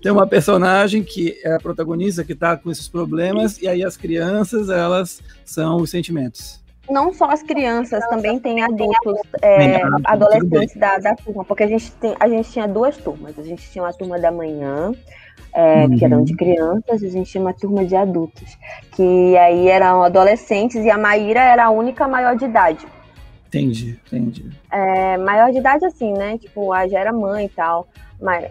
Tem 0.00 0.12
uma 0.12 0.26
personagem 0.28 1.02
que 1.02 1.40
é 1.42 1.56
a 1.56 1.58
protagonista 1.58 2.22
que 2.22 2.32
está 2.32 2.56
com 2.56 2.70
esses 2.70 2.88
problemas, 2.88 3.60
e 3.60 3.66
aí 3.66 3.82
as 3.82 3.96
crianças, 3.96 4.70
elas 4.70 5.20
são 5.44 5.78
os 5.78 5.90
sentimentos. 5.90 6.60
Não 6.90 7.12
só 7.12 7.26
as 7.30 7.42
crianças, 7.42 8.06
também 8.08 8.38
tem 8.38 8.62
adultos, 8.62 9.20
é, 9.42 9.80
adolescentes 10.04 10.76
da, 10.76 10.98
da 10.98 11.14
turma, 11.14 11.44
porque 11.44 11.62
a 11.62 11.66
gente, 11.66 11.92
tem, 11.92 12.14
a 12.18 12.28
gente 12.28 12.50
tinha 12.50 12.66
duas 12.66 12.96
turmas. 12.96 13.38
A 13.38 13.42
gente 13.42 13.70
tinha 13.70 13.84
uma 13.84 13.92
turma 13.92 14.18
da 14.18 14.30
manhã, 14.30 14.92
é, 15.52 15.84
uhum. 15.84 15.98
que 15.98 16.04
eram 16.04 16.24
de 16.24 16.34
crianças, 16.34 17.02
e 17.02 17.06
a 17.06 17.10
gente 17.10 17.30
tinha 17.30 17.40
uma 17.40 17.52
turma 17.52 17.84
de 17.84 17.94
adultos, 17.94 18.58
que 18.92 19.36
aí 19.36 19.68
eram 19.68 20.02
adolescentes, 20.02 20.84
e 20.84 20.90
a 20.90 20.98
Maíra 20.98 21.40
era 21.40 21.66
a 21.66 21.70
única 21.70 22.08
maior 22.08 22.36
de 22.36 22.44
idade. 22.44 22.86
Entendi, 23.48 23.98
entendi. 24.06 24.50
É, 24.70 25.16
maior 25.16 25.50
de 25.50 25.58
idade, 25.58 25.84
assim, 25.84 26.12
né? 26.12 26.36
Tipo, 26.36 26.72
a 26.72 26.86
já 26.86 27.00
era 27.00 27.12
mãe 27.12 27.46
e 27.46 27.48
tal, 27.48 27.88
mas 28.20 28.44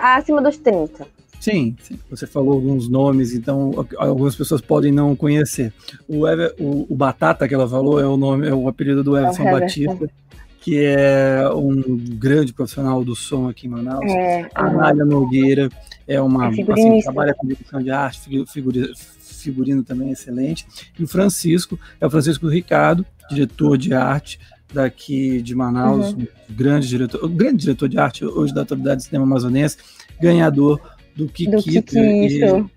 acima 0.00 0.40
dos 0.40 0.56
30. 0.58 1.06
Sim, 1.46 1.76
sim, 1.80 1.96
você 2.10 2.26
falou 2.26 2.54
alguns 2.54 2.88
nomes, 2.88 3.32
então 3.32 3.70
algumas 3.98 4.34
pessoas 4.34 4.60
podem 4.60 4.90
não 4.90 5.14
conhecer. 5.14 5.72
O, 6.08 6.26
Ever, 6.26 6.52
o, 6.58 6.92
o, 6.92 6.96
Batata 6.96 7.46
que 7.46 7.54
ela 7.54 7.68
falou 7.68 8.00
é 8.00 8.04
o 8.06 8.16
nome, 8.16 8.48
é 8.48 8.52
o 8.52 8.66
apelido 8.66 9.04
do 9.04 9.16
Everson 9.16 9.44
é 9.44 9.52
Batista 9.52 10.10
que 10.60 10.84
é 10.84 11.48
um 11.54 11.80
grande 12.18 12.52
profissional 12.52 13.04
do 13.04 13.14
som 13.14 13.48
aqui 13.48 13.68
em 13.68 13.70
Manaus. 13.70 14.04
É, 14.10 14.48
a 14.52 14.68
Nália 14.68 15.04
Nogueira 15.04 15.68
é 16.08 16.20
uma 16.20 16.46
é 16.46 16.48
assim, 16.48 17.00
trabalha 17.02 17.32
com 17.32 17.46
direção 17.46 17.80
de 17.80 17.90
arte, 17.92 18.44
figurino, 18.48 18.88
figurino 19.20 19.84
também 19.84 20.10
excelente. 20.10 20.66
E 20.98 21.04
o 21.04 21.06
Francisco 21.06 21.78
é 22.00 22.06
o 22.08 22.10
Francisco 22.10 22.48
Ricardo, 22.48 23.06
diretor 23.30 23.78
de 23.78 23.94
arte 23.94 24.40
daqui 24.74 25.40
de 25.40 25.54
Manaus, 25.54 26.12
uhum. 26.12 26.26
um 26.50 26.54
grande 26.54 26.88
diretor, 26.88 27.24
um 27.24 27.36
grande 27.36 27.58
diretor 27.58 27.88
de 27.88 28.00
arte 28.00 28.24
hoje 28.24 28.52
da 28.52 28.62
Autoridade 28.62 29.02
de 29.02 29.06
Cinema 29.06 29.24
Amazonense, 29.24 29.76
ganhador 30.20 30.80
do 31.16 31.26
Kikito, 31.28 32.70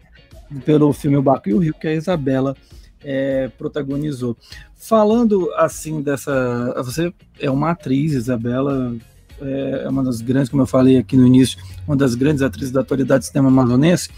pelo 0.66 0.94
filme 0.94 1.18
O 1.18 1.22
Baco 1.22 1.50
e 1.50 1.54
o 1.54 1.60
Rio, 1.60 1.74
que 1.74 1.88
a 1.88 1.94
Isabela 1.94 2.56
é, 3.04 3.50
protagonizou. 3.58 4.36
Falando 4.76 5.52
assim 5.56 6.02
dessa. 6.02 6.74
Você 6.78 7.14
é 7.40 7.52
uma 7.52 7.72
atriz, 7.72 8.14
Isabela, 8.14 8.96
é, 9.42 9.84
é 9.86 9.90
uma 9.90 10.04
das 10.04 10.22
grandes, 10.22 10.50
como 10.50 10.62
eu 10.62 10.68
falei 10.68 10.98
aqui 10.98 11.18
no 11.18 11.28
início, 11.28 11.60
uma 11.86 11.96
das 11.96 12.16
grandes 12.16 12.42
atrizes 12.42 12.72
da 12.72 12.82
atualidade 12.82 13.26
do 13.26 13.28
cinema 13.28 13.50
amazonense. 13.50 14.10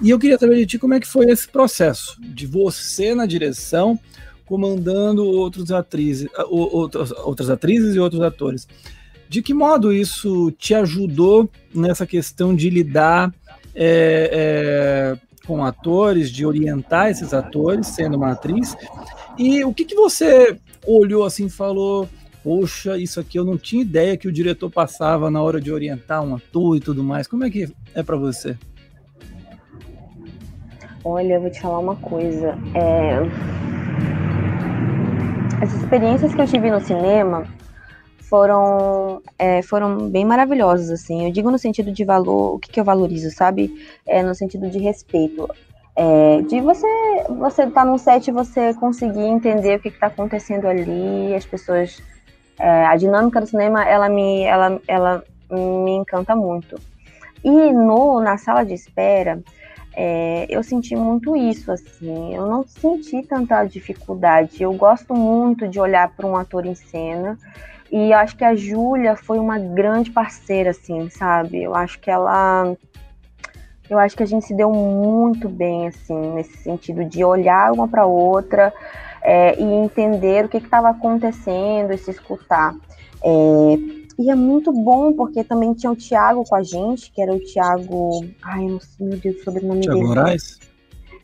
E 0.00 0.10
eu 0.10 0.18
queria 0.18 0.38
saber 0.38 0.56
de 0.56 0.66
ti 0.66 0.78
como 0.78 0.94
é 0.94 1.00
que 1.00 1.06
foi 1.06 1.26
esse 1.26 1.48
processo 1.48 2.16
de 2.20 2.46
você 2.46 3.14
na 3.14 3.26
direção, 3.26 3.98
comandando 4.46 5.26
outros 5.26 5.70
atrizes, 5.70 6.28
outras, 6.48 7.10
outras 7.10 7.50
atrizes 7.50 7.94
e 7.94 7.98
outros 7.98 8.22
atores. 8.22 8.66
De 9.28 9.42
que 9.42 9.52
modo 9.52 9.92
isso 9.92 10.50
te 10.52 10.72
ajudou 10.74 11.50
nessa 11.74 12.06
questão 12.06 12.56
de 12.56 12.70
lidar 12.70 13.34
é, 13.80 14.30
é, 14.32 15.46
com 15.46 15.64
atores, 15.64 16.32
de 16.32 16.44
orientar 16.44 17.10
esses 17.10 17.32
atores, 17.32 17.86
sendo 17.86 18.16
uma 18.16 18.32
atriz. 18.32 18.76
E 19.38 19.64
o 19.64 19.72
que, 19.72 19.84
que 19.84 19.94
você 19.94 20.58
olhou 20.84 21.24
assim 21.24 21.46
e 21.46 21.50
falou: 21.50 22.08
Poxa, 22.42 22.98
isso 22.98 23.20
aqui 23.20 23.38
eu 23.38 23.44
não 23.44 23.56
tinha 23.56 23.82
ideia 23.82 24.16
que 24.16 24.26
o 24.26 24.32
diretor 24.32 24.68
passava 24.68 25.30
na 25.30 25.40
hora 25.40 25.60
de 25.60 25.70
orientar 25.70 26.24
um 26.24 26.34
ator 26.34 26.76
e 26.76 26.80
tudo 26.80 27.04
mais. 27.04 27.28
Como 27.28 27.44
é 27.44 27.50
que 27.50 27.72
é 27.94 28.02
para 28.02 28.16
você? 28.16 28.56
Olha, 31.04 31.34
eu 31.34 31.40
vou 31.40 31.50
te 31.50 31.60
falar 31.60 31.78
uma 31.78 31.96
coisa. 31.96 32.58
É... 32.74 33.20
As 35.62 35.72
experiências 35.72 36.34
que 36.34 36.40
eu 36.40 36.46
tive 36.46 36.70
no 36.70 36.80
cinema 36.80 37.46
foram, 38.28 39.22
é, 39.38 39.62
foram 39.62 40.10
bem 40.10 40.24
maravilhosos, 40.24 40.90
assim. 40.90 41.26
Eu 41.26 41.32
digo 41.32 41.50
no 41.50 41.58
sentido 41.58 41.90
de 41.90 42.04
valor, 42.04 42.54
o 42.54 42.58
que, 42.58 42.70
que 42.70 42.78
eu 42.78 42.84
valorizo, 42.84 43.30
sabe? 43.30 43.74
É 44.06 44.22
no 44.22 44.34
sentido 44.34 44.68
de 44.70 44.78
respeito. 44.78 45.48
É, 45.96 46.42
de 46.42 46.60
você 46.60 46.86
você 47.30 47.66
tá 47.66 47.84
num 47.84 47.98
set 47.98 48.28
e 48.28 48.32
você 48.32 48.72
conseguir 48.74 49.24
entender 49.24 49.78
o 49.78 49.80
que 49.80 49.88
está 49.88 50.06
acontecendo 50.06 50.66
ali, 50.66 51.34
as 51.34 51.44
pessoas. 51.44 52.00
É, 52.60 52.86
a 52.86 52.96
dinâmica 52.96 53.40
do 53.40 53.46
cinema, 53.46 53.84
ela 53.84 54.08
me, 54.08 54.42
ela, 54.42 54.80
ela 54.88 55.24
me 55.50 55.92
encanta 55.92 56.34
muito. 56.34 56.76
E 57.44 57.72
no, 57.72 58.20
na 58.20 58.36
sala 58.36 58.64
de 58.64 58.74
espera, 58.74 59.40
é, 59.94 60.44
eu 60.50 60.62
senti 60.64 60.96
muito 60.96 61.36
isso, 61.36 61.70
assim. 61.70 62.34
Eu 62.34 62.46
não 62.46 62.64
senti 62.66 63.22
tanta 63.22 63.64
dificuldade. 63.64 64.60
Eu 64.60 64.72
gosto 64.74 65.14
muito 65.14 65.68
de 65.68 65.78
olhar 65.78 66.08
para 66.16 66.26
um 66.26 66.36
ator 66.36 66.66
em 66.66 66.74
cena 66.74 67.38
E 67.90 68.12
acho 68.12 68.36
que 68.36 68.44
a 68.44 68.54
Júlia 68.54 69.16
foi 69.16 69.38
uma 69.38 69.58
grande 69.58 70.10
parceira, 70.10 70.70
assim, 70.70 71.08
sabe? 71.08 71.62
Eu 71.62 71.74
acho 71.74 71.98
que 72.00 72.10
ela. 72.10 72.76
Eu 73.88 73.98
acho 73.98 74.14
que 74.14 74.22
a 74.22 74.26
gente 74.26 74.44
se 74.44 74.54
deu 74.54 74.70
muito 74.70 75.48
bem, 75.48 75.88
assim, 75.88 76.34
nesse 76.34 76.58
sentido 76.58 77.04
de 77.04 77.24
olhar 77.24 77.72
uma 77.72 77.88
para 77.88 78.04
outra 78.04 78.72
é, 79.22 79.58
e 79.58 79.64
entender 79.64 80.44
o 80.44 80.48
que 80.48 80.58
estava 80.58 80.90
acontecendo 80.90 81.92
e 81.92 81.98
se 81.98 82.10
escutar. 82.10 82.74
É, 83.24 83.98
e 84.18 84.30
é 84.30 84.34
muito 84.34 84.72
bom, 84.72 85.12
porque 85.14 85.42
também 85.42 85.72
tinha 85.72 85.90
o 85.90 85.96
Thiago 85.96 86.44
com 86.44 86.54
a 86.54 86.62
gente, 86.62 87.10
que 87.10 87.22
era 87.22 87.32
o 87.32 87.40
Thiago. 87.40 88.26
Ai, 88.42 88.64
eu 88.64 88.70
não 88.70 88.80
sei, 88.80 89.06
meu 89.06 89.18
Deus, 89.18 89.42
sobre 89.42 89.64
o 89.64 89.68
nome 89.68 89.80
Thiago 89.80 90.00
dele. 90.00 90.08
Moraes? 90.08 90.58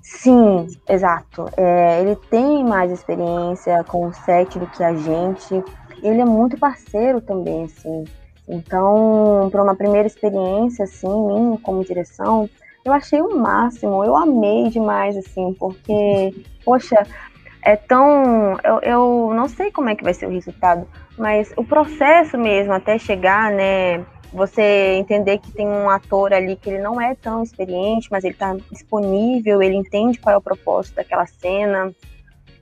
Sim, 0.00 0.68
exato. 0.88 1.50
É, 1.56 2.00
ele 2.00 2.14
tem 2.30 2.62
mais 2.62 2.90
experiência 2.90 3.82
com 3.84 4.06
o 4.06 4.12
set 4.12 4.58
do 4.58 4.66
que 4.66 4.82
a 4.82 4.94
gente 4.94 5.64
ele 6.04 6.20
é 6.20 6.24
muito 6.24 6.58
parceiro 6.58 7.20
também, 7.20 7.64
assim. 7.64 8.04
Então, 8.48 9.48
para 9.50 9.62
uma 9.62 9.74
primeira 9.74 10.06
experiência, 10.06 10.84
assim, 10.84 11.08
minha 11.08 11.58
como 11.58 11.84
direção, 11.84 12.48
eu 12.84 12.92
achei 12.92 13.20
o 13.22 13.36
máximo, 13.36 14.04
eu 14.04 14.14
amei 14.14 14.68
demais, 14.68 15.16
assim, 15.16 15.54
porque, 15.58 16.34
poxa, 16.64 17.06
é 17.62 17.74
tão. 17.74 18.58
Eu, 18.62 18.80
eu 18.82 19.32
não 19.34 19.48
sei 19.48 19.72
como 19.72 19.88
é 19.88 19.94
que 19.94 20.04
vai 20.04 20.12
ser 20.12 20.26
o 20.26 20.30
resultado, 20.30 20.86
mas 21.18 21.52
o 21.56 21.64
processo 21.64 22.36
mesmo 22.36 22.74
até 22.74 22.98
chegar, 22.98 23.50
né? 23.50 24.04
Você 24.32 24.96
entender 24.98 25.38
que 25.38 25.52
tem 25.52 25.66
um 25.66 25.88
ator 25.88 26.32
ali 26.32 26.56
que 26.56 26.68
ele 26.68 26.82
não 26.82 27.00
é 27.00 27.14
tão 27.14 27.42
experiente, 27.42 28.08
mas 28.10 28.24
ele 28.24 28.34
está 28.34 28.54
disponível, 28.70 29.62
ele 29.62 29.76
entende 29.76 30.18
qual 30.18 30.34
é 30.34 30.36
o 30.36 30.42
propósito 30.42 30.96
daquela 30.96 31.24
cena, 31.24 31.94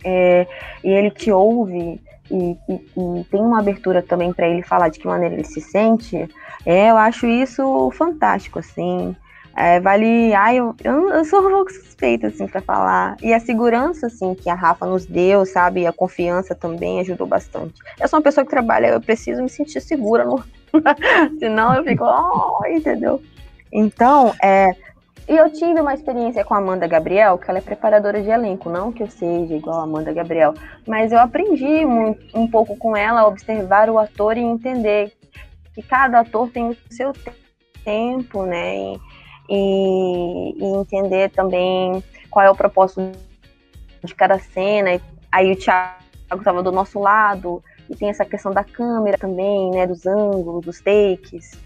é, 0.04 0.46
e 0.82 0.90
ele 0.90 1.10
te 1.10 1.30
ouve 1.30 2.00
e, 2.30 2.56
e, 2.68 2.74
e 2.74 3.24
tem 3.30 3.40
uma 3.40 3.60
abertura 3.60 4.02
também 4.02 4.32
para 4.32 4.48
ele 4.48 4.62
falar 4.62 4.88
de 4.88 4.98
que 4.98 5.06
maneira 5.06 5.34
ele 5.34 5.44
se 5.44 5.60
sente, 5.60 6.28
é, 6.64 6.90
eu 6.90 6.96
acho 6.96 7.26
isso 7.26 7.90
fantástico, 7.92 8.58
assim. 8.58 9.14
É, 9.54 9.80
vale. 9.80 10.32
Ai, 10.32 10.56
eu, 10.56 10.74
eu, 10.82 11.10
eu, 11.10 11.24
sou 11.26 11.46
um 11.46 11.50
pouco 11.50 11.70
suspeita, 11.70 12.28
assim, 12.28 12.46
para 12.46 12.62
falar. 12.62 13.16
E 13.22 13.34
a 13.34 13.40
segurança, 13.40 14.06
assim, 14.06 14.34
que 14.34 14.48
a 14.48 14.54
Rafa 14.54 14.86
nos 14.86 15.04
deu, 15.04 15.44
sabe? 15.44 15.86
A 15.86 15.92
confiança 15.92 16.54
também 16.54 17.00
ajudou 17.00 17.26
bastante. 17.26 17.74
Eu 18.00 18.08
sou 18.08 18.18
uma 18.18 18.22
pessoa 18.22 18.44
que 18.44 18.50
trabalha, 18.50 18.86
eu 18.86 19.00
preciso 19.00 19.42
me 19.42 19.50
sentir 19.50 19.80
segura, 19.82 20.24
no... 20.24 20.42
senão 21.38 21.74
eu 21.74 21.84
fico, 21.84 22.04
oh, 22.04 22.64
entendeu? 22.66 23.22
Então, 23.70 24.32
é, 24.42 24.70
e 25.28 25.36
eu 25.36 25.50
tive 25.52 25.80
uma 25.80 25.94
experiência 25.94 26.44
com 26.44 26.54
a 26.54 26.58
Amanda 26.58 26.86
Gabriel, 26.86 27.38
que 27.38 27.48
ela 27.48 27.58
é 27.58 27.62
preparadora 27.62 28.20
de 28.22 28.28
elenco, 28.28 28.68
não 28.68 28.92
que 28.92 29.02
eu 29.02 29.10
seja 29.10 29.54
igual 29.54 29.80
a 29.80 29.84
Amanda 29.84 30.12
Gabriel, 30.12 30.54
mas 30.86 31.12
eu 31.12 31.18
aprendi 31.18 31.84
muito, 31.84 32.38
um 32.38 32.48
pouco 32.48 32.76
com 32.76 32.96
ela 32.96 33.20
a 33.20 33.26
observar 33.26 33.88
o 33.88 33.98
ator 33.98 34.36
e 34.36 34.40
entender 34.40 35.12
que 35.74 35.82
cada 35.82 36.20
ator 36.20 36.50
tem 36.50 36.70
o 36.70 36.76
seu 36.90 37.12
tempo, 37.84 38.44
né? 38.44 38.76
E, 38.76 38.98
e, 39.48 40.54
e 40.58 40.64
entender 40.76 41.30
também 41.30 42.02
qual 42.30 42.44
é 42.44 42.50
o 42.50 42.56
propósito 42.56 43.12
de 44.04 44.14
cada 44.14 44.38
cena. 44.38 45.00
Aí 45.30 45.52
o 45.52 45.56
Thiago 45.56 45.96
estava 46.32 46.62
do 46.62 46.72
nosso 46.72 46.98
lado, 46.98 47.62
e 47.88 47.96
tem 47.96 48.08
essa 48.08 48.24
questão 48.24 48.52
da 48.52 48.64
câmera 48.64 49.18
também, 49.18 49.70
né? 49.70 49.86
Dos 49.86 50.06
ângulos, 50.06 50.64
dos 50.64 50.80
takes. 50.80 51.61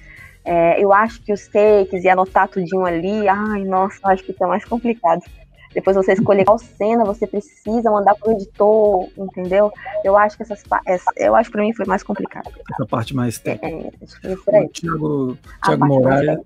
É, 0.47 0.81
eu 0.81 0.93
acho 0.93 1.21
que 1.23 1.33
os 1.33 1.49
takes 1.49 2.05
e 2.05 2.09
anotar 2.09 2.49
tudinho 2.49 2.87
ali, 2.87 3.29
ai, 3.29 3.65
nossa, 3.65 3.99
acho 4.05 4.23
que 4.23 4.35
é 4.41 4.47
mais 4.47 4.65
complicado. 4.65 5.21
Depois 5.75 5.95
você 5.97 6.13
escolher 6.13 6.45
qual 6.45 6.57
cena 6.59 7.05
você 7.05 7.27
precisa 7.27 7.91
mandar 7.91 8.15
pro 8.15 8.33
editor, 8.33 9.09
entendeu? 9.19 9.71
Eu 10.03 10.17
acho 10.17 10.37
que 10.37 10.43
essas 10.43 10.63
essa, 10.87 11.11
eu 11.17 11.35
acho 11.35 11.51
que 11.51 11.57
para 11.57 11.63
mim 11.63 11.75
foi 11.75 11.85
mais 11.85 12.03
complicado. 12.03 12.51
Essa 12.73 12.87
parte 12.87 13.15
mais 13.15 13.39
técnica. 13.39 13.93
É, 14.23 14.33
é, 14.33 14.63
o 14.63 14.69
Thiago, 14.69 15.39
Thiago 15.63 15.87
Moraes, 15.87 16.39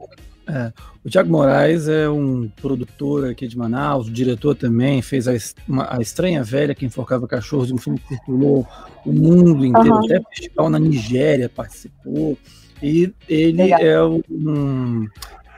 é, 0.49 0.73
o 1.05 1.09
Thiago 1.09 1.31
Moraes 1.31 1.87
é 1.87 2.09
um 2.09 2.51
produtor 2.61 3.29
aqui 3.29 3.47
de 3.47 3.57
Manaus, 3.57 4.11
diretor 4.11 4.57
também, 4.57 5.01
fez 5.01 5.29
a, 5.29 5.33
uma, 5.69 5.95
a 5.97 6.01
Estranha 6.01 6.43
Velha, 6.43 6.75
que 6.75 6.85
enforcava 6.85 7.29
cachorros, 7.29 7.71
um 7.71 7.79
filme 7.79 8.01
que 8.01 8.09
circulou 8.09 8.67
o 9.07 9.13
mundo 9.13 9.65
inteiro, 9.65 9.95
uhum. 9.95 10.05
até 10.07 10.21
festival 10.35 10.71
na 10.71 10.79
Nigéria 10.79 11.49
participou. 11.49 12.37
E 12.83 13.13
ele 13.29 13.63
Legal. 13.65 13.81
é 13.81 14.05
um, 14.05 15.07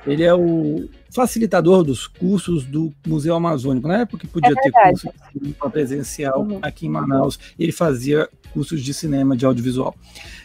ele 0.07 0.23
é 0.23 0.35
o 0.35 0.89
facilitador 1.11 1.85
dos 1.85 2.07
cursos 2.07 2.65
do 2.65 2.93
Museu 3.07 3.35
Amazônico. 3.35 3.87
Na 3.87 4.01
época 4.01 4.27
que 4.27 4.27
podia 4.27 4.53
é 4.53 4.63
ter 4.63 4.73
curso 4.73 5.13
presencial 5.71 6.43
uhum. 6.43 6.59
aqui 6.63 6.87
em 6.87 6.91
Manaus, 6.91 7.39
ele 7.59 7.73
fazia 7.73 8.29
cursos 8.53 8.83
de 8.83 8.93
cinema, 8.93 9.37
de 9.37 9.45
audiovisual. 9.45 9.95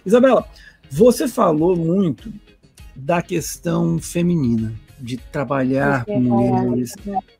Isabela, 0.05 0.45
você 0.89 1.27
falou 1.27 1.75
muito 1.75 2.31
da 2.95 3.21
questão 3.21 3.99
feminina, 3.99 4.73
de 4.99 5.17
trabalhar 5.17 6.05
com 6.05 6.19
mulheres. 6.19 6.93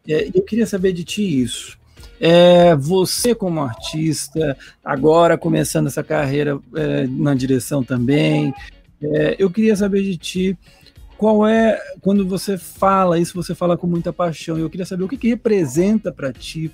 É, 0.07 0.29
eu 0.33 0.43
queria 0.43 0.65
saber 0.65 0.93
de 0.93 1.03
ti 1.03 1.41
isso. 1.41 1.77
É, 2.19 2.75
você 2.75 3.35
como 3.35 3.61
artista, 3.61 4.57
agora 4.83 5.37
começando 5.37 5.87
essa 5.87 6.03
carreira 6.03 6.59
é, 6.75 7.07
na 7.07 7.35
direção 7.35 7.83
também, 7.83 8.53
é, 9.01 9.35
eu 9.37 9.49
queria 9.49 9.75
saber 9.75 10.03
de 10.03 10.17
ti 10.17 10.57
qual 11.17 11.47
é, 11.47 11.79
quando 12.01 12.27
você 12.27 12.57
fala 12.57 13.19
isso, 13.19 13.33
você 13.33 13.55
fala 13.55 13.75
com 13.75 13.87
muita 13.87 14.13
paixão. 14.13 14.57
Eu 14.57 14.69
queria 14.69 14.85
saber 14.85 15.03
o 15.03 15.07
que, 15.07 15.17
que 15.17 15.29
representa 15.29 16.11
para 16.11 16.31
ti 16.31 16.71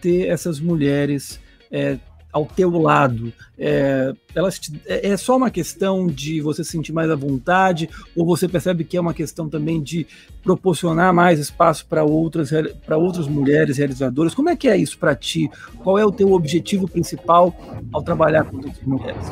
ter 0.00 0.28
essas 0.28 0.60
mulheres 0.60 1.40
é, 1.70 1.98
ao 2.32 2.46
teu 2.46 2.70
lado. 2.70 3.32
É, 3.58 4.12
elas 4.34 4.58
te, 4.58 4.80
é, 4.86 5.08
é 5.10 5.16
só 5.16 5.36
uma 5.36 5.50
questão 5.50 6.06
de 6.06 6.40
você 6.40 6.64
sentir 6.64 6.92
mais 6.92 7.10
à 7.10 7.14
vontade, 7.14 7.88
ou 8.16 8.26
você 8.26 8.46
percebe 8.48 8.84
que 8.84 8.96
é 8.96 9.00
uma 9.00 9.14
questão 9.14 9.48
também 9.48 9.80
de 9.82 10.06
proporcionar 10.42 11.12
mais 11.14 11.38
espaço 11.38 11.86
para 11.86 12.04
outras, 12.04 12.50
para 12.84 12.96
outras 12.96 13.26
mulheres 13.26 13.78
realizadoras? 13.78 14.34
Como 14.34 14.50
é 14.50 14.56
que 14.56 14.68
é 14.68 14.76
isso 14.76 14.98
para 14.98 15.14
ti? 15.14 15.50
Qual 15.82 15.98
é 15.98 16.04
o 16.04 16.12
teu 16.12 16.32
objetivo 16.32 16.86
principal 16.88 17.54
ao 17.92 18.02
trabalhar 18.02 18.44
com 18.44 18.56
outras 18.56 18.80
mulheres? 18.82 19.28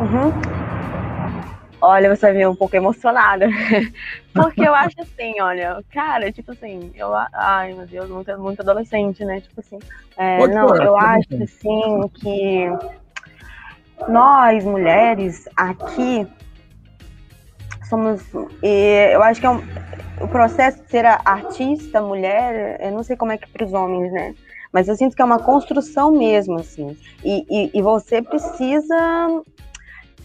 Uhum. 0.00 0.67
Olha, 1.80 2.14
você 2.14 2.32
vai 2.32 2.46
um 2.46 2.56
pouco 2.56 2.74
emocionada. 2.74 3.46
Porque 4.34 4.62
eu 4.62 4.74
acho 4.74 5.00
assim, 5.00 5.40
olha, 5.40 5.82
cara, 5.92 6.32
tipo 6.32 6.52
assim, 6.52 6.90
eu. 6.94 7.14
Ai, 7.32 7.72
meu 7.72 7.86
Deus, 7.86 8.10
muito, 8.10 8.36
muito 8.38 8.62
adolescente, 8.62 9.24
né? 9.24 9.40
Tipo 9.40 9.60
assim. 9.60 9.78
É, 10.16 10.46
não, 10.48 10.74
eu 10.76 10.96
acho 10.96 11.28
assim 11.42 12.08
que 12.14 12.66
nós, 14.08 14.64
mulheres, 14.64 15.48
aqui, 15.56 16.26
somos. 17.88 18.22
E 18.62 19.12
eu 19.12 19.22
acho 19.22 19.40
que 19.40 19.46
é 19.46 19.50
um, 19.50 19.62
o 20.20 20.28
processo 20.28 20.82
de 20.82 20.90
ser 20.90 21.04
artista, 21.06 22.00
mulher, 22.00 22.80
eu 22.80 22.90
não 22.92 23.02
sei 23.02 23.16
como 23.16 23.32
é 23.32 23.38
que 23.38 23.44
é 23.44 23.48
para 23.48 23.64
os 23.64 23.72
homens, 23.72 24.12
né? 24.12 24.34
Mas 24.72 24.88
eu 24.88 24.96
sinto 24.96 25.16
que 25.16 25.22
é 25.22 25.24
uma 25.24 25.38
construção 25.38 26.10
mesmo, 26.10 26.58
assim. 26.58 26.96
E, 27.24 27.46
e, 27.48 27.70
e 27.78 27.82
você 27.82 28.20
precisa 28.20 28.96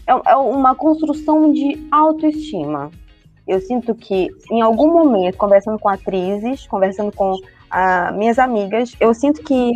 é, 0.06 0.32
é 0.32 0.36
uma 0.36 0.74
construção 0.74 1.52
de 1.52 1.86
autoestima. 1.90 2.90
Eu 3.46 3.60
sinto 3.60 3.94
que, 3.94 4.30
em 4.50 4.62
algum 4.62 4.90
momento, 4.90 5.36
conversando 5.36 5.78
com 5.78 5.88
atrizes, 5.88 6.66
conversando 6.66 7.12
com 7.12 7.38
ah, 7.70 8.10
minhas 8.12 8.38
amigas, 8.38 8.94
eu 8.98 9.12
sinto 9.12 9.42
que 9.42 9.72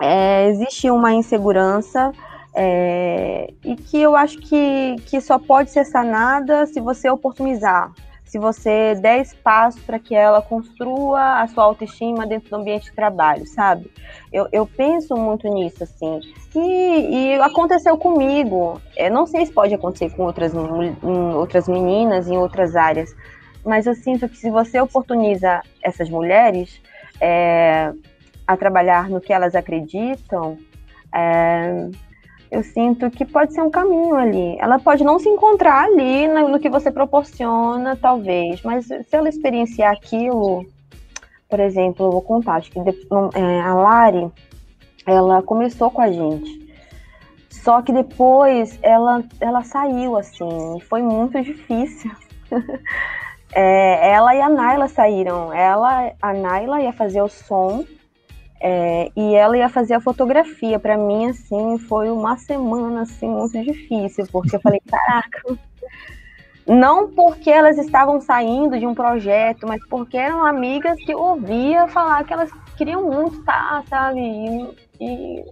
é, 0.00 0.48
existe 0.48 0.90
uma 0.90 1.12
insegurança 1.12 2.12
é, 2.54 3.52
e 3.64 3.76
que 3.76 4.00
eu 4.00 4.16
acho 4.16 4.38
que, 4.38 4.96
que 5.06 5.20
só 5.20 5.38
pode 5.38 5.70
ser 5.70 5.84
sanada 5.84 6.66
se 6.66 6.80
você 6.80 7.08
oportunizar 7.08 7.92
se 8.30 8.38
você 8.38 8.94
der 8.94 9.20
espaço 9.20 9.80
para 9.82 9.98
que 9.98 10.14
ela 10.14 10.40
construa 10.40 11.42
a 11.42 11.48
sua 11.48 11.64
autoestima 11.64 12.24
dentro 12.24 12.48
do 12.48 12.56
ambiente 12.56 12.84
de 12.84 12.92
trabalho, 12.92 13.44
sabe? 13.44 13.90
Eu, 14.32 14.46
eu 14.52 14.64
penso 14.64 15.16
muito 15.16 15.48
nisso, 15.48 15.82
assim. 15.82 16.20
E, 16.54 17.34
e 17.34 17.40
aconteceu 17.40 17.98
comigo. 17.98 18.80
Eu 18.96 19.10
não 19.10 19.26
sei 19.26 19.46
se 19.46 19.52
pode 19.52 19.74
acontecer 19.74 20.10
com 20.10 20.22
outras, 20.22 20.52
outras 21.34 21.66
meninas 21.66 22.28
em 22.28 22.38
outras 22.38 22.76
áreas, 22.76 23.12
mas 23.66 23.88
eu 23.88 23.96
sinto 23.96 24.28
que 24.28 24.36
se 24.36 24.48
você 24.48 24.80
oportuniza 24.80 25.60
essas 25.82 26.08
mulheres 26.08 26.80
é, 27.20 27.92
a 28.46 28.56
trabalhar 28.56 29.10
no 29.10 29.20
que 29.20 29.32
elas 29.32 29.56
acreditam, 29.56 30.56
é, 31.12 31.88
eu 32.50 32.64
sinto 32.64 33.10
que 33.10 33.24
pode 33.24 33.54
ser 33.54 33.62
um 33.62 33.70
caminho 33.70 34.16
ali. 34.16 34.56
Ela 34.58 34.78
pode 34.78 35.04
não 35.04 35.18
se 35.18 35.28
encontrar 35.28 35.84
ali 35.84 36.26
no, 36.26 36.58
que 36.58 36.68
você 36.68 36.90
proporciona, 36.90 37.96
talvez, 37.96 38.62
mas 38.62 38.86
se 38.86 39.06
ela 39.12 39.28
experienciar 39.28 39.92
aquilo, 39.92 40.66
por 41.48 41.60
exemplo, 41.60 42.06
eu 42.06 42.10
vou 42.10 42.22
contar, 42.22 42.54
acho 42.54 42.70
que 42.70 42.78
é, 42.78 43.60
a 43.60 43.74
Lari, 43.74 44.30
ela 45.06 45.42
começou 45.42 45.90
com 45.90 46.00
a 46.00 46.10
gente. 46.10 46.60
Só 47.48 47.82
que 47.82 47.92
depois 47.92 48.78
ela, 48.82 49.22
ela 49.40 49.62
saiu, 49.62 50.16
assim, 50.16 50.80
foi 50.88 51.02
muito 51.02 51.40
difícil. 51.42 52.10
é, 53.54 54.12
ela 54.12 54.34
e 54.34 54.40
a 54.40 54.48
Naila 54.48 54.88
saíram. 54.88 55.52
Ela, 55.52 56.12
a 56.20 56.32
Naila 56.32 56.80
ia 56.80 56.92
fazer 56.92 57.22
o 57.22 57.28
som 57.28 57.84
É, 58.62 59.10
e 59.16 59.34
ela 59.34 59.56
ia 59.56 59.68
fazer 59.68 59.94
a 59.94 60.00
fotografia. 60.00 60.78
Para 60.78 60.98
mim, 60.98 61.30
assim, 61.30 61.78
foi 61.78 62.10
uma 62.10 62.36
semana 62.36 63.02
assim 63.02 63.28
muito 63.28 63.60
difícil, 63.62 64.26
porque 64.30 64.56
eu 64.56 64.60
falei, 64.60 64.80
caraca, 64.86 65.58
não 66.66 67.10
porque 67.10 67.50
elas 67.50 67.78
estavam 67.78 68.20
saindo 68.20 68.78
de 68.78 68.86
um 68.86 68.94
projeto, 68.94 69.66
mas 69.66 69.84
porque 69.88 70.16
eram 70.16 70.46
amigas 70.46 70.96
que 71.04 71.14
ouvia 71.14 71.88
falar 71.88 72.22
que 72.24 72.32
elas 72.32 72.50
queriam 72.76 73.10
muito 73.10 73.40
estar, 73.40 73.82
sabe? 73.88 74.20
E, 74.20 74.68
e 75.00 75.44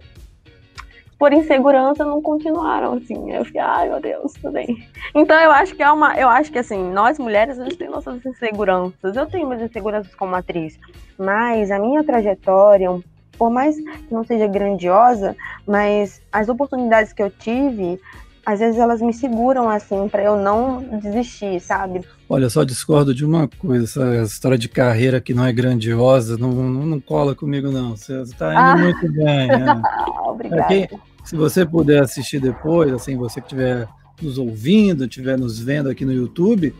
por 1.19 1.33
insegurança 1.33 2.05
não 2.05 2.21
continuaram 2.21 2.93
assim. 2.93 3.31
Eu 3.33 3.43
fiquei, 3.43 3.59
ai 3.59 3.89
meu 3.89 3.99
Deus, 3.99 4.33
bem. 4.53 4.87
Então 5.13 5.37
eu 5.37 5.51
acho 5.51 5.75
que 5.75 5.83
é 5.83 5.91
uma, 5.91 6.17
eu 6.17 6.29
acho 6.29 6.49
que 6.49 6.57
assim, 6.57 6.81
nós 6.91 7.19
mulheres 7.19 7.59
a 7.59 7.65
gente 7.65 7.75
tem 7.75 7.89
nossas 7.89 8.25
inseguranças. 8.25 9.17
Eu 9.17 9.25
tenho 9.25 9.45
minhas 9.45 9.61
inseguranças 9.61 10.15
como 10.15 10.33
atriz, 10.33 10.79
mas 11.17 11.69
a 11.71 11.77
minha 11.77 12.03
trajetória, 12.05 12.89
por 13.37 13.49
mais 13.49 13.75
que 13.75 14.13
não 14.13 14.23
seja 14.23 14.47
grandiosa, 14.47 15.35
mas 15.67 16.21
as 16.31 16.47
oportunidades 16.47 17.11
que 17.11 17.21
eu 17.21 17.29
tive 17.29 17.99
às 18.49 18.59
vezes 18.59 18.79
elas 18.79 18.99
me 18.99 19.13
seguram 19.13 19.69
assim 19.69 20.09
para 20.09 20.23
eu 20.23 20.35
não 20.35 20.81
desistir, 20.99 21.59
sabe? 21.59 22.01
Olha, 22.27 22.49
só 22.49 22.63
discordo 22.63 23.13
de 23.13 23.23
uma 23.23 23.47
coisa, 23.47 23.85
essa 23.85 24.23
história 24.23 24.57
de 24.57 24.67
carreira 24.67 25.21
que 25.21 25.35
não 25.35 25.45
é 25.45 25.53
grandiosa, 25.53 26.35
não, 26.35 26.51
não, 26.51 26.83
não 26.83 26.99
cola 26.99 27.35
comigo 27.35 27.69
não. 27.69 27.95
Você 27.95 28.19
está 28.21 28.51
indo 28.51 28.59
ah. 28.59 28.77
muito 28.77 29.13
bem. 29.13 29.47
Né? 29.47 29.81
Obrigada. 30.25 30.63
Quem, 30.63 30.89
se 31.23 31.35
você 31.35 31.63
puder 31.63 32.01
assistir 32.01 32.39
depois, 32.39 32.91
assim, 32.91 33.15
você 33.15 33.39
que 33.39 33.45
estiver 33.45 33.87
nos 34.19 34.39
ouvindo, 34.39 35.05
estiver 35.05 35.37
nos 35.37 35.59
vendo 35.59 35.87
aqui 35.87 36.03
no 36.03 36.11
YouTube, 36.11 36.73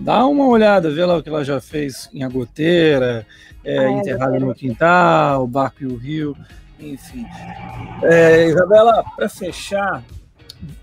dá 0.00 0.26
uma 0.26 0.48
olhada, 0.48 0.90
vê 0.90 1.04
lá 1.04 1.16
o 1.16 1.22
que 1.22 1.28
ela 1.28 1.44
já 1.44 1.60
fez 1.60 2.10
em 2.12 2.24
Agoteira, 2.24 3.24
é, 3.64 3.78
ah, 3.78 3.90
Enterrado 3.92 4.40
no 4.40 4.52
Quintal, 4.52 5.44
o 5.44 5.46
Barco 5.46 5.84
e 5.84 5.86
o 5.86 5.94
Rio, 5.94 6.36
enfim. 6.80 7.24
É, 8.02 8.48
Isabela, 8.48 9.04
para 9.14 9.28
fechar, 9.28 10.02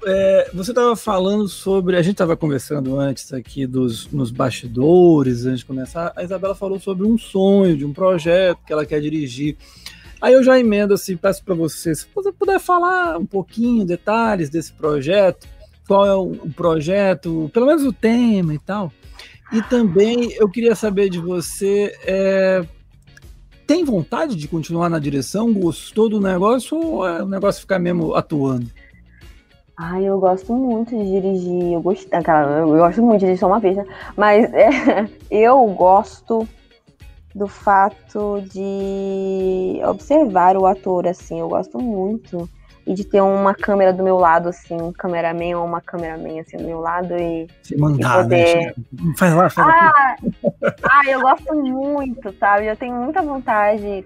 é, 0.06 0.50
você 0.54 0.72
estava 0.72 0.96
falando 0.96 1.48
sobre. 1.48 1.96
A 1.96 2.02
gente 2.02 2.14
estava 2.14 2.36
conversando 2.36 3.00
antes 3.00 3.32
aqui 3.32 3.66
dos, 3.66 4.08
nos 4.12 4.32
bastidores, 4.32 5.46
antes 5.46 5.60
de 5.60 5.66
começar. 5.66 6.12
A 6.16 6.24
Isabela 6.24 6.56
falou 6.56 6.80
sobre 6.80 7.06
um 7.06 7.18
sonho, 7.18 7.78
de 7.78 7.86
um 7.86 7.94
projeto 7.94 8.60
que 8.66 8.74
ela 8.74 8.86
quer 8.86 9.00
dirigir. 9.00 9.58
Aí 10.22 10.34
eu 10.34 10.44
já 10.44 10.60
emendo 10.60 10.94
assim, 10.94 11.16
peço 11.16 11.44
para 11.44 11.56
você, 11.56 11.96
se 11.96 12.06
você 12.14 12.32
puder 12.32 12.60
falar 12.60 13.18
um 13.18 13.26
pouquinho, 13.26 13.86
detalhes 13.86 14.50
desse 14.50 14.74
projeto, 14.74 15.48
qual 15.88 16.06
é 16.06 16.14
o, 16.14 16.50
projeto, 16.54 17.50
pelo 17.54 17.66
menos 17.66 17.86
o 17.86 17.94
tema 17.94 18.54
e 18.54 18.60
tal. 18.60 18.92
E 19.54 19.62
também 19.64 20.34
eu 20.34 20.50
queria 20.50 20.76
saber 20.76 21.10
de 21.10 21.20
você, 21.20 21.98
é, 22.04 22.66
tem 23.66 23.86
vontade 23.86 24.36
de 24.36 24.48
continuar 24.48 24.90
na 24.90 25.00
direção? 25.00 25.54
Gostou 25.54 26.10
do 26.10 26.20
negócio 26.20 26.78
ou 26.78 27.08
é 27.08 27.24
o 27.24 27.28
negócio 27.28 27.62
ficar 27.62 27.80
mesmo 27.80 28.14
atuando? 28.14 28.70
Ai, 29.82 30.04
eu 30.04 30.20
gosto 30.20 30.54
muito 30.54 30.90
de 30.90 31.06
dirigir. 31.06 31.72
Eu 31.72 31.82
gosto, 31.82 32.06
eu 32.12 32.68
gosto 32.68 33.02
muito 33.02 33.20
de 33.22 33.28
dirigir 33.28 33.40
só 33.40 33.48
uma 33.48 33.62
vez, 33.62 33.78
né? 33.78 33.86
Mas 34.18 34.52
é, 34.54 35.08
eu 35.32 35.66
gosto 35.68 36.46
do 37.34 37.48
fato 37.48 38.42
de 38.52 39.80
observar 39.86 40.58
o 40.58 40.66
ator, 40.66 41.08
assim. 41.08 41.40
Eu 41.40 41.48
gosto 41.48 41.80
muito. 41.80 42.50
E 42.86 42.94
de 42.94 43.06
ter 43.06 43.22
uma 43.22 43.54
câmera 43.54 43.94
do 43.94 44.04
meu 44.04 44.18
lado, 44.18 44.50
assim, 44.50 44.76
um 44.82 44.92
cameraman 44.92 45.56
ou 45.56 45.66
uma 45.66 45.80
cameraman 45.80 46.42
assim 46.42 46.58
do 46.58 46.64
meu 46.64 46.82
lado 46.82 47.14
e. 47.16 47.48
Se 47.64 47.78
mandar, 47.78 48.24
poder... 48.24 48.56
né? 48.56 48.74
Faz 49.16 49.34
lá, 49.34 49.50
faz 49.50 49.68
ah, 49.70 50.16
ah, 50.84 51.02
eu 51.08 51.22
gosto 51.22 51.56
muito, 51.56 52.34
sabe? 52.38 52.66
Eu 52.66 52.76
tenho 52.76 52.96
muita 52.96 53.22
vontade, 53.22 54.04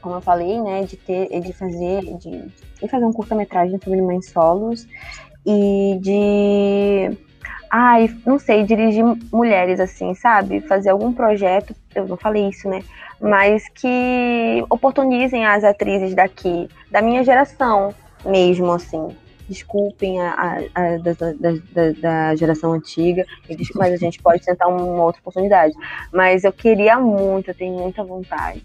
como 0.00 0.14
eu 0.14 0.20
falei, 0.20 0.60
né, 0.62 0.84
de 0.84 0.96
ter, 0.96 1.28
de 1.40 1.52
fazer, 1.52 2.02
de 2.18 2.44
fazer 2.88 3.04
um 3.04 3.12
curta-metragem 3.12 3.78
sobre 3.82 4.00
mães 4.00 4.30
solos 4.30 4.86
e 5.46 5.98
de. 6.00 7.18
Ai, 7.70 8.08
não 8.24 8.38
sei, 8.38 8.62
dirigir 8.62 9.04
mulheres 9.32 9.80
assim, 9.80 10.14
sabe? 10.14 10.60
Fazer 10.60 10.90
algum 10.90 11.12
projeto, 11.12 11.74
eu 11.94 12.06
não 12.06 12.16
falei 12.16 12.48
isso, 12.48 12.68
né? 12.68 12.82
Mas 13.20 13.68
que 13.68 14.64
oportunizem 14.70 15.44
as 15.44 15.64
atrizes 15.64 16.14
daqui, 16.14 16.68
da 16.90 17.02
minha 17.02 17.24
geração 17.24 17.92
mesmo, 18.24 18.70
assim. 18.72 19.08
Desculpem 19.48 20.20
a, 20.20 20.30
a, 20.74 20.82
a 20.82 20.96
da, 20.98 21.12
da, 21.12 21.92
da, 22.00 22.36
geração 22.36 22.72
antiga, 22.72 23.26
mas 23.74 23.92
a 23.92 23.96
gente 23.96 24.22
pode 24.22 24.42
tentar 24.42 24.68
uma 24.68 25.04
outra 25.04 25.20
oportunidade. 25.20 25.74
Mas 26.12 26.44
eu 26.44 26.52
queria 26.52 26.98
muito, 26.98 27.50
eu 27.50 27.54
tenho 27.54 27.78
muita 27.78 28.02
vontade. 28.02 28.62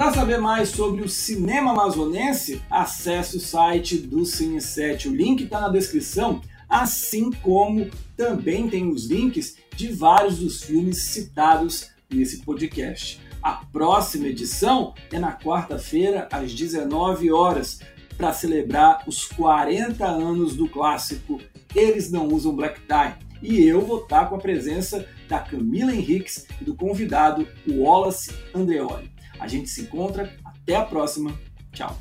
Para 0.00 0.14
saber 0.14 0.38
mais 0.38 0.70
sobre 0.70 1.02
o 1.02 1.08
cinema 1.10 1.72
amazonense, 1.72 2.62
acesse 2.70 3.36
o 3.36 3.40
site 3.40 3.98
do 3.98 4.20
Cine7. 4.20 5.10
O 5.10 5.14
link 5.14 5.42
está 5.42 5.60
na 5.60 5.68
descrição, 5.68 6.40
assim 6.66 7.30
como 7.30 7.86
também 8.16 8.66
tem 8.66 8.88
os 8.88 9.04
links 9.04 9.58
de 9.76 9.92
vários 9.92 10.38
dos 10.38 10.62
filmes 10.62 11.02
citados 11.02 11.90
nesse 12.10 12.38
podcast. 12.38 13.20
A 13.42 13.56
próxima 13.70 14.28
edição 14.28 14.94
é 15.12 15.18
na 15.18 15.36
quarta-feira, 15.36 16.26
às 16.32 16.54
19 16.54 17.30
horas, 17.30 17.80
para 18.16 18.32
celebrar 18.32 19.02
os 19.06 19.26
40 19.26 20.06
anos 20.06 20.56
do 20.56 20.66
clássico 20.66 21.38
Eles 21.74 22.10
Não 22.10 22.26
Usam 22.28 22.56
Black 22.56 22.80
Tie. 22.86 23.16
E 23.42 23.62
eu 23.66 23.82
vou 23.82 23.98
estar 23.98 24.30
com 24.30 24.36
a 24.36 24.40
presença 24.40 25.06
da 25.28 25.40
Camila 25.40 25.92
Henriques 25.92 26.46
e 26.58 26.64
do 26.64 26.74
convidado 26.74 27.46
Wallace 27.68 28.34
Andreoli. 28.54 29.19
A 29.40 29.48
gente 29.48 29.68
se 29.68 29.82
encontra. 29.82 30.32
Até 30.44 30.76
a 30.76 30.84
próxima. 30.84 31.36
Tchau. 31.72 31.96